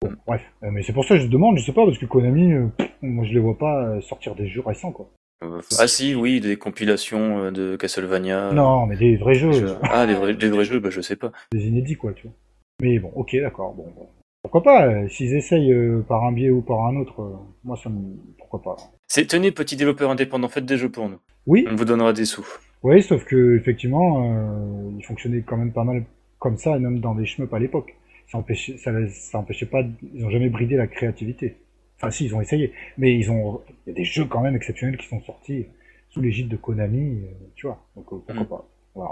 Bon, 0.00 0.12
bref. 0.28 0.42
Euh, 0.62 0.70
mais 0.70 0.82
c'est 0.82 0.92
pour 0.92 1.04
ça 1.04 1.16
que 1.16 1.22
je 1.22 1.26
demande, 1.26 1.58
je 1.58 1.64
sais 1.64 1.72
pas, 1.72 1.84
parce 1.84 1.98
que 1.98 2.06
Konami, 2.06 2.52
euh, 2.52 2.66
pff, 2.76 2.88
moi 3.02 3.24
je 3.24 3.32
les 3.32 3.40
vois 3.40 3.58
pas 3.58 3.84
euh, 3.88 4.00
sortir 4.00 4.36
des 4.36 4.46
jeux 4.46 4.60
récents, 4.60 4.92
quoi. 4.92 5.10
Euh, 5.42 5.60
Ah 5.78 5.88
si, 5.88 6.14
oui, 6.14 6.40
des 6.40 6.56
compilations 6.56 7.38
euh, 7.44 7.50
de 7.50 7.74
Castlevania. 7.76 8.52
Non, 8.52 8.86
mais 8.86 8.96
des 8.96 9.16
vrais 9.16 9.34
jeux, 9.34 9.50
Je- 9.52 9.66
Ah, 9.82 10.06
des 10.06 10.14
vrais, 10.14 10.34
des 10.34 10.50
vrais 10.50 10.64
jeux, 10.64 10.78
bah 10.78 10.90
je 10.90 11.00
sais 11.00 11.16
pas. 11.16 11.32
des 11.52 11.66
inédits, 11.66 11.96
quoi, 11.96 12.12
tu 12.12 12.28
vois. 12.28 12.36
Mais 12.80 12.98
bon, 13.00 13.10
ok, 13.16 13.36
d'accord, 13.40 13.74
bon. 13.74 13.92
bon. 13.96 14.08
Pourquoi 14.50 14.62
pas, 14.62 14.86
euh, 14.86 15.08
s'ils 15.08 15.34
essayent 15.36 15.70
euh, 15.72 16.00
par 16.08 16.24
un 16.24 16.32
biais 16.32 16.48
ou 16.48 16.62
par 16.62 16.86
un 16.86 16.96
autre, 16.96 17.20
euh, 17.20 17.36
moi 17.64 17.76
ça 17.76 17.90
me... 17.90 18.16
Pourquoi 18.38 18.62
pas. 18.62 18.76
C'est 19.06 19.26
tenez, 19.26 19.52
petit 19.52 19.76
développeur 19.76 20.10
indépendant, 20.10 20.48
faites 20.48 20.64
des 20.64 20.78
jeux 20.78 20.88
pour 20.90 21.10
nous. 21.10 21.18
Oui, 21.46 21.66
On 21.70 21.74
vous 21.76 21.84
donnera 21.84 22.14
des 22.14 22.24
sous. 22.24 22.46
Oui, 22.82 23.02
sauf 23.02 23.24
que 23.26 23.56
effectivement, 23.58 24.24
euh, 24.24 24.90
ils 24.98 25.04
fonctionnaient 25.04 25.42
quand 25.42 25.58
même 25.58 25.72
pas 25.72 25.84
mal 25.84 26.04
comme 26.38 26.56
ça, 26.56 26.76
et 26.76 26.78
même 26.78 27.00
dans 27.00 27.14
des 27.14 27.26
shmups 27.26 27.52
à 27.52 27.58
l'époque. 27.58 27.94
Ça 28.32 28.38
empêchait, 28.38 28.78
ça, 28.78 28.90
ça 29.10 29.38
empêchait 29.38 29.66
pas, 29.66 29.82
ils 30.14 30.24
ont 30.24 30.30
jamais 30.30 30.48
bridé 30.48 30.76
la 30.76 30.86
créativité. 30.86 31.56
Enfin, 31.98 32.10
si, 32.10 32.24
ils 32.24 32.34
ont 32.34 32.40
essayé, 32.40 32.72
mais 32.96 33.14
ils 33.18 33.30
ont, 33.30 33.60
il 33.86 33.90
y 33.90 33.92
a 33.92 33.96
des 33.96 34.04
jeux 34.04 34.24
quand 34.24 34.40
même 34.40 34.56
exceptionnels 34.56 34.96
qui 34.96 35.08
sont 35.08 35.20
sortis 35.22 35.66
sous 36.08 36.22
l'égide 36.22 36.48
de 36.48 36.56
Konami, 36.56 37.20
euh, 37.22 37.26
tu 37.54 37.66
vois. 37.66 37.84
Donc 37.96 38.06
euh, 38.14 38.16
pourquoi 38.26 38.44
Mm. 38.44 38.46
pas. 38.46 38.68
Voilà. 38.94 39.10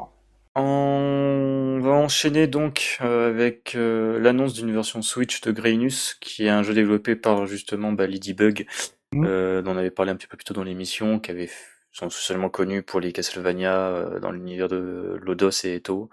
On 0.59 1.80
va 1.82 1.90
enchaîner 1.90 2.46
donc 2.46 2.98
euh, 3.02 3.28
avec 3.28 3.74
euh, 3.74 4.18
l'annonce 4.18 4.54
d'une 4.54 4.72
version 4.72 5.02
Switch 5.02 5.42
de 5.42 5.52
Grainus, 5.52 6.16
qui 6.20 6.46
est 6.46 6.48
un 6.48 6.62
jeu 6.62 6.72
développé 6.72 7.14
par 7.14 7.46
justement 7.46 7.92
bah, 7.92 8.07
Ladybug, 8.07 8.66
Mm. 9.12 9.24
euh, 9.24 9.62
dont 9.62 9.72
on 9.72 9.76
avait 9.76 9.90
parlé 9.90 10.11
un 10.12 10.16
petit 10.16 10.26
peu 10.26 10.36
plus 10.36 10.44
tôt 10.44 10.54
dans 10.54 10.64
l'émission, 10.64 11.20
qui 11.20 11.30
avait 11.30 11.48
sont 11.92 12.11
seulement 12.11 12.50
connus 12.50 12.82
pour 12.82 13.00
les 13.00 13.12
Castlevania 13.12 13.74
euh, 13.88 14.20
dans 14.20 14.30
l'univers 14.30 14.68
de 14.68 15.18
Lodos 15.22 15.64
et 15.64 15.76
Eto. 15.76 16.11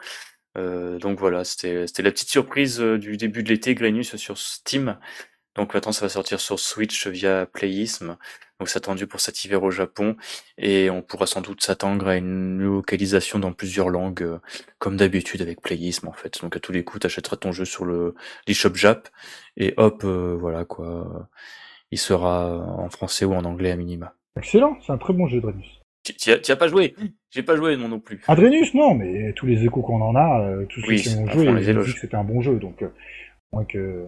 Euh, 0.57 0.99
donc 0.99 1.19
voilà, 1.19 1.43
c'était 1.43 1.87
c'était 1.87 2.03
la 2.03 2.11
petite 2.11 2.29
surprise 2.29 2.79
du 2.79 3.17
début 3.17 3.43
de 3.43 3.49
l'été, 3.49 3.75
Grainus 3.75 4.15
sur 4.15 4.37
Steam. 4.37 4.97
Donc 5.55 5.73
maintenant, 5.73 5.91
ça 5.91 6.05
va 6.05 6.09
sortir 6.09 6.39
sur 6.39 6.59
Switch 6.59 7.07
via 7.07 7.45
Playism. 7.45 8.17
Donc 8.59 8.69
c'est 8.69 8.77
attendu 8.77 9.07
pour 9.07 9.19
cet 9.19 9.43
hiver 9.43 9.61
au 9.63 9.71
Japon. 9.71 10.15
Et 10.57 10.89
on 10.89 11.01
pourra 11.01 11.27
sans 11.27 11.41
doute 11.41 11.61
s'attendre 11.61 12.07
à 12.07 12.15
une 12.15 12.59
localisation 12.59 13.39
dans 13.39 13.53
plusieurs 13.53 13.89
langues, 13.89 14.23
euh, 14.23 14.39
comme 14.79 14.97
d'habitude 14.97 15.41
avec 15.41 15.61
Playism 15.61 16.07
en 16.07 16.13
fait. 16.13 16.41
Donc 16.41 16.55
à 16.55 16.59
tous 16.59 16.71
les 16.71 16.83
coups, 16.83 17.01
t'achèteras 17.01 17.37
ton 17.37 17.51
jeu 17.51 17.65
sur 17.65 17.85
le 17.85 18.15
l'eShop 18.47 18.75
Jap. 18.75 19.09
Et 19.57 19.73
hop, 19.77 20.03
euh, 20.03 20.35
voilà 20.39 20.65
quoi. 20.65 21.29
Il 21.91 21.99
sera 21.99 22.57
en 22.57 22.89
français 22.89 23.25
ou 23.25 23.33
en 23.33 23.45
anglais 23.45 23.71
à 23.71 23.75
minima. 23.75 24.15
Excellent, 24.37 24.77
c'est 24.85 24.91
un 24.91 24.97
très 24.97 25.13
bon 25.13 25.27
jeu, 25.27 25.39
Drenus. 25.39 25.83
Tu 26.03 26.31
as, 26.31 26.39
as 26.49 26.55
pas 26.55 26.67
joué 26.67 26.95
J'ai 27.29 27.43
pas 27.43 27.55
joué, 27.55 27.77
non 27.77 27.87
non 27.87 27.99
plus. 27.99 28.21
Adrenus, 28.27 28.73
non, 28.73 28.93
mais 28.93 29.31
tous 29.33 29.45
les 29.45 29.63
échos 29.63 29.81
qu'on 29.81 30.01
en 30.01 30.15
a, 30.15 30.41
euh, 30.41 30.65
tous 30.65 30.81
ceux 30.81 30.87
Oui, 30.87 31.01
qui 31.01 31.09
ont 31.15 31.27
joué, 31.27 31.51
les 31.53 31.73
que 31.73 31.85
c'était 31.85 32.15
un 32.15 32.25
bon 32.25 32.41
jeu, 32.41 32.55
donc 32.55 32.81
euh, 32.81 32.89
moins 33.53 33.63
que 33.63 34.05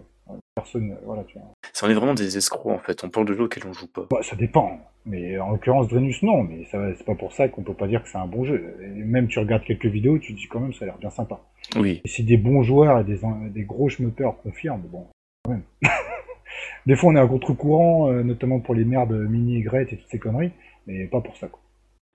personne, 0.56 0.92
euh, 0.92 1.06
voilà, 1.06 1.24
tu 1.26 1.38
vois. 1.38 1.48
Ça, 1.74 1.86
on 1.86 1.90
est 1.90 1.94
vraiment 1.94 2.14
des 2.14 2.38
escrocs 2.38 2.74
en 2.74 2.80
fait. 2.80 3.04
On 3.04 3.10
parle 3.10 3.28
de 3.28 3.34
jeux 3.34 3.44
auxquels 3.44 3.66
on 3.68 3.74
joue 3.74 3.88
pas. 3.88 4.08
Bah, 4.10 4.20
ça 4.22 4.36
dépend. 4.36 4.80
Mais 5.06 5.38
en 5.38 5.52
l'occurrence, 5.52 5.88
Drenus, 5.88 6.24
non. 6.24 6.44
Mais 6.44 6.66
ça, 6.66 6.80
c'est 6.96 7.06
pas 7.06 7.16
pour 7.16 7.34
ça 7.34 7.48
qu'on 7.48 7.64
peut 7.64 7.74
pas 7.74 7.88
dire 7.88 8.02
que 8.02 8.10
c'est 8.10 8.18
un 8.18 8.28
bon 8.28 8.44
jeu. 8.44 8.78
Et 8.82 8.88
même 8.88 9.28
tu 9.28 9.40
regardes 9.40 9.64
quelques 9.64 9.86
vidéos, 9.86 10.18
tu 10.18 10.34
te 10.34 10.40
dis 10.40 10.48
quand 10.48 10.60
même, 10.60 10.74
ça 10.74 10.86
a 10.86 10.88
l'air 10.88 10.98
bien 10.98 11.10
sympa. 11.10 11.40
Oui. 11.76 12.02
Et 12.04 12.08
si 12.08 12.24
des 12.24 12.38
bons 12.38 12.64
joueurs 12.64 13.00
et 13.00 13.04
des, 13.04 13.20
des 13.50 13.64
gros 13.64 13.90
schmuppers 13.90 14.36
confirment, 14.42 14.82
bon, 14.82 15.08
quand 15.44 15.52
même. 15.52 15.64
des 16.86 16.96
fois, 16.96 17.12
on 17.12 17.16
est 17.16 17.20
à 17.20 17.28
contre-courant, 17.28 18.10
euh, 18.10 18.24
notamment 18.24 18.60
pour 18.60 18.74
les 18.74 18.86
merdes 18.86 19.14
mini 19.14 19.58
aigrette 19.58 19.94
et 19.94 19.98
toutes 19.98 20.10
ces 20.10 20.20
conneries, 20.20 20.52
mais 20.88 21.06
pas 21.06 21.22
pour 21.22 21.36
ça, 21.38 21.48
quoi. 21.48 21.60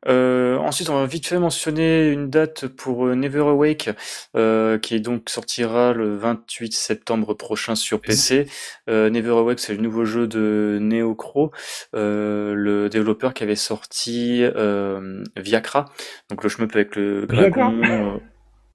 Euh, 0.08 0.56
ensuite, 0.56 0.88
on 0.88 0.94
va 0.98 1.06
vite 1.06 1.26
fait 1.26 1.38
mentionner 1.38 2.08
une 2.08 2.30
date 2.30 2.66
pour 2.66 3.06
euh, 3.06 3.14
Never 3.14 3.40
Awake, 3.40 3.90
euh, 4.36 4.78
qui 4.78 5.00
donc 5.00 5.28
sortira 5.28 5.92
le 5.92 6.16
28 6.16 6.72
septembre 6.72 7.34
prochain 7.34 7.74
sur 7.74 8.00
PC. 8.00 8.46
Euh, 8.88 9.10
Never 9.10 9.30
Awake, 9.30 9.60
c'est 9.60 9.74
le 9.74 9.80
nouveau 9.82 10.04
jeu 10.06 10.26
de 10.26 10.78
Neocro, 10.80 11.50
euh, 11.94 12.54
le 12.54 12.88
développeur 12.88 13.34
qui 13.34 13.42
avait 13.42 13.56
sorti 13.56 14.40
euh, 14.42 15.22
Viacra, 15.36 15.84
donc 16.30 16.42
le 16.42 16.48
shmup 16.48 16.74
avec 16.74 16.96
le 16.96 17.26
dragon. 17.26 18.20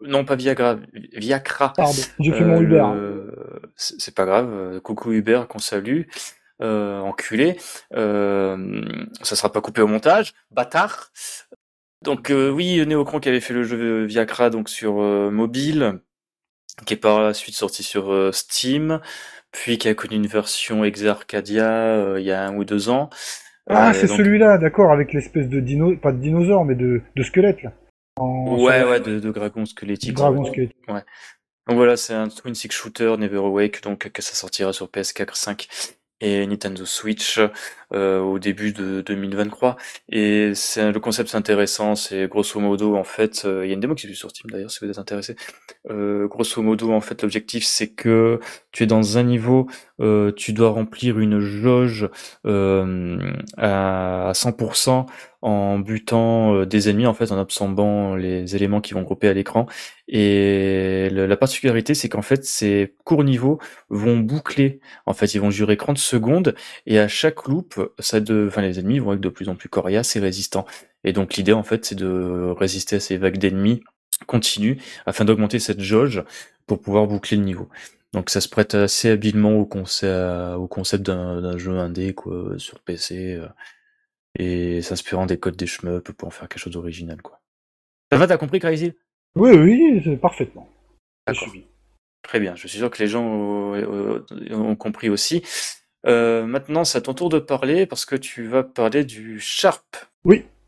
non, 0.01 0.25
pas 0.25 0.35
Viagra, 0.35 0.77
Viacra. 1.13 1.73
Pardon, 1.75 1.91
j'ai 2.19 2.31
fait 2.33 2.43
mon 2.45 2.61
Uber. 2.61 2.75
le- 2.95 3.61
C'est 3.75 4.13
pas 4.13 4.25
grave. 4.25 4.79
Coucou 4.81 5.11
Uber, 5.11 5.43
qu'on 5.49 5.59
salue. 5.59 6.03
Euh, 6.61 6.99
enculé. 6.99 7.57
Euh, 7.93 8.81
ça 9.21 9.35
sera 9.35 9.51
pas 9.51 9.61
coupé 9.61 9.81
au 9.81 9.87
montage. 9.87 10.33
Bâtard. 10.51 11.11
Donc 12.01 12.29
euh, 12.29 12.49
oui, 12.49 12.85
Neocron 12.85 13.19
qui 13.19 13.29
avait 13.29 13.41
fait 13.41 13.53
le 13.53 13.63
jeu 13.63 14.05
Viacra 14.05 14.49
donc 14.49 14.69
sur 14.69 15.01
euh, 15.01 15.31
mobile, 15.31 15.99
qui 16.85 16.93
est 16.93 16.97
par 16.97 17.19
la 17.21 17.33
suite 17.33 17.55
sorti 17.55 17.83
sur 17.83 18.11
euh, 18.13 18.31
Steam, 18.31 19.01
puis 19.51 19.77
qui 19.77 19.87
a 19.89 19.95
connu 19.95 20.15
une 20.15 20.27
version 20.27 20.83
Exarcadia 20.85 21.67
euh, 21.69 22.19
il 22.19 22.25
y 22.25 22.31
a 22.31 22.45
un 22.45 22.55
ou 22.55 22.63
deux 22.63 22.89
ans. 22.89 23.09
Ah, 23.67 23.93
c'est 23.93 24.07
donc- 24.07 24.17
celui-là, 24.17 24.57
d'accord, 24.59 24.91
avec 24.91 25.11
l'espèce 25.13 25.49
de 25.49 25.59
dino, 25.59 25.95
pas 25.97 26.11
de 26.11 26.19
dinosaure, 26.19 26.63
mais 26.65 26.75
de, 26.75 27.01
de 27.15 27.23
squelette, 27.23 27.63
là. 27.63 27.73
En- 28.17 28.55
Ouais, 28.61 28.83
ouais, 28.83 28.99
de, 28.99 29.19
de 29.19 29.31
dragon 29.31 29.65
squelettique. 29.65 30.13
Dragon 30.13 30.45
squelette. 30.45 30.71
Donc 30.87 31.77
voilà, 31.77 31.97
c'est 31.97 32.13
un 32.13 32.29
twin 32.29 32.53
stick 32.53 32.71
shooter 32.71 33.15
Never 33.17 33.37
Awake, 33.37 33.81
donc 33.81 34.09
que 34.11 34.21
ça 34.21 34.35
sortira 34.35 34.71
sur 34.71 34.85
PS4, 34.87 35.35
5 35.35 35.67
et 36.21 36.45
Nintendo 36.47 36.85
Switch 36.85 37.39
euh, 37.95 38.19
au 38.19 38.39
début 38.39 38.71
de 38.71 39.01
2023. 39.01 39.77
Et 40.09 40.53
c'est 40.53 40.91
le 40.91 40.99
concept 40.99 41.29
c'est 41.29 41.37
intéressant, 41.37 41.95
c'est 41.95 42.27
grosso 42.27 42.59
modo 42.59 42.95
en 42.95 43.03
fait, 43.03 43.43
euh, 43.45 43.65
il 43.65 43.69
y 43.69 43.71
a 43.71 43.73
une 43.73 43.79
démo 43.79 43.95
qui 43.95 44.07
est 44.07 44.13
sur 44.13 44.29
Steam 44.29 44.49
d'ailleurs 44.51 44.71
si 44.71 44.83
vous 44.83 44.91
êtes 44.91 44.99
intéressé. 44.99 45.35
Euh, 45.89 46.27
grosso 46.27 46.61
modo 46.61 46.91
en 46.91 47.01
fait 47.01 47.21
l'objectif 47.21 47.63
c'est 47.63 47.89
que 47.89 48.39
tu 48.71 48.83
es 48.83 48.87
dans 48.87 49.17
un 49.17 49.23
niveau, 49.23 49.67
euh, 50.01 50.31
tu 50.31 50.53
dois 50.53 50.69
remplir 50.69 51.19
une 51.19 51.39
jauge 51.39 52.09
euh, 52.45 53.17
à 53.57 54.31
100% 54.33 55.05
en 55.41 55.79
butant 55.79 56.65
des 56.65 56.89
ennemis 56.89 57.05
en 57.05 57.13
fait 57.13 57.31
en 57.31 57.39
absorbant 57.39 58.15
les 58.15 58.55
éléments 58.55 58.81
qui 58.81 58.93
vont 58.93 59.03
grouper 59.03 59.27
à 59.27 59.33
l'écran 59.33 59.67
et 60.07 61.09
la 61.11 61.37
particularité, 61.37 61.95
c'est 61.95 62.09
qu'en 62.09 62.21
fait, 62.21 62.45
ces 62.45 62.93
courts 63.03 63.23
niveaux 63.23 63.59
vont 63.89 64.17
boucler. 64.17 64.79
En 65.05 65.13
fait, 65.13 65.33
ils 65.33 65.41
vont 65.41 65.49
durer 65.49 65.77
30 65.77 65.97
secondes 65.97 66.55
et 66.85 66.99
à 66.99 67.07
chaque 67.07 67.47
loop, 67.47 67.84
ça 67.99 68.19
de, 68.19 68.45
enfin, 68.47 68.61
les 68.61 68.79
ennemis 68.79 68.99
vont 68.99 69.13
être 69.13 69.21
de 69.21 69.29
plus 69.29 69.49
en 69.49 69.55
plus 69.55 69.69
coriaces 69.69 70.15
et 70.15 70.19
résistants. 70.19 70.65
Et 71.03 71.13
donc, 71.13 71.35
l'idée, 71.35 71.53
en 71.53 71.63
fait, 71.63 71.85
c'est 71.85 71.95
de 71.95 72.53
résister 72.57 72.97
à 72.97 72.99
ces 72.99 73.17
vagues 73.17 73.37
d'ennemis 73.37 73.83
continues 74.27 74.81
afin 75.05 75.25
d'augmenter 75.25 75.59
cette 75.59 75.81
jauge 75.81 76.23
pour 76.67 76.81
pouvoir 76.81 77.07
boucler 77.07 77.37
le 77.37 77.43
niveau. 77.43 77.69
Donc, 78.13 78.29
ça 78.29 78.41
se 78.41 78.47
prête 78.47 78.75
assez 78.75 79.09
habilement 79.09 79.57
au 79.57 79.65
concept, 79.65 80.57
au 80.57 80.67
concept 80.67 81.03
d'un 81.03 81.57
jeu 81.57 81.77
indé, 81.77 82.13
quoi, 82.13 82.57
sur 82.57 82.79
PC, 82.79 83.33
euh, 83.33 83.47
et 84.39 84.81
s'inspirant 84.81 85.25
des 85.25 85.37
codes 85.37 85.57
des 85.57 85.67
shmups 85.67 86.11
pour 86.11 86.27
en 86.27 86.31
faire 86.31 86.47
quelque 86.47 86.59
chose 86.59 86.73
d'original, 86.73 87.21
quoi. 87.21 87.41
Ça 88.11 88.17
va, 88.17 88.27
t'as 88.27 88.37
compris, 88.37 88.59
Crazy? 88.59 88.93
Oui, 89.35 89.51
oui, 89.51 90.17
parfaitement. 90.17 90.69
Très 92.21 92.39
bien, 92.39 92.55
je 92.55 92.67
suis 92.67 92.77
sûr 92.77 92.89
que 92.89 93.01
les 93.03 93.07
gens 93.07 93.73
euh, 93.75 94.23
euh, 94.31 94.55
ont 94.55 94.75
compris 94.75 95.09
aussi. 95.09 95.43
Euh, 96.07 96.45
maintenant, 96.45 96.83
c'est 96.83 96.99
à 96.99 97.01
ton 97.01 97.13
tour 97.13 97.29
de 97.29 97.39
parler 97.39 97.85
parce 97.85 98.05
que 98.05 98.15
tu 98.15 98.47
vas 98.47 98.63
parler 98.63 99.05
du 99.05 99.39
Sharp. 99.39 99.95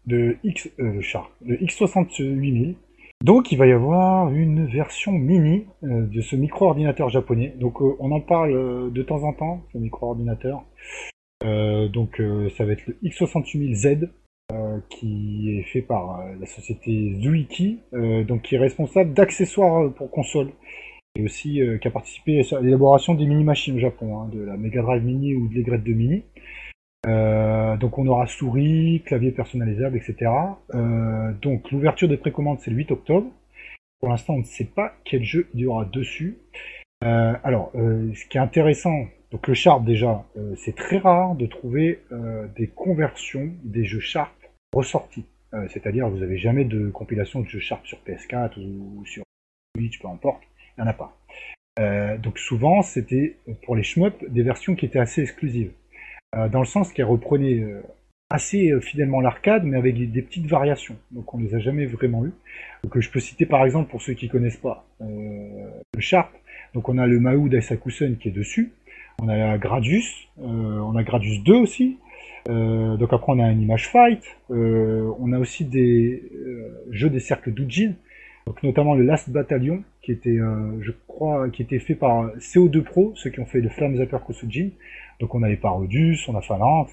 de 0.08 0.38
X, 0.44 0.70
euh, 0.80 0.94
le 0.94 1.02
char, 1.02 1.30
le 1.46 1.56
X68000. 1.58 2.76
Donc 3.24 3.52
il 3.52 3.58
va 3.58 3.66
y 3.66 3.72
avoir 3.72 4.32
une 4.32 4.68
version 4.68 5.12
mini 5.12 5.66
euh, 5.84 6.06
de 6.06 6.22
ce 6.22 6.36
micro-ordinateur 6.36 7.10
japonais. 7.10 7.54
Donc 7.58 7.82
euh, 7.82 7.96
on 8.00 8.12
en 8.12 8.22
parle 8.22 8.92
de 8.92 9.04
temps 9.04 9.24
en 9.24 9.34
temps, 9.34 9.64
ce 9.74 9.78
micro-ordinateur. 9.78 10.64
Donc 11.42 12.22
ça 12.58 12.66
va 12.66 12.74
être 12.74 12.86
le 12.88 12.98
X68000Z 13.04 14.10
euh, 14.52 14.80
qui 14.90 15.58
est 15.58 15.64
fait 15.64 15.82
par 15.82 16.24
la 16.40 16.46
société 16.46 17.16
Zuiki, 17.22 17.80
donc 18.28 18.42
qui 18.42 18.56
est 18.56 18.60
responsable 18.60 19.14
d'accessoires 19.14 19.94
pour 19.94 20.10
console 20.12 20.50
aussi 21.24 21.61
euh, 21.61 21.78
qui 21.78 21.88
a 21.88 21.91
participé 21.91 22.41
à 22.51 22.61
l'élaboration 22.61 23.13
des 23.13 23.26
mini-machines 23.26 23.76
au 23.76 23.80
Japon, 23.80 24.20
hein, 24.20 24.30
de 24.32 24.41
la 24.41 24.57
Mega 24.57 24.82
Drive 24.82 25.03
Mini 25.03 25.36
ou 25.36 25.47
de 25.47 25.55
l'Aigrette 25.55 25.84
2 25.84 25.93
Mini. 25.93 26.24
Euh, 27.05 27.78
donc 27.78 27.97
on 27.97 28.07
aura 28.07 28.28
souris, 28.28 29.01
clavier 29.05 29.32
personnalisable, 29.32 29.97
etc. 29.97 30.32
Euh, 30.74 31.32
donc 31.41 31.72
l'ouverture 31.72 32.07
des 32.07 32.18
précommandes 32.18 32.59
c'est 32.59 32.72
le 32.72 32.78
8 32.78 32.91
octobre. 32.91 33.28
Pour 33.99 34.09
l'instant 34.09 34.34
on 34.34 34.39
ne 34.39 34.43
sait 34.43 34.65
pas 34.65 34.93
quel 35.05 35.24
jeu 35.24 35.47
il 35.53 35.61
y 35.61 35.65
aura 35.65 35.86
dessus. 35.86 36.38
Alors 37.01 37.72
ce 37.74 38.26
qui 38.28 38.38
est 38.38 38.41
intéressant, 38.41 39.05
donc 39.32 39.47
le 39.47 39.53
Sharp 39.53 39.86
déjà, 39.86 40.26
c'est 40.55 40.76
très 40.76 40.97
rare 40.97 41.36
de 41.36 41.45
trouver 41.45 41.99
des 42.55 42.68
conversions 42.68 43.51
des 43.63 43.86
jeux 43.86 43.99
Sharp 43.99 44.34
ressortis. 44.74 45.26
C'est-à-dire, 45.70 46.09
vous 46.09 46.18
n'avez 46.18 46.38
jamais 46.38 46.65
de 46.65 46.89
compilation 46.89 47.41
de 47.41 47.47
jeux 47.47 47.59
Sharp 47.59 47.86
sur 47.86 47.99
PS4 47.99 48.59
ou 48.59 49.05
sur 49.05 49.24
Switch, 49.76 49.99
peu 49.99 50.07
importe. 50.07 50.41
Il 50.78 50.84
n'y 50.84 50.88
en 50.88 50.91
a 50.91 50.93
pas. 50.93 52.17
donc 52.17 52.38
souvent, 52.39 52.82
c'était 52.82 53.38
pour 53.65 53.75
les 53.75 53.84
shmups 53.84 54.23
des 54.30 54.43
versions 54.43 54.75
qui 54.75 54.86
étaient 54.86 54.99
assez 54.99 55.21
exclusives. 55.21 55.71
dans 56.34 56.59
le 56.59 56.65
sens 56.65 56.93
qu'elles 56.93 57.05
reprenaient 57.05 57.63
assez 58.30 58.71
euh, 58.71 58.82
fidèlement 58.82 59.21
l'arcade, 59.21 59.63
mais 59.63 59.78
avec 59.78 60.11
des 60.11 60.21
petites 60.21 60.47
variations. 60.47 60.97
Donc 61.11 61.34
on 61.34 61.38
les 61.38 61.55
a 61.55 61.59
jamais 61.59 61.86
vraiment 61.86 62.25
eu. 62.25 62.34
Donc 62.84 62.99
je 62.99 63.09
peux 63.09 63.19
citer 63.19 63.45
par 63.45 63.63
exemple 63.65 63.89
pour 63.89 64.01
ceux 64.01 64.13
qui 64.13 64.28
connaissent 64.28 64.57
pas 64.57 64.86
euh, 65.01 65.05
le 65.95 66.01
Sharp. 66.01 66.32
Donc 66.73 66.89
on 66.89 66.97
a 66.97 67.07
le 67.07 67.19
Mahou 67.19 67.49
d'Aisakusen 67.49 68.17
qui 68.17 68.30
est 68.30 68.32
dessus. 68.32 68.71
On 69.21 69.30
a 69.30 69.57
Gradius, 69.57 70.28
euh, 70.39 70.43
on 70.43 70.95
a 70.95 71.03
Gradius 71.03 71.43
2 71.43 71.53
aussi. 71.55 71.97
Euh, 72.49 72.97
donc 72.97 73.11
après 73.13 73.32
on 73.32 73.39
a 73.39 73.45
un 73.45 73.59
Image 73.59 73.88
Fight. 73.88 74.23
Euh, 74.51 75.11
on 75.19 75.32
a 75.32 75.39
aussi 75.39 75.65
des 75.65 76.23
jeux 76.91 77.09
des 77.09 77.19
cercles 77.19 77.51
d'Ujin. 77.51 77.93
Donc 78.48 78.64
notamment 78.64 78.95
le 78.95 79.04
Last 79.04 79.30
Battalion 79.30 79.84
qui 80.02 80.12
était, 80.12 80.39
je 80.82 80.91
crois, 81.06 81.50
qui 81.50 81.62
était 81.62 81.80
fait 81.80 81.95
par 81.95 82.28
CO2 82.38 82.82
Pro, 82.82 83.12
ceux 83.16 83.30
qui 83.30 83.39
ont 83.39 83.45
fait 83.45 83.60
le 83.60 83.70
Flames 83.70 83.98
Zapper 83.98 84.18
Kosujin. 84.26 84.70
Donc 85.20 85.36
on 85.36 85.43
a 85.43 85.50
les 85.50 85.58
Parodius, 85.58 86.28
on 86.28 86.36
a 86.36 86.41
Phalanx 86.41 86.89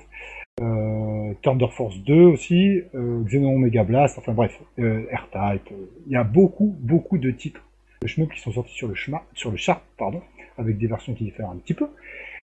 euh, 0.61 1.35
Thunder 1.43 1.69
Force 1.71 1.99
2 1.99 2.15
aussi, 2.25 2.83
euh, 2.95 3.23
Xenon 3.25 3.59
Mega 3.59 3.85
Blast, 3.85 4.19
enfin 4.19 4.33
bref, 4.33 4.59
euh, 4.79 5.05
R-Type. 5.13 5.73
Euh, 5.73 5.87
il 6.07 6.13
y 6.13 6.17
a 6.17 6.25
beaucoup, 6.25 6.77
beaucoup 6.81 7.19
de 7.19 7.31
titres 7.31 7.61
de 8.03 8.07
shmup 8.07 8.33
qui 8.33 8.41
sont 8.41 8.53
sortis 8.53 8.75
sur 8.75 8.89
le, 8.89 8.95
sur 9.35 9.51
le 9.51 9.57
Sharp, 9.57 9.83
pardon, 9.99 10.23
avec 10.59 10.79
des 10.79 10.87
versions 10.87 11.15
qui 11.15 11.25
diffèrent 11.25 11.51
un 11.51 11.57
petit 11.57 11.75
peu. 11.75 11.89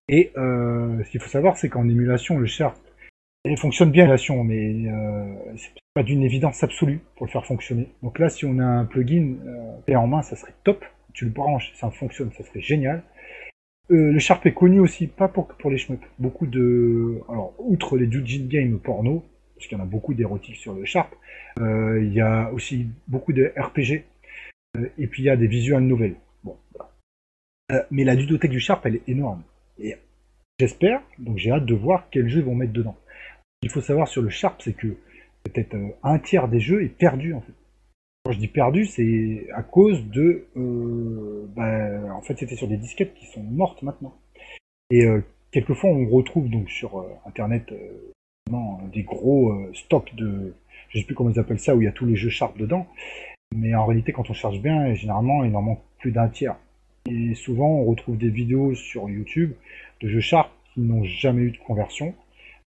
Et 0.08 0.32
euh, 0.36 1.02
ce 1.04 1.10
qu'il 1.10 1.20
faut 1.20 1.28
savoir, 1.28 1.56
c'est 1.56 1.68
qu'en 1.68 1.88
émulation, 1.88 2.38
le 2.38 2.46
Sharp 2.46 2.76
il 3.44 3.58
fonctionne 3.58 3.90
bien 3.90 4.04
l'émulation, 4.04 4.44
mais 4.44 4.88
euh, 4.88 5.34
c'est 5.56 5.72
pas 5.94 6.02
d'une 6.02 6.22
évidence 6.22 6.62
absolue 6.62 7.00
pour 7.16 7.26
le 7.26 7.32
faire 7.32 7.44
fonctionner. 7.44 7.88
Donc 8.02 8.18
là, 8.18 8.28
si 8.28 8.44
on 8.44 8.58
a 8.58 8.64
un 8.64 8.84
plugin 8.84 9.34
euh, 9.46 9.94
en 9.96 10.06
main, 10.06 10.22
ça 10.22 10.36
serait 10.36 10.54
top. 10.64 10.84
Tu 11.12 11.24
le 11.24 11.30
branches, 11.30 11.72
ça 11.74 11.90
fonctionne, 11.90 12.30
ça 12.32 12.44
serait 12.44 12.60
génial. 12.60 13.02
Euh, 13.90 14.12
le 14.12 14.18
Sharp 14.18 14.46
est 14.46 14.54
connu 14.54 14.80
aussi, 14.80 15.06
pas 15.06 15.28
pour, 15.28 15.48
pour 15.48 15.70
les 15.70 15.78
shmups. 15.78 16.06
Beaucoup 16.18 16.46
de. 16.46 17.20
Alors, 17.28 17.54
outre 17.58 17.98
les 17.98 18.10
Jujin 18.10 18.46
Game 18.46 18.78
porno, 18.78 19.24
parce 19.54 19.66
qu'il 19.66 19.76
y 19.76 19.80
en 19.80 19.84
a 19.84 19.86
beaucoup 19.86 20.14
d'érotiques 20.14 20.56
sur 20.56 20.72
le 20.72 20.84
Sharp, 20.84 21.14
euh, 21.60 22.02
il 22.02 22.12
y 22.12 22.20
a 22.20 22.50
aussi 22.52 22.86
beaucoup 23.08 23.32
de 23.32 23.52
RPG, 23.56 24.04
euh, 24.76 24.88
et 24.98 25.06
puis 25.06 25.22
il 25.22 25.26
y 25.26 25.30
a 25.30 25.36
des 25.36 25.46
visual 25.46 25.82
novels. 25.82 26.16
Bon, 26.44 26.56
mais 27.90 28.04
la 28.04 28.14
ludothèque 28.14 28.50
du 28.50 28.60
Sharp, 28.60 28.84
elle 28.86 28.96
est 28.96 29.08
énorme. 29.08 29.42
Et 29.78 29.96
j'espère, 30.58 31.02
donc 31.18 31.38
j'ai 31.38 31.50
hâte 31.50 31.66
de 31.66 31.74
voir 31.74 32.08
quels 32.10 32.28
jeux 32.28 32.42
vont 32.42 32.54
mettre 32.54 32.72
dedans. 32.72 32.96
Il 33.62 33.70
faut 33.70 33.80
savoir 33.80 34.08
sur 34.08 34.22
le 34.22 34.28
Sharp, 34.28 34.60
c'est 34.62 34.76
que 34.76 34.88
peut-être 35.44 35.76
un 36.02 36.18
tiers 36.18 36.48
des 36.48 36.60
jeux 36.60 36.82
est 36.82 36.88
perdu 36.88 37.34
en 37.34 37.40
fait. 37.40 37.52
Quand 38.24 38.32
je 38.32 38.38
dis 38.38 38.48
perdu, 38.48 38.86
c'est 38.86 39.48
à 39.52 39.64
cause 39.64 40.04
de. 40.06 40.46
Euh, 40.56 41.44
ben, 41.56 42.08
en 42.12 42.22
fait, 42.22 42.38
c'était 42.38 42.54
sur 42.54 42.68
des 42.68 42.76
disquettes 42.76 43.14
qui 43.14 43.26
sont 43.26 43.42
mortes 43.42 43.82
maintenant. 43.82 44.14
Et 44.90 45.04
euh, 45.04 45.24
quelquefois, 45.50 45.90
on 45.90 46.06
retrouve 46.06 46.48
donc 46.48 46.70
sur 46.70 47.00
euh, 47.00 47.08
Internet 47.26 47.74
des 48.92 49.02
gros 49.02 49.52
stocks 49.72 50.14
de. 50.14 50.54
Je 50.90 50.98
sais 50.98 51.04
plus 51.04 51.14
comment 51.14 51.30
ils 51.30 51.40
appellent 51.40 51.58
ça, 51.58 51.74
où 51.74 51.80
il 51.80 51.84
y 51.84 51.88
a 51.88 51.92
tous 51.92 52.06
les 52.06 52.14
jeux 52.14 52.28
Sharp 52.28 52.56
dedans. 52.56 52.86
Mais 53.56 53.74
en 53.74 53.86
réalité, 53.86 54.12
quand 54.12 54.30
on 54.30 54.34
cherche 54.34 54.60
bien, 54.60 54.94
généralement, 54.94 55.42
il 55.42 55.54
en 55.56 55.62
manque 55.62 55.82
plus 55.98 56.12
d'un 56.12 56.28
tiers. 56.28 56.56
Et 57.10 57.34
souvent, 57.34 57.68
on 57.68 57.84
retrouve 57.84 58.18
des 58.18 58.28
vidéos 58.28 58.74
sur 58.74 59.08
YouTube 59.08 59.52
de 60.00 60.08
jeux 60.08 60.20
Sharp 60.20 60.50
qui 60.72 60.80
n'ont 60.80 61.02
jamais 61.02 61.42
eu 61.42 61.50
de 61.50 61.58
conversion. 61.58 62.14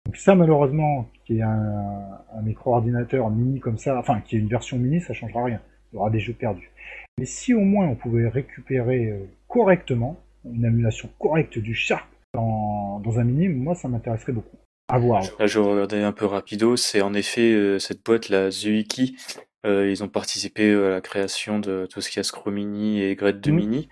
Donc 0.07 0.16
ça, 0.16 0.34
malheureusement, 0.34 1.09
qui 1.24 1.38
est 1.38 1.42
un, 1.42 2.20
micro-ordinateur 2.42 3.30
mini 3.30 3.61
comme 3.61 3.78
ça, 3.78 3.98
enfin, 3.98 4.20
qui 4.20 4.36
est 4.36 4.38
une 4.38 4.48
version 4.48 4.76
mini, 4.76 5.00
ça 5.00 5.14
changera 5.14 5.44
rien. 5.44 5.61
Il 5.92 5.96
y 5.96 5.98
aura 5.98 6.11
des 6.11 6.20
jeux 6.20 6.34
perdus. 6.34 6.70
Mais 7.18 7.24
si 7.24 7.55
au 7.55 7.61
moins 7.61 7.86
on 7.86 7.94
pouvait 7.94 8.28
récupérer 8.28 9.11
euh, 9.11 9.24
correctement, 9.48 10.20
une 10.44 10.64
émulation 10.64 11.09
correcte 11.18 11.59
du 11.59 11.74
Sharp 11.74 12.07
dans, 12.34 13.00
un 13.18 13.24
mini, 13.24 13.48
moi, 13.48 13.74
ça 13.74 13.88
m'intéresserait 13.88 14.32
beaucoup. 14.32 14.57
À 14.88 14.98
voir. 14.98 15.22
Là, 15.38 15.46
je 15.46 15.59
regardais 15.59 16.02
un 16.02 16.12
peu 16.12 16.26
rapido, 16.26 16.76
c'est 16.76 17.00
en 17.00 17.14
effet 17.14 17.52
euh, 17.52 17.78
cette 17.78 18.05
boîte, 18.05 18.28
la 18.28 18.50
Zuiki, 18.50 19.16
euh, 19.64 19.90
ils 19.90 20.05
ont 20.05 20.09
participé 20.09 20.74
à 20.74 20.90
la 20.90 21.00
création 21.00 21.59
de 21.59 21.86
tout 21.90 22.02
ce 22.02 22.11
qui 22.11 22.18
est 22.18 22.22
Scro 22.22 22.50
Mini 22.50 23.00
et 23.00 23.14
Gret 23.14 23.32
de 23.32 23.50
mmh. 23.50 23.55
Mini. 23.55 23.88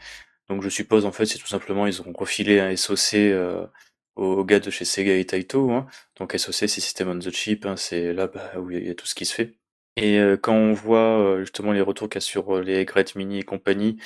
Donc 0.51 0.63
je 0.63 0.69
suppose 0.69 1.07
en 1.07 1.13
fait 1.13 1.25
c'est 1.25 1.39
tout 1.39 1.47
simplement 1.47 1.87
ils 1.87 2.03
ont 2.03 2.13
refilé 2.15 2.61
un 2.61 2.77
SOC 2.77 3.15
aux 4.17 4.45
gars 4.45 4.61
de 4.61 4.71
chez 4.71 4.85
Sega 4.85 5.15
et 5.15 5.25
Taito. 5.25 5.71
Hein. 5.71 5.87
Donc 6.19 6.35
SOC, 6.37 6.55
c'est 6.55 6.69
System 6.69 7.09
on 7.09 7.19
the 7.19 7.31
Chip, 7.31 7.67
hein, 7.67 7.77
c'est 7.77 8.13
là 8.13 8.27
bah, 8.27 8.53
où 8.59 8.71
il 8.71 8.87
y 8.87 8.91
a 8.91 8.95
tout 8.95 9.07
ce 9.07 9.15
qui 9.15 9.25
se 9.25 9.35
fait. 9.35 9.55
Et 9.97 10.19
euh, 10.19 10.37
quand 10.37 10.55
on 10.55 10.73
voit 10.73 11.19
euh, 11.19 11.41
justement 11.41 11.73
les 11.73 11.81
retours 11.81 12.09
qu'il 12.09 12.17
y 12.17 12.19
a 12.19 12.21
sur 12.23 12.57
euh, 12.57 12.63
les 12.63 12.85
Great 12.85 13.15
Mini 13.15 13.41
et 13.41 13.43
compagnie, 13.43 13.99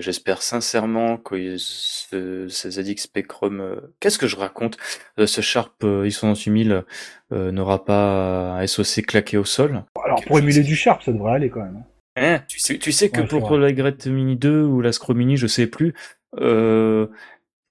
j'espère 0.00 0.42
sincèrement 0.42 1.16
que 1.16 1.56
ce, 1.58 2.48
ces 2.48 2.70
ZX 2.70 3.02
Spectrum, 3.02 3.80
qu'est-ce 4.00 4.18
que 4.18 4.26
je 4.26 4.34
raconte 4.34 4.76
Ce 5.16 5.40
Sharp 5.40 5.84
ISO28000 5.84 6.82
n'aura 7.30 7.84
pas 7.84 8.58
un 8.58 8.66
SOC 8.66 9.06
claqué 9.06 9.36
au 9.36 9.44
sol? 9.44 9.84
Alors 10.04 10.24
pour 10.24 10.40
émuler 10.40 10.64
du 10.64 10.74
Sharp, 10.74 11.04
ça 11.04 11.12
devrait 11.12 11.34
aller 11.34 11.50
quand 11.50 11.60
même. 11.60 11.84
Hein, 12.16 12.40
tu, 12.48 12.58
sais, 12.58 12.78
tu 12.78 12.90
sais 12.90 13.10
que 13.10 13.20
pour 13.20 13.56
la 13.58 13.72
Great 13.72 14.08
Mini 14.08 14.34
2 14.34 14.62
ou 14.64 14.80
la 14.80 14.90
Scro 14.90 15.14
Mini, 15.14 15.36
je 15.36 15.46
sais 15.46 15.68
plus, 15.68 15.94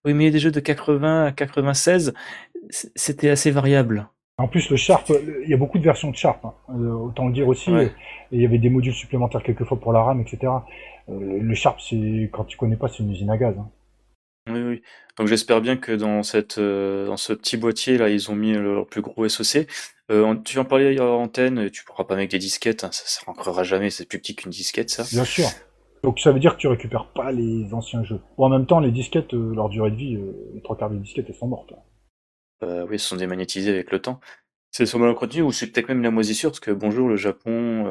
oui, 0.08 0.14
mais 0.14 0.32
des 0.32 0.40
jeux 0.40 0.52
de 0.52 0.62
80 0.62 1.26
à 1.26 1.32
96, 1.34 2.14
c'était 2.70 3.30
assez 3.30 3.52
variable. 3.52 4.08
En 4.38 4.48
plus, 4.48 4.70
le 4.70 4.78
Sharp, 4.78 5.12
il 5.44 5.50
y 5.50 5.54
a 5.54 5.58
beaucoup 5.58 5.80
de 5.80 5.84
versions 5.84 6.12
de 6.12 6.16
Sharp, 6.16 6.46
hein. 6.46 6.54
euh, 6.70 6.92
autant 6.92 7.28
le 7.28 7.34
dire 7.34 7.48
aussi. 7.48 7.72
Et 7.72 7.92
il 8.32 8.42
y 8.42 8.46
avait 8.46 8.58
des 8.58 8.70
modules 8.70 8.94
supplémentaires 8.94 9.44
quelquefois 9.44 9.80
pour 9.80 9.92
la 9.92 10.02
RAM, 10.02 10.22
etc. 10.22 10.54
Euh, 11.10 11.40
le 11.42 11.56
Sharp, 11.56 11.82
c'est 11.82 12.30
quand 12.32 12.46
tu 12.46 12.56
connais 12.56 12.78
pas, 12.78 12.88
c'est 12.88 13.00
une 13.00 13.12
usine 13.12 13.30
à 13.32 13.38
gaz. 13.38 13.56
Hein. 13.58 13.70
Oui, 14.50 14.62
oui. 14.62 14.82
Donc 15.18 15.28
j'espère 15.28 15.60
bien 15.60 15.76
que 15.76 15.92
dans 15.92 16.24
cette, 16.24 16.58
euh, 16.58 17.08
dans 17.08 17.18
ce 17.18 17.34
petit 17.34 17.58
boîtier 17.58 17.98
là, 17.98 18.08
ils 18.08 18.32
ont 18.32 18.36
mis 18.36 18.54
leur 18.54 18.88
plus 18.88 19.02
gros 19.02 19.28
SOC. 19.28 19.68
tu 20.46 20.60
en 20.60 20.64
parlais 20.64 20.98
en 21.02 21.24
antenne, 21.24 21.70
tu 21.70 21.84
pourras 21.84 22.06
pas 22.06 22.16
mettre 22.16 22.32
des 22.32 22.40
disquettes, 22.40 22.86
hein, 22.86 22.90
ça, 22.94 23.04
ça 23.08 23.22
rentrera 23.26 23.64
jamais, 23.64 23.90
c'est 23.90 24.08
plus 24.08 24.20
petit 24.20 24.36
qu'une 24.38 24.52
disquette, 24.52 24.90
ça. 24.90 25.04
Bien 25.12 25.26
sûr. 25.26 25.48
Donc 26.04 26.20
ça 26.20 26.32
veut 26.32 26.40
dire 26.40 26.56
que 26.56 26.62
tu 26.62 26.68
récupères 26.68 27.08
pas 27.08 27.32
les 27.32 27.74
anciens 27.74 28.04
jeux. 28.04 28.20
Ou 28.38 28.46
en 28.46 28.50
même 28.50 28.66
temps, 28.66 28.80
les 28.80 28.92
disquettes, 28.92 29.34
euh, 29.34 29.54
leur 29.54 29.70
durée 29.70 29.92
de 29.92 29.96
vie, 29.96 30.16
euh, 30.16 30.52
les 30.54 30.62
trois 30.62 30.78
quarts 30.78 30.90
des 30.90 30.98
disquettes, 30.98 31.26
elles 31.30 31.36
sont 31.36 31.48
mortes. 31.48 31.74
Euh, 32.64 32.84
oui, 32.84 32.94
elles 32.94 33.00
sont 33.00 33.16
démagnétisées 33.16 33.72
avec 33.72 33.92
le 33.92 34.00
temps. 34.00 34.20
C'est 34.72 34.86
sur 34.86 35.00
mal 35.00 35.14
continu 35.16 35.44
ou 35.44 35.52
c'est 35.52 35.68
peut-être 35.68 35.88
même 35.88 36.04
la 36.04 36.12
moisissure, 36.12 36.52
parce 36.52 36.60
que 36.60 36.72
bonjour 36.72 37.08
le 37.08 37.16
Japon, 37.16 37.86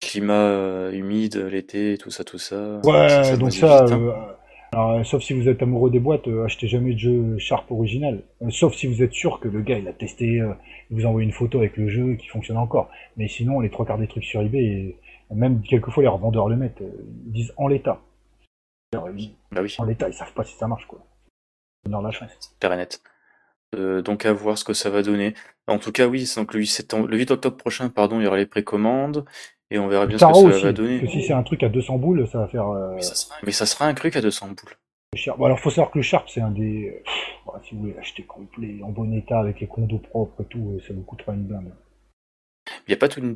climat 0.00 0.90
humide, 0.90 1.36
l'été, 1.36 1.96
tout 1.98 2.10
ça, 2.10 2.24
tout 2.24 2.38
ça. 2.38 2.80
Ouais, 2.82 3.36
donc 3.36 3.52
ça, 3.52 3.84
hein. 4.72 5.04
sauf 5.04 5.22
si 5.22 5.34
vous 5.34 5.48
êtes 5.48 5.62
amoureux 5.62 5.90
des 5.90 6.00
boîtes, 6.00 6.26
achetez 6.44 6.66
jamais 6.66 6.94
de 6.94 6.98
jeu 6.98 7.38
Sharp 7.38 7.70
original. 7.70 8.22
sauf 8.48 8.74
si 8.74 8.86
vous 8.86 9.02
êtes 9.02 9.12
sûr 9.12 9.38
que 9.38 9.48
le 9.48 9.60
gars 9.60 9.78
il 9.78 9.86
a 9.86 9.92
testé, 9.92 10.42
il 10.90 10.96
vous 10.96 11.04
envoie 11.04 11.22
une 11.22 11.30
photo 11.30 11.58
avec 11.58 11.76
le 11.76 11.88
jeu 11.88 12.14
qui 12.14 12.26
fonctionne 12.26 12.56
encore. 12.56 12.90
Mais 13.16 13.28
sinon, 13.28 13.60
les 13.60 13.70
trois 13.70 13.84
quarts 13.84 13.98
des 13.98 14.08
trucs 14.08 14.24
sur 14.24 14.40
eBay, 14.40 14.96
même 15.30 15.62
quelquefois 15.62 16.02
les 16.02 16.08
revendeurs 16.08 16.48
le 16.48 16.56
mettent, 16.56 16.80
euh, 16.80 16.90
ils 17.26 17.32
disent 17.32 17.52
en 17.56 17.68
l'état. 17.68 18.00
Bah 18.92 19.04
oui. 19.12 19.36
En 19.78 19.84
l'état, 19.84 20.08
ils 20.08 20.14
savent 20.14 20.32
pas 20.32 20.44
si 20.44 20.56
ça 20.56 20.66
marche 20.66 20.86
quoi. 20.86 21.00
Dans 21.88 22.02
la 22.02 22.10
chance. 22.10 22.56
net. 22.62 23.00
Euh, 23.76 24.02
donc 24.02 24.26
à 24.26 24.32
voir 24.32 24.58
ce 24.58 24.64
que 24.64 24.72
ça 24.72 24.90
va 24.90 25.02
donner. 25.02 25.34
En 25.68 25.78
tout 25.78 25.92
cas, 25.92 26.08
oui, 26.08 26.28
donc 26.36 26.54
le 26.54 26.60
8, 26.60 26.94
le 27.08 27.16
8 27.16 27.30
octobre 27.30 27.56
prochain, 27.56 27.88
pardon, 27.88 28.18
il 28.18 28.24
y 28.24 28.26
aura 28.26 28.36
les 28.36 28.46
précommandes 28.46 29.24
et 29.70 29.78
on 29.78 29.86
verra 29.86 30.06
bien 30.06 30.18
ce 30.18 30.24
que 30.24 30.52
ça 30.52 30.66
va 30.66 30.72
donner. 30.72 31.00
Que 31.00 31.06
si 31.06 31.22
c'est 31.22 31.32
un 31.32 31.44
truc 31.44 31.62
à 31.62 31.68
200 31.68 31.98
boules, 31.98 32.26
ça 32.26 32.38
va 32.38 32.48
faire. 32.48 32.68
Euh, 32.68 32.96
mais, 33.44 33.52
ça 33.52 33.66
sera, 33.66 33.86
un 33.86 33.94
truc 33.94 34.16
à 34.16 34.20
200 34.20 34.48
boules. 34.48 34.76
Bon, 35.38 35.44
alors 35.44 35.58
faut 35.58 35.70
savoir 35.70 35.90
que 35.90 35.98
le 35.98 36.02
Sharp 36.02 36.28
c'est 36.28 36.40
un 36.40 36.50
des. 36.50 37.02
si 37.62 37.74
vous 37.74 37.82
voulez 37.82 37.94
l'acheter 37.94 38.24
complet, 38.24 38.80
en 38.82 38.90
bon 38.90 39.12
état, 39.12 39.38
avec 39.38 39.60
les 39.60 39.68
condos 39.68 39.98
propres 39.98 40.42
et 40.42 40.46
tout, 40.46 40.80
ça 40.86 40.92
vous 40.92 41.02
coûtera 41.02 41.34
une 41.34 41.44
blinde. 41.44 41.72
Il 42.86 42.90
n'y 42.90 42.94
a 42.94 42.98
pas 42.98 43.08
tout 43.08 43.20
une, 43.20 43.34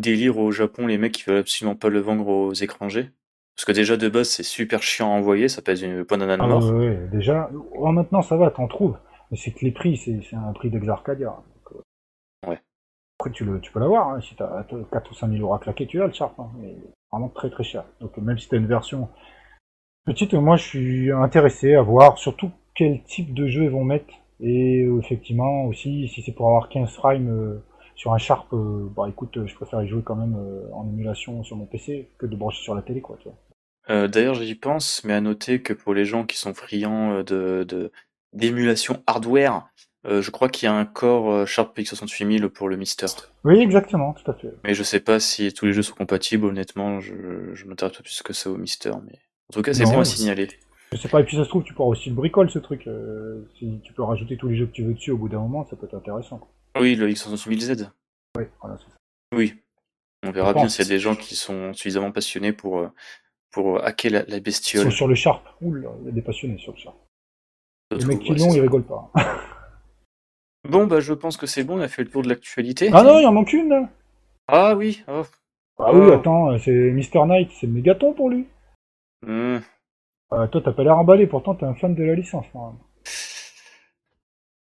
délire 0.00 0.38
au 0.38 0.50
Japon, 0.50 0.86
les 0.86 0.98
mecs 0.98 1.12
qui 1.12 1.24
veulent 1.24 1.38
absolument 1.38 1.76
pas 1.76 1.88
le 1.88 2.00
vendre 2.00 2.28
aux 2.28 2.52
étrangers? 2.52 3.10
Parce 3.54 3.64
que 3.64 3.72
déjà 3.72 3.96
de 3.96 4.08
base 4.08 4.28
c'est 4.28 4.44
super 4.44 4.82
chiant 4.82 5.12
à 5.12 5.16
envoyer, 5.16 5.48
ça 5.48 5.62
pèse 5.62 5.82
une 5.82 6.04
pointe 6.04 6.20
d'un 6.20 6.38
ah, 6.38 6.46
mort. 6.46 6.72
Ouais, 6.72 6.96
déjà, 7.10 7.50
oh, 7.74 7.90
maintenant 7.90 8.22
ça 8.22 8.36
va, 8.36 8.50
t'en 8.50 8.68
trouves. 8.68 8.96
Mais 9.30 9.36
c'est 9.36 9.50
que 9.50 9.64
les 9.64 9.72
prix, 9.72 9.96
c'est 9.96 10.36
un 10.36 10.52
prix 10.52 10.70
d'Exarcadia. 10.70 11.34
Euh. 11.72 12.48
Ouais. 12.48 12.60
Après 13.18 13.32
tu, 13.32 13.44
le, 13.44 13.60
tu 13.60 13.72
peux 13.72 13.80
l'avoir, 13.80 14.10
hein, 14.10 14.20
si 14.20 14.36
t'as 14.36 14.64
4 14.92 15.10
ou 15.10 15.14
5 15.14 15.30
000 15.30 15.42
euros 15.42 15.54
à 15.54 15.58
claquer, 15.58 15.86
tu 15.86 16.00
as 16.00 16.06
le 16.06 16.12
Sharp. 16.12 16.38
Hein, 16.38 16.50
mais 16.60 16.76
vraiment 17.10 17.28
très 17.28 17.50
très 17.50 17.64
cher. 17.64 17.84
Donc 18.00 18.16
même 18.18 18.38
si 18.38 18.48
t'as 18.48 18.56
une 18.56 18.66
version 18.66 19.08
petite, 20.04 20.34
moi 20.34 20.56
je 20.56 20.64
suis 20.64 21.12
intéressé 21.12 21.74
à 21.74 21.82
voir 21.82 22.18
surtout 22.18 22.50
quel 22.74 23.02
type 23.02 23.34
de 23.34 23.48
jeu 23.48 23.64
ils 23.64 23.70
vont 23.70 23.84
mettre. 23.84 24.14
Et 24.40 24.84
euh, 24.84 25.00
effectivement 25.00 25.64
aussi, 25.64 26.08
si 26.08 26.22
c'est 26.22 26.32
pour 26.32 26.46
avoir 26.46 26.68
15 26.68 26.90
frames 26.92 27.28
euh, 27.28 27.64
sur 27.98 28.14
un 28.14 28.18
Sharp, 28.18 28.46
euh, 28.52 28.88
bah 28.96 29.06
écoute, 29.08 29.44
je 29.44 29.54
préfère 29.54 29.82
y 29.82 29.88
jouer 29.88 30.02
quand 30.02 30.14
même 30.16 30.36
euh, 30.36 30.72
en 30.72 30.88
émulation 30.88 31.42
sur 31.42 31.56
mon 31.56 31.66
PC 31.66 32.08
que 32.16 32.26
de 32.26 32.36
brancher 32.36 32.62
sur 32.62 32.74
la 32.74 32.82
télé, 32.82 33.00
quoi, 33.02 33.16
tu 33.20 33.28
vois. 33.28 33.36
Euh, 33.90 34.06
d'ailleurs, 34.06 34.34
j'y 34.34 34.54
pense, 34.54 35.02
mais 35.04 35.14
à 35.14 35.20
noter 35.20 35.62
que 35.62 35.72
pour 35.72 35.94
les 35.94 36.04
gens 36.04 36.24
qui 36.24 36.36
sont 36.38 36.54
friands 36.54 37.22
de 37.24 37.90
d'émulation 38.32 39.02
hardware, 39.06 39.68
Euh, 40.06 40.22
je 40.22 40.30
crois 40.30 40.48
qu'il 40.48 40.66
y 40.66 40.70
a 40.70 40.74
un 40.74 40.86
corps 40.86 41.28
euh, 41.28 41.44
Sharp 41.44 41.76
X68000 41.76 42.48
pour 42.50 42.68
le 42.68 42.76
Mister. 42.76 43.08
Oui, 43.44 43.58
exactement, 43.58 44.14
tout 44.14 44.30
à 44.30 44.34
fait. 44.34 44.54
Mais 44.62 44.72
je 44.72 44.84
sais 44.84 45.00
pas 45.00 45.18
si 45.18 45.52
tous 45.52 45.66
les 45.66 45.72
jeux 45.72 45.82
sont 45.82 45.96
compatibles, 45.96 46.46
honnêtement, 46.46 47.00
je, 47.00 47.52
je 47.52 47.66
m'intéresse 47.66 47.96
pas 47.96 48.02
plus 48.04 48.22
que 48.22 48.32
ça 48.32 48.48
au 48.48 48.56
Mister, 48.56 48.92
mais 49.04 49.18
en 49.50 49.52
tout 49.54 49.62
cas, 49.62 49.74
c'est 49.74 49.86
bon 49.86 49.98
à 49.98 50.04
signaler. 50.04 50.48
Je 50.92 50.96
sais 50.96 51.08
pas, 51.08 51.20
et 51.20 51.24
puis 51.24 51.36
ça 51.36 51.44
se 51.44 51.48
trouve, 51.48 51.64
tu 51.64 51.74
pourras 51.74 51.90
aussi 51.90 52.08
le 52.08 52.14
bricole 52.14 52.50
ce 52.50 52.58
truc. 52.58 52.86
euh, 52.86 53.42
si 53.58 53.80
tu 53.84 53.92
peux 53.92 54.02
rajouter 54.02 54.36
tous 54.36 54.48
les 54.48 54.56
jeux 54.56 54.66
que 54.66 54.72
tu 54.72 54.84
veux 54.84 54.94
dessus 54.94 55.10
au 55.10 55.18
bout 55.18 55.28
d'un 55.28 55.38
moment, 55.40 55.66
ça 55.68 55.76
peut 55.76 55.86
être 55.86 55.94
intéressant. 55.96 56.40
Oui, 56.80 56.94
le 56.94 57.08
X68000Z. 57.10 57.90
Oui, 58.38 58.44
voilà, 58.60 58.76
c'est 58.78 58.84
ça. 58.90 58.96
Oui. 59.34 59.54
On 60.26 60.30
verra 60.30 60.52
bien 60.54 60.68
s'il 60.68 60.84
y 60.84 60.88
a 60.88 60.90
des 60.90 60.98
gens 60.98 61.14
qui 61.14 61.36
sont 61.36 61.72
suffisamment 61.74 62.10
passionnés 62.10 62.52
pour, 62.52 62.78
euh, 62.78 62.88
pour 63.52 63.84
hacker 63.84 64.24
la, 64.26 64.40
bestiole. 64.40 64.84
sont 64.84 64.90
sur 64.90 65.08
le 65.08 65.14
Sharp. 65.14 65.46
Ouh 65.60 65.74
là, 65.74 65.90
il 66.00 66.06
y 66.06 66.08
a 66.08 66.12
des 66.12 66.22
passionnés 66.22 66.58
sur 66.58 66.72
le 66.72 66.78
Sharp. 66.78 66.96
Les 67.96 68.04
mecs 68.04 68.20
qui 68.20 68.34
l'ont, 68.34 68.52
ils 68.54 68.60
rigolent 68.60 68.84
pas. 68.86 69.12
Bon, 70.68 70.86
bah, 70.86 71.00
je 71.00 71.14
pense 71.14 71.36
que 71.36 71.46
c'est 71.46 71.62
bon, 71.64 71.78
on 71.78 71.80
a 71.80 71.88
fait 71.88 72.02
le 72.02 72.10
tour 72.10 72.22
de 72.22 72.28
l'actualité. 72.28 72.90
ah 72.92 73.02
non, 73.02 73.20
il 73.20 73.26
en 73.26 73.32
manque 73.32 73.52
une 73.52 73.68
là 73.68 73.88
Ah 74.48 74.74
oui, 74.76 75.02
oh. 75.08 75.22
Ah 75.78 75.94
oui, 75.94 76.06
Oh. 76.08 76.12
attends, 76.12 76.58
c'est 76.58 76.72
Mr. 76.72 77.24
Knight, 77.26 77.50
c'est 77.52 77.66
le 77.68 77.72
mégaton 77.72 78.12
pour 78.12 78.28
lui. 78.28 78.46
Hmm. 79.26 79.58
Euh, 80.32 80.46
toi, 80.48 80.60
t'as 80.64 80.72
pas 80.72 80.82
l'air 80.84 80.98
emballé, 80.98 81.26
pourtant 81.26 81.54
t'es 81.54 81.64
un 81.64 81.74
fan 81.74 81.94
de 81.94 82.02
la 82.04 82.14
licence. 82.14 82.46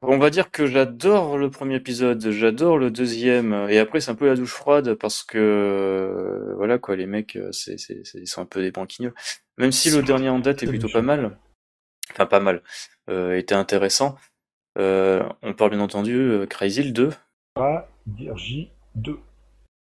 On 0.03 0.19
va 0.19 0.31
dire 0.31 0.53
que 0.53 0.67
j'adore 0.67 1.37
le 1.39 1.51
premier 1.51 1.75
épisode, 1.75 2.31
j'adore 2.31 2.79
le 2.79 2.91
deuxième, 2.93 3.53
et 3.69 3.79
après 3.81 4.01
c'est 4.01 4.13
un 4.13 4.15
peu 4.15 4.27
la 4.29 4.37
douche 4.37 4.53
froide 4.53 4.95
parce 4.95 5.25
que 5.25 5.39
euh, 5.39 6.55
voilà 6.55 6.79
quoi, 6.79 6.95
les 6.95 7.07
mecs, 7.07 7.35
euh, 7.35 7.51
c'est, 7.51 7.79
c'est, 7.79 8.07
c'est- 8.07 8.19
ils 8.21 8.29
sont 8.29 8.41
un 8.41 8.47
peu 8.47 8.63
des 8.63 8.71
banquigneux. 8.71 9.13
Même 9.59 9.73
si 9.73 9.91
le 9.91 10.03
dernier 10.05 10.29
en 10.29 10.39
date 10.39 10.63
est 10.63 10.69
plutôt 10.69 10.89
pas 10.89 11.03
mal, 11.03 11.37
enfin 12.13 12.27
pas 12.27 12.39
mal, 12.39 12.63
euh, 13.11 13.37
était 13.37 13.57
intéressant. 13.57 14.15
Euh, 14.79 15.29
on 15.43 15.53
parle 15.53 15.71
bien 15.73 15.81
entendu 15.81 16.47
Crazy 16.49 16.85
le 16.85 16.93
2. 16.93 17.11
Pas 17.55 17.89
dire 18.07 18.37
J2. 18.37 19.17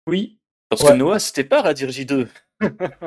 Oui, 0.07 0.39
parce 0.69 0.83
Ouais. 0.85 0.93
que 0.93 0.97
Noah 0.99 1.19
c'était 1.19 1.43
pas 1.43 1.63
Radir 1.63 1.89
J2. 1.89 2.29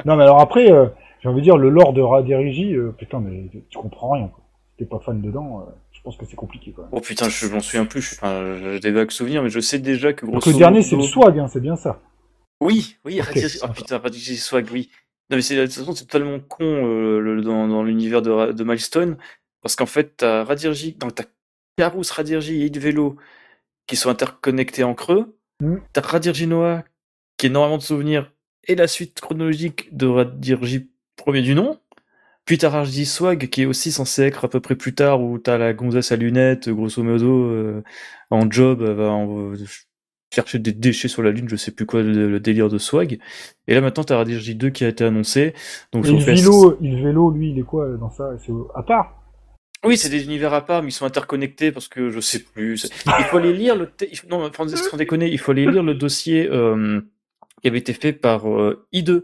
Non, 0.06 0.16
mais 0.16 0.24
alors 0.24 0.40
après, 0.40 0.72
euh, 0.72 0.88
j'ai 1.22 1.30
envie 1.30 1.40
de 1.40 1.44
dire, 1.44 1.58
le 1.58 1.70
lore 1.70 1.94
de 1.94 2.02
Radirigi, 2.02 2.76
euh, 2.76 2.92
putain, 2.92 3.20
mais 3.20 3.50
tu 3.70 3.78
comprends 3.78 4.12
rien, 4.12 4.28
quoi. 4.28 4.44
Si 4.72 4.78
t'es 4.78 4.86
pas 4.86 5.00
fan 5.00 5.22
dedans, 5.22 5.62
euh, 5.68 5.72
je 5.92 6.02
pense 6.02 6.18
que 6.18 6.26
c'est 6.26 6.36
compliqué, 6.36 6.72
quoi. 6.72 6.88
Oh 6.92 7.02
putain, 7.02 7.30
je 7.30 7.48
m'en 7.48 7.60
souviens 7.60 7.86
plus, 7.86 8.14
enfin, 8.14 8.58
j'ai 8.58 8.80
des 8.80 8.92
vagues 8.92 9.12
souvenirs, 9.12 9.44
mais 9.44 9.50
je 9.50 9.60
sais 9.60 9.80
déjà 9.80 10.14
que 10.14 10.26
Donc 10.26 10.36
grosso 10.36 10.52
le 10.52 10.58
dernier, 10.58 10.82
c'est 10.82 10.96
le 10.96 11.02
swag, 11.04 11.40
hein, 11.40 11.48
c'est 11.48 11.60
bien 11.62 11.76
ça. 11.76 12.00
Oui, 12.62 12.98
oui, 13.06 13.20
Ok, 13.22 13.28
Radir- 13.28 13.60
oh 13.64 13.68
putain, 13.74 13.98
Radir 13.98 14.20
J 14.20 14.38
Swag, 14.38 14.68
oui. 14.72 14.90
Non 15.30 15.38
mais 15.38 15.44
c'est 15.44 15.56
de 15.56 15.64
toute 15.66 15.76
façon 15.76 15.94
c'est 15.94 16.06
totalement 16.06 16.40
con 16.40 16.66
le- 16.66 17.42
dans, 17.44 17.68
dans 17.68 17.84
l'univers 17.84 18.24
de, 18.24 18.64
Milestone 18.64 19.16
parce 19.62 19.76
qu'en 19.76 19.86
fait 19.86 20.18
t'as 20.18 20.44
Radirji, 20.44 20.94
donc 20.94 21.14
t'as 21.14 21.26
Carous, 21.78 22.02
Radirji 22.12 22.64
et 22.64 22.66
Hit 22.66 22.78
Velo 22.80 23.16
qui 23.86 23.96
sont 23.96 24.10
interconnectés 24.10 24.84
en 24.84 24.96
creux. 24.96 25.38
Mm. 25.62 25.76
T'as 25.94 26.02
Radirji 26.02 26.48
Noah 26.48 26.84
qui 27.38 27.46
est 27.46 27.50
normalement 27.50 27.78
de 27.78 27.84
souvenirs 27.84 28.34
et 28.70 28.76
la 28.76 28.88
suite 28.88 29.20
chronologique 29.20 29.90
de 29.96 30.06
Radirji 30.08 30.88
premier 31.18 31.42
du 31.42 31.56
nom. 31.56 31.78
Puis 32.46 32.58
t'as 32.58 32.70
Radirji 32.70 33.06
Swag 33.06 33.50
qui 33.50 33.64
est 33.64 33.66
aussi 33.66 33.92
censé 33.92 34.24
être 34.24 34.46
à 34.46 34.48
peu 34.48 34.60
près 34.62 34.76
plus 34.76 34.96
tard 34.96 35.22
où 35.22 35.38
t'as 35.38 35.58
la 35.58 35.74
gonzesse 35.74 36.12
à 36.12 36.16
lunettes 36.16 36.70
grosso 36.70 37.04
modo 37.04 37.28
euh, 37.52 37.84
en 38.32 38.50
job 38.50 38.84
elle 38.88 38.94
va 38.96 39.10
en- 39.10 39.54
chercher 40.34 40.60
des 40.60 40.72
déchets 40.72 41.08
sur 41.08 41.24
la 41.24 41.32
lune, 41.32 41.50
je 41.50 41.56
sais 41.56 41.72
plus 41.72 41.88
quoi 41.88 42.04
le, 42.04 42.30
le 42.30 42.40
délire 42.40 42.70
de 42.70 42.78
Swag. 42.78 43.20
Et 43.68 43.74
là 43.74 43.82
maintenant 43.82 44.04
t'as 44.04 44.16
Radirji 44.18 44.56
2 44.56 44.70
qui 44.70 44.86
a 44.86 44.88
été 44.88 45.04
annoncé. 45.04 45.54
Donc 45.92 46.06
Et 46.06 46.12
le 46.12 46.18
vélo, 46.20 46.78
vélo, 46.80 47.32
lui, 47.32 47.50
il 47.52 47.60
est 47.60 47.64
quoi 47.64 47.86
euh, 47.86 47.98
dans 47.98 48.12
ça? 48.12 48.30
C'est 48.46 48.54
à 48.76 48.84
part? 48.84 49.16
Oui, 49.86 49.96
c'est 49.98 50.10
des 50.10 50.26
univers 50.26 50.54
à 50.54 50.66
part, 50.66 50.84
mais 50.84 50.90
ils 50.90 50.94
sont 50.94 51.06
interconnectés 51.06 51.72
parce 51.72 51.88
que 51.88 52.10
je 52.10 52.20
sais 52.20 52.40
plus. 52.40 52.90
Il 53.06 53.24
faut 53.26 53.38
aller 53.38 53.54
lire 53.54 53.76
le. 53.76 53.90
Non, 54.30 54.52
sans 54.54 54.68
sans 54.68 54.98
déconner, 54.98 55.30
il 55.32 55.40
faut 55.40 55.52
aller 55.52 55.66
lire 55.66 55.84
le 55.84 55.94
dossier 55.96 56.50
euh, 56.52 57.00
qui 57.62 57.68
avait 57.68 57.80
été 57.80 57.94
fait 57.94 58.14
par 58.14 58.50
euh, 58.50 58.86
I2 58.94 59.24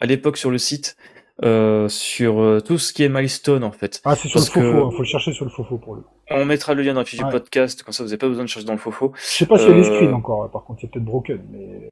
à 0.00 0.06
l'époque 0.06 0.36
sur 0.36 0.50
le 0.50 0.58
site 0.58 0.96
euh, 1.42 1.88
sur 1.88 2.40
euh, 2.40 2.60
tout 2.60 2.76
ce 2.78 2.92
qui 2.92 3.02
est 3.02 3.08
milestone 3.08 3.64
en 3.64 3.72
fait. 3.72 4.00
Ah, 4.04 4.14
c'est 4.14 4.28
sur 4.28 4.40
Parce 4.40 4.54
le 4.54 4.62
fofo, 4.62 4.72
que- 4.72 4.86
hein, 4.86 4.90
faut 4.90 4.98
le 5.02 5.04
chercher 5.04 5.32
sur 5.32 5.44
le 5.44 5.50
fofo 5.50 5.78
pour 5.78 5.94
lui. 5.96 6.02
On 6.30 6.44
mettra 6.44 6.74
le 6.74 6.82
lien 6.82 6.92
dans 6.94 7.00
la 7.00 7.04
fiche 7.06 7.18
du 7.20 7.30
podcast, 7.30 7.82
comme 7.82 7.92
ça 7.92 8.02
vous 8.02 8.08
n'avez 8.10 8.18
pas 8.18 8.28
besoin 8.28 8.44
de 8.44 8.48
chercher 8.48 8.66
dans 8.66 8.72
le 8.74 8.78
fofo. 8.78 9.12
Je 9.16 9.20
sais 9.22 9.46
pas 9.46 9.58
s'il 9.58 9.68
y 9.68 9.72
a 9.72 9.76
les 9.76 9.84
screens 9.84 10.12
encore, 10.14 10.50
par 10.50 10.64
contre, 10.64 10.80
c'est 10.82 10.90
peut-être 10.90 11.04
broken, 11.04 11.40
mais. 11.50 11.88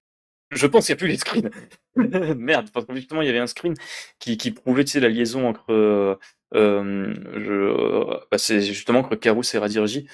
Je 0.51 0.66
pense 0.66 0.87
qu'il 0.87 0.95
n'y 0.95 0.99
a 0.99 1.01
plus 1.01 1.09
les 1.09 1.16
screens. 1.18 1.51
Merde, 2.39 2.68
parce 2.72 2.87
que 2.87 2.95
justement, 2.95 3.20
il 3.20 3.26
y 3.26 3.29
avait 3.31 3.39
un 3.39 3.47
screen 3.47 3.74
qui, 4.18 4.37
qui 4.39 4.51
prouvait 4.51 4.85
tu 4.85 4.93
sais, 4.93 5.01
la 5.01 5.09
liaison 5.09 5.47
entre. 5.49 6.18
Je, 6.55 8.20
bah, 8.31 8.39
c'est 8.39 8.61
justement 8.62 9.01
entre 9.01 9.14
Carous 9.16 9.43
et 9.55 9.59
Radirji. 9.59 10.07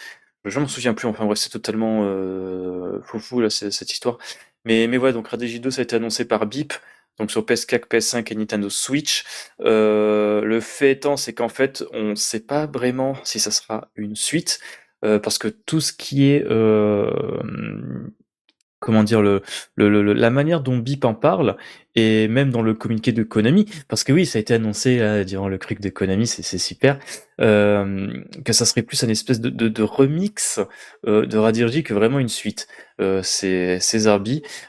Je 0.45 0.61
m'en 0.61 0.69
souviens 0.69 0.93
plus, 0.93 1.09
enfin 1.09 1.25
bref, 1.25 1.39
c'est 1.39 1.51
totalement 1.51 2.03
euh, 2.05 3.01
foufou 3.03 3.49
cette 3.49 3.93
histoire. 3.93 4.19
Mais, 4.65 4.87
mais 4.89 4.99
voilà, 4.99 5.13
donc 5.15 5.29
Radirji 5.29 5.61
2, 5.61 5.71
ça 5.71 5.81
a 5.81 5.85
été 5.85 5.97
annoncé 5.97 6.27
par 6.27 6.47
Beep, 6.47 6.75
donc 7.19 7.31
sur 7.31 7.43
PS4, 7.43 7.89
PS5 7.89 8.31
et 8.31 8.35
Nintendo 8.35 8.69
Switch. 8.69 9.25
Euh, 9.61 10.43
le 10.43 10.61
fait 10.61 10.93
étant, 10.93 11.17
c'est 11.17 11.33
qu'en 11.33 11.49
fait, 11.49 11.85
on 11.93 12.11
ne 12.11 12.15
sait 12.15 12.41
pas 12.41 12.67
vraiment 12.67 13.17
si 13.25 13.41
ça 13.41 13.51
sera 13.51 13.91
une 13.97 14.17
suite, 14.17 14.61
euh, 15.05 15.19
parce 15.19 15.39
que 15.39 15.49
tout 15.49 15.81
ce 15.81 15.93
qui 15.93 16.27
est. 16.27 16.45
Comment 18.85 19.03
dire 19.03 19.23
le, 19.23 19.41
le, 19.77 19.89
le- 19.89 20.13
la 20.13 20.29
manière 20.31 20.61
dont 20.61 20.77
Bip 20.77 21.05
en 21.07 21.15
parle 21.15 21.57
et 21.95 22.29
même 22.29 22.51
dans 22.51 22.61
le 22.61 22.75
communiqué 22.75 23.13
de 23.13 23.23
Konami. 23.23 23.65
Parce 23.89 24.05
que 24.05 24.13
oui 24.13 24.27
ça 24.27 24.39
a 24.39 24.41
été 24.41 24.53
annoncé 24.53 24.99
là, 24.99 25.25
durant 25.25 25.49
le 25.49 25.57
cric 25.59 25.81
de 25.81 25.89
Konami 25.89 26.27
c'est 26.27 26.43
c'est 26.43 26.59
super. 26.59 26.99
Euh, 27.41 28.23
que 28.45 28.53
ça 28.53 28.65
serait 28.67 28.83
plus 28.83 29.03
un 29.03 29.09
espèce 29.09 29.41
de, 29.41 29.49
de, 29.49 29.69
de 29.69 29.83
remix 29.83 30.61
euh, 31.07 31.25
de 31.27 31.37
Radirji 31.39 31.83
que 31.83 31.95
vraiment 31.95 32.19
une 32.21 32.29
suite 32.29 32.69
euh, 33.01 33.23
c'est 33.25 33.81
César 33.81 34.21
B 34.21 34.29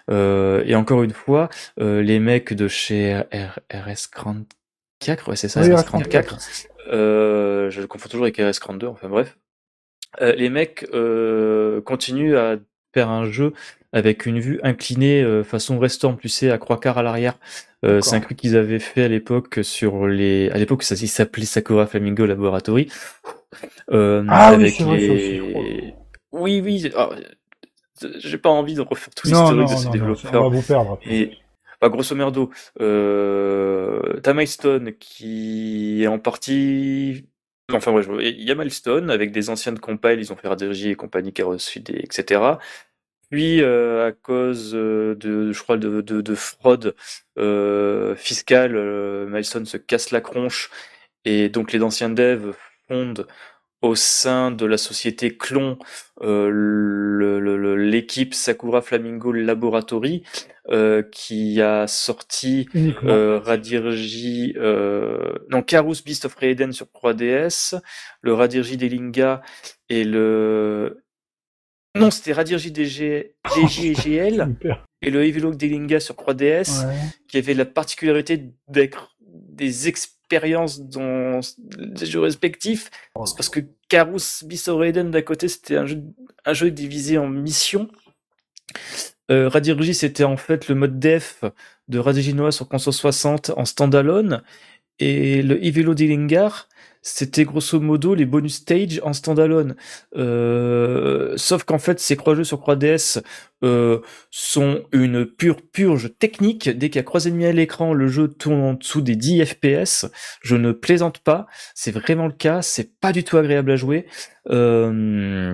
euh, 0.09 0.63
et 0.66 0.76
encore 0.76 1.03
une 1.03 1.13
fois 1.13 1.49
euh, 1.80 2.01
les 2.01 2.20
mecs 2.20 2.53
de 2.53 2.68
chez 2.68 3.22
R- 3.32 3.59
RS34 3.72 5.30
ouais 5.30 5.36
c'est 5.36 5.49
ça 5.49 5.61
Oui, 5.61 5.68
RS34 5.70 6.68
euh, 6.91 7.70
je 7.70 7.82
le 7.82 7.88
confonds 7.88 8.09
toujours 8.09 8.26
avec 8.26 8.38
RS32 8.39 8.86
enfin 8.88 9.09
bref. 9.09 9.38
Euh, 10.22 10.34
les 10.34 10.49
mecs 10.49 10.86
euh, 10.93 11.82
continuent 11.82 12.38
à 12.38 12.55
faire 12.93 13.09
un 13.09 13.26
jeu 13.30 13.53
avec 13.96 14.26
une 14.28 14.39
vue 14.39 14.60
inclinée 14.62 15.24
euh, 15.24 15.43
façon 15.43 15.80
restaurant, 15.80 16.16
tu 16.16 16.30
sais, 16.30 16.52
à 16.52 16.58
trois 16.60 16.80
quarts 16.80 16.98
à 17.00 17.04
l'arrière. 17.04 17.39
Euh, 17.86 18.02
c'est 18.02 18.16
un 18.16 18.20
truc 18.20 18.38
qu'ils 18.38 18.56
avaient 18.58 18.80
fait 18.80 19.04
à 19.04 19.08
l'époque 19.08 19.60
sur 19.64 20.06
les, 20.08 20.50
à 20.52 20.58
l'époque 20.58 20.84
ça 20.84 20.96
s'appelait 20.96 21.46
Sakura 21.46 21.88
Flamingo 21.88 22.26
Laboratory. 22.26 22.89
Euh, 23.91 24.26
Ah 24.30 24.50
oui, 24.50 24.56
avec 24.64 24.82
vrai, 24.82 25.10
aussi, 25.10 25.32
les- 25.32 25.52
crois. 25.52 25.64
Oui, 26.41 26.62
oui. 26.64 26.91
alors, 26.93 27.16
j'ai 28.18 28.38
pas 28.38 28.50
envie 28.50 28.74
de 28.74 28.82
refaire 28.82 29.14
tout 29.16 29.28
l'historique 29.28 29.62
de 29.62 29.68
ces 29.68 29.76
non, 29.76 29.82
non, 29.86 29.91
développeurs. 29.91 30.34
on 30.46 30.50
va 30.50 30.56
vous 30.58 30.62
perdre. 30.62 31.00
Et 31.10 31.32
bah, 31.82 31.88
grosso 31.89 32.16
merdo, 32.16 32.50
euh, 32.82 34.20
t'as 34.24 34.34
Milestone 34.34 34.93
qui 35.00 36.04
est 36.04 36.08
en 36.08 36.20
partie. 36.20 37.26
Enfin, 37.72 37.91
ouais, 37.93 38.04
il 38.32 38.43
y 38.43 38.52
a 38.52 38.56
Milestone 38.56 39.10
avec 39.10 39.32
des 39.32 39.50
anciennes 39.50 39.80
compiles, 39.80 40.20
ils 40.20 40.32
ont 40.32 40.36
fait 40.36 40.48
Radirji 40.48 40.91
et 40.91 40.96
compagnie, 40.96 41.34
Chaos 41.34 41.58
Feed, 41.60 41.89
et- 41.89 42.04
etc. 42.04 42.41
Puis, 43.32 43.62
euh, 43.62 44.08
à 44.08 44.12
cause 44.12 44.74
euh, 44.76 45.16
de, 45.16 45.52
je 45.52 45.62
crois, 45.64 45.78
de, 45.78 46.02
de, 46.02 46.22
de 46.22 46.36
fraude 46.36 46.96
euh, 47.38 48.16
fiscale, 48.16 48.76
euh, 48.76 49.26
Milestone 49.28 49.66
se 49.66 49.78
casse 49.78 50.12
la 50.12 50.22
cronche 50.22 50.70
et 51.26 51.50
donc 51.50 51.72
les 51.74 51.82
anciens 51.82 52.10
devs 52.10 52.54
fondent 52.88 53.28
au 53.82 53.96
sein 53.96 54.52
de 54.52 54.66
la 54.66 54.78
société 54.78 55.38
Clon 55.38 55.78
euh, 56.22 56.50
le- 56.52 57.40
le- 57.40 57.58
le- 57.58 57.76
l'équipe 57.76 58.34
Sakura 58.34 58.82
Flamingo 58.82 59.32
Laboratory 59.32 60.24
euh, 60.70 61.04
qui 61.04 61.62
a 61.62 61.88
sorti 61.88 62.68
euh, 63.08 63.40
Radirji, 63.40 64.54
euh, 64.58 65.34
non, 65.50 65.62
Karus 65.62 66.04
Beast 66.04 66.26
of 66.26 66.36
Raiden 66.36 66.72
sur 66.74 66.88
3DS, 66.88 67.76
le 68.22 68.34
Radirji 68.34 68.78
Delinga 68.78 69.42
et 69.89 70.04
le... 70.04 71.04
Non, 71.96 72.12
c'était 72.12 72.34
Radirji 72.34 72.72
DG, 72.72 73.36
DGGL 73.55 74.46
Super. 74.47 74.86
et 75.01 75.09
le 75.09 75.26
Evilog 75.26 75.55
Delinga 75.55 76.00
sur 76.00 76.16
3DS 76.16 76.86
Ouais. 76.88 76.96
qui 77.28 77.38
avait 77.38 77.54
la 77.54 77.66
particularité 77.66 78.51
d'être 78.67 79.16
des 79.22 79.88
expériences 79.88 80.82
dans 80.82 81.39
des 81.78 82.05
jeux 82.05 82.20
respectifs. 82.20 82.89
Oh, 83.16 83.24
parce 83.38 83.50
que 83.50 83.62
of 84.67 84.78
Raiden 84.80 85.12
d'un 85.12 85.22
côté 85.22 85.47
c'était 85.47 85.78
un 85.78 85.86
jeu, 85.86 86.01
un 86.46 86.54
jeu 86.54 86.72
divisé 86.72 87.17
en 87.17 87.28
missions. 87.28 87.89
Euh, 89.32 89.50
c'était 89.93 90.24
en 90.24 90.38
fait 90.38 90.67
le 90.67 90.76
mode 90.76 91.00
def 91.00 91.43
de 91.88 92.00
Radirji 92.00 92.34
Noah 92.34 92.51
sur 92.51 92.67
console 92.67 92.93
60 92.93 93.51
en 93.55 93.66
standalone 93.66 94.43
et 95.00 95.42
le 95.42 95.63
Ivelo 95.63 95.93
Dillingar 95.93 96.67
c'était 97.08 97.46
grosso 97.46 97.80
modo 97.80 98.16
les 98.16 98.26
bonus 98.26 98.56
stage 98.56 99.00
en 99.04 99.14
standalone. 99.14 99.76
Euh, 100.18 101.34
sauf 101.38 101.64
qu'en 101.64 101.78
fait, 101.78 102.00
ces 102.00 102.16
croix 102.16 102.34
jeux 102.34 102.44
sur 102.44 102.60
croix 102.60 102.76
DS 102.76 103.22
euh, 103.64 104.00
sont 104.32 104.82
une 104.92 105.28
pure 105.28 105.58
purge 105.62 106.18
technique. 106.18 106.68
Dès 106.68 106.90
qu'il 106.90 106.96
y 106.96 107.00
a 107.00 107.04
croix 107.04 107.26
ennemis 107.26 107.46
à 107.46 107.52
l'écran, 107.52 107.94
le 107.94 108.08
jeu 108.08 108.28
tourne 108.28 108.60
en 108.60 108.74
dessous 108.74 109.02
des 109.02 109.16
10 109.16 109.46
FPS. 109.46 110.08
Je 110.42 110.56
ne 110.56 110.72
plaisante 110.72 111.20
pas, 111.20 111.46
c'est 111.76 111.92
vraiment 111.92 112.26
le 112.26 112.34
cas. 112.34 112.64
C'est 112.64 113.00
pas 113.00 113.12
du 113.12 113.24
tout 113.24 113.38
agréable 113.38 113.70
à 113.70 113.76
jouer. 113.76 114.08
Euh, 114.50 115.54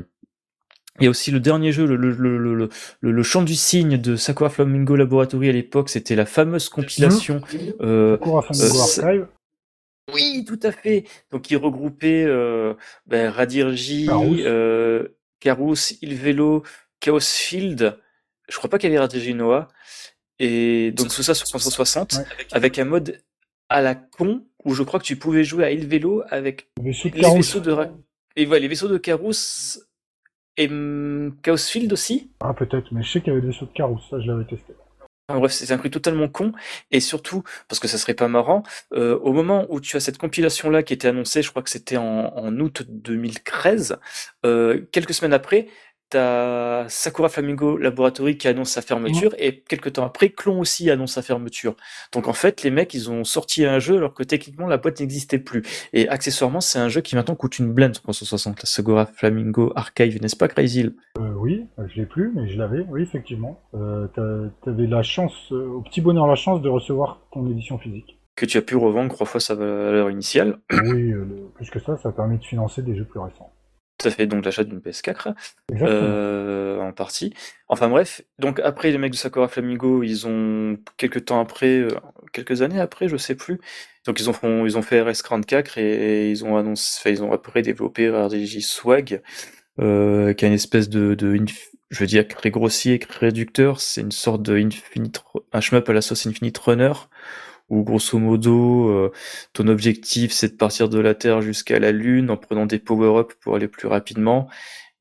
il 1.02 1.04
y 1.04 1.08
a 1.08 1.10
aussi 1.10 1.32
le 1.32 1.42
dernier 1.42 1.74
jeu, 1.74 1.86
le, 1.86 1.98
le, 1.98 2.12
le, 2.12 2.70
le, 3.02 3.24
chant 3.24 3.42
du 3.42 3.56
cygne 3.56 3.98
de 3.98 4.16
Sakura 4.16 4.50
Flamingo 4.50 4.96
Laboratory 4.96 5.50
à 5.50 5.52
l'époque, 5.52 5.90
c'était 5.90 6.16
la 6.16 6.26
fameuse 6.26 6.70
compilation. 6.70 7.42
Sakura 7.42 8.42
Flamingo 8.42 8.76
euh, 8.78 8.82
Archive. 8.82 9.28
Oui, 10.14 10.46
tout 10.46 10.60
à 10.64 10.72
fait. 10.72 11.06
Donc 11.32 11.50
il 11.52 11.58
regroupait 11.58 12.24
euh, 12.26 12.74
ben, 13.06 13.30
Radirji, 13.30 14.08
euh, 14.10 15.08
Carous, 15.40 15.94
Ilvelo, 16.02 16.64
Chaos 17.00 17.20
Field. 17.20 17.98
Je 18.50 18.58
crois 18.58 18.70
pas 18.70 18.78
qu'il 18.78 18.90
y 18.90 18.94
avait 18.94 19.00
Radirji 19.00 19.34
Noah. 19.34 19.68
Et 20.40 20.92
donc 20.92 21.10
tout 21.10 21.24
ça 21.24 21.36
sur 21.36 21.48
360 21.48 22.20
avec 22.52 22.80
un 22.80 22.86
mode 22.86 23.22
à 23.70 23.82
la 23.82 23.96
con 23.96 24.44
où 24.66 24.74
je 24.74 24.84
crois 24.84 25.00
que 25.00 25.06
tu 25.06 25.16
pouvais 25.16 25.44
jouer 25.44 25.66
à 25.66 25.72
Ilvelo 25.72 26.24
avec 26.30 26.68
les 26.82 26.92
vaisseaux 26.92 27.60
de 27.60 27.76
et 28.36 28.46
voilà, 28.46 28.62
les 28.62 28.68
vaisseaux 28.68 28.88
de 28.88 28.98
Carous 28.98 29.80
et 30.58 30.68
hum, 30.68 31.36
Chaos 31.44 31.58
Field 31.58 31.92
aussi. 31.92 32.32
Ah 32.40 32.54
peut-être, 32.54 32.92
mais 32.92 33.04
je 33.04 33.12
sais 33.12 33.20
qu'il 33.20 33.30
y 33.30 33.32
avait 33.32 33.42
des 33.42 33.48
vaisseaux 33.48 33.66
de 33.66 33.72
Carous, 33.72 34.00
ça 34.10 34.20
je 34.20 34.28
l'avais 34.28 34.46
testé 34.46 34.74
bref, 35.40 35.52
c'est 35.52 35.72
un 35.72 35.78
truc 35.78 35.92
totalement 35.94 36.28
con. 36.28 36.52
Et 36.92 37.00
surtout, 37.00 37.44
parce 37.68 37.80
que 37.80 37.88
ça 37.88 37.98
serait 37.98 38.14
pas 38.14 38.28
marrant, 38.28 38.64
euh, 38.94 39.18
au 39.20 39.34
moment 39.34 39.66
où 39.70 39.80
tu 39.80 39.98
as 39.98 40.00
cette 40.00 40.18
compilation-là 40.18 40.84
qui 40.84 40.94
était 40.94 41.08
annoncée, 41.08 41.42
je 41.42 41.50
crois 41.50 41.64
que 41.64 41.70
c'était 41.70 41.98
en, 41.98 42.34
en 42.36 42.60
août 42.60 42.84
2013, 42.88 43.98
euh, 44.46 44.82
quelques 44.92 45.14
semaines 45.14 45.34
après, 45.34 45.68
t'as 46.12 46.88
Sakura 46.90 47.30
Flamingo 47.30 47.78
Laboratory 47.78 48.38
qui 48.38 48.48
annonce 48.48 48.70
sa 48.70 48.82
fermeture 48.82 49.34
et 49.38 49.62
quelques 49.62 49.94
temps 49.94 50.06
après, 50.06 50.30
Clon 50.30 50.60
aussi 50.60 50.90
annonce 50.92 51.14
sa 51.14 51.22
fermeture. 51.22 51.76
Donc 52.14 52.28
en 52.28 52.34
fait, 52.34 52.64
les 52.64 52.72
mecs, 52.72 52.94
ils 52.94 53.10
ont 53.10 53.24
sorti 53.24 53.66
un 53.66 53.80
jeu 53.80 53.98
alors 53.98 54.14
que 54.14 54.24
techniquement 54.24 54.68
la 54.68 54.78
boîte 54.78 55.00
n'existait 55.00 55.40
plus. 55.40 55.64
Et 55.94 56.08
accessoirement, 56.08 56.62
c'est 56.62 56.80
un 56.80 56.90
jeu 56.90 57.02
qui 57.02 57.16
maintenant 57.16 57.36
coûte 57.36 57.60
une 57.60 57.74
blende 57.74 57.96
sur 57.96 58.04
360, 58.04 58.62
la 58.62 58.66
Sakura 58.66 59.06
Flamingo 59.06 59.72
Archive, 59.76 60.22
n'est-ce 60.22 60.36
pas, 60.36 60.48
Crazy 60.48 60.94
euh, 61.18 61.34
Oui, 61.38 61.66
je 61.78 62.00
l'ai 62.00 62.06
plus, 62.06 62.32
mais 62.36 62.48
je 62.50 62.58
l'avais, 62.58 62.86
oui, 62.90 63.02
effectivement. 63.02 63.62
Euh, 63.74 64.08
T'avais 64.64 64.88
la 64.88 65.04
chance, 65.04 65.52
euh, 65.52 65.68
au 65.68 65.82
petit 65.82 66.02
bonheur 66.02 66.28
la 66.28 66.36
chance 66.36 66.62
de 66.62 66.70
recevoir 66.70 67.22
ton 67.32 67.50
édition 67.50 67.78
physique. 67.78 68.18
Que 68.36 68.46
tu 68.46 68.58
as 68.58 68.62
pu 68.62 68.76
revendre 68.76 69.10
trois 69.10 69.26
fois 69.26 69.40
sa 69.40 69.56
valeur 69.56 70.10
initiale. 70.10 70.60
Oui, 70.72 71.12
euh, 71.12 71.26
plus 71.56 71.70
que 71.70 71.80
ça, 71.80 71.98
ça 71.98 72.10
a 72.10 72.12
permis 72.12 72.38
de 72.38 72.44
financer 72.44 72.82
des 72.82 72.96
jeux 72.96 73.06
plus 73.06 73.20
récents. 73.20 73.52
Tout 74.02 74.08
à 74.08 74.12
fait, 74.12 74.26
donc 74.26 74.46
l'achat 74.46 74.64
d'une 74.64 74.80
PS4 74.80 75.36
euh, 75.82 76.80
en 76.80 76.92
partie. 76.92 77.34
Enfin 77.68 77.88
bref, 77.88 78.22
donc 78.40 78.60
après 78.60 78.92
les 78.92 78.98
mecs 78.98 79.12
de 79.12 79.18
Sakura 79.18 79.48
Flamingo, 79.48 80.02
ils 80.02 80.26
ont 80.26 80.78
quelques 80.98 81.26
temps 81.26 81.40
après, 81.40 81.78
euh, 81.78 81.90
quelques 82.34 82.64
années 82.64 82.80
après, 82.80 83.08
je 83.08 83.18
sais 83.18 83.36
plus. 83.36 83.60
Donc 84.06 84.20
ils 84.20 84.30
ont 84.30 84.66
ils 84.66 84.78
ont 84.78 84.82
fait 84.82 85.04
RS44 85.04 85.80
et, 85.80 86.32
ils 86.32 86.44
ont 86.44 86.58
annoncé, 86.58 87.12
ils 87.12 87.24
ont 87.24 87.32
après 87.32 87.62
développé 87.62 88.10
RDJ 88.10 88.62
Swag, 88.62 89.22
euh, 89.80 90.34
qui 90.34 90.46
a 90.46 90.48
une 90.48 90.56
espèce 90.56 90.90
de, 90.90 91.14
de 91.14 91.40
je 91.92 92.00
veux 92.00 92.08
dire 92.08 92.28
très 92.28 92.50
grossier, 92.50 92.98
très 92.98 93.28
réducteur. 93.28 93.82
C'est 93.82 94.02
une 94.02 94.12
sorte 94.12 94.42
de 94.42 94.58
Infinite, 94.58 95.24
un 95.54 95.62
shmup 95.62 95.88
à 95.90 95.94
la 95.94 96.02
sauce 96.02 96.26
Infinite 96.26 96.58
Runner 96.58 96.94
où 97.72 97.84
grosso 97.84 98.20
modo 98.20 98.90
euh, 98.90 99.12
ton 99.54 99.68
objectif 99.68 100.32
c'est 100.34 100.50
de 100.50 100.58
partir 100.58 100.90
de 100.90 101.00
la 101.00 101.16
Terre 101.16 101.42
jusqu'à 101.42 101.80
la 101.80 101.92
Lune 101.92 102.30
en 102.30 102.38
prenant 102.38 102.66
des 102.68 102.80
power-up 102.80 103.34
pour 103.42 103.56
aller 103.56 103.68
plus 103.68 103.88
rapidement. 103.88 104.50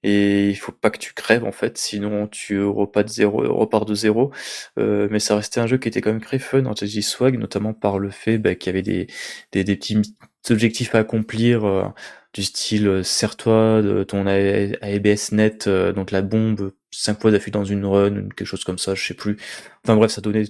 Et 0.02 0.48
il 0.48 0.56
faut 0.56 0.72
pas 0.72 0.88
que 0.90 0.98
tu 0.98 1.12
crèves 1.12 1.44
en 1.44 1.52
fait 1.52 1.76
sinon 1.76 2.26
tu 2.28 2.62
repars 2.62 3.04
de 3.04 3.10
zéro 3.10 3.84
de 3.84 3.94
zéro. 3.94 4.32
Euh, 4.78 5.08
mais 5.10 5.18
ça 5.20 5.36
restait 5.36 5.60
un 5.60 5.66
jeu 5.66 5.78
qui 5.78 5.88
était 5.88 6.00
quand 6.00 6.12
même 6.12 6.22
très 6.22 6.38
fun 6.38 6.64
en 6.64 6.74
TG 6.74 7.02
Swag 7.02 7.38
notamment 7.38 7.74
par 7.74 7.98
le 7.98 8.10
fait 8.10 8.38
bah, 8.38 8.54
qu'il 8.54 8.68
y 8.68 8.70
avait 8.70 8.82
des, 8.82 9.08
des, 9.52 9.64
des, 9.64 9.76
petits 9.76 10.00
objectifs 10.48 10.94
à 10.94 11.00
accomplir 11.00 11.64
euh, 11.66 11.84
du 12.32 12.44
style 12.44 13.02
serre-toi 13.04 13.82
de 13.82 14.04
ton 14.04 14.26
ABS 14.26 15.32
net 15.32 15.68
donc 15.68 16.12
la 16.12 16.22
bombe 16.22 16.72
cinq 16.92 17.20
fois 17.20 17.30
d'affût 17.30 17.50
dans 17.50 17.64
une 17.64 17.84
run 17.84 18.28
quelque 18.36 18.46
chose 18.46 18.64
comme 18.64 18.78
ça 18.78 18.94
je 18.94 19.04
sais 19.04 19.14
plus. 19.14 19.36
Enfin 19.84 19.96
bref 19.96 20.12
ça 20.12 20.20
donnait 20.20 20.44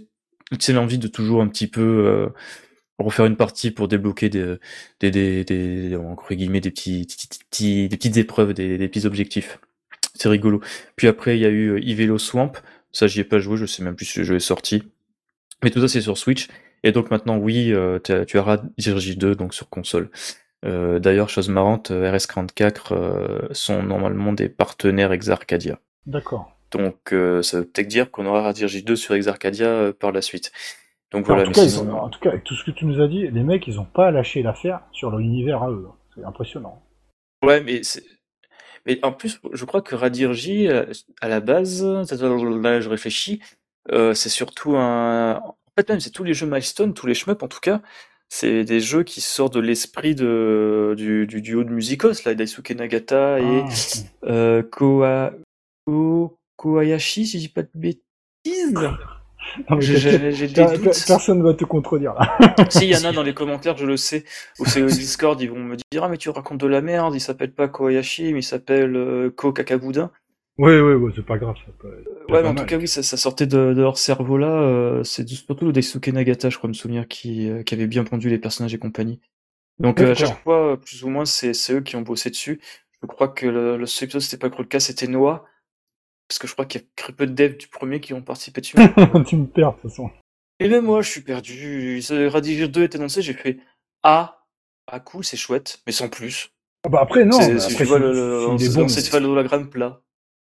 tu 0.58 0.72
l'envie 0.72 0.98
de 0.98 1.08
toujours 1.08 1.42
un 1.42 1.48
petit 1.48 1.66
peu 1.66 1.80
euh, 1.80 2.28
refaire 2.98 3.26
une 3.26 3.36
partie 3.36 3.70
pour 3.70 3.88
débloquer 3.88 4.28
des, 4.28 4.56
des, 5.00 5.10
des, 5.10 5.44
des 5.44 5.96
entre 5.96 6.34
guillemets, 6.34 6.60
des 6.60 6.70
petits, 6.70 7.06
des 7.06 7.88
petites 7.96 8.16
épreuves, 8.16 8.54
des, 8.54 8.78
des 8.78 8.88
petits 8.88 9.06
objectifs. 9.06 9.58
C'est 10.14 10.28
rigolo. 10.28 10.60
Puis 10.96 11.08
après, 11.08 11.38
il 11.38 11.40
y 11.40 11.46
a 11.46 11.50
eu 11.50 11.70
euh, 11.70 11.80
Ivelo 11.80 12.18
Swamp. 12.18 12.52
Ça, 12.92 13.06
j'y 13.06 13.20
ai 13.20 13.24
pas 13.24 13.38
joué, 13.38 13.56
je 13.56 13.66
sais 13.66 13.82
même 13.82 13.94
plus 13.94 14.06
si 14.06 14.18
le 14.18 14.24
jeu 14.24 14.36
est 14.36 14.40
sorti. 14.40 14.82
Mais 15.62 15.70
tout 15.70 15.80
ça, 15.80 15.88
c'est 15.88 16.00
sur 16.00 16.18
Switch. 16.18 16.48
Et 16.82 16.92
donc 16.92 17.10
maintenant, 17.10 17.36
oui, 17.36 17.72
euh, 17.72 17.98
tu 18.00 18.38
auras 18.38 18.62
Dirge 18.78 19.16
2 19.16 19.34
donc 19.34 19.54
sur 19.54 19.68
console. 19.68 20.10
Euh, 20.64 20.98
D'ailleurs, 20.98 21.28
chose 21.28 21.48
marrante, 21.48 21.90
RS44 21.90 23.52
sont 23.52 23.82
normalement 23.82 24.32
des 24.32 24.48
partenaires 24.48 25.12
Exarcadia. 25.12 25.78
D'accord. 26.06 26.56
Donc 26.70 27.12
euh, 27.12 27.42
ça 27.42 27.58
veut 27.58 27.64
peut-être 27.64 27.88
dire 27.88 28.10
qu'on 28.10 28.26
aura 28.26 28.42
Radirj 28.42 28.84
2 28.84 28.96
sur 28.96 29.14
Exarcadia 29.14 29.66
euh, 29.66 29.92
par 29.92 30.12
la 30.12 30.22
suite. 30.22 30.52
Donc 31.10 31.26
voilà. 31.26 31.42
En 31.42 31.46
tout, 31.46 31.52
cas, 31.52 31.78
en 31.78 32.08
tout, 32.08 32.20
cas, 32.20 32.28
avec 32.30 32.44
tout 32.44 32.54
ce 32.54 32.64
que 32.64 32.70
tu 32.70 32.86
nous 32.86 33.00
as 33.00 33.08
dit, 33.08 33.28
les 33.28 33.42
mecs, 33.42 33.66
ils 33.66 33.80
ont 33.80 33.84
pas 33.84 34.10
lâché 34.12 34.42
l'affaire 34.42 34.80
sur 34.92 35.10
l'univers 35.16 35.62
à 35.62 35.70
eux. 35.70 35.88
C'est 36.14 36.24
impressionnant. 36.24 36.82
Ouais, 37.42 37.60
mais 37.60 37.80
mais 38.86 38.98
en 39.02 39.12
plus, 39.12 39.40
je 39.52 39.64
crois 39.64 39.82
que 39.82 39.94
Radirji, 39.94 40.68
euh, 40.68 40.86
à 41.20 41.28
la 41.28 41.40
base, 41.40 41.84
là 41.84 42.80
je 42.80 42.88
réfléchis, 42.88 43.40
euh, 43.92 44.14
c'est 44.14 44.28
surtout 44.28 44.76
un... 44.76 45.36
En 45.36 45.56
fait 45.76 45.88
même, 45.88 46.00
c'est 46.00 46.10
tous 46.10 46.24
les 46.24 46.34
jeux 46.34 46.46
milestone, 46.46 46.94
tous 46.94 47.06
les 47.06 47.14
shmups 47.14 47.42
en 47.42 47.48
tout 47.48 47.60
cas, 47.60 47.82
c'est 48.28 48.64
des 48.64 48.80
jeux 48.80 49.02
qui 49.02 49.20
sortent 49.20 49.54
de 49.54 49.60
l'esprit 49.60 50.14
de, 50.14 50.94
du, 50.96 51.26
du 51.26 51.42
duo 51.42 51.64
de 51.64 51.70
Musicos, 51.70 52.24
là, 52.24 52.34
Daisuke 52.34 52.70
Nagata 52.70 53.40
et 53.40 53.62
ah, 53.62 54.26
euh, 54.26 54.62
Koa... 54.62 55.32
Ko... 55.86 56.39
Kohayashi, 56.60 57.26
si 57.26 57.38
je 57.38 57.46
dis 57.46 57.48
pas 57.48 57.62
de 57.62 57.70
bêtises. 57.74 58.78
J'ai 59.78 60.18
des 60.18 60.52
doutes. 60.52 61.04
Personne 61.06 61.42
va 61.42 61.54
te 61.54 61.64
contredire 61.64 62.12
là. 62.12 62.36
si, 62.68 62.84
il 62.84 62.90
y 62.90 62.96
en 62.96 63.08
a 63.08 63.12
dans 63.12 63.22
les 63.22 63.32
commentaires, 63.32 63.78
je 63.78 63.86
le 63.86 63.96
sais, 63.96 64.24
ou 64.58 64.66
c'est 64.66 64.82
au 64.82 64.86
Discord, 64.86 65.40
ils 65.40 65.50
vont 65.50 65.58
me 65.58 65.76
dire 65.76 66.04
Ah, 66.04 66.10
mais 66.10 66.18
tu 66.18 66.28
racontes 66.28 66.60
de 66.60 66.66
la 66.66 66.82
merde, 66.82 67.14
il 67.14 67.20
s'appelle 67.20 67.52
pas 67.54 67.68
Kohayashi, 67.68 68.34
mais 68.34 68.40
il 68.40 68.44
s'appelle 68.44 68.94
euh, 68.94 69.30
Ko 69.30 69.54
Kakaboudin. 69.54 70.10
Oui, 70.58 70.78
oui, 70.78 70.92
ouais, 70.92 71.12
c'est 71.16 71.24
pas 71.24 71.38
grave. 71.38 71.56
Ça 71.64 71.72
peut, 71.78 71.88
ouais, 72.28 72.42
mais 72.42 72.48
en 72.48 72.54
tout 72.54 72.66
cas, 72.66 72.76
oui, 72.76 72.86
ça, 72.86 73.02
ça 73.02 73.16
sortait 73.16 73.46
de, 73.46 73.72
de, 73.72 73.80
leur 73.80 73.96
cerveau 73.96 74.36
là. 74.36 74.60
Euh, 74.60 75.02
c'est 75.02 75.26
surtout 75.26 75.64
le 75.64 75.72
Daisuke 75.72 76.08
Nagata, 76.08 76.50
je 76.50 76.58
crois 76.58 76.68
me 76.68 76.74
souvenir, 76.74 77.08
qui, 77.08 77.48
euh, 77.48 77.62
qui 77.62 77.72
avait 77.72 77.86
bien 77.86 78.04
pondu 78.04 78.28
les 78.28 78.38
personnages 78.38 78.74
et 78.74 78.78
compagnie. 78.78 79.18
Donc, 79.78 79.98
à 80.02 80.14
chaque 80.14 80.42
fois, 80.42 80.78
plus 80.78 81.04
ou 81.04 81.08
moins, 81.08 81.24
c'est 81.24 81.54
eux 81.72 81.80
qui 81.80 81.96
ont 81.96 82.02
bossé 82.02 82.28
dessus. 82.28 82.60
Je 83.00 83.06
crois 83.06 83.28
que 83.28 83.46
le, 83.46 83.78
le 83.78 83.86
seul 83.86 84.04
épisode, 84.04 84.20
c'était 84.20 84.36
pas 84.36 84.54
le 84.54 84.64
cas, 84.64 84.78
c'était 84.78 85.06
Noah 85.06 85.46
parce 86.30 86.38
que 86.38 86.46
je 86.46 86.52
crois 86.52 86.64
qu'il 86.64 86.80
y 86.80 86.84
a 86.84 86.86
très 86.94 87.12
peu 87.12 87.26
de 87.26 87.32
devs 87.32 87.56
du 87.56 87.66
premier 87.66 88.00
qui 88.00 88.14
ont 88.14 88.22
participé 88.22 88.60
dessus. 88.60 88.76
tu 89.26 89.34
me 89.36 89.46
perds, 89.46 89.72
de 89.72 89.80
toute 89.80 89.90
façon. 89.90 90.10
Et 90.60 90.68
même 90.68 90.84
moi, 90.84 91.02
je 91.02 91.10
suis 91.10 91.22
perdu. 91.22 92.00
Radiger 92.28 92.68
2 92.68 92.84
est 92.84 92.94
annoncé, 92.94 93.20
j'ai 93.20 93.32
fait 93.32 93.58
Ah, 94.04 94.44
ah 94.86 95.00
cool, 95.00 95.24
c'est 95.24 95.36
chouette, 95.36 95.80
mais 95.88 95.92
sans 95.92 96.08
plus. 96.08 96.52
Ah 96.84 96.88
bah 96.88 97.00
après, 97.02 97.24
non. 97.24 97.40
C'est, 97.40 97.56
il 97.56 97.82
est 97.82 98.74
bon, 98.76 98.86
c'est 98.86 99.18
l'hologramme 99.18 99.70
plat. 99.70 100.02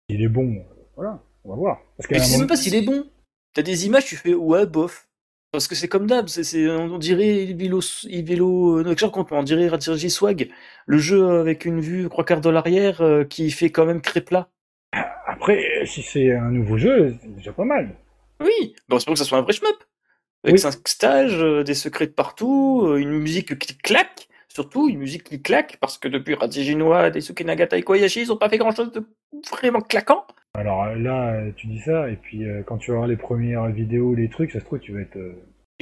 Il 0.08 0.24
est 0.24 0.30
bon, 0.30 0.64
voilà, 0.96 1.22
on 1.44 1.50
va 1.50 1.56
voir. 1.58 1.82
Parce 1.98 2.10
mais 2.10 2.20
tu 2.20 2.26
sais 2.26 2.38
même 2.38 2.48
pas 2.48 2.56
s'il 2.56 2.76
est 2.76 2.82
bon. 2.82 3.10
T'as 3.54 3.62
des 3.62 3.86
images, 3.86 4.06
tu 4.06 4.16
fais 4.16 4.34
ouais, 4.34 4.66
bof. 4.66 5.10
Parce 5.52 5.68
que 5.68 5.76
c'est 5.76 5.90
comme 5.90 6.08
d'hab, 6.08 6.30
c'est, 6.30 6.70
on 6.70 6.98
dirait 6.98 7.54
vélo, 7.54 7.82
vélo, 8.06 8.82
non, 8.82 8.96
on 9.32 9.44
dirait 9.44 9.68
Radirji 9.68 10.10
Swag, 10.10 10.50
le 10.86 10.98
jeu 11.00 11.40
avec 11.40 11.66
une 11.66 11.82
vue 11.82 12.08
trois 12.10 12.24
quarts 12.24 12.42
de 12.42 12.50
l'arrière 12.50 13.02
euh, 13.02 13.26
qui 13.26 13.52
fait 13.52 13.72
quand 13.72 13.86
même 13.86 14.02
cré 14.02 14.22
plat. 14.22 14.50
Après, 15.36 15.86
si 15.86 16.02
c'est 16.02 16.32
un 16.32 16.50
nouveau 16.50 16.78
jeu, 16.78 17.14
c'est 17.22 17.36
déjà 17.36 17.52
pas 17.52 17.66
mal. 17.66 17.90
Oui, 18.40 18.74
bon, 18.88 19.00
c'est 19.00 19.06
pour 19.06 19.16
que 19.16 19.20
ça 19.20 19.26
soit 19.26 19.38
un 19.38 19.42
vrai 19.42 19.52
shmup. 19.52 19.76
Avec 20.46 20.58
5 20.58 20.88
stages, 20.88 21.42
euh, 21.42 21.62
des 21.64 21.74
secrets 21.74 22.08
de 22.08 22.14
partout, 22.14 22.86
euh, 22.88 22.98
une 22.98 23.12
musique 23.12 23.60
qui 23.60 23.78
claque, 23.78 24.30
surtout 24.48 24.88
une 24.88 25.00
musique 25.00 25.26
qui 25.26 25.42
claque, 25.42 25.76
parce 25.82 25.98
que 25.98 26.08
depuis 26.08 26.36
Radijinoa, 26.36 27.10
Daisuke 27.10 27.44
Nagata 27.44 27.78
et 27.78 27.82
Koyashi, 27.82 28.22
ils 28.22 28.32
ont 28.32 28.38
pas 28.38 28.48
fait 28.48 28.58
grand 28.58 28.74
chose 28.74 28.94
de 28.94 29.04
vraiment 29.52 29.82
claquant. 29.82 30.24
Alors 30.54 30.86
euh, 30.86 30.96
là, 30.96 31.52
tu 31.58 31.68
dis 31.68 31.82
ça, 31.82 32.10
et 32.10 32.16
puis 32.16 32.46
quand 32.66 32.78
tu 32.78 32.92
vas 32.92 32.98
voir 32.98 33.08
les 33.08 33.18
premières 33.18 33.66
vidéos, 33.68 34.16
les 34.16 34.30
trucs, 34.30 34.52
ça 34.52 34.62
se 34.62 34.66
trouve, 34.66 34.80
tu 34.80 34.94
vas 34.94 35.02
être. 35.02 35.18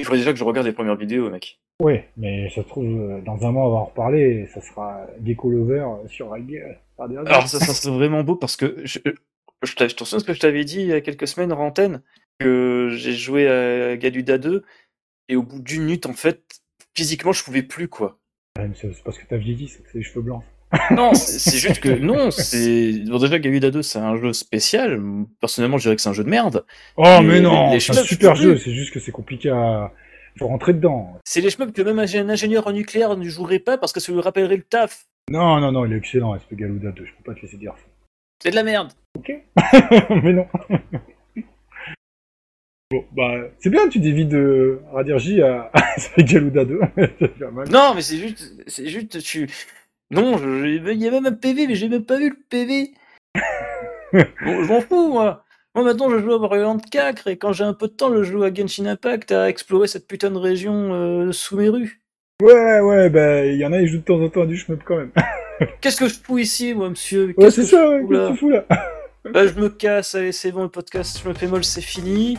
Il 0.00 0.04
faudrait 0.04 0.18
déjà 0.18 0.32
que 0.32 0.38
je 0.38 0.44
regarde 0.44 0.66
les 0.66 0.72
premières 0.72 0.96
vidéos, 0.96 1.30
mec. 1.30 1.60
Oui, 1.80 2.00
mais 2.16 2.50
ça 2.50 2.62
se 2.62 2.68
trouve, 2.68 3.22
dans 3.24 3.46
un 3.46 3.52
mois, 3.52 3.68
on 3.68 3.70
va 3.70 3.76
en 3.76 3.84
reparler, 3.84 4.20
et 4.20 4.46
ça 4.46 4.60
sera 4.60 5.06
Gecko 5.24 5.50
Lover 5.50 5.86
sur 6.08 6.34
Alors 6.34 7.48
ça, 7.48 7.60
ça 7.60 7.72
serait 7.72 7.94
vraiment 7.94 8.24
beau 8.24 8.34
parce 8.34 8.56
que 8.56 8.80
je, 8.84 8.98
je 9.64 9.74
te 9.74 10.04
souviens 10.04 10.18
ce 10.18 10.24
que 10.24 10.32
je 10.34 10.40
t'avais 10.40 10.64
dit 10.64 10.80
il 10.80 10.86
y 10.88 10.92
a 10.92 11.00
quelques 11.00 11.28
semaines 11.28 11.52
en 11.52 11.58
antenne, 11.60 12.02
que 12.38 12.90
j'ai 12.92 13.12
joué 13.12 13.48
à 13.48 13.96
Galuda 13.96 14.38
2, 14.38 14.64
et 15.28 15.36
au 15.36 15.42
bout 15.42 15.60
d'une 15.60 15.84
minute, 15.84 16.06
en 16.06 16.12
fait, 16.12 16.42
physiquement, 16.94 17.32
je 17.32 17.42
pouvais 17.44 17.62
plus, 17.62 17.88
quoi. 17.88 18.18
Ouais, 18.58 18.68
mais 18.68 18.74
C'est 18.74 18.92
c'est 18.92 19.02
parce 19.02 19.18
que 19.18 19.26
t'as 19.26 19.36
vieilli, 19.36 19.68
c'est 19.68 19.82
que 19.82 19.88
c'est 19.90 19.98
les 19.98 20.04
cheveux 20.04 20.22
blancs. 20.22 20.42
Non, 20.90 21.14
c'est 21.14 21.58
juste 21.58 21.80
que 21.80 21.88
non, 21.88 22.30
c'est 22.30 23.04
bon 23.06 23.18
déjà 23.18 23.38
Garuda 23.38 23.70
2 23.70 23.82
c'est 23.82 23.98
un 23.98 24.16
jeu 24.16 24.32
spécial. 24.32 25.00
Personnellement, 25.40 25.78
je 25.78 25.84
dirais 25.84 25.96
que 25.96 26.02
c'est 26.02 26.08
un 26.08 26.14
jeu 26.14 26.24
de 26.24 26.30
merde. 26.30 26.64
Oh, 26.96 27.20
mais 27.22 27.40
non, 27.40 27.78
c'est 27.78 27.96
un 27.96 28.02
super 28.02 28.34
je 28.34 28.42
jeu, 28.42 28.58
c'est 28.58 28.72
juste 28.72 28.92
que 28.92 29.00
c'est 29.00 29.12
compliqué 29.12 29.50
à. 29.50 29.92
Faut 30.36 30.48
rentrer 30.48 30.72
dedans. 30.72 31.16
C'est 31.24 31.40
les 31.40 31.50
chemins 31.50 31.70
que 31.70 31.80
même 31.82 32.00
un 32.00 32.28
ingénieur 32.28 32.66
en 32.66 32.72
nucléaire 32.72 33.16
ne 33.16 33.28
jouerait 33.28 33.60
pas 33.60 33.78
parce 33.78 33.92
que 33.92 34.00
ça 34.00 34.10
lui 34.10 34.20
rappellerait 34.20 34.56
le 34.56 34.64
taf. 34.64 35.06
Non, 35.30 35.60
non, 35.60 35.70
non, 35.70 35.86
il 35.86 35.92
est 35.92 35.96
excellent, 35.96 36.36
SP 36.36 36.54
Galuda 36.54 36.90
2, 36.90 37.04
je 37.04 37.12
peux 37.12 37.22
pas 37.32 37.38
te 37.38 37.42
laisser 37.42 37.56
dire 37.56 37.74
ça. 37.76 37.84
C'est 38.44 38.50
de 38.50 38.56
la 38.56 38.62
merde. 38.62 38.92
Ok. 39.18 39.32
mais 40.22 40.34
non. 40.34 40.46
bon, 42.90 43.04
bah, 43.16 43.36
c'est 43.58 43.70
bien, 43.70 43.88
tu 43.88 44.00
dévies 44.00 44.26
de 44.26 44.80
Radirji 44.92 45.40
à 45.40 45.72
Galuda 46.18 46.66
2. 46.66 46.80
c'est 47.18 47.38
pas 47.38 47.50
mal. 47.50 47.70
Non, 47.70 47.94
mais 47.94 48.02
c'est 48.02 48.18
juste, 48.18 48.52
c'est 48.66 48.88
juste 48.88 49.22
tu. 49.22 49.48
Non, 50.10 50.36
il 50.62 50.82
y 50.84 51.08
a 51.08 51.10
même 51.10 51.24
un 51.24 51.32
PV, 51.32 51.66
mais 51.68 51.74
j'ai 51.74 51.88
même 51.88 52.04
pas 52.04 52.18
vu 52.18 52.28
le 52.28 52.36
PV. 52.50 52.90
bon, 54.12 54.62
je 54.62 54.68
m'en 54.68 54.82
fous 54.82 55.10
moi. 55.10 55.46
Moi 55.74 55.84
maintenant 55.84 56.10
je 56.10 56.18
joue 56.18 56.34
à 56.34 56.38
Variant 56.38 56.76
4 56.78 57.28
et 57.28 57.38
quand 57.38 57.52
j'ai 57.52 57.64
un 57.64 57.72
peu 57.72 57.88
de 57.88 57.94
temps 57.94 58.14
je 58.14 58.22
joue 58.22 58.44
à 58.44 58.54
Genshin 58.54 58.86
Impact 58.86 59.32
à 59.32 59.48
explorer 59.48 59.88
cette 59.88 60.06
putain 60.06 60.30
de 60.30 60.38
région 60.38 60.92
euh, 60.92 61.32
sous 61.32 61.56
mes 61.56 61.68
rues. 61.68 62.00
Ouais, 62.40 62.80
ouais, 62.80 63.10
bah, 63.10 63.44
il 63.46 63.56
y 63.56 63.64
en 63.64 63.72
a, 63.72 63.80
ils 63.80 63.88
jouent 63.88 63.98
de 63.98 64.04
temps 64.04 64.20
en 64.20 64.28
temps 64.28 64.42
à 64.42 64.46
du 64.46 64.56
shmup 64.56 64.84
quand 64.84 64.98
même. 64.98 65.10
Qu'est-ce 65.80 65.96
que 65.96 66.08
je 66.08 66.14
fous 66.22 66.38
ici 66.38 66.74
moi 66.74 66.90
monsieur? 66.90 67.26
Ouais, 67.26 67.34
Qu'est-ce 67.38 67.56
c'est 67.56 67.62
que 67.62 67.68
ça, 67.68 67.86
je 67.86 68.02
ouais, 68.02 68.02
fous, 68.02 68.08
qu'est-ce 68.08 68.26
que 68.26 68.32
tu 68.32 68.38
fous 68.38 68.50
là? 68.50 68.64
Bah, 69.32 69.46
je 69.46 69.54
me 69.54 69.70
casse, 69.70 70.14
allez, 70.16 70.32
c'est 70.32 70.52
bon, 70.52 70.64
le 70.64 70.68
podcast 70.68 71.18
Je 71.24 71.28
me 71.30 71.32
fais 71.32 71.46
molle, 71.46 71.64
c'est 71.64 71.80
fini. 71.80 72.36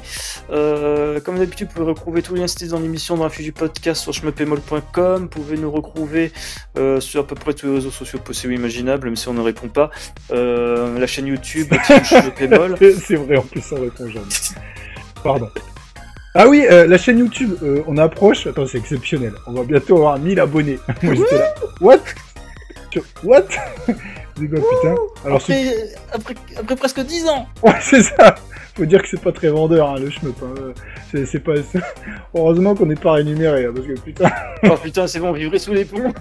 Euh, 0.52 1.20
comme 1.20 1.40
d'habitude, 1.40 1.68
vous 1.70 1.74
pouvez 1.74 1.88
retrouver 1.88 2.22
tous 2.22 2.36
les 2.36 2.42
liens 2.42 2.48
cités 2.48 2.68
dans 2.68 2.80
l'émission 2.80 3.18
dans 3.18 3.24
la 3.24 3.32
fiche 3.32 3.46
du 3.46 3.54
podcast 3.54 4.04
sur 4.04 4.14
schmeppemol.com. 4.14 5.24
Vous 5.24 5.28
pouvez 5.28 5.58
nous 5.58 5.72
retrouver 5.72 6.32
euh, 6.78 7.00
sur 7.00 7.22
à 7.22 7.28
peu 7.28 7.34
près 7.34 7.56
tous 7.56 7.66
les 7.66 7.74
réseaux 7.74 7.90
sociaux 7.90 8.20
possibles 8.20 8.54
et 8.54 8.58
imaginables, 8.58 9.08
même 9.08 9.16
si 9.16 9.28
on 9.28 9.34
ne 9.34 9.42
répond 9.42 9.68
pas. 9.68 9.90
Euh, 10.32 11.00
la 11.00 11.08
chaîne 11.08 11.26
YouTube. 11.26 11.74
C'est 11.90 13.16
vrai, 13.16 13.38
en 13.38 13.42
plus, 13.42 13.64
on 13.72 13.82
répond 13.82 14.08
jamais. 14.08 14.26
Pardon. 15.24 15.50
Ah 16.36 16.48
oui, 16.48 16.66
la 16.70 16.98
chaîne 17.00 17.18
YouTube, 17.18 17.56
on 17.88 17.98
approche. 17.98 18.46
Attends, 18.46 18.68
c'est 18.68 18.78
exceptionnel. 18.78 19.32
On 19.48 19.54
va 19.54 19.64
bientôt 19.64 19.96
avoir 19.96 20.20
1000 20.20 20.40
abonnés. 20.40 20.78
Moi, 21.02 21.16
j'étais 21.16 21.38
là. 21.38 21.54
What? 21.80 22.00
What? 23.24 23.48
Putain 24.36 24.96
Alors, 25.24 25.38
Après, 25.38 25.74
après, 26.12 26.36
après 26.58 26.76
presque 26.76 27.00
10 27.00 27.28
ans 27.28 27.48
ouais, 27.64 27.76
c'est 27.82 28.04
ça. 28.04 28.36
Faut 28.76 28.86
dire 28.86 29.02
que 29.02 29.08
c'est 29.08 29.22
pas 29.22 29.32
très 29.32 29.48
vendeur, 29.48 29.90
hein, 29.92 29.96
le 29.98 30.10
shmup. 30.10 30.36
Hein. 30.44 30.74
C'est, 31.26 31.40
pas. 31.40 31.54
Heureusement 32.36 32.76
qu'on 32.76 32.88
n'est 32.88 32.96
pas 32.96 33.14
rémunéré, 33.14 33.66
hein, 33.66 33.72
parce 33.74 33.88
que 33.88 33.94
putain, 33.94 34.30
Oh 34.64 34.76
putain, 34.76 35.08
c'est 35.08 35.22
bon, 35.22 35.32
vivre 35.32 35.58
sous 35.58 35.72
les 35.72 35.86
ponts 35.86 36.14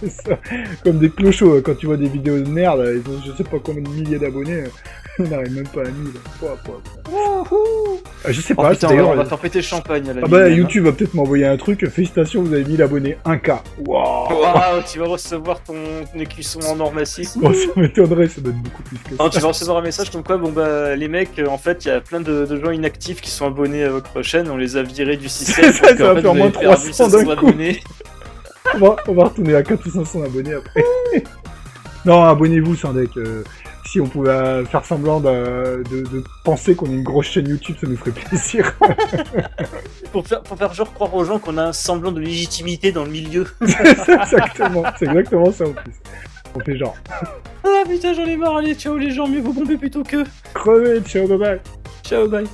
c'est 0.00 0.10
ça. 0.10 0.38
Comme 0.84 0.98
des 0.98 1.08
clochos, 1.08 1.62
quand 1.62 1.74
tu 1.74 1.86
vois 1.86 1.96
des 1.96 2.08
vidéos 2.08 2.38
de 2.40 2.48
merde, 2.48 2.84
ils 2.86 3.10
ont 3.10 3.22
je 3.24 3.32
sais 3.32 3.44
pas 3.44 3.56
combien 3.58 3.82
de 3.82 3.88
milliers 3.88 4.18
d'abonnés, 4.18 4.64
on 5.18 5.22
n'arrive 5.28 5.54
même 5.54 5.68
pas 5.68 5.82
à 5.82 5.84
1000. 5.84 6.12
Pouah, 6.38 6.56
pouah, 6.64 6.80
pouah. 7.04 7.98
Ah, 8.24 8.32
Je 8.32 8.40
sais 8.40 8.54
Oh 8.56 8.62
pas, 8.62 8.70
putain, 8.70 8.88
d'ailleurs. 8.88 9.10
on 9.10 9.14
va 9.16 9.24
faire 9.24 9.38
péter 9.38 9.58
le 9.58 9.64
champagne 9.64 10.08
à 10.10 10.12
la 10.14 10.22
Ah 10.24 10.28
bah 10.28 10.48
YouTube 10.48 10.84
va 10.84 10.92
peut-être 10.92 11.14
m'envoyer 11.14 11.46
un 11.46 11.56
truc, 11.56 11.88
félicitations 11.88 12.42
vous 12.42 12.52
avez 12.52 12.64
1000 12.64 12.82
abonnés, 12.82 13.16
1K. 13.24 13.58
Waouh. 13.86 14.40
Waouh, 14.40 14.82
tu 14.90 14.98
vas 14.98 15.06
recevoir 15.06 15.62
ton 15.62 15.74
écusson 16.18 16.60
en 16.62 16.80
or 16.80 16.92
massif. 16.92 17.36
Bon, 17.36 17.52
ça 17.52 17.66
m'étonnerait, 17.76 18.28
ça 18.28 18.40
donne 18.40 18.60
beaucoup 18.62 18.82
plus 18.82 18.96
que 18.98 19.16
ça. 19.16 19.22
Non, 19.22 19.30
tu 19.30 19.38
vas 19.40 19.48
recevoir 19.48 19.78
un 19.78 19.82
message 19.82 20.10
comme 20.10 20.22
quoi, 20.24 20.36
bon 20.38 20.50
bah, 20.52 20.96
les 20.96 21.08
mecs, 21.08 21.38
euh, 21.38 21.46
en 21.46 21.58
fait, 21.58 21.84
il 21.84 21.88
y 21.88 21.90
a 21.90 22.00
plein 22.00 22.20
de, 22.20 22.46
de 22.46 22.60
gens 22.64 22.70
inactifs 22.70 23.20
qui 23.20 23.30
sont 23.30 23.46
abonnés 23.46 23.84
à 23.84 23.90
votre 23.90 24.22
chaîne, 24.22 24.48
on 24.50 24.56
les 24.56 24.76
a 24.76 24.82
virés 24.82 25.16
du 25.16 25.28
système. 25.28 25.64
C'est 25.72 25.86
ça, 25.86 25.96
ça 25.96 26.04
en 26.04 26.08
va 26.08 26.14
fait, 26.16 26.22
faire 26.22 26.34
moins 26.34 26.46
avez 26.48 26.58
perdu 26.58 26.90
300 26.90 27.04
d'un 27.08 27.18
500 27.18 27.36
coup. 27.36 27.46
abonnés. 27.48 27.80
On 28.74 28.78
va, 28.78 28.96
on 29.08 29.14
va 29.14 29.24
retourner 29.24 29.54
à 29.54 29.62
4 29.62 29.86
ou 29.86 29.90
500 29.90 30.22
abonnés 30.24 30.54
après. 30.54 30.82
non, 32.06 32.24
abonnez-vous, 32.24 32.74
Sandek. 32.76 33.10
Euh, 33.18 33.44
si 33.86 34.00
on 34.00 34.06
pouvait 34.06 34.30
euh, 34.30 34.64
faire 34.64 34.84
semblant 34.84 35.20
de, 35.20 35.82
de- 35.90 36.02
de 36.02 36.24
penser 36.44 36.74
qu'on 36.74 36.86
est 36.86 36.92
une 36.94 37.02
grosse 37.02 37.26
chaîne 37.26 37.48
YouTube, 37.48 37.76
ça 37.80 37.86
nous 37.86 37.96
ferait 37.96 38.10
plaisir. 38.12 38.74
Pour 40.12 40.26
faire, 40.28 40.42
pour 40.42 40.56
faire 40.56 40.72
genre 40.72 40.92
croire 40.94 41.12
aux 41.14 41.24
gens 41.24 41.40
qu'on 41.40 41.58
a 41.58 41.64
un 41.64 41.72
semblant 41.72 42.12
de 42.12 42.20
légitimité 42.20 42.92
dans 42.92 43.02
le 43.04 43.10
milieu. 43.10 43.46
exactement, 43.60 44.84
c'est 44.96 45.06
exactement 45.08 45.50
ça 45.50 45.64
en 45.64 45.72
plus. 45.72 45.92
On 46.54 46.60
fait 46.60 46.76
genre, 46.76 46.94
Ah 47.64 47.82
putain, 47.88 48.14
j'en 48.14 48.24
ai 48.24 48.36
marre, 48.36 48.58
allez, 48.58 48.74
ciao 48.76 48.96
les 48.96 49.10
gens, 49.10 49.26
mieux 49.26 49.40
vous 49.40 49.52
bomber 49.52 49.76
plutôt 49.76 50.04
que. 50.04 50.24
crevez, 50.54 51.00
ciao, 51.00 51.26
bye 51.26 51.36
bye. 51.38 51.60
Ciao, 52.04 52.28
bye. 52.28 52.46